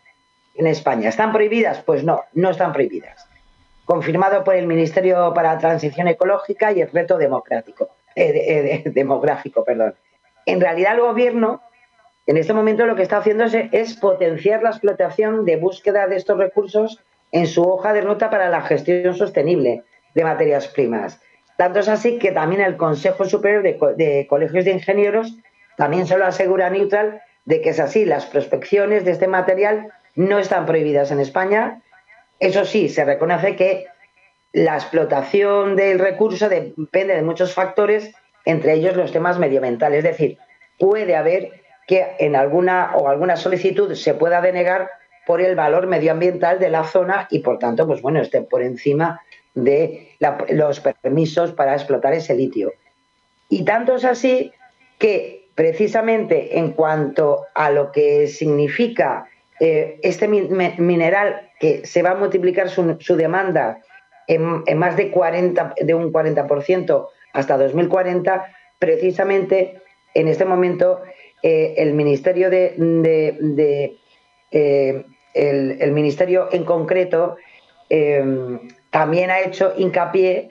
en 0.54 0.66
España? 0.66 1.10
¿Están 1.10 1.32
prohibidas? 1.32 1.82
Pues 1.82 2.02
no, 2.02 2.22
no 2.32 2.50
están 2.50 2.72
prohibidas. 2.72 3.28
Confirmado 3.84 4.44
por 4.44 4.54
el 4.54 4.66
Ministerio 4.66 5.32
para 5.34 5.54
la 5.54 5.58
Transición 5.58 6.08
Ecológica 6.08 6.72
y 6.72 6.80
el 6.80 6.90
Reto 6.90 7.18
Democrático, 7.18 7.90
eh, 8.14 8.82
eh, 8.84 8.90
Demográfico. 8.94 9.64
Perdón. 9.64 9.94
En 10.46 10.60
realidad 10.60 10.94
el 10.94 11.00
gobierno 11.00 11.62
en 12.26 12.38
este 12.38 12.54
momento 12.54 12.86
lo 12.86 12.96
que 12.96 13.02
está 13.02 13.18
haciendo 13.18 13.44
es 13.44 13.96
potenciar 13.96 14.62
la 14.62 14.70
explotación 14.70 15.44
de 15.44 15.56
búsqueda 15.56 16.06
de 16.06 16.16
estos 16.16 16.38
recursos 16.38 17.00
en 17.32 17.46
su 17.46 17.62
hoja 17.62 17.92
de 17.92 18.00
ruta 18.00 18.30
para 18.30 18.48
la 18.48 18.62
gestión 18.62 19.14
sostenible 19.14 19.82
de 20.14 20.24
materias 20.24 20.68
primas. 20.68 21.20
Tanto 21.58 21.80
es 21.80 21.88
así 21.88 22.18
que 22.18 22.32
también 22.32 22.62
el 22.62 22.76
Consejo 22.76 23.26
Superior 23.26 23.62
de, 23.62 24.26
Colegios 24.28 24.64
de 24.64 24.70
Ingenieros 24.70 25.36
también 25.76 26.06
se 26.06 26.16
lo 26.16 26.24
asegura 26.24 26.70
neutral 26.70 27.20
de 27.44 27.60
que 27.60 27.70
es 27.70 27.80
así, 27.80 28.06
las 28.06 28.24
prospecciones 28.24 29.04
de 29.04 29.10
este 29.10 29.28
material 29.28 29.88
no 30.14 30.38
están 30.38 30.64
prohibidas 30.64 31.10
en 31.10 31.20
España. 31.20 31.82
Eso 32.38 32.64
sí, 32.64 32.88
se 32.88 33.04
reconoce 33.04 33.56
que 33.56 33.86
la 34.52 34.74
explotación 34.74 35.76
del 35.76 35.98
recurso 35.98 36.48
depende 36.48 37.14
de 37.14 37.22
muchos 37.22 37.54
factores, 37.54 38.12
entre 38.44 38.74
ellos 38.74 38.96
los 38.96 39.12
temas 39.12 39.38
medioambientales. 39.38 39.98
Es 39.98 40.04
decir, 40.04 40.38
puede 40.78 41.16
haber 41.16 41.64
que 41.86 42.06
en 42.18 42.36
alguna 42.36 42.92
o 42.94 43.08
alguna 43.08 43.36
solicitud 43.36 43.94
se 43.94 44.14
pueda 44.14 44.40
denegar 44.40 44.90
por 45.26 45.40
el 45.40 45.56
valor 45.56 45.86
medioambiental 45.86 46.58
de 46.58 46.70
la 46.70 46.84
zona 46.84 47.26
y 47.30 47.40
por 47.40 47.58
tanto, 47.58 47.86
pues 47.86 48.02
bueno, 48.02 48.20
esté 48.20 48.42
por 48.42 48.62
encima 48.62 49.22
de 49.54 50.16
los 50.50 50.80
permisos 50.80 51.52
para 51.52 51.74
explotar 51.74 52.12
ese 52.12 52.34
litio. 52.34 52.72
Y 53.48 53.64
tanto 53.64 53.96
es 53.96 54.04
así 54.04 54.52
que 54.98 55.48
precisamente 55.54 56.58
en 56.58 56.72
cuanto 56.72 57.46
a 57.54 57.70
lo 57.70 57.92
que 57.92 58.26
significa 58.26 59.28
eh, 59.60 59.98
este 60.02 60.26
mineral 60.28 61.50
se 61.84 62.02
va 62.02 62.10
a 62.10 62.14
multiplicar 62.14 62.68
su, 62.68 63.16
demanda 63.16 63.80
en, 64.26 64.78
más 64.78 64.96
de, 64.96 65.10
40, 65.10 65.74
de 65.80 65.94
un 65.94 66.12
40% 66.12 67.08
hasta 67.32 67.58
2040, 67.58 68.44
precisamente 68.78 69.80
en 70.14 70.28
este 70.28 70.44
momento 70.44 71.02
eh, 71.42 71.74
el 71.78 71.92
Ministerio 71.94 72.48
de, 72.50 72.74
eh, 74.50 75.04
el, 75.34 75.92
Ministerio 75.92 76.48
en 76.52 76.64
concreto 76.64 77.36
em, 77.90 78.60
también 78.90 79.30
ha 79.30 79.40
hecho 79.40 79.74
hincapié 79.76 80.48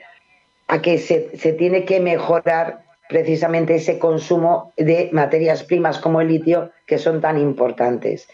a 0.68 0.80
que 0.82 0.98
se, 0.98 1.20
tiene 1.54 1.84
que 1.84 2.00
mejorar 2.00 2.84
precisamente 3.08 3.76
ese 3.76 3.98
consumo 3.98 4.72
de 4.76 5.10
materias 5.12 5.62
primas 5.62 5.98
como 5.98 6.20
el 6.20 6.28
litio 6.28 6.70
que 6.86 6.98
son 6.98 7.20
tan 7.20 7.38
importantes. 7.38 8.28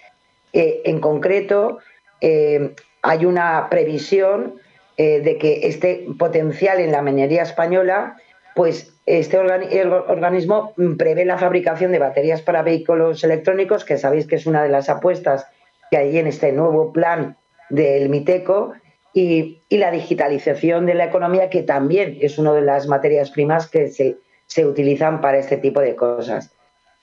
Eh, 0.53 0.83
en 0.85 1.01
concreto, 1.01 1.79
em, 2.21 2.75
hay 3.03 3.25
una 3.27 3.69
previsión 3.71 4.57
eh, 4.97 5.21
de 5.21 5.39
que 5.39 5.67
este 5.67 6.07
potencial 6.19 6.81
en 6.81 6.93
la 6.93 7.03
minería 7.03 7.43
española, 7.43 8.17
pues 8.55 8.93
este 9.07 9.39
organismo 9.39 10.75
prevé 10.99 11.25
la 11.25 11.39
fabricación 11.39 11.93
de 11.93 11.99
baterías 11.99 12.43
para 12.43 12.63
vehículos 12.63 13.25
electrónicos, 13.25 13.85
que 13.85 13.99
sabéis 13.99 14.27
que 14.27 14.37
es 14.37 14.47
una 14.47 14.63
de 14.63 14.69
las 14.69 14.89
apuestas 14.89 15.47
que 15.91 15.97
hay 15.97 16.19
en 16.19 16.27
este 16.27 16.53
nuevo 16.53 16.93
plan 16.93 17.37
del 17.71 18.09
MITECO 18.09 18.75
y, 19.13 19.63
la 19.71 19.91
digitalización 19.91 20.87
de 20.87 20.95
la 20.95 21.07
economía, 21.07 21.51
que 21.51 21.63
también 21.63 22.19
es 22.21 22.39
una 22.39 22.53
de 22.53 22.61
las 22.61 22.87
materias 22.87 23.31
primas 23.31 23.69
que 23.69 23.89
se, 23.89 24.67
utilizan 24.67 25.21
para 25.21 25.39
este 25.39 25.57
tipo 25.57 25.81
de 25.81 25.97
cosas. 25.97 26.53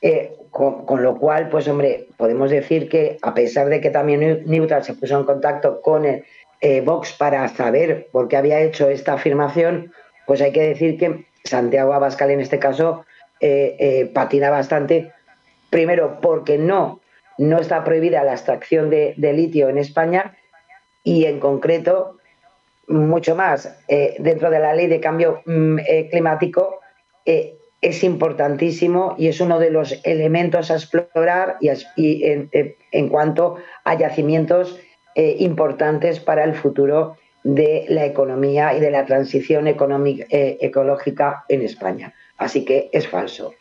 Eh, 0.02 0.36
con, 0.52 1.03
lo 1.03 1.18
cual, 1.18 1.49
pues 1.49 1.68
hombre, 1.68 2.07
podemos 2.18 2.49
decir 2.49 2.90
que 2.90 3.18
a 3.22 3.34
pesar 3.34 3.69
de 3.69 3.82
que 3.82 3.90
también 3.90 4.44
Neutral 4.45 4.84
se 4.84 4.94
puso 4.94 5.18
en 5.18 5.26
contacto 5.26 5.82
con 5.82 6.06
el, 6.06 6.24
eh, 6.61 6.82
Vox 6.82 7.14
para 7.14 7.48
saber 7.48 8.07
por 8.11 8.28
qué 8.28 8.38
había 8.38 8.61
hecho 8.61 8.90
esta 8.90 9.14
afirmación, 9.14 9.91
pues 10.26 10.41
hay 10.41 10.52
que 10.52 10.68
decir 10.68 10.98
que 10.98 11.26
Santiago 11.44 11.94
Abascal 11.94 12.32
en 12.32 12.41
este 12.41 12.57
caso 12.57 13.06
eh, 13.40 14.10
patina 14.14 14.49
bastante, 14.49 15.14
primero 15.69 16.19
porque 16.22 16.57
no, 16.57 17.02
no 17.38 17.60
está 17.60 17.84
prohibida 17.84 18.24
la 18.24 18.34
extracción 18.34 18.90
de, 18.90 19.14
litio 19.18 19.69
en 19.69 19.78
España 19.78 20.36
y 21.03 21.26
en 21.26 21.40
concreto 21.40 22.18
mucho 22.88 23.36
más 23.36 23.78
dentro 24.18 24.49
de 24.49 24.60
la 24.60 24.74
ley 24.74 24.88
de 24.88 24.99
cambio 24.99 25.41
mm, 25.45 25.78
climático 26.10 26.80
es 27.81 28.03
importantísimo 28.03 29.15
y 29.17 29.27
es 29.27 29.39
uno 29.39 29.59
de 29.59 29.69
los 29.69 29.99
elementos 30.03 30.71
a 30.71 30.75
explorar 30.75 31.57
y, 31.59 32.23
en, 32.23 33.09
cuanto 33.09 33.57
a 33.83 33.93
yacimientos 33.95 34.79
eh, 35.15 35.35
importantes 35.39 36.19
para 36.19 36.43
el 36.43 36.55
futuro 36.55 37.17
de 37.43 37.85
la 37.87 38.05
economía 38.05 38.75
y 38.75 38.79
de 38.79 38.91
la 38.91 39.05
transición 39.05 39.67
económica, 39.67 40.25
eh, 40.29 40.57
ecológica 40.61 41.45
en 41.49 41.61
España. 41.61 42.13
Así 42.37 42.65
que 42.65 42.89
es 42.91 43.07
falso. 43.07 43.53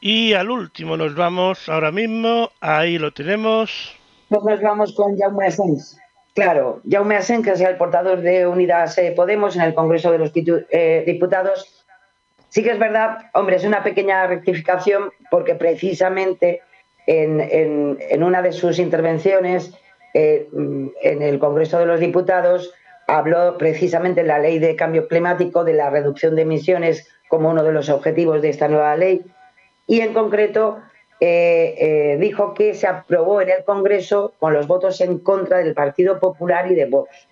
Y 0.00 0.34
al 0.34 0.50
último 0.50 0.96
nos 0.96 1.14
vamos 1.14 1.68
ahora 1.68 1.90
mismo. 1.90 2.50
Ahí 2.60 2.98
lo 2.98 3.12
tenemos. 3.12 3.96
Pues 4.28 4.44
nos 4.44 4.60
vamos 4.60 4.94
con 4.94 5.16
Jaume 5.16 5.46
Asens. 5.46 5.98
Claro, 6.34 6.82
Jaume 6.90 7.16
Asens, 7.16 7.44
que 7.44 7.52
es 7.52 7.60
el 7.60 7.76
portador 7.76 8.20
de 8.20 8.46
Unidas 8.46 8.98
eh, 8.98 9.12
Podemos 9.16 9.56
en 9.56 9.62
el 9.62 9.74
Congreso 9.74 10.10
de 10.10 10.18
los 10.18 10.32
Diputados. 10.32 11.83
Sí 12.54 12.62
que 12.62 12.70
es 12.70 12.78
verdad, 12.78 13.32
hombre, 13.32 13.56
es 13.56 13.64
una 13.64 13.82
pequeña 13.82 14.24
rectificación 14.28 15.10
porque 15.28 15.56
precisamente 15.56 16.62
en, 17.04 18.22
una 18.22 18.42
de 18.42 18.52
sus 18.52 18.78
intervenciones 18.78 19.72
eh, 20.14 20.48
en 21.02 21.22
el 21.22 21.40
Congreso 21.40 21.80
de 21.80 21.86
los 21.86 21.98
Diputados 21.98 22.72
habló 23.08 23.58
precisamente 23.58 24.22
de 24.22 24.28
la 24.28 24.38
ley 24.38 24.60
de 24.60 24.76
cambio 24.76 25.08
climático, 25.08 25.64
de 25.64 25.72
la 25.72 25.90
reducción 25.90 26.36
de 26.36 26.42
emisiones 26.42 27.08
como 27.26 27.50
uno 27.50 27.64
de 27.64 27.72
los 27.72 27.88
objetivos 27.88 28.40
de 28.40 28.50
esta 28.50 28.68
nueva 28.68 28.96
ley 28.96 29.22
y 29.88 30.02
en 30.02 30.14
concreto 30.14 30.78
eh, 31.18 31.74
eh, 31.76 32.18
dijo 32.20 32.54
que 32.54 32.74
se 32.74 32.86
aprobó 32.86 33.40
en 33.40 33.50
el 33.50 33.64
Congreso 33.64 34.32
con 34.38 34.52
los 34.52 34.68
votos 34.68 35.00
en 35.00 35.18
contra 35.18 35.58
del 35.58 35.74
Partido 35.74 36.20
Popular 36.20 36.70
y 36.70 36.76
de 36.76 36.86
Vox. 36.86 37.26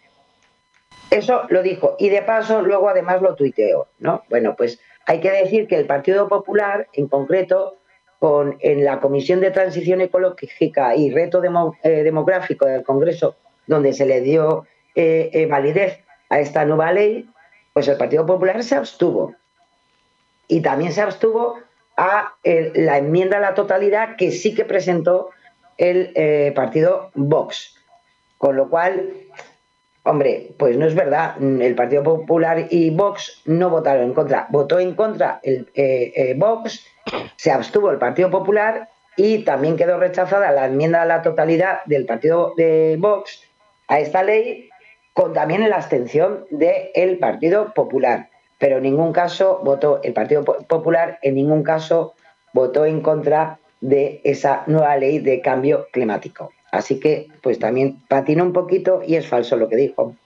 Eso 1.12 1.43
lo 1.49 1.62
dijo 1.62 1.94
y 2.01 2.09
de 2.09 2.23
paso 2.23 2.61
luego 2.62 2.89
además 2.89 3.23
lo 3.23 3.36
tuiteó, 3.36 3.86
¿no? 4.01 4.24
Bueno, 4.28 4.57
pues 4.57 4.81
hay 5.07 5.20
que 5.20 5.31
decir 5.31 5.66
que 5.66 5.77
el 5.77 5.87
Partido 5.87 6.29
Popular 6.29 6.89
en 6.93 7.09
concreto 7.09 7.77
con, 8.19 8.57
en 8.61 8.85
la 8.85 9.01
Comisión 9.01 9.41
de 9.41 9.51
Transición 9.51 10.01
Ecológica 10.01 10.95
y 10.95 11.11
Reto 11.11 11.43
eh, 11.83 12.03
Demográfico 12.05 12.66
del 12.66 12.85
Congreso, 12.85 13.37
donde 13.66 13.93
se 13.93 14.07
le 14.07 14.20
dio 14.20 14.66
eh, 14.95 15.31
eh, 15.33 15.47
validez 15.47 16.01
a 16.29 16.39
esta 16.39 16.65
nueva 16.65 16.93
ley, 16.93 17.29
pues 17.73 17.89
el 17.89 17.97
Partido 17.97 18.24
Popular 18.24 18.62
se 18.62 18.77
abstuvo 18.77 19.35
y 20.47 20.61
también 20.61 20.93
se 20.93 21.01
abstuvo 21.01 21.59
a 21.97 22.35
la 22.45 22.99
enmienda 22.99 23.39
a 23.39 23.41
la 23.41 23.55
totalidad 23.55 24.16
que 24.16 24.31
sí 24.31 24.55
que 24.55 24.65
presentó 24.65 25.31
el 25.77 26.12
partido 26.55 27.11
Vox. 27.15 27.77
Con 28.39 28.57
lo 28.57 28.69
cual, 28.69 29.11
hombre, 30.05 30.53
pues 30.59 30.77
no 30.77 30.87
es 30.87 30.95
verdad. 30.95 31.41
El 31.43 31.74
Partido 31.74 32.03
Popular 32.03 32.66
y 32.70 32.91
Vox 32.91 33.43
no 33.47 33.70
votaron 33.70 34.05
en 34.05 34.15
contra. 34.15 34.47
Votó 34.51 34.79
en 34.79 34.95
contra 34.95 35.41
el 35.43 35.70
eh, 35.74 36.12
eh, 36.16 36.35
Vox, 36.37 36.85
se 37.37 37.51
abstuvo 37.51 37.91
el 37.91 37.99
Partido 37.99 38.31
Popular 38.31 38.89
y 39.16 39.45
también 39.45 39.77
quedó 39.77 39.99
rechazada 39.99 40.51
la 40.53 40.66
enmienda 40.66 41.03
a 41.03 41.07
la 41.07 41.23
totalidad 41.23 41.81
del 41.87 42.07
Partido 42.07 42.55
de 42.57 42.97
Vox 42.99 43.43
a 43.89 44.01
esta 44.01 44.23
ley, 44.23 44.70
con 45.12 45.35
también 45.35 45.69
la 45.69 45.77
abstención 45.77 46.47
del 46.51 47.19
Partido 47.19 47.73
Popular 47.74 48.29
pero 48.59 48.77
en 48.77 48.85
ningún 48.85 49.12
caso 49.12 49.61
votó 49.65 49.99
el 50.05 50.12
Partido 50.12 50.45
Po- 50.45 50.59
Popular, 50.69 51.19
en 51.23 51.35
ningún 51.35 51.65
caso 51.65 52.15
votó 52.53 52.87
en 52.87 53.01
contra 53.01 53.59
de 53.81 54.20
esa 54.23 54.62
nueva 54.69 54.97
ley 54.99 55.19
de 55.19 55.41
cambio 55.41 55.89
climático. 55.91 56.53
Así 56.73 56.99
que, 56.99 57.28
pues 57.43 57.59
también 57.61 58.03
patinó 58.09 58.43
un 58.44 58.53
poquito 58.53 59.03
y 59.07 59.15
es 59.15 59.28
falso 59.28 59.57
lo 59.57 59.69
que 59.69 59.77
dijo. 59.77 60.16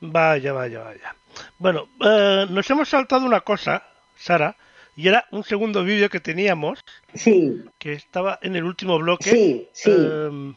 Vaya, 0.00 0.52
vaya, 0.52 0.80
vaya. 0.82 1.14
Bueno, 1.58 1.88
eh, 2.04 2.46
nos 2.50 2.68
hemos 2.70 2.88
saltado 2.88 3.24
una 3.24 3.40
cosa, 3.40 3.82
Sara, 4.16 4.56
y 4.96 5.08
era 5.08 5.24
un 5.30 5.44
segundo 5.44 5.82
vídeo 5.84 6.10
que 6.10 6.20
teníamos, 6.20 6.80
Sí, 7.14 7.62
que 7.78 7.92
estaba 7.94 8.38
en 8.42 8.56
el 8.56 8.64
último 8.64 8.98
bloque. 8.98 9.30
sí, 9.30 9.68
sí. 9.72 9.90
Eh, 9.96 10.52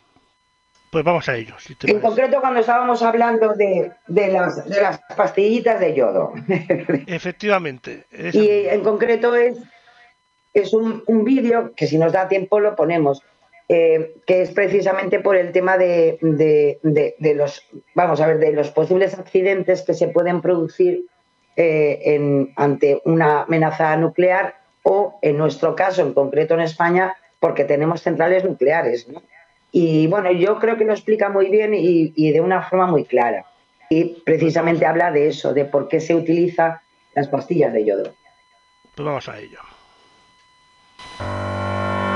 pues 0.92 1.04
vamos 1.04 1.28
a 1.28 1.36
ello, 1.36 1.56
si 1.60 1.76
te 1.76 1.88
En 1.92 2.00
parece. 2.00 2.08
concreto, 2.08 2.42
cuando 2.42 2.62
estábamos 2.62 3.02
hablando 3.04 3.54
de, 3.54 3.92
de 4.08 4.28
las, 4.30 4.68
de 4.68 4.82
las 4.82 5.02
pastillitas 5.16 5.80
de 5.82 5.94
yodo. 5.94 6.34
Efectivamente. 7.06 8.06
esa 8.12 8.38
y 8.38 8.68
en 8.70 8.82
concreto 8.82 9.36
es, 9.36 9.58
es 10.54 10.74
un, 10.74 11.04
un 11.08 11.24
vídeo 11.26 11.74
que 11.76 11.86
si 11.88 11.98
nos 11.98 12.14
da 12.14 12.28
tiempo 12.30 12.60
lo 12.62 12.76
ponemos, 12.78 13.22
eh, 13.68 14.16
que 14.28 14.42
es 14.44 14.52
precisamente 14.52 15.20
por 15.20 15.36
el 15.36 15.52
tema 15.52 15.78
de, 15.78 16.18
de- 16.22 16.80
de- 17.18 17.36
los, 17.36 17.68
vamos 17.96 18.22
a 18.22 18.28
ver, 18.28 18.38
de 18.40 18.52
los 18.52 18.70
posibles 18.72 19.18
accidentes 19.18 19.82
que 19.82 19.94
se 19.94 20.08
pueden 20.10 20.42
producir 20.42 21.06
eh, 21.56 22.00
en- 22.06 22.54
ante 22.56 23.02
una 23.06 23.42
amenaza 23.44 23.96
nuclear 23.98 24.56
o, 24.84 25.18
en 25.22 25.38
nuestro 25.38 25.76
caso, 25.76 26.02
en 26.04 26.14
concreto 26.14 26.54
en 26.54 26.60
España, 26.62 27.16
porque 27.40 27.64
tenemos 27.66 28.02
centrales 28.04 28.44
nucleares. 28.44 29.08
Y 29.72 30.06
bueno, 30.08 30.32
yo 30.32 30.60
creo 30.60 30.78
que 30.78 30.86
lo 30.86 30.94
explica 30.94 31.30
muy 31.30 31.50
bien 31.50 31.74
y, 31.74 32.14
y 32.16 32.32
de 32.32 32.42
una 32.42 32.62
forma 32.62 32.86
muy 32.88 33.04
clara. 33.06 33.46
Y 33.90 34.22
precisamente 34.26 34.86
habla 34.86 35.12
de 35.12 35.28
eso, 35.28 35.54
de 35.54 35.66
por 35.66 35.88
qué 35.88 36.00
se 36.00 36.14
utilizan 36.16 36.78
las 37.14 37.28
pastillas 37.28 37.74
de 37.74 37.86
yodo. 37.86 38.14
Pues 38.96 39.06
vamos 39.06 39.28
a 39.28 39.40
ello. 39.40 39.60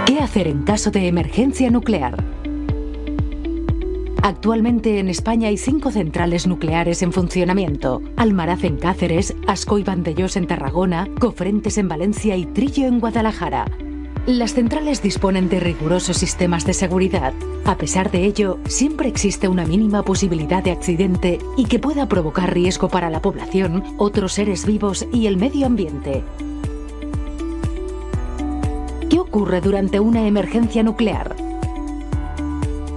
¿Qué 0.10 0.18
hacer 0.18 0.48
en 0.48 0.64
caso 0.64 0.90
de 0.90 1.06
emergencia 1.06 1.70
nuclear? 1.70 2.24
Actualmente 4.24 4.98
en 4.98 5.08
España 5.08 5.50
hay 5.50 5.58
cinco 5.58 5.92
centrales 5.92 6.48
nucleares 6.48 7.04
en 7.04 7.14
funcionamiento. 7.14 8.02
Almaraz 8.18 8.64
en 8.64 8.78
Cáceres, 8.78 9.36
Asco 9.46 9.78
y 9.78 9.84
Vandellós 9.84 10.36
en 10.36 10.48
Tarragona, 10.48 11.08
Cofrentes 11.20 11.78
en 11.78 11.90
Valencia 11.90 12.36
y 12.36 12.48
Trillo 12.48 12.88
en 12.88 13.00
Guadalajara. 13.00 13.68
Las 14.26 14.56
centrales 14.56 15.04
disponen 15.04 15.48
de 15.48 15.60
rigurosos 15.60 16.18
sistemas 16.18 16.66
de 16.66 16.74
seguridad. 16.74 17.36
A 17.66 17.78
pesar 17.78 18.10
de 18.10 18.26
ello, 18.26 18.58
siempre 18.66 19.10
existe 19.10 19.48
una 19.48 19.68
mínima 19.68 20.02
posibilidad 20.02 20.64
de 20.64 20.72
accidente 20.72 21.38
y 21.56 21.66
que 21.66 21.78
pueda 21.78 22.08
provocar 22.08 22.52
riesgo 22.52 22.90
para 22.90 23.12
la 23.12 23.22
población, 23.22 23.84
otros 24.00 24.34
seres 24.34 24.66
vivos 24.66 25.08
y 25.14 25.28
el 25.28 25.38
medio 25.38 25.68
ambiente. 25.68 26.24
¿Qué 29.30 29.36
ocurre 29.38 29.62
durante 29.62 30.00
una 30.00 30.26
emergencia 30.26 30.82
nuclear? 30.82 31.36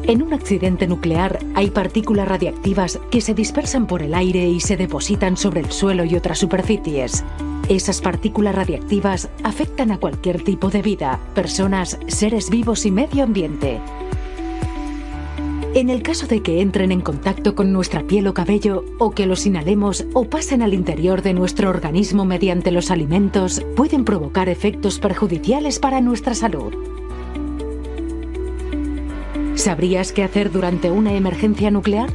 En 0.04 0.22
un 0.22 0.32
accidente 0.32 0.86
nuclear 0.86 1.38
hay 1.54 1.70
partículas 1.70 2.26
radiactivas 2.26 2.98
que 3.10 3.20
se 3.20 3.34
dispersan 3.34 3.86
por 3.86 4.02
el 4.02 4.14
aire 4.14 4.48
y 4.48 4.58
se 4.60 4.78
depositan 4.78 5.36
sobre 5.36 5.60
el 5.60 5.70
suelo 5.70 6.04
y 6.06 6.16
otras 6.16 6.38
superficies. 6.38 7.22
Esas 7.68 8.00
partículas 8.00 8.54
radiactivas 8.54 9.28
afectan 9.44 9.90
a 9.90 9.98
cualquier 9.98 10.42
tipo 10.42 10.70
de 10.70 10.80
vida, 10.80 11.20
personas, 11.34 11.98
seres 12.06 12.48
vivos 12.48 12.86
y 12.86 12.90
medio 12.90 13.24
ambiente. 13.24 13.78
En 15.74 15.88
el 15.88 16.02
caso 16.02 16.26
de 16.26 16.42
que 16.42 16.60
entren 16.60 16.92
en 16.92 17.00
contacto 17.00 17.54
con 17.54 17.72
nuestra 17.72 18.02
piel 18.02 18.26
o 18.26 18.34
cabello, 18.34 18.84
o 18.98 19.12
que 19.12 19.24
los 19.24 19.46
inhalemos 19.46 20.04
o 20.12 20.26
pasen 20.26 20.60
al 20.60 20.74
interior 20.74 21.22
de 21.22 21.32
nuestro 21.32 21.70
organismo 21.70 22.26
mediante 22.26 22.70
los 22.70 22.90
alimentos, 22.90 23.64
pueden 23.74 24.04
provocar 24.04 24.50
efectos 24.50 24.98
perjudiciales 24.98 25.78
para 25.78 26.02
nuestra 26.02 26.34
salud. 26.34 26.74
¿Sabrías 29.54 30.12
qué 30.12 30.22
hacer 30.22 30.52
durante 30.52 30.90
una 30.90 31.14
emergencia 31.14 31.70
nuclear? 31.70 32.10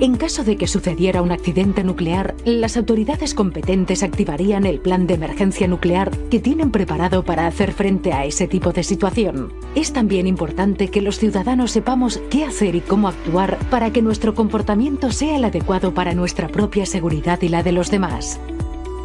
En 0.00 0.16
caso 0.16 0.44
de 0.44 0.56
que 0.56 0.68
sucediera 0.68 1.22
un 1.22 1.32
accidente 1.32 1.82
nuclear, 1.82 2.36
las 2.44 2.76
autoridades 2.76 3.34
competentes 3.34 4.04
activarían 4.04 4.64
el 4.64 4.78
plan 4.78 5.08
de 5.08 5.14
emergencia 5.14 5.66
nuclear 5.66 6.16
que 6.30 6.38
tienen 6.38 6.70
preparado 6.70 7.24
para 7.24 7.48
hacer 7.48 7.72
frente 7.72 8.12
a 8.12 8.24
ese 8.24 8.46
tipo 8.46 8.70
de 8.70 8.84
situación. 8.84 9.52
Es 9.74 9.92
también 9.92 10.28
importante 10.28 10.86
que 10.86 11.02
los 11.02 11.18
ciudadanos 11.18 11.72
sepamos 11.72 12.20
qué 12.30 12.44
hacer 12.44 12.76
y 12.76 12.80
cómo 12.80 13.08
actuar 13.08 13.58
para 13.70 13.92
que 13.92 14.00
nuestro 14.00 14.36
comportamiento 14.36 15.10
sea 15.10 15.34
el 15.34 15.44
adecuado 15.44 15.92
para 15.92 16.14
nuestra 16.14 16.46
propia 16.46 16.86
seguridad 16.86 17.42
y 17.42 17.48
la 17.48 17.64
de 17.64 17.72
los 17.72 17.90
demás. 17.90 18.38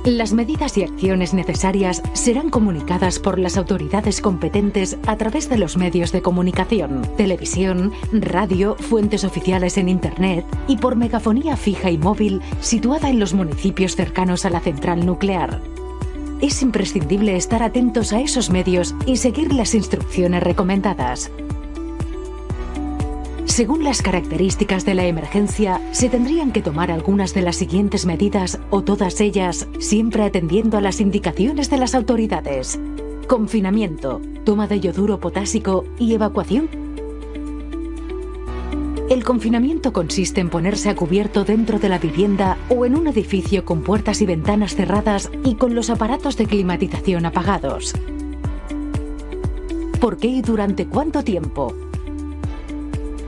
Las 0.05 0.33
medidas 0.33 0.77
y 0.77 0.83
acciones 0.83 1.33
necesarias 1.33 2.03
serán 2.11 2.49
comunicadas 2.49 3.19
por 3.19 3.39
las 3.39 3.55
autoridades 3.55 4.19
competentes 4.19 4.97
a 5.07 5.15
través 5.15 5.47
de 5.47 5.57
los 5.57 5.77
medios 5.77 6.11
de 6.11 6.21
comunicación, 6.21 7.07
televisión, 7.15 7.93
radio, 8.11 8.75
fuentes 8.75 9.23
oficiales 9.23 9.77
en 9.77 9.87
Internet 9.87 10.45
y 10.67 10.75
por 10.75 10.97
megafonía 10.97 11.55
fija 11.55 11.89
y 11.89 11.97
móvil 11.97 12.41
situada 12.59 13.09
en 13.09 13.21
los 13.21 13.33
municipios 13.33 13.95
cercanos 13.95 14.43
a 14.43 14.49
la 14.49 14.59
central 14.59 15.05
nuclear. 15.05 15.61
Es 16.41 16.61
imprescindible 16.61 17.37
estar 17.37 17.63
atentos 17.63 18.11
a 18.11 18.19
esos 18.19 18.49
medios 18.49 18.93
y 19.05 19.15
seguir 19.15 19.53
las 19.53 19.73
instrucciones 19.73 20.43
recomendadas. 20.43 21.31
Según 23.45 23.83
las 23.83 24.01
características 24.01 24.85
de 24.85 24.93
la 24.93 25.05
emergencia, 25.05 25.81
se 25.91 26.09
tendrían 26.09 26.51
que 26.51 26.61
tomar 26.61 26.91
algunas 26.91 27.33
de 27.33 27.41
las 27.41 27.57
siguientes 27.57 28.05
medidas 28.05 28.59
o 28.69 28.83
todas 28.83 29.19
ellas, 29.21 29.67
siempre 29.79 30.23
atendiendo 30.23 30.77
a 30.77 30.81
las 30.81 31.01
indicaciones 31.01 31.69
de 31.69 31.77
las 31.77 31.93
autoridades. 31.93 32.79
Confinamiento, 33.27 34.21
toma 34.43 34.67
de 34.67 34.79
yoduro 34.79 35.19
potásico 35.19 35.85
y 35.99 36.13
evacuación. 36.13 36.69
El 39.09 39.23
confinamiento 39.23 39.93
consiste 39.93 40.41
en 40.41 40.49
ponerse 40.49 40.89
a 40.89 40.95
cubierto 40.95 41.43
dentro 41.43 41.77
de 41.77 41.89
la 41.89 41.99
vivienda 41.99 42.57
o 42.69 42.85
en 42.85 42.95
un 42.95 43.07
edificio 43.07 43.65
con 43.65 43.83
puertas 43.83 44.21
y 44.21 44.25
ventanas 44.25 44.75
cerradas 44.75 45.29
y 45.43 45.55
con 45.55 45.75
los 45.75 45.89
aparatos 45.89 46.37
de 46.37 46.47
climatización 46.47 47.25
apagados. 47.25 47.93
¿Por 49.99 50.17
qué 50.17 50.27
y 50.27 50.41
durante 50.41 50.87
cuánto 50.87 51.23
tiempo? 51.23 51.73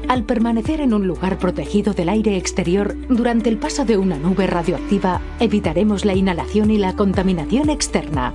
Al 0.07 0.23
permanecer 0.23 0.81
en 0.81 0.93
un 0.93 1.07
lugar 1.07 1.39
protegido 1.39 1.93
del 1.93 2.09
aire 2.09 2.37
exterior 2.37 2.95
durante 3.09 3.49
el 3.49 3.57
paso 3.57 3.85
de 3.85 3.97
una 3.97 4.19
nube 4.19 4.45
radioactiva, 4.45 5.19
evitaremos 5.39 6.05
la 6.05 6.13
inhalación 6.13 6.69
y 6.69 6.77
la 6.77 6.95
contaminación 6.95 7.71
externa. 7.71 8.33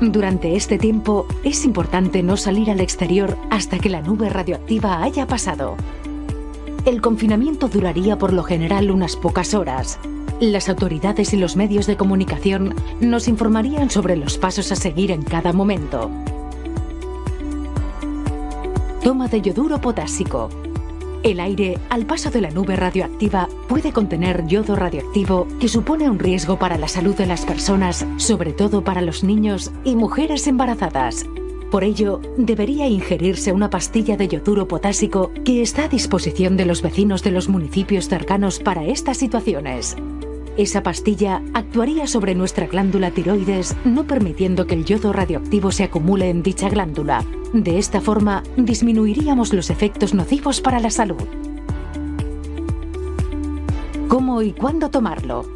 Durante 0.00 0.56
este 0.56 0.78
tiempo 0.78 1.26
es 1.44 1.66
importante 1.66 2.22
no 2.22 2.38
salir 2.38 2.70
al 2.70 2.80
exterior 2.80 3.36
hasta 3.50 3.78
que 3.78 3.90
la 3.90 4.00
nube 4.00 4.30
radioactiva 4.30 5.02
haya 5.02 5.26
pasado. 5.26 5.76
El 6.86 7.02
confinamiento 7.02 7.68
duraría 7.68 8.16
por 8.18 8.32
lo 8.32 8.42
general 8.42 8.90
unas 8.90 9.14
pocas 9.14 9.52
horas. 9.52 9.98
Las 10.40 10.70
autoridades 10.70 11.34
y 11.34 11.36
los 11.36 11.54
medios 11.54 11.86
de 11.86 11.98
comunicación 11.98 12.74
nos 13.00 13.28
informarían 13.28 13.90
sobre 13.90 14.16
los 14.16 14.38
pasos 14.38 14.72
a 14.72 14.76
seguir 14.76 15.10
en 15.10 15.22
cada 15.22 15.52
momento. 15.52 16.10
Toma 19.02 19.26
de 19.26 19.40
yoduro 19.40 19.80
potásico. 19.80 20.48
El 21.24 21.40
aire, 21.40 21.76
al 21.90 22.06
paso 22.06 22.30
de 22.30 22.40
la 22.40 22.50
nube 22.50 22.76
radioactiva, 22.76 23.48
puede 23.68 23.92
contener 23.92 24.46
yodo 24.46 24.76
radioactivo 24.76 25.48
que 25.58 25.66
supone 25.66 26.08
un 26.08 26.20
riesgo 26.20 26.56
para 26.56 26.78
la 26.78 26.86
salud 26.86 27.16
de 27.16 27.26
las 27.26 27.44
personas, 27.44 28.06
sobre 28.16 28.52
todo 28.52 28.84
para 28.84 29.02
los 29.02 29.24
niños 29.24 29.72
y 29.82 29.96
mujeres 29.96 30.46
embarazadas. 30.46 31.26
Por 31.72 31.82
ello, 31.82 32.20
debería 32.36 32.86
ingerirse 32.86 33.50
una 33.50 33.70
pastilla 33.70 34.16
de 34.16 34.28
yoduro 34.28 34.68
potásico 34.68 35.32
que 35.44 35.62
está 35.62 35.84
a 35.84 35.88
disposición 35.88 36.56
de 36.56 36.66
los 36.66 36.80
vecinos 36.80 37.24
de 37.24 37.32
los 37.32 37.48
municipios 37.48 38.08
cercanos 38.08 38.60
para 38.60 38.84
estas 38.84 39.16
situaciones. 39.16 39.96
Esa 40.56 40.82
pastilla 40.82 41.42
actuaría 41.54 42.06
sobre 42.06 42.34
nuestra 42.34 42.66
glándula 42.66 43.10
tiroides, 43.10 43.74
no 43.84 44.04
permitiendo 44.04 44.66
que 44.66 44.74
el 44.74 44.84
yodo 44.84 45.12
radioactivo 45.12 45.72
se 45.72 45.84
acumule 45.84 46.28
en 46.28 46.42
dicha 46.42 46.68
glándula. 46.68 47.24
De 47.54 47.78
esta 47.78 48.02
forma, 48.02 48.42
disminuiríamos 48.56 49.54
los 49.54 49.70
efectos 49.70 50.12
nocivos 50.12 50.60
para 50.60 50.78
la 50.78 50.90
salud. 50.90 51.22
¿Cómo 54.08 54.42
y 54.42 54.52
cuándo 54.52 54.90
tomarlo? 54.90 55.46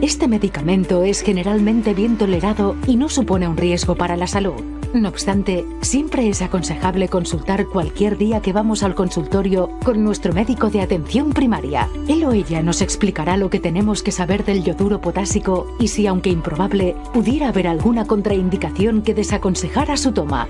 Este 0.00 0.28
medicamento 0.28 1.02
es 1.02 1.22
generalmente 1.22 1.94
bien 1.94 2.18
tolerado 2.18 2.76
y 2.86 2.94
no 2.94 3.08
supone 3.08 3.48
un 3.48 3.56
riesgo 3.56 3.96
para 3.96 4.16
la 4.16 4.28
salud. 4.28 4.77
No 4.94 5.10
obstante, 5.10 5.66
siempre 5.82 6.28
es 6.30 6.40
aconsejable 6.40 7.08
consultar 7.08 7.66
cualquier 7.66 8.16
día 8.16 8.40
que 8.40 8.54
vamos 8.54 8.82
al 8.82 8.94
consultorio 8.94 9.70
con 9.84 10.02
nuestro 10.02 10.32
médico 10.32 10.70
de 10.70 10.80
atención 10.80 11.32
primaria. 11.32 11.90
Él 12.08 12.24
o 12.24 12.32
ella 12.32 12.62
nos 12.62 12.80
explicará 12.80 13.36
lo 13.36 13.50
que 13.50 13.60
tenemos 13.60 14.02
que 14.02 14.12
saber 14.12 14.46
del 14.46 14.64
yoduro 14.64 15.00
potásico 15.00 15.66
y 15.78 15.88
si, 15.88 16.06
aunque 16.06 16.30
improbable, 16.30 16.96
pudiera 17.12 17.48
haber 17.48 17.68
alguna 17.68 18.06
contraindicación 18.06 19.02
que 19.02 19.14
desaconsejara 19.14 19.98
su 19.98 20.12
toma. 20.12 20.48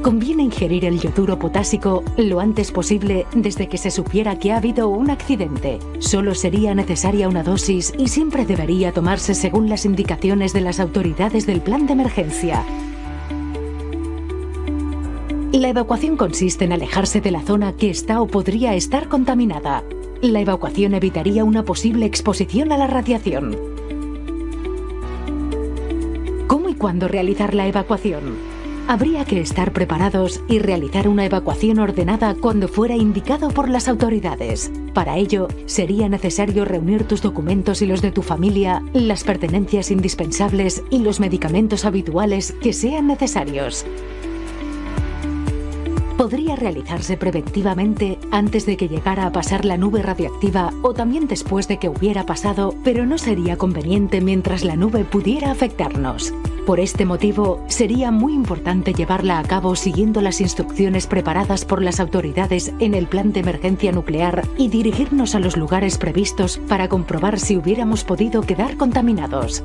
Conviene 0.00 0.44
ingerir 0.44 0.84
el 0.84 1.00
yoduro 1.00 1.36
potásico 1.36 2.04
lo 2.16 2.38
antes 2.38 2.70
posible 2.70 3.26
desde 3.34 3.68
que 3.68 3.78
se 3.78 3.90
supiera 3.90 4.38
que 4.38 4.52
ha 4.52 4.58
habido 4.58 4.88
un 4.88 5.10
accidente. 5.10 5.80
Solo 5.98 6.36
sería 6.36 6.76
necesaria 6.76 7.28
una 7.28 7.42
dosis 7.42 7.92
y 7.98 8.06
siempre 8.06 8.46
debería 8.46 8.92
tomarse 8.92 9.34
según 9.34 9.68
las 9.68 9.84
indicaciones 9.84 10.52
de 10.52 10.60
las 10.60 10.78
autoridades 10.78 11.46
del 11.46 11.60
plan 11.60 11.88
de 11.88 11.94
emergencia. 11.94 12.64
La 15.56 15.70
evacuación 15.70 16.18
consiste 16.18 16.66
en 16.66 16.72
alejarse 16.72 17.22
de 17.22 17.30
la 17.30 17.40
zona 17.40 17.72
que 17.72 17.88
está 17.88 18.20
o 18.20 18.26
podría 18.26 18.74
estar 18.74 19.08
contaminada. 19.08 19.82
La 20.20 20.42
evacuación 20.42 20.92
evitaría 20.92 21.44
una 21.44 21.64
posible 21.64 22.04
exposición 22.04 22.72
a 22.72 22.76
la 22.76 22.86
radiación. 22.86 23.56
¿Cómo 26.46 26.68
y 26.68 26.74
cuándo 26.74 27.08
realizar 27.08 27.54
la 27.54 27.66
evacuación? 27.66 28.36
Habría 28.86 29.24
que 29.24 29.40
estar 29.40 29.72
preparados 29.72 30.42
y 30.46 30.58
realizar 30.58 31.08
una 31.08 31.24
evacuación 31.24 31.78
ordenada 31.78 32.34
cuando 32.34 32.68
fuera 32.68 32.94
indicado 32.94 33.48
por 33.48 33.70
las 33.70 33.88
autoridades. 33.88 34.70
Para 34.92 35.16
ello, 35.16 35.48
sería 35.64 36.10
necesario 36.10 36.66
reunir 36.66 37.04
tus 37.04 37.22
documentos 37.22 37.80
y 37.80 37.86
los 37.86 38.02
de 38.02 38.12
tu 38.12 38.20
familia, 38.20 38.82
las 38.92 39.24
pertenencias 39.24 39.90
indispensables 39.90 40.82
y 40.90 40.98
los 40.98 41.18
medicamentos 41.18 41.86
habituales 41.86 42.52
que 42.60 42.74
sean 42.74 43.06
necesarios 43.06 43.86
podría 46.16 46.56
realizarse 46.56 47.16
preventivamente 47.16 48.18
antes 48.30 48.66
de 48.66 48.76
que 48.76 48.88
llegara 48.88 49.26
a 49.26 49.32
pasar 49.32 49.64
la 49.64 49.76
nube 49.76 50.02
radiactiva 50.02 50.72
o 50.82 50.94
también 50.94 51.28
después 51.28 51.68
de 51.68 51.78
que 51.78 51.88
hubiera 51.88 52.24
pasado, 52.24 52.74
pero 52.82 53.06
no 53.06 53.18
sería 53.18 53.56
conveniente 53.56 54.20
mientras 54.20 54.64
la 54.64 54.76
nube 54.76 55.04
pudiera 55.04 55.50
afectarnos. 55.50 56.32
Por 56.66 56.80
este 56.80 57.04
motivo, 57.04 57.62
sería 57.68 58.10
muy 58.10 58.34
importante 58.34 58.92
llevarla 58.92 59.38
a 59.38 59.44
cabo 59.44 59.76
siguiendo 59.76 60.20
las 60.20 60.40
instrucciones 60.40 61.06
preparadas 61.06 61.64
por 61.64 61.80
las 61.80 62.00
autoridades 62.00 62.72
en 62.80 62.94
el 62.94 63.06
plan 63.06 63.32
de 63.32 63.40
emergencia 63.40 63.92
nuclear 63.92 64.42
y 64.58 64.68
dirigirnos 64.68 65.36
a 65.36 65.38
los 65.38 65.56
lugares 65.56 65.96
previstos 65.96 66.58
para 66.66 66.88
comprobar 66.88 67.38
si 67.38 67.56
hubiéramos 67.56 68.02
podido 68.02 68.42
quedar 68.42 68.76
contaminados. 68.76 69.62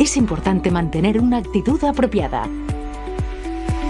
Es 0.00 0.16
importante 0.16 0.72
mantener 0.72 1.20
una 1.20 1.36
actitud 1.36 1.82
apropiada, 1.84 2.48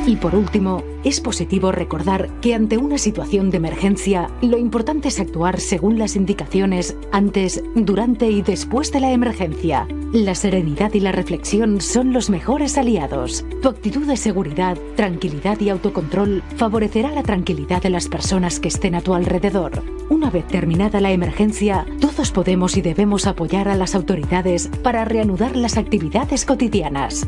y 0.07 0.17
por 0.17 0.35
último, 0.35 0.83
es 1.03 1.21
positivo 1.21 1.73
recordar 1.73 2.29
que 2.41 2.55
ante 2.55 2.77
una 2.77 2.99
situación 2.99 3.51
de 3.51 3.57
emergencia, 3.57 4.31
lo 4.43 4.59
importante 4.59 5.09
es 5.09 5.21
actuar 5.21 5.61
según 5.61 5.99
las 5.99 6.17
indicaciones 6.17 6.97
antes, 7.13 7.63
durante 7.75 8.31
y 8.31 8.43
después 8.43 8.93
de 8.93 9.01
la 9.01 9.13
emergencia. 9.13 9.87
La 10.13 10.35
serenidad 10.35 10.93
y 10.95 11.01
la 11.01 11.13
reflexión 11.13 11.81
son 11.81 12.13
los 12.13 12.29
mejores 12.29 12.77
aliados. 12.77 13.45
Tu 13.63 13.69
actitud 13.69 14.07
de 14.07 14.17
seguridad, 14.17 14.79
tranquilidad 14.97 15.61
y 15.61 15.71
autocontrol 15.71 16.43
favorecerá 16.57 17.11
la 17.11 17.23
tranquilidad 17.23 17.83
de 17.83 17.91
las 17.91 18.09
personas 18.09 18.61
que 18.61 18.69
estén 18.69 18.95
a 18.95 19.01
tu 19.01 19.15
alrededor. 19.15 19.83
Una 20.11 20.31
vez 20.31 20.47
terminada 20.47 21.01
la 21.01 21.13
emergencia, 21.13 21.87
todos 22.01 22.31
podemos 22.31 22.77
y 22.77 22.83
debemos 22.83 23.27
apoyar 23.27 23.69
a 23.69 23.75
las 23.75 23.95
autoridades 23.95 24.69
para 24.83 25.05
reanudar 25.05 25.57
las 25.57 25.79
actividades 25.79 26.45
cotidianas. 26.45 27.27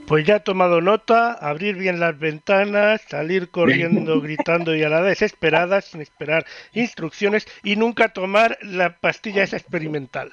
Pues 0.06 0.24
ya 0.24 0.36
he 0.36 0.40
tomado 0.40 0.80
nota, 0.80 1.32
abrir 1.32 1.74
bien 1.74 1.98
las 1.98 2.16
ventanas, 2.16 3.02
salir 3.08 3.50
corriendo, 3.50 4.20
gritando 4.20 4.76
y 4.76 4.84
a 4.84 4.88
la 4.88 5.02
desesperada, 5.02 5.80
sin 5.80 6.00
esperar 6.00 6.46
instrucciones 6.74 7.48
y 7.64 7.74
nunca 7.74 8.10
tomar 8.10 8.56
la 8.62 8.98
pastilla 8.98 9.42
esa 9.42 9.56
experimental. 9.56 10.32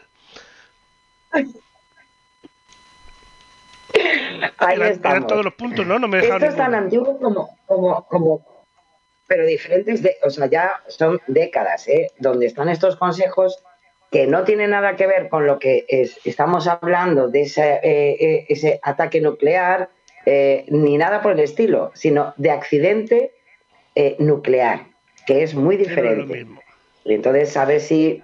Ahí 4.58 4.82
estamos. 4.82 5.28
todos 5.28 5.46
los 5.46 5.54
puntos, 5.54 5.86
¿no? 5.86 6.00
No 6.00 6.08
me 6.08 6.20
Esto 6.20 6.46
es 6.46 6.56
tan 6.56 6.74
antiguo 6.74 7.18
como, 7.20 7.58
como, 7.66 8.06
como, 8.08 8.46
pero 9.28 9.46
diferentes, 9.46 10.02
de, 10.02 10.16
o 10.24 10.30
sea, 10.30 10.48
ya 10.48 10.84
son 10.88 11.20
décadas, 11.28 11.88
¿eh? 11.88 12.12
Donde 12.20 12.48
están 12.48 12.70
estos 12.70 12.96
consejos 12.96 13.64
que 14.12 14.28
no 14.28 14.44
tienen 14.44 14.70
nada 14.70 14.96
que 14.96 15.08
ver 15.08 15.28
con 15.28 15.48
lo 15.48 15.58
que 15.58 15.86
es, 15.88 16.20
estamos 16.24 16.68
hablando 16.68 17.30
de 17.30 17.42
ese, 17.42 17.80
eh, 17.84 18.18
eh, 18.20 18.46
ese 18.48 18.80
ataque 18.84 19.20
nuclear, 19.22 19.90
eh, 20.28 20.66
ni 20.68 20.98
nada 20.98 21.22
por 21.24 21.32
el 21.32 21.40
estilo, 21.40 21.92
sino 21.96 22.34
de 22.38 22.52
accidente 22.52 23.32
nuclear, 24.20 24.88
que 25.28 25.44
es 25.44 25.54
muy 25.54 25.78
diferente. 25.78 26.48
Y 27.06 27.14
entonces, 27.14 27.56
a 27.58 27.66
ver 27.66 27.80
si 27.80 28.24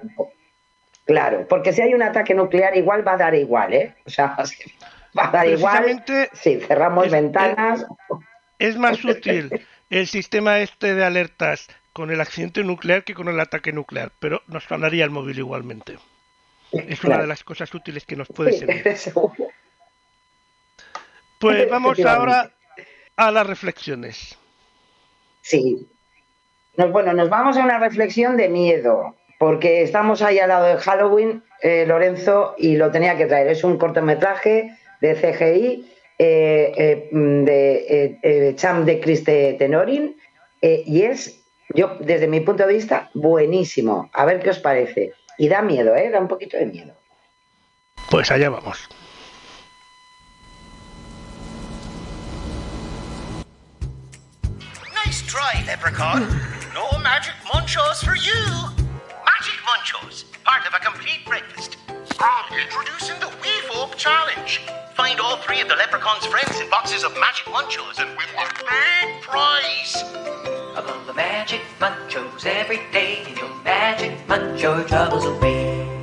Claro, 1.09 1.47
porque 1.47 1.73
si 1.73 1.81
hay 1.81 1.95
un 1.95 2.03
ataque 2.03 2.35
nuclear 2.35 2.77
igual 2.77 3.05
va 3.05 3.13
a 3.13 3.17
dar 3.17 3.33
igual, 3.33 3.73
¿eh? 3.73 3.95
O 4.05 4.11
sea, 4.11 4.37
va 5.17 5.29
a 5.29 5.31
dar 5.31 5.47
igual 5.47 6.03
si 6.33 6.59
cerramos 6.59 7.09
ventanas. 7.09 7.83
Es, 8.59 8.77
más 8.77 9.03
útil 9.03 9.65
el 9.89 10.05
sistema 10.05 10.59
este 10.59 10.93
de 10.93 11.03
alertas 11.03 11.67
con 11.93 12.11
el 12.11 12.21
accidente 12.21 12.63
nuclear 12.63 13.03
que 13.03 13.15
con 13.15 13.27
el 13.27 13.39
ataque 13.39 13.73
nuclear, 13.73 14.11
pero 14.19 14.43
nos 14.45 14.65
sonaría 14.65 15.03
el 15.03 15.09
móvil 15.09 15.39
igualmente. 15.39 15.97
es 16.71 17.03
una 17.03 17.17
de 17.17 17.25
las 17.25 17.43
cosas 17.43 17.73
útiles 17.73 18.05
que 18.05 18.15
nos 18.15 18.27
puede 18.27 18.51
Sí, 18.53 18.59
servir. 18.59 18.95
seguro. 18.97 19.33
Pues 21.39 21.67
vamos 21.71 21.99
ahora 22.05 22.51
a 23.15 23.31
las 23.31 23.47
reflexiones. 23.47 24.37
Sí. 25.41 25.89
Nos- 26.77 26.91
bueno, 26.91 27.13
nos 27.13 27.29
vamos 27.29 27.57
a 27.57 27.63
una 27.63 27.79
reflexión 27.79 28.37
de 28.37 28.47
miedo, 28.47 29.15
porque 29.39 29.81
estamos 29.81 30.21
ahí 30.21 30.37
al 30.37 30.49
lado 30.49 30.65
de 30.65 30.77
Halloween, 30.77 31.43
eh, 31.63 31.85
Lorenzo, 31.87 32.55
y 32.57 32.75
lo 32.75 32.91
tenía 32.91 33.17
que 33.17 33.25
traer. 33.25 33.47
Es 33.47 33.63
un 33.63 33.77
cortometraje 33.77 34.77
de 34.99 35.15
CGI 35.15 35.89
eh, 36.19 36.73
eh, 36.77 37.09
mm, 37.11 37.45
de 37.45 37.75
eh, 37.77 38.19
eh, 38.21 38.53
Cham 38.55 38.85
de 38.85 38.99
Criste 38.99 39.55
Tenorin, 39.57 40.17
eh, 40.61 40.83
y 40.85 41.03
es, 41.03 41.39
yo, 41.73 41.95
desde 42.01 42.27
mi 42.27 42.41
punto 42.41 42.67
de 42.67 42.73
vista, 42.73 43.09
buenísimo. 43.13 44.09
A 44.13 44.25
ver 44.25 44.41
qué 44.41 44.49
os 44.49 44.59
parece. 44.59 45.13
Y 45.37 45.47
da 45.47 45.61
miedo, 45.61 45.95
¿eh? 45.95 46.09
Da 46.09 46.19
un 46.19 46.27
poquito 46.27 46.57
de 46.57 46.65
miedo. 46.65 46.93
Pues 48.11 48.29
allá 48.31 48.49
vamos. 48.49 48.89
Nice 55.05 55.23
try, 55.25 55.63
Leprechaun. 55.65 56.27
No 56.73 56.99
magic 56.99 57.35
munchos 57.53 58.03
for 58.03 58.17
you. 58.17 58.88
Magic 59.39 59.59
munchos, 59.61 60.25
part 60.43 60.67
of 60.67 60.73
a 60.73 60.79
complete 60.83 61.25
breakfast. 61.25 61.77
Introducing 62.51 63.17
the 63.21 63.29
Wee 63.41 63.61
Folk 63.69 63.95
Challenge. 63.95 64.59
Find 64.95 65.17
all 65.21 65.37
three 65.37 65.61
of 65.61 65.69
the 65.69 65.75
Leprechaun's 65.75 66.25
friends 66.25 66.59
in 66.59 66.69
boxes 66.69 67.05
of 67.05 67.13
magic 67.17 67.45
munchos 67.45 67.99
and 67.99 68.09
win 68.17 68.27
the 68.35 68.65
big 68.65 69.21
prize. 69.21 70.03
Among 70.75 71.05
the 71.07 71.13
magic 71.13 71.61
munchos 71.79 72.45
every 72.45 72.81
day, 72.91 73.23
and 73.27 73.37
your 73.37 73.63
magic 73.63 74.27
muncho 74.27 74.85
troubles 74.85 75.23
away. 75.23 75.98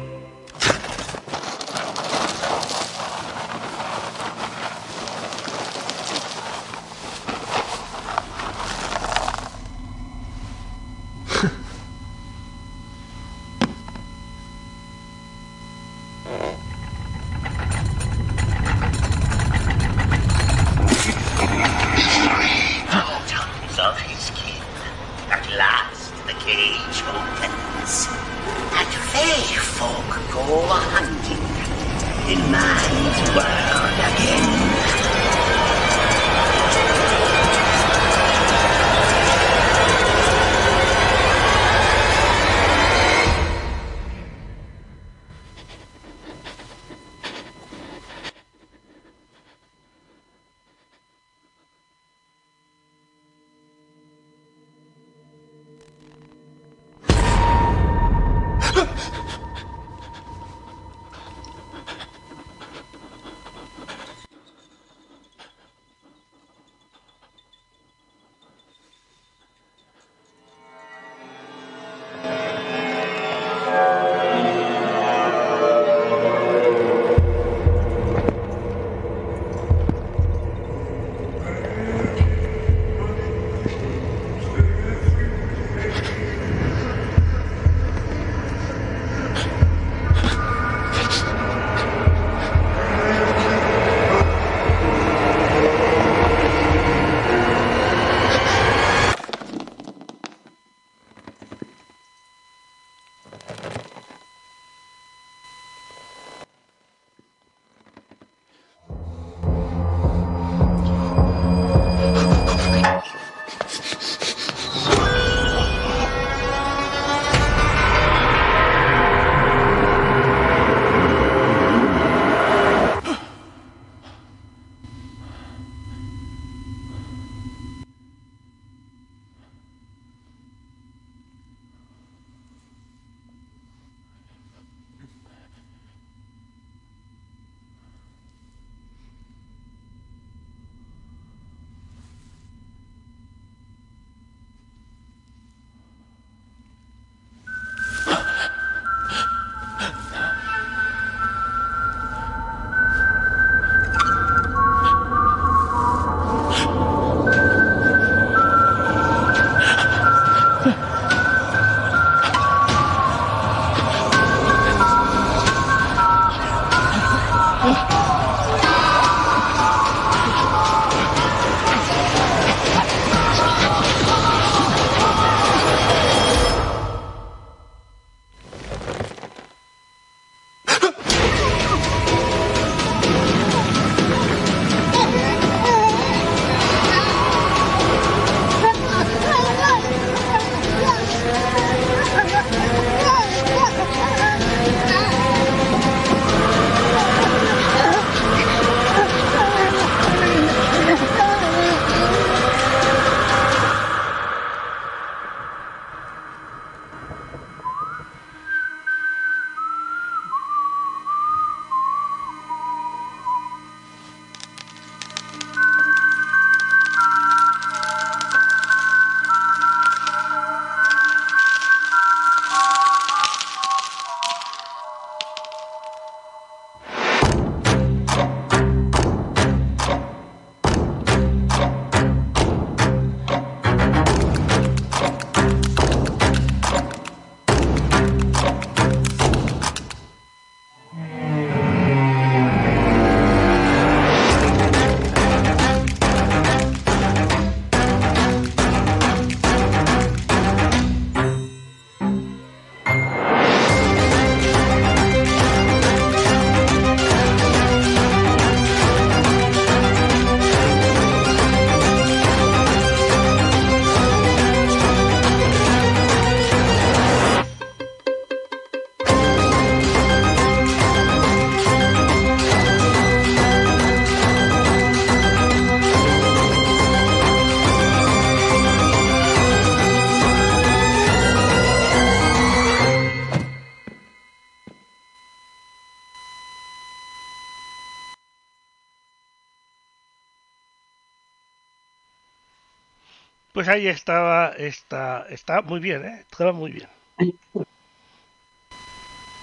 Ahí 293.77 293.89
estaba, 293.89 294.53
está, 294.57 295.27
está 295.29 295.61
muy 295.61 295.81
bien, 295.81 296.03
¿eh? 296.07 296.25
Estaba 296.31 296.51
muy 296.53 296.73
bien. 296.73 296.89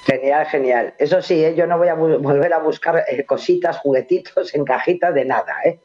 Genial, 0.07 0.47
genial. 0.47 0.95
Eso 0.97 1.21
sí, 1.21 1.45
¿eh? 1.45 1.53
yo 1.55 1.67
no 1.67 1.77
voy 1.77 1.89
a 1.89 1.93
volver 1.93 2.51
a 2.51 2.57
buscar 2.57 3.05
eh, 3.07 3.23
cositas, 3.27 3.77
juguetitos 3.77 4.55
en 4.55 4.65
cajitas 4.65 5.13
de 5.13 5.25
nada, 5.25 5.53
¿eh? 5.63 5.79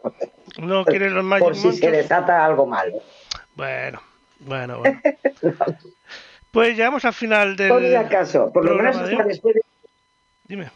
¿No 0.56 0.82
quieres 0.86 1.12
los 1.12 1.22
Magic 1.24 1.44
Por 1.44 1.56
si 1.56 1.72
se 1.74 1.90
desata 1.90 2.42
algo 2.42 2.64
malo. 2.64 3.02
Bueno, 3.54 4.00
bueno, 4.40 4.78
bueno. 4.78 4.98
Pues 6.50 6.70
llegamos 6.74 7.04
al 7.04 7.12
final 7.12 7.54
del 7.54 7.68
Por 7.68 7.82
si 7.82 7.94
acaso, 7.94 8.50
por 8.50 8.64
lo 8.64 8.74
menos 8.76 8.96
de 9.06 9.12
hasta 9.12 9.24
después 9.24 9.56
de- 9.56 9.60
Dime, 10.44 10.70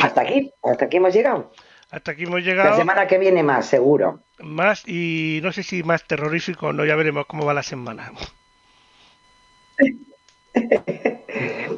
Hasta 0.00 0.22
aquí, 0.22 0.52
hasta 0.64 0.86
aquí 0.86 0.96
hemos 0.96 1.14
llegado. 1.14 1.52
Hasta 1.90 2.12
aquí 2.12 2.24
hemos 2.24 2.40
La 2.40 2.46
llegado. 2.46 2.76
semana 2.76 3.06
que 3.06 3.18
viene 3.18 3.42
más, 3.42 3.66
seguro. 3.66 4.20
Más 4.38 4.86
y 4.86 5.40
no 5.42 5.52
sé 5.52 5.62
si 5.62 5.82
más 5.82 6.04
terrorífico 6.06 6.68
o 6.68 6.72
no, 6.72 6.84
ya 6.84 6.96
veremos 6.96 7.26
cómo 7.26 7.44
va 7.44 7.54
la 7.54 7.62
semana. 7.62 8.12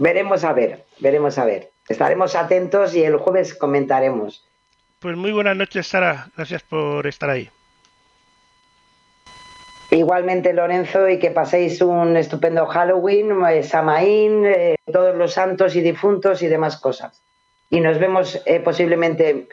Veremos 0.01 0.45
a 0.45 0.53
ver, 0.53 0.85
veremos 0.99 1.39
a 1.39 1.45
ver. 1.45 1.71
Estaremos 1.89 2.35
atentos 2.35 2.95
y 2.95 3.05
el 3.05 3.17
jueves 3.19 3.55
comentaremos. 3.55 4.45
Pues 4.99 5.17
muy 5.17 5.33
buenas 5.33 5.57
noches, 5.57 5.87
Sara. 5.87 6.29
Gracias 6.37 6.63
por 6.63 7.07
estar 7.07 7.31
ahí. 7.31 7.51
Igualmente, 9.91 10.53
Lorenzo, 10.55 11.09
y 11.09 11.19
que 11.19 11.31
paséis 11.31 11.83
un 11.83 12.17
estupendo 12.17 12.67
Halloween, 12.67 13.45
eh, 13.45 13.63
Samaín, 13.63 14.47
eh, 14.47 14.77
todos 14.91 15.15
los 15.15 15.35
santos 15.35 15.77
y 15.77 15.83
difuntos 15.83 16.43
y 16.43 16.49
demás 16.49 16.79
cosas. 16.79 17.23
Y 17.69 17.81
nos 17.81 17.99
vemos 17.99 18.41
eh, 18.47 18.61
posiblemente 18.61 19.49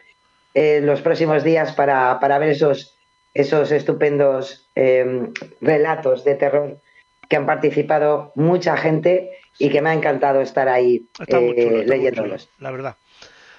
eh, 0.53 0.81
los 0.81 1.01
próximos 1.01 1.43
días 1.43 1.73
para, 1.73 2.19
para 2.19 2.37
ver 2.39 2.49
esos, 2.49 2.97
esos 3.33 3.71
estupendos 3.71 4.69
eh, 4.75 5.29
relatos 5.61 6.23
de 6.23 6.35
terror 6.35 6.77
que 7.27 7.35
han 7.35 7.45
participado 7.45 8.31
mucha 8.35 8.75
gente 8.77 9.31
y 9.59 9.69
que 9.69 9.81
me 9.81 9.89
ha 9.89 9.93
encantado 9.93 10.41
estar 10.41 10.67
ahí 10.67 11.07
eh, 11.19 11.25
chulo, 11.27 11.83
leyéndolos. 11.83 12.45
chulo, 12.45 12.55
la 12.59 12.71
verdad. 12.71 12.95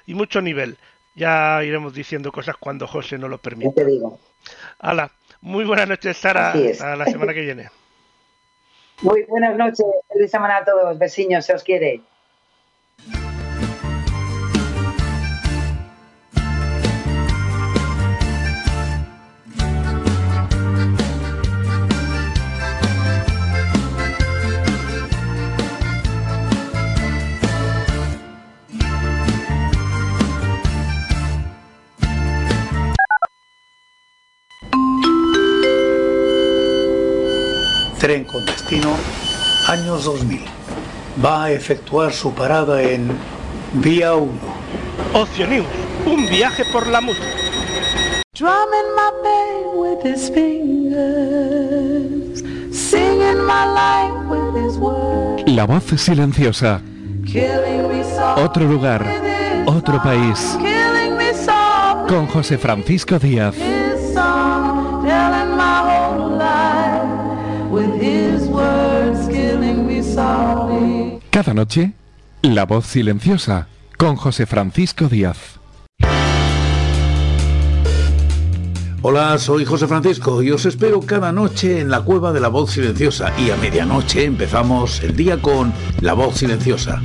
Y 0.06 0.14
mucho 0.14 0.40
nivel. 0.40 0.76
Ya 1.14 1.62
iremos 1.62 1.92
diciendo 1.94 2.32
cosas 2.32 2.56
cuando 2.56 2.86
José 2.86 3.18
nos 3.18 3.30
lo 3.30 3.36
Ya 3.36 3.42
permita. 3.42 3.72
te 3.74 3.84
digo. 3.84 4.18
Hala, 4.78 5.10
muy 5.40 5.64
buenas 5.64 5.88
noches, 5.88 6.16
Sara. 6.16 6.52
Hasta 6.52 6.96
la 6.96 7.04
semana 7.06 7.34
que 7.34 7.42
viene. 7.42 7.68
Muy 9.02 9.22
buenas 9.22 9.56
noches, 9.56 9.86
feliz 10.12 10.30
semana 10.30 10.58
a 10.58 10.64
todos, 10.66 10.98
besiños, 10.98 11.46
se 11.46 11.54
os 11.54 11.64
quiere. 11.64 12.02
Tren 38.00 38.24
con 38.24 38.44
destino, 38.46 38.96
años 39.68 40.04
2000. 40.04 40.40
Va 41.22 41.44
a 41.44 41.52
efectuar 41.52 42.12
su 42.14 42.32
parada 42.32 42.82
en 42.82 43.10
Vía 43.74 44.14
1. 44.14 44.32
Ocio 45.12 45.46
News, 45.46 45.66
un 46.06 46.26
viaje 46.26 46.64
por 46.72 46.86
la 46.86 47.02
música. 47.02 47.26
Drumming 48.34 48.94
my 48.96 49.10
pain 49.22 49.66
with 49.76 50.02
his 50.02 50.30
fingers, 50.30 50.82
singing 52.74 53.44
my 53.44 53.66
life 53.66 54.14
with 54.30 54.56
his 54.64 54.78
words, 54.78 55.42
La 55.46 55.66
voz 55.66 55.84
silenciosa. 56.00 56.80
killing 57.26 57.86
me 57.88 58.02
softly 58.02 58.44
Otro 58.44 58.64
lugar. 58.64 59.04
Otro 59.66 60.02
país. 60.02 60.56
Con 62.08 62.26
José 62.28 62.56
Francisco 62.56 63.18
Díaz. 63.18 63.54
Cada 71.30 71.54
noche, 71.54 71.92
La 72.42 72.66
voz 72.66 72.86
silenciosa. 72.86 73.68
Con 73.96 74.16
José 74.16 74.46
Francisco 74.46 75.06
Díaz. 75.08 75.60
Hola, 79.00 79.38
soy 79.38 79.64
José 79.64 79.86
Francisco 79.86 80.42
y 80.42 80.50
os 80.50 80.66
espero 80.66 81.00
cada 81.00 81.30
noche 81.30 81.78
en 81.78 81.88
la 81.88 82.00
cueva 82.00 82.32
de 82.32 82.40
la 82.40 82.48
voz 82.48 82.72
silenciosa 82.72 83.32
y 83.38 83.50
a 83.50 83.56
medianoche 83.56 84.24
empezamos 84.24 85.04
el 85.04 85.14
día 85.14 85.40
con 85.40 85.72
la 86.00 86.14
voz 86.14 86.38
silenciosa. 86.38 87.00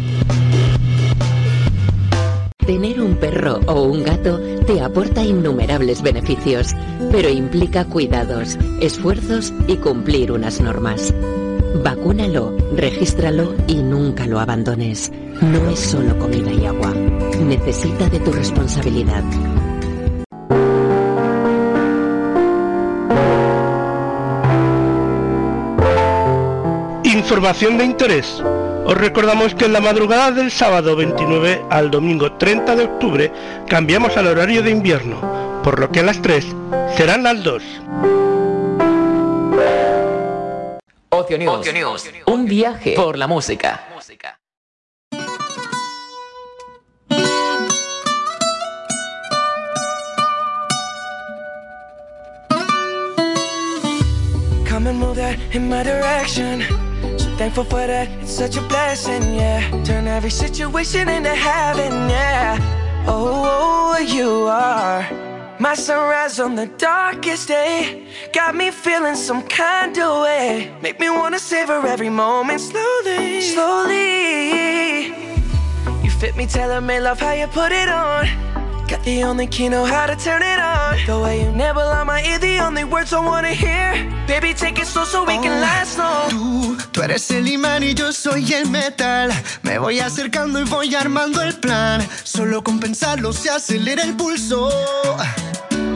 Tener 2.65 3.01
un 3.01 3.17
perro 3.17 3.59
o 3.67 3.83
un 3.83 4.03
gato 4.03 4.39
te 4.65 4.81
aporta 4.81 5.23
innumerables 5.23 6.01
beneficios, 6.01 6.73
pero 7.11 7.29
implica 7.29 7.85
cuidados, 7.85 8.57
esfuerzos 8.81 9.53
y 9.67 9.77
cumplir 9.77 10.31
unas 10.31 10.59
normas. 10.61 11.13
Vacúnalo, 11.83 12.55
regístralo 12.75 13.53
y 13.67 13.75
nunca 13.75 14.25
lo 14.27 14.39
abandones. 14.39 15.11
No 15.41 15.69
es 15.69 15.79
solo 15.79 16.17
comida 16.17 16.51
y 16.51 16.65
agua. 16.65 16.93
Necesita 16.93 18.09
de 18.09 18.19
tu 18.19 18.31
responsabilidad. 18.31 19.23
Información 27.03 27.77
de 27.77 27.85
interés. 27.85 28.41
Os 28.85 28.97
recordamos 28.97 29.55
que 29.55 29.65
en 29.65 29.73
la 29.73 29.81
madrugada 29.81 30.31
del 30.31 30.51
sábado 30.51 30.95
29 30.95 31.65
al 31.69 31.91
domingo 31.91 32.33
30 32.33 32.75
de 32.75 32.83
octubre 32.85 33.31
cambiamos 33.67 34.15
al 34.15 34.27
horario 34.27 34.61
de 34.61 34.71
invierno, 34.71 35.61
por 35.63 35.79
lo 35.79 35.91
que 35.91 36.01
a 36.01 36.03
las 36.03 36.21
3 36.21 36.45
serán 36.95 37.23
las 37.23 37.43
2. 37.43 37.63
Ocio 41.25 41.73
News. 41.73 42.11
Un 42.27 42.45
viaje 42.45 42.93
por 42.95 43.17
la 43.17 43.27
música. 43.27 43.81
Come 54.67 54.87
and 54.87 54.99
move 54.99 55.15
that 55.15 55.39
in 55.51 55.67
my 55.67 55.83
direction. 55.83 56.61
So 57.17 57.35
thankful 57.37 57.63
for 57.63 57.87
that, 57.87 58.07
it's 58.21 58.31
such 58.31 58.57
a 58.57 58.61
blessing, 58.67 59.33
yeah. 59.33 59.61
Turn 59.83 60.07
every 60.07 60.29
situation 60.29 61.09
into 61.09 61.33
heaven, 61.33 62.07
yeah. 62.07 62.59
Oh, 63.07 63.97
you 63.97 64.47
are 64.47 65.24
my 65.59 65.73
sunrise 65.73 66.39
on 66.39 66.55
the 66.55 66.67
darkest 66.77 67.47
day. 67.47 68.07
Got 68.33 68.55
me 68.55 68.71
feeling 68.71 69.15
some 69.15 69.41
kind 69.47 69.97
of 69.97 70.23
way. 70.23 70.75
Make 70.81 70.99
me 70.99 71.09
wanna 71.09 71.39
savor 71.39 71.85
every 71.85 72.09
moment 72.09 72.61
slowly, 72.61 73.41
slowly. 73.41 75.05
You 76.03 76.09
fit 76.09 76.35
me, 76.35 76.45
tailor 76.45 76.81
made 76.81 77.01
love 77.01 77.19
how 77.19 77.33
you 77.33 77.47
put 77.47 77.71
it 77.71 77.89
on. 77.89 78.54
Got 78.87 79.03
the 79.03 79.23
only 79.23 79.47
key, 79.47 79.67
know 79.67 79.83
how 79.83 80.05
to 80.05 80.15
turn 80.15 80.43
it 80.43 80.59
on. 80.59 80.97
The 81.07 81.19
way 81.19 81.41
you 81.43 81.51
nibble 81.51 81.81
on 81.81 82.05
my 82.05 82.21
ear, 82.23 82.37
the 82.37 82.59
only 82.59 82.83
words 82.83 83.13
I 83.13 83.19
wanna 83.19 83.53
hear. 83.53 83.93
Baby, 84.27 84.53
take 84.53 84.77
it 84.77 84.85
slow 84.85 85.05
so 85.05 85.23
we 85.23 85.39
can 85.39 85.59
last 85.59 85.97
long. 85.97 86.29
Tú, 86.29 86.77
tú 86.91 87.01
eres 87.01 87.31
el 87.31 87.47
imán 87.47 87.81
y 87.81 87.95
yo 87.95 88.11
soy 88.11 88.53
el 88.53 88.69
metal. 88.69 89.31
Me 89.63 89.79
voy 89.79 89.99
acercando 89.99 90.59
y 90.59 90.65
voy 90.65 90.93
armando 90.93 91.41
el 91.41 91.55
plan. 91.55 92.07
Solo 92.23 92.63
con 92.63 92.79
pensarlo 92.79 93.33
se 93.33 93.49
acelera 93.49 94.03
el 94.03 94.15
pulso. 94.15 94.69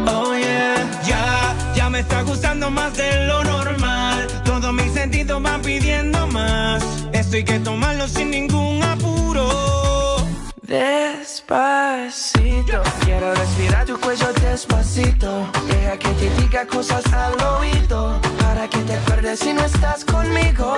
Oh 0.08 0.36
yeah, 0.36 0.90
Ya, 1.06 1.56
ya 1.76 1.90
me 1.92 2.00
está 2.00 2.24
gustando 2.24 2.72
más 2.72 2.98
de 2.98 3.28
lo 3.28 3.44
normal. 3.44 4.28
Todos 4.44 4.74
mis 4.74 4.92
sentidos 4.94 5.40
van 5.44 5.62
pidiendo 5.62 6.26
más. 6.28 6.84
Esto 7.14 7.36
hay 7.36 7.44
que 7.44 7.60
tomarlo 7.60 8.08
sin 8.08 8.32
ningún 8.32 8.82
apuro. 8.82 9.89
Despacito, 10.70 11.58
quiero 13.04 13.34
respirar 13.34 13.88
tu 13.88 14.00
cuello 14.00 14.32
despacito. 14.34 15.50
Deja 15.66 15.98
que 15.98 16.10
te 16.10 16.30
diga 16.40 16.68
cosas 16.68 17.04
al 17.12 17.34
oído. 17.42 18.22
Para 18.40 18.70
que 18.70 18.78
te 18.84 18.94
acuerdes 18.94 19.40
si 19.40 19.52
no 19.52 19.66
estás 19.66 20.06
conmigo. 20.06 20.78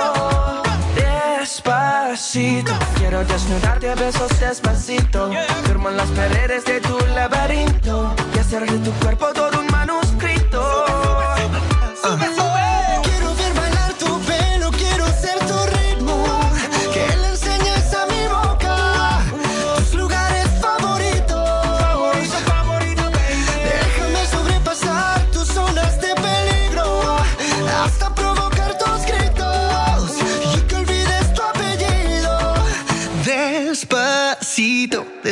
Despacito, 0.96 2.72
quiero 3.00 3.26
desnudarte 3.26 3.90
a 3.90 3.96
besos 3.96 4.40
despacito. 4.40 5.30
Firmo 5.66 5.90
en 5.90 5.98
las 5.98 6.08
paredes 6.12 6.64
de 6.64 6.80
tu 6.80 6.98
laberinto. 7.14 8.16
Y 8.34 8.40
hacer 8.40 8.72
de 8.72 8.78
tu 8.78 8.92
cuerpo 9.04 9.34
todo 9.34 9.60
un 9.60 9.68
manuscrito. 9.68 10.86
Quiero 12.18 12.41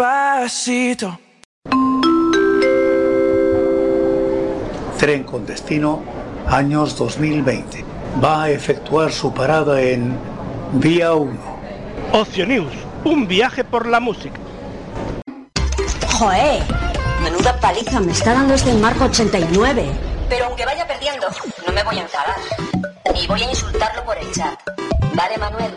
Despacito. 0.00 1.20
Tren 4.98 5.24
con 5.24 5.44
destino 5.44 6.02
años 6.46 6.96
2020. 6.96 7.84
Va 8.24 8.44
a 8.44 8.50
efectuar 8.50 9.12
su 9.12 9.34
parada 9.34 9.78
en 9.82 10.16
Vía 10.72 11.12
1. 11.12 11.38
Ocio 12.12 12.46
News, 12.46 12.72
un 13.04 13.28
viaje 13.28 13.62
por 13.62 13.86
la 13.86 14.00
música. 14.00 14.40
Joé, 16.18 16.62
menuda 17.22 17.60
paliza 17.60 18.00
me 18.00 18.12
está 18.12 18.32
dando 18.32 18.54
este 18.54 18.72
marco 18.72 19.04
89. 19.04 19.84
Pero 20.30 20.46
aunque 20.46 20.64
vaya 20.64 20.86
perdiendo, 20.86 21.26
no 21.66 21.72
me 21.74 21.84
voy 21.84 21.98
a 21.98 22.02
enfadar. 22.02 22.36
Ni 23.12 23.26
voy 23.26 23.42
a 23.42 23.50
insultarlo 23.50 24.02
por 24.06 24.16
el 24.16 24.32
chat. 24.32 24.58
Vale, 25.14 25.36
Manuel. 25.36 25.76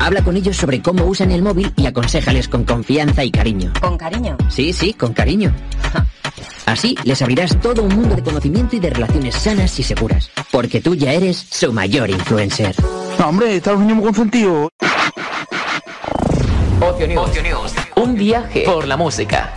Habla 0.00 0.22
con 0.22 0.36
ellos 0.36 0.56
sobre 0.56 0.80
cómo 0.80 1.04
usan 1.04 1.30
el 1.32 1.42
móvil 1.42 1.72
y 1.76 1.86
aconséjales 1.86 2.48
con 2.48 2.64
confianza 2.64 3.24
y 3.24 3.30
cariño. 3.30 3.72
¿Con 3.80 3.98
cariño? 3.98 4.38
Sí, 4.48 4.72
sí, 4.72 4.94
con 4.94 5.12
cariño. 5.12 5.52
Así 6.66 6.96
les 7.04 7.20
abrirás 7.22 7.58
todo 7.60 7.82
un 7.82 7.94
mundo 7.94 8.14
de 8.14 8.22
conocimiento 8.22 8.76
y 8.76 8.78
de 8.78 8.90
relaciones 8.90 9.34
sanas 9.34 9.78
y 9.78 9.82
seguras. 9.82 10.30
Porque 10.50 10.80
tú 10.80 10.94
ya 10.94 11.12
eres 11.12 11.46
su 11.50 11.72
mayor 11.72 12.10
influencer. 12.10 12.74
No, 13.18 13.28
hombre, 13.28 13.56
está 13.56 13.72
los 13.72 13.80
niños 13.80 13.96
muy 13.96 14.04
consentidos. 14.06 14.70
Ocio 16.80 17.06
News. 17.06 17.28
Ocio 17.28 17.42
News. 17.42 17.72
Un 17.96 18.14
viaje 18.14 18.64
por 18.64 18.86
la 18.86 18.96
música. 18.96 19.52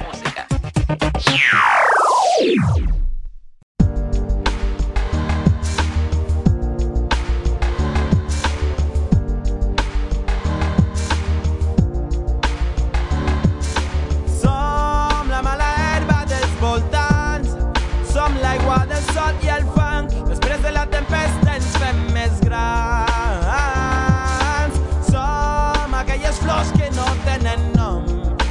Més 22.52 23.46
grans 23.46 24.74
Som 25.10 25.94
aquelles 25.96 26.38
flors 26.44 26.72
que 26.78 26.90
no 26.96 27.08
tenen 27.26 27.62
nom 27.76 28.04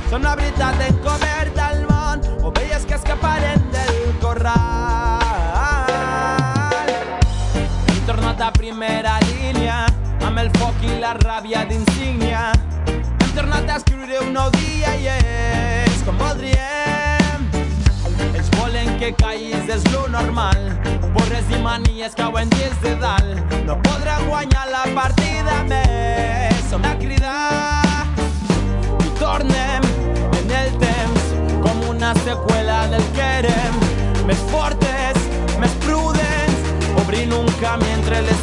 Som 0.09 0.23
la 0.23 0.35
veritat 0.37 0.81
encoberta 0.89 1.69
al 1.69 1.85
món 1.89 2.21
Ovelles 2.43 2.85
que 2.89 2.95
escaparen 2.97 3.61
del 3.75 3.99
corral. 4.23 4.57
Hem 7.55 8.01
tornat 8.09 8.41
a 8.41 8.51
primera 8.57 9.19
línia 9.29 9.87
Amb 10.27 10.39
el 10.43 10.51
foc 10.59 10.75
i 10.83 10.99
la 11.03 11.15
ràbia 11.21 11.65
d'insígnia 11.69 12.51
hem 13.31 13.37
tornat 13.37 13.69
a 13.71 13.77
escriure 13.79 14.19
un 14.25 14.33
nou 14.35 14.51
dia 14.57 14.97
i 14.99 15.07
és 15.13 16.03
com 16.03 16.19
voldríem. 16.19 16.50
Que 19.01 19.15
caiguis, 19.17 19.69
és 19.73 19.85
lo 19.95 20.03
normal. 20.13 20.59
Porres 21.15 21.47
i 21.57 21.61
manies 21.65 22.13
cauen 22.19 22.51
des 22.53 22.75
de 22.83 22.91
dalt. 23.01 23.55
No 23.65 23.79
podran 23.87 24.27
guanyar 24.29 24.67
la 24.69 24.83
partida 24.93 25.55
més. 25.71 26.59
Som 26.69 26.85
a 26.85 26.93
cridar 27.01 28.05
i 29.01 29.09
tornem 29.23 29.89
en 30.43 30.53
el 30.59 30.77
temps 30.85 31.33
com 31.65 31.81
una 31.95 32.13
seqüela 32.27 32.83
del 32.93 33.09
que 33.17 33.31
érem. 33.39 33.81
Més 34.29 34.45
fortes, 34.53 35.25
més 35.65 35.81
prudents, 35.87 36.69
obrint 37.07 37.33
un 37.41 37.51
camí 37.65 37.89
entre 37.97 38.21
les. 38.29 38.41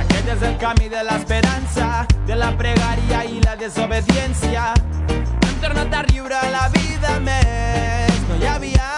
Aquest 0.00 0.28
és 0.36 0.42
el 0.48 0.56
camí 0.62 0.88
de 0.88 1.02
l'esperança, 1.04 2.06
de 2.26 2.36
la 2.40 2.50
pregària 2.56 3.24
i 3.28 3.42
la 3.44 3.56
desobediència. 3.60 4.70
Hem 5.10 5.56
tornat 5.60 5.98
a 5.98 6.02
riure 6.08 6.38
a 6.38 6.50
la 6.54 6.64
vida 6.78 7.18
més, 7.28 8.16
no 8.30 8.40
hi 8.40 8.48
havia. 8.54 8.88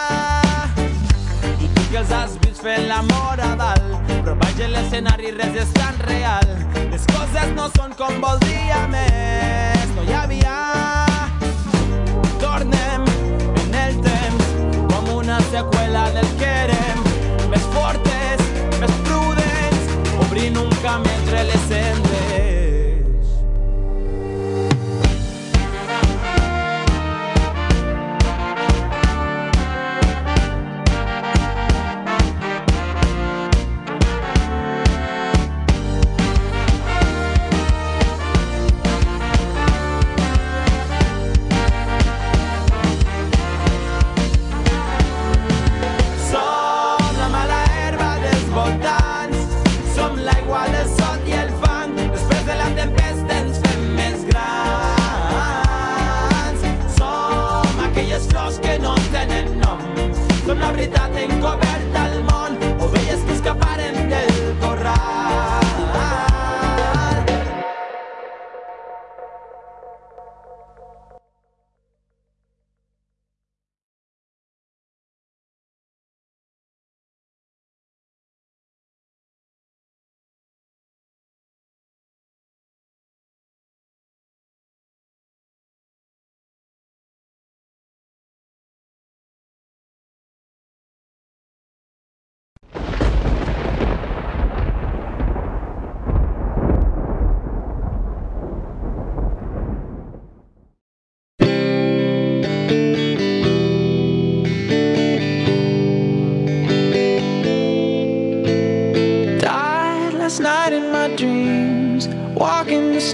I 1.58 1.66
tu 1.66 1.82
que 1.90 1.98
els 2.04 2.14
has 2.14 2.38
vist 2.44 2.62
fent 2.62 2.86
l'amor 2.92 3.42
a 3.42 3.52
dalt, 3.58 4.14
però 4.14 4.38
baix 4.38 4.62
en 4.68 4.74
l'escenari 4.76 5.34
res 5.34 5.54
és 5.66 5.74
tan 5.74 5.98
real. 6.06 6.46
Les 6.94 7.04
coses 7.10 7.48
no 7.58 7.66
són 7.74 7.90
com 7.98 8.22
voldria 8.22 8.86
més, 8.94 9.86
no 9.98 10.06
hi 10.06 10.14
havia. 10.22 10.56
Tornem 12.38 13.07
seqüela 15.58 16.10
del 16.10 16.28
que 16.38 16.50
érem. 16.64 17.00
Més 17.50 17.64
fortes, 17.74 18.42
més 18.78 18.94
prudents, 19.08 19.94
obrint 20.26 20.60
un 20.62 20.70
camí 20.84 21.18
les 21.48 21.57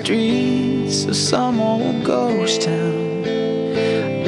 streets 0.05 1.07
of 1.07 1.17
some 1.17 1.59
old 1.59 2.05
ghost 2.05 2.61
town. 2.61 3.25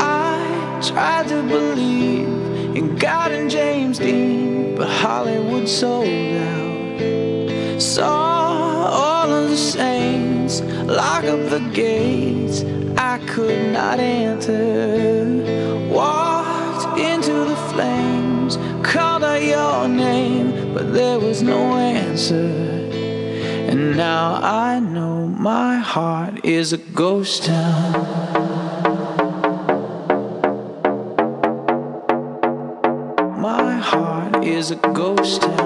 I 0.00 0.80
tried 0.82 1.28
to 1.28 1.42
believe 1.42 2.74
in 2.74 2.96
God 2.96 3.30
and 3.30 3.50
James 3.50 3.98
Dean, 3.98 4.74
but 4.74 4.88
Hollywood 4.88 5.68
sold 5.68 6.08
out. 6.08 7.82
Saw 7.82 8.88
all 8.88 9.30
of 9.30 9.50
the 9.50 9.56
saints 9.58 10.62
lock 11.00 11.24
up 11.24 11.50
the 11.50 11.60
gates 11.74 12.64
I 12.96 13.18
could 13.26 13.70
not 13.74 14.00
enter. 14.00 15.26
Walked 15.92 16.98
into 16.98 17.34
the 17.52 17.56
flames, 17.70 18.56
called 18.82 19.24
out 19.24 19.42
your 19.42 19.88
name, 19.88 20.72
but 20.72 20.94
there 20.94 21.20
was 21.20 21.42
no 21.42 21.76
answer. 21.76 22.76
And 23.70 23.94
now 23.94 24.40
I 24.42 24.80
know. 24.80 24.95
My 25.46 25.76
heart 25.76 26.44
is 26.44 26.72
a 26.72 26.78
ghost 26.78 27.44
town. 27.44 27.92
My 33.40 33.74
heart 33.74 34.44
is 34.44 34.72
a 34.72 34.76
ghost 34.92 35.42
town. 35.42 35.65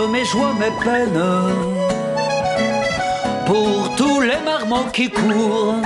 Mes 0.00 0.24
joies, 0.24 0.54
mes 0.58 0.70
peines 0.82 1.22
pour 3.46 3.94
tous 3.96 4.20
les 4.22 4.38
marmots 4.44 4.90
qui 4.92 5.10
courent. 5.10 5.76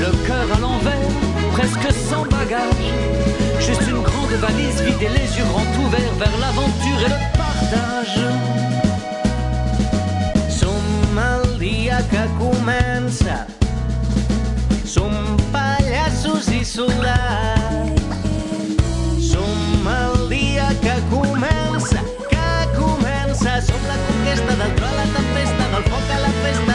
Le 0.00 0.26
cœur 0.26 0.46
à 0.54 0.60
l'envers, 0.60 1.08
presque 1.52 1.92
sans 1.92 2.24
bagage. 2.24 2.92
Juste 3.58 3.88
une 3.88 4.02
grande 4.02 4.32
valise 4.32 4.82
vide 4.82 5.02
et 5.02 5.08
les 5.08 5.38
yeux 5.38 5.44
grands 5.50 5.86
ouverts 5.86 6.14
vers 6.18 6.38
l'aventure 6.40 7.00
et 7.06 7.08
le 7.08 7.20
partage. 7.38 8.20
Som 10.50 11.18
el 11.18 11.58
dia 11.58 12.02
que 12.10 12.28
comença. 12.38 13.46
Som. 14.84 15.34
Conquesta 24.34 24.64
del 24.64 24.74
tro 24.74 24.86
a 24.86 24.92
la 24.92 25.04
tempesta, 25.04 25.68
del 25.74 25.84
foc 25.84 26.10
a 26.10 26.18
la 26.18 26.30
festa, 26.42 26.73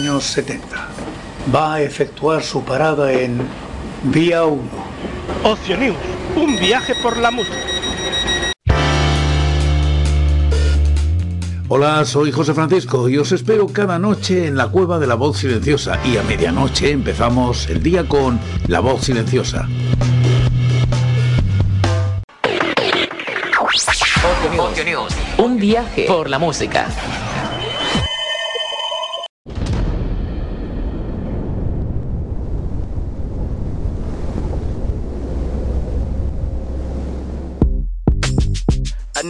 años 0.00 0.24
70. 0.24 0.66
Va 1.54 1.74
a 1.74 1.82
efectuar 1.82 2.42
su 2.42 2.64
parada 2.64 3.12
en 3.12 3.38
Vía 4.04 4.44
1. 4.44 4.62
Ocio 5.44 5.76
News, 5.76 5.96
un 6.36 6.58
viaje 6.58 6.94
por 7.02 7.18
la 7.18 7.30
música. 7.30 7.56
Hola, 11.68 12.04
soy 12.06 12.32
José 12.32 12.54
Francisco 12.54 13.10
y 13.10 13.18
os 13.18 13.30
espero 13.32 13.66
cada 13.66 13.98
noche 13.98 14.46
en 14.46 14.56
la 14.56 14.68
Cueva 14.68 14.98
de 14.98 15.06
la 15.06 15.16
Voz 15.16 15.38
Silenciosa 15.38 16.00
y 16.06 16.16
a 16.16 16.22
medianoche 16.22 16.90
empezamos 16.90 17.68
el 17.68 17.82
día 17.82 18.08
con 18.08 18.40
La 18.68 18.80
Voz 18.80 19.02
Silenciosa. 19.04 19.68
Ocio 24.58 24.84
News. 24.84 25.14
Un 25.36 25.58
viaje 25.58 26.06
por 26.08 26.30
la 26.30 26.38
música. 26.38 26.88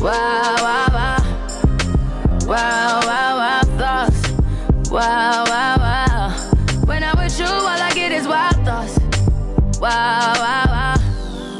Wow, 0.00 0.56
wow, 0.60 0.86
wow. 0.94 1.18
Wow, 2.46 3.00
wow, 3.04 3.36
wow, 3.36 3.60
thoughts. 3.76 4.90
Wow, 4.90 5.44
wow, 5.44 5.76
wow. 5.76 6.30
When 6.86 7.04
I'm 7.04 7.18
with 7.18 7.38
you, 7.38 7.44
all 7.44 7.68
I 7.68 7.92
get 7.94 8.10
is 8.10 8.26
wild 8.26 8.56
thoughts. 8.64 8.98
Wow, 9.78 10.32
wow, 10.38 10.64
wow. 10.68 10.96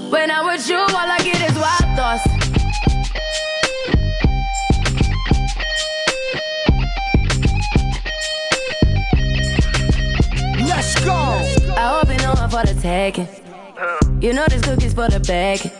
When 0.09 0.31
I'm 0.31 0.47
with 0.47 0.67
you, 0.71 0.79
all 0.79 0.97
I 0.97 1.19
get 1.23 1.51
is 1.51 1.55
wild 1.55 1.97
thoughts. 1.99 2.27
Let's 10.67 11.05
go. 11.05 11.13
I 11.77 11.99
hope 11.99 12.11
you 12.11 12.19
know 12.19 12.33
I'm 12.33 12.49
for 12.49 12.65
the 12.65 12.81
taking. 12.81 13.29
You 14.23 14.33
know 14.33 14.47
this 14.49 14.63
cookie's 14.63 14.95
for 14.95 15.09
the 15.09 15.21
bag. 15.21 15.80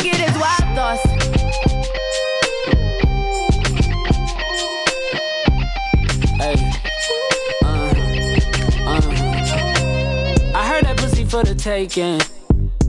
taking. 11.43 12.21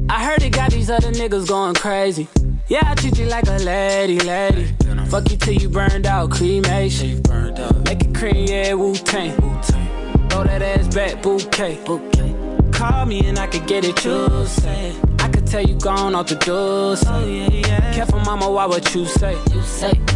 I 0.08 0.24
heard 0.24 0.42
it 0.42 0.50
got 0.50 0.70
these 0.70 0.90
other 0.90 1.10
niggas 1.10 1.48
going 1.48 1.74
crazy. 1.74 2.28
Yeah, 2.68 2.82
I 2.84 2.94
treat 2.94 3.18
you 3.18 3.26
like 3.26 3.46
a 3.46 3.58
lady, 3.58 4.18
lady. 4.20 4.74
Fuck 5.08 5.30
you 5.30 5.36
till 5.36 5.54
you 5.54 5.68
burned 5.68 6.06
out, 6.06 6.30
cremation. 6.30 7.22
Make 7.84 8.02
it 8.02 8.14
cream, 8.14 8.46
yeah, 8.46 8.74
Wu 8.74 8.94
Tang. 8.94 9.32
Throw 10.28 10.44
that 10.44 10.62
ass 10.62 10.88
back, 10.94 11.22
bouquet. 11.22 11.78
Call 12.72 13.06
me 13.06 13.26
and 13.26 13.38
I 13.38 13.46
could 13.46 13.66
get 13.66 13.84
it, 13.84 14.04
you 14.04 14.46
say. 14.46 14.94
I 15.18 15.28
could 15.28 15.46
tell 15.46 15.62
you 15.62 15.78
gone 15.78 16.14
off 16.14 16.28
the 16.28 16.36
door. 16.36 16.96
Yeah. 17.26 17.92
Careful, 17.94 18.20
mama, 18.20 18.50
why 18.50 18.66
what 18.66 18.94
you 18.94 19.06
say? 19.06 19.36
You 19.52 19.62
say 19.62 20.11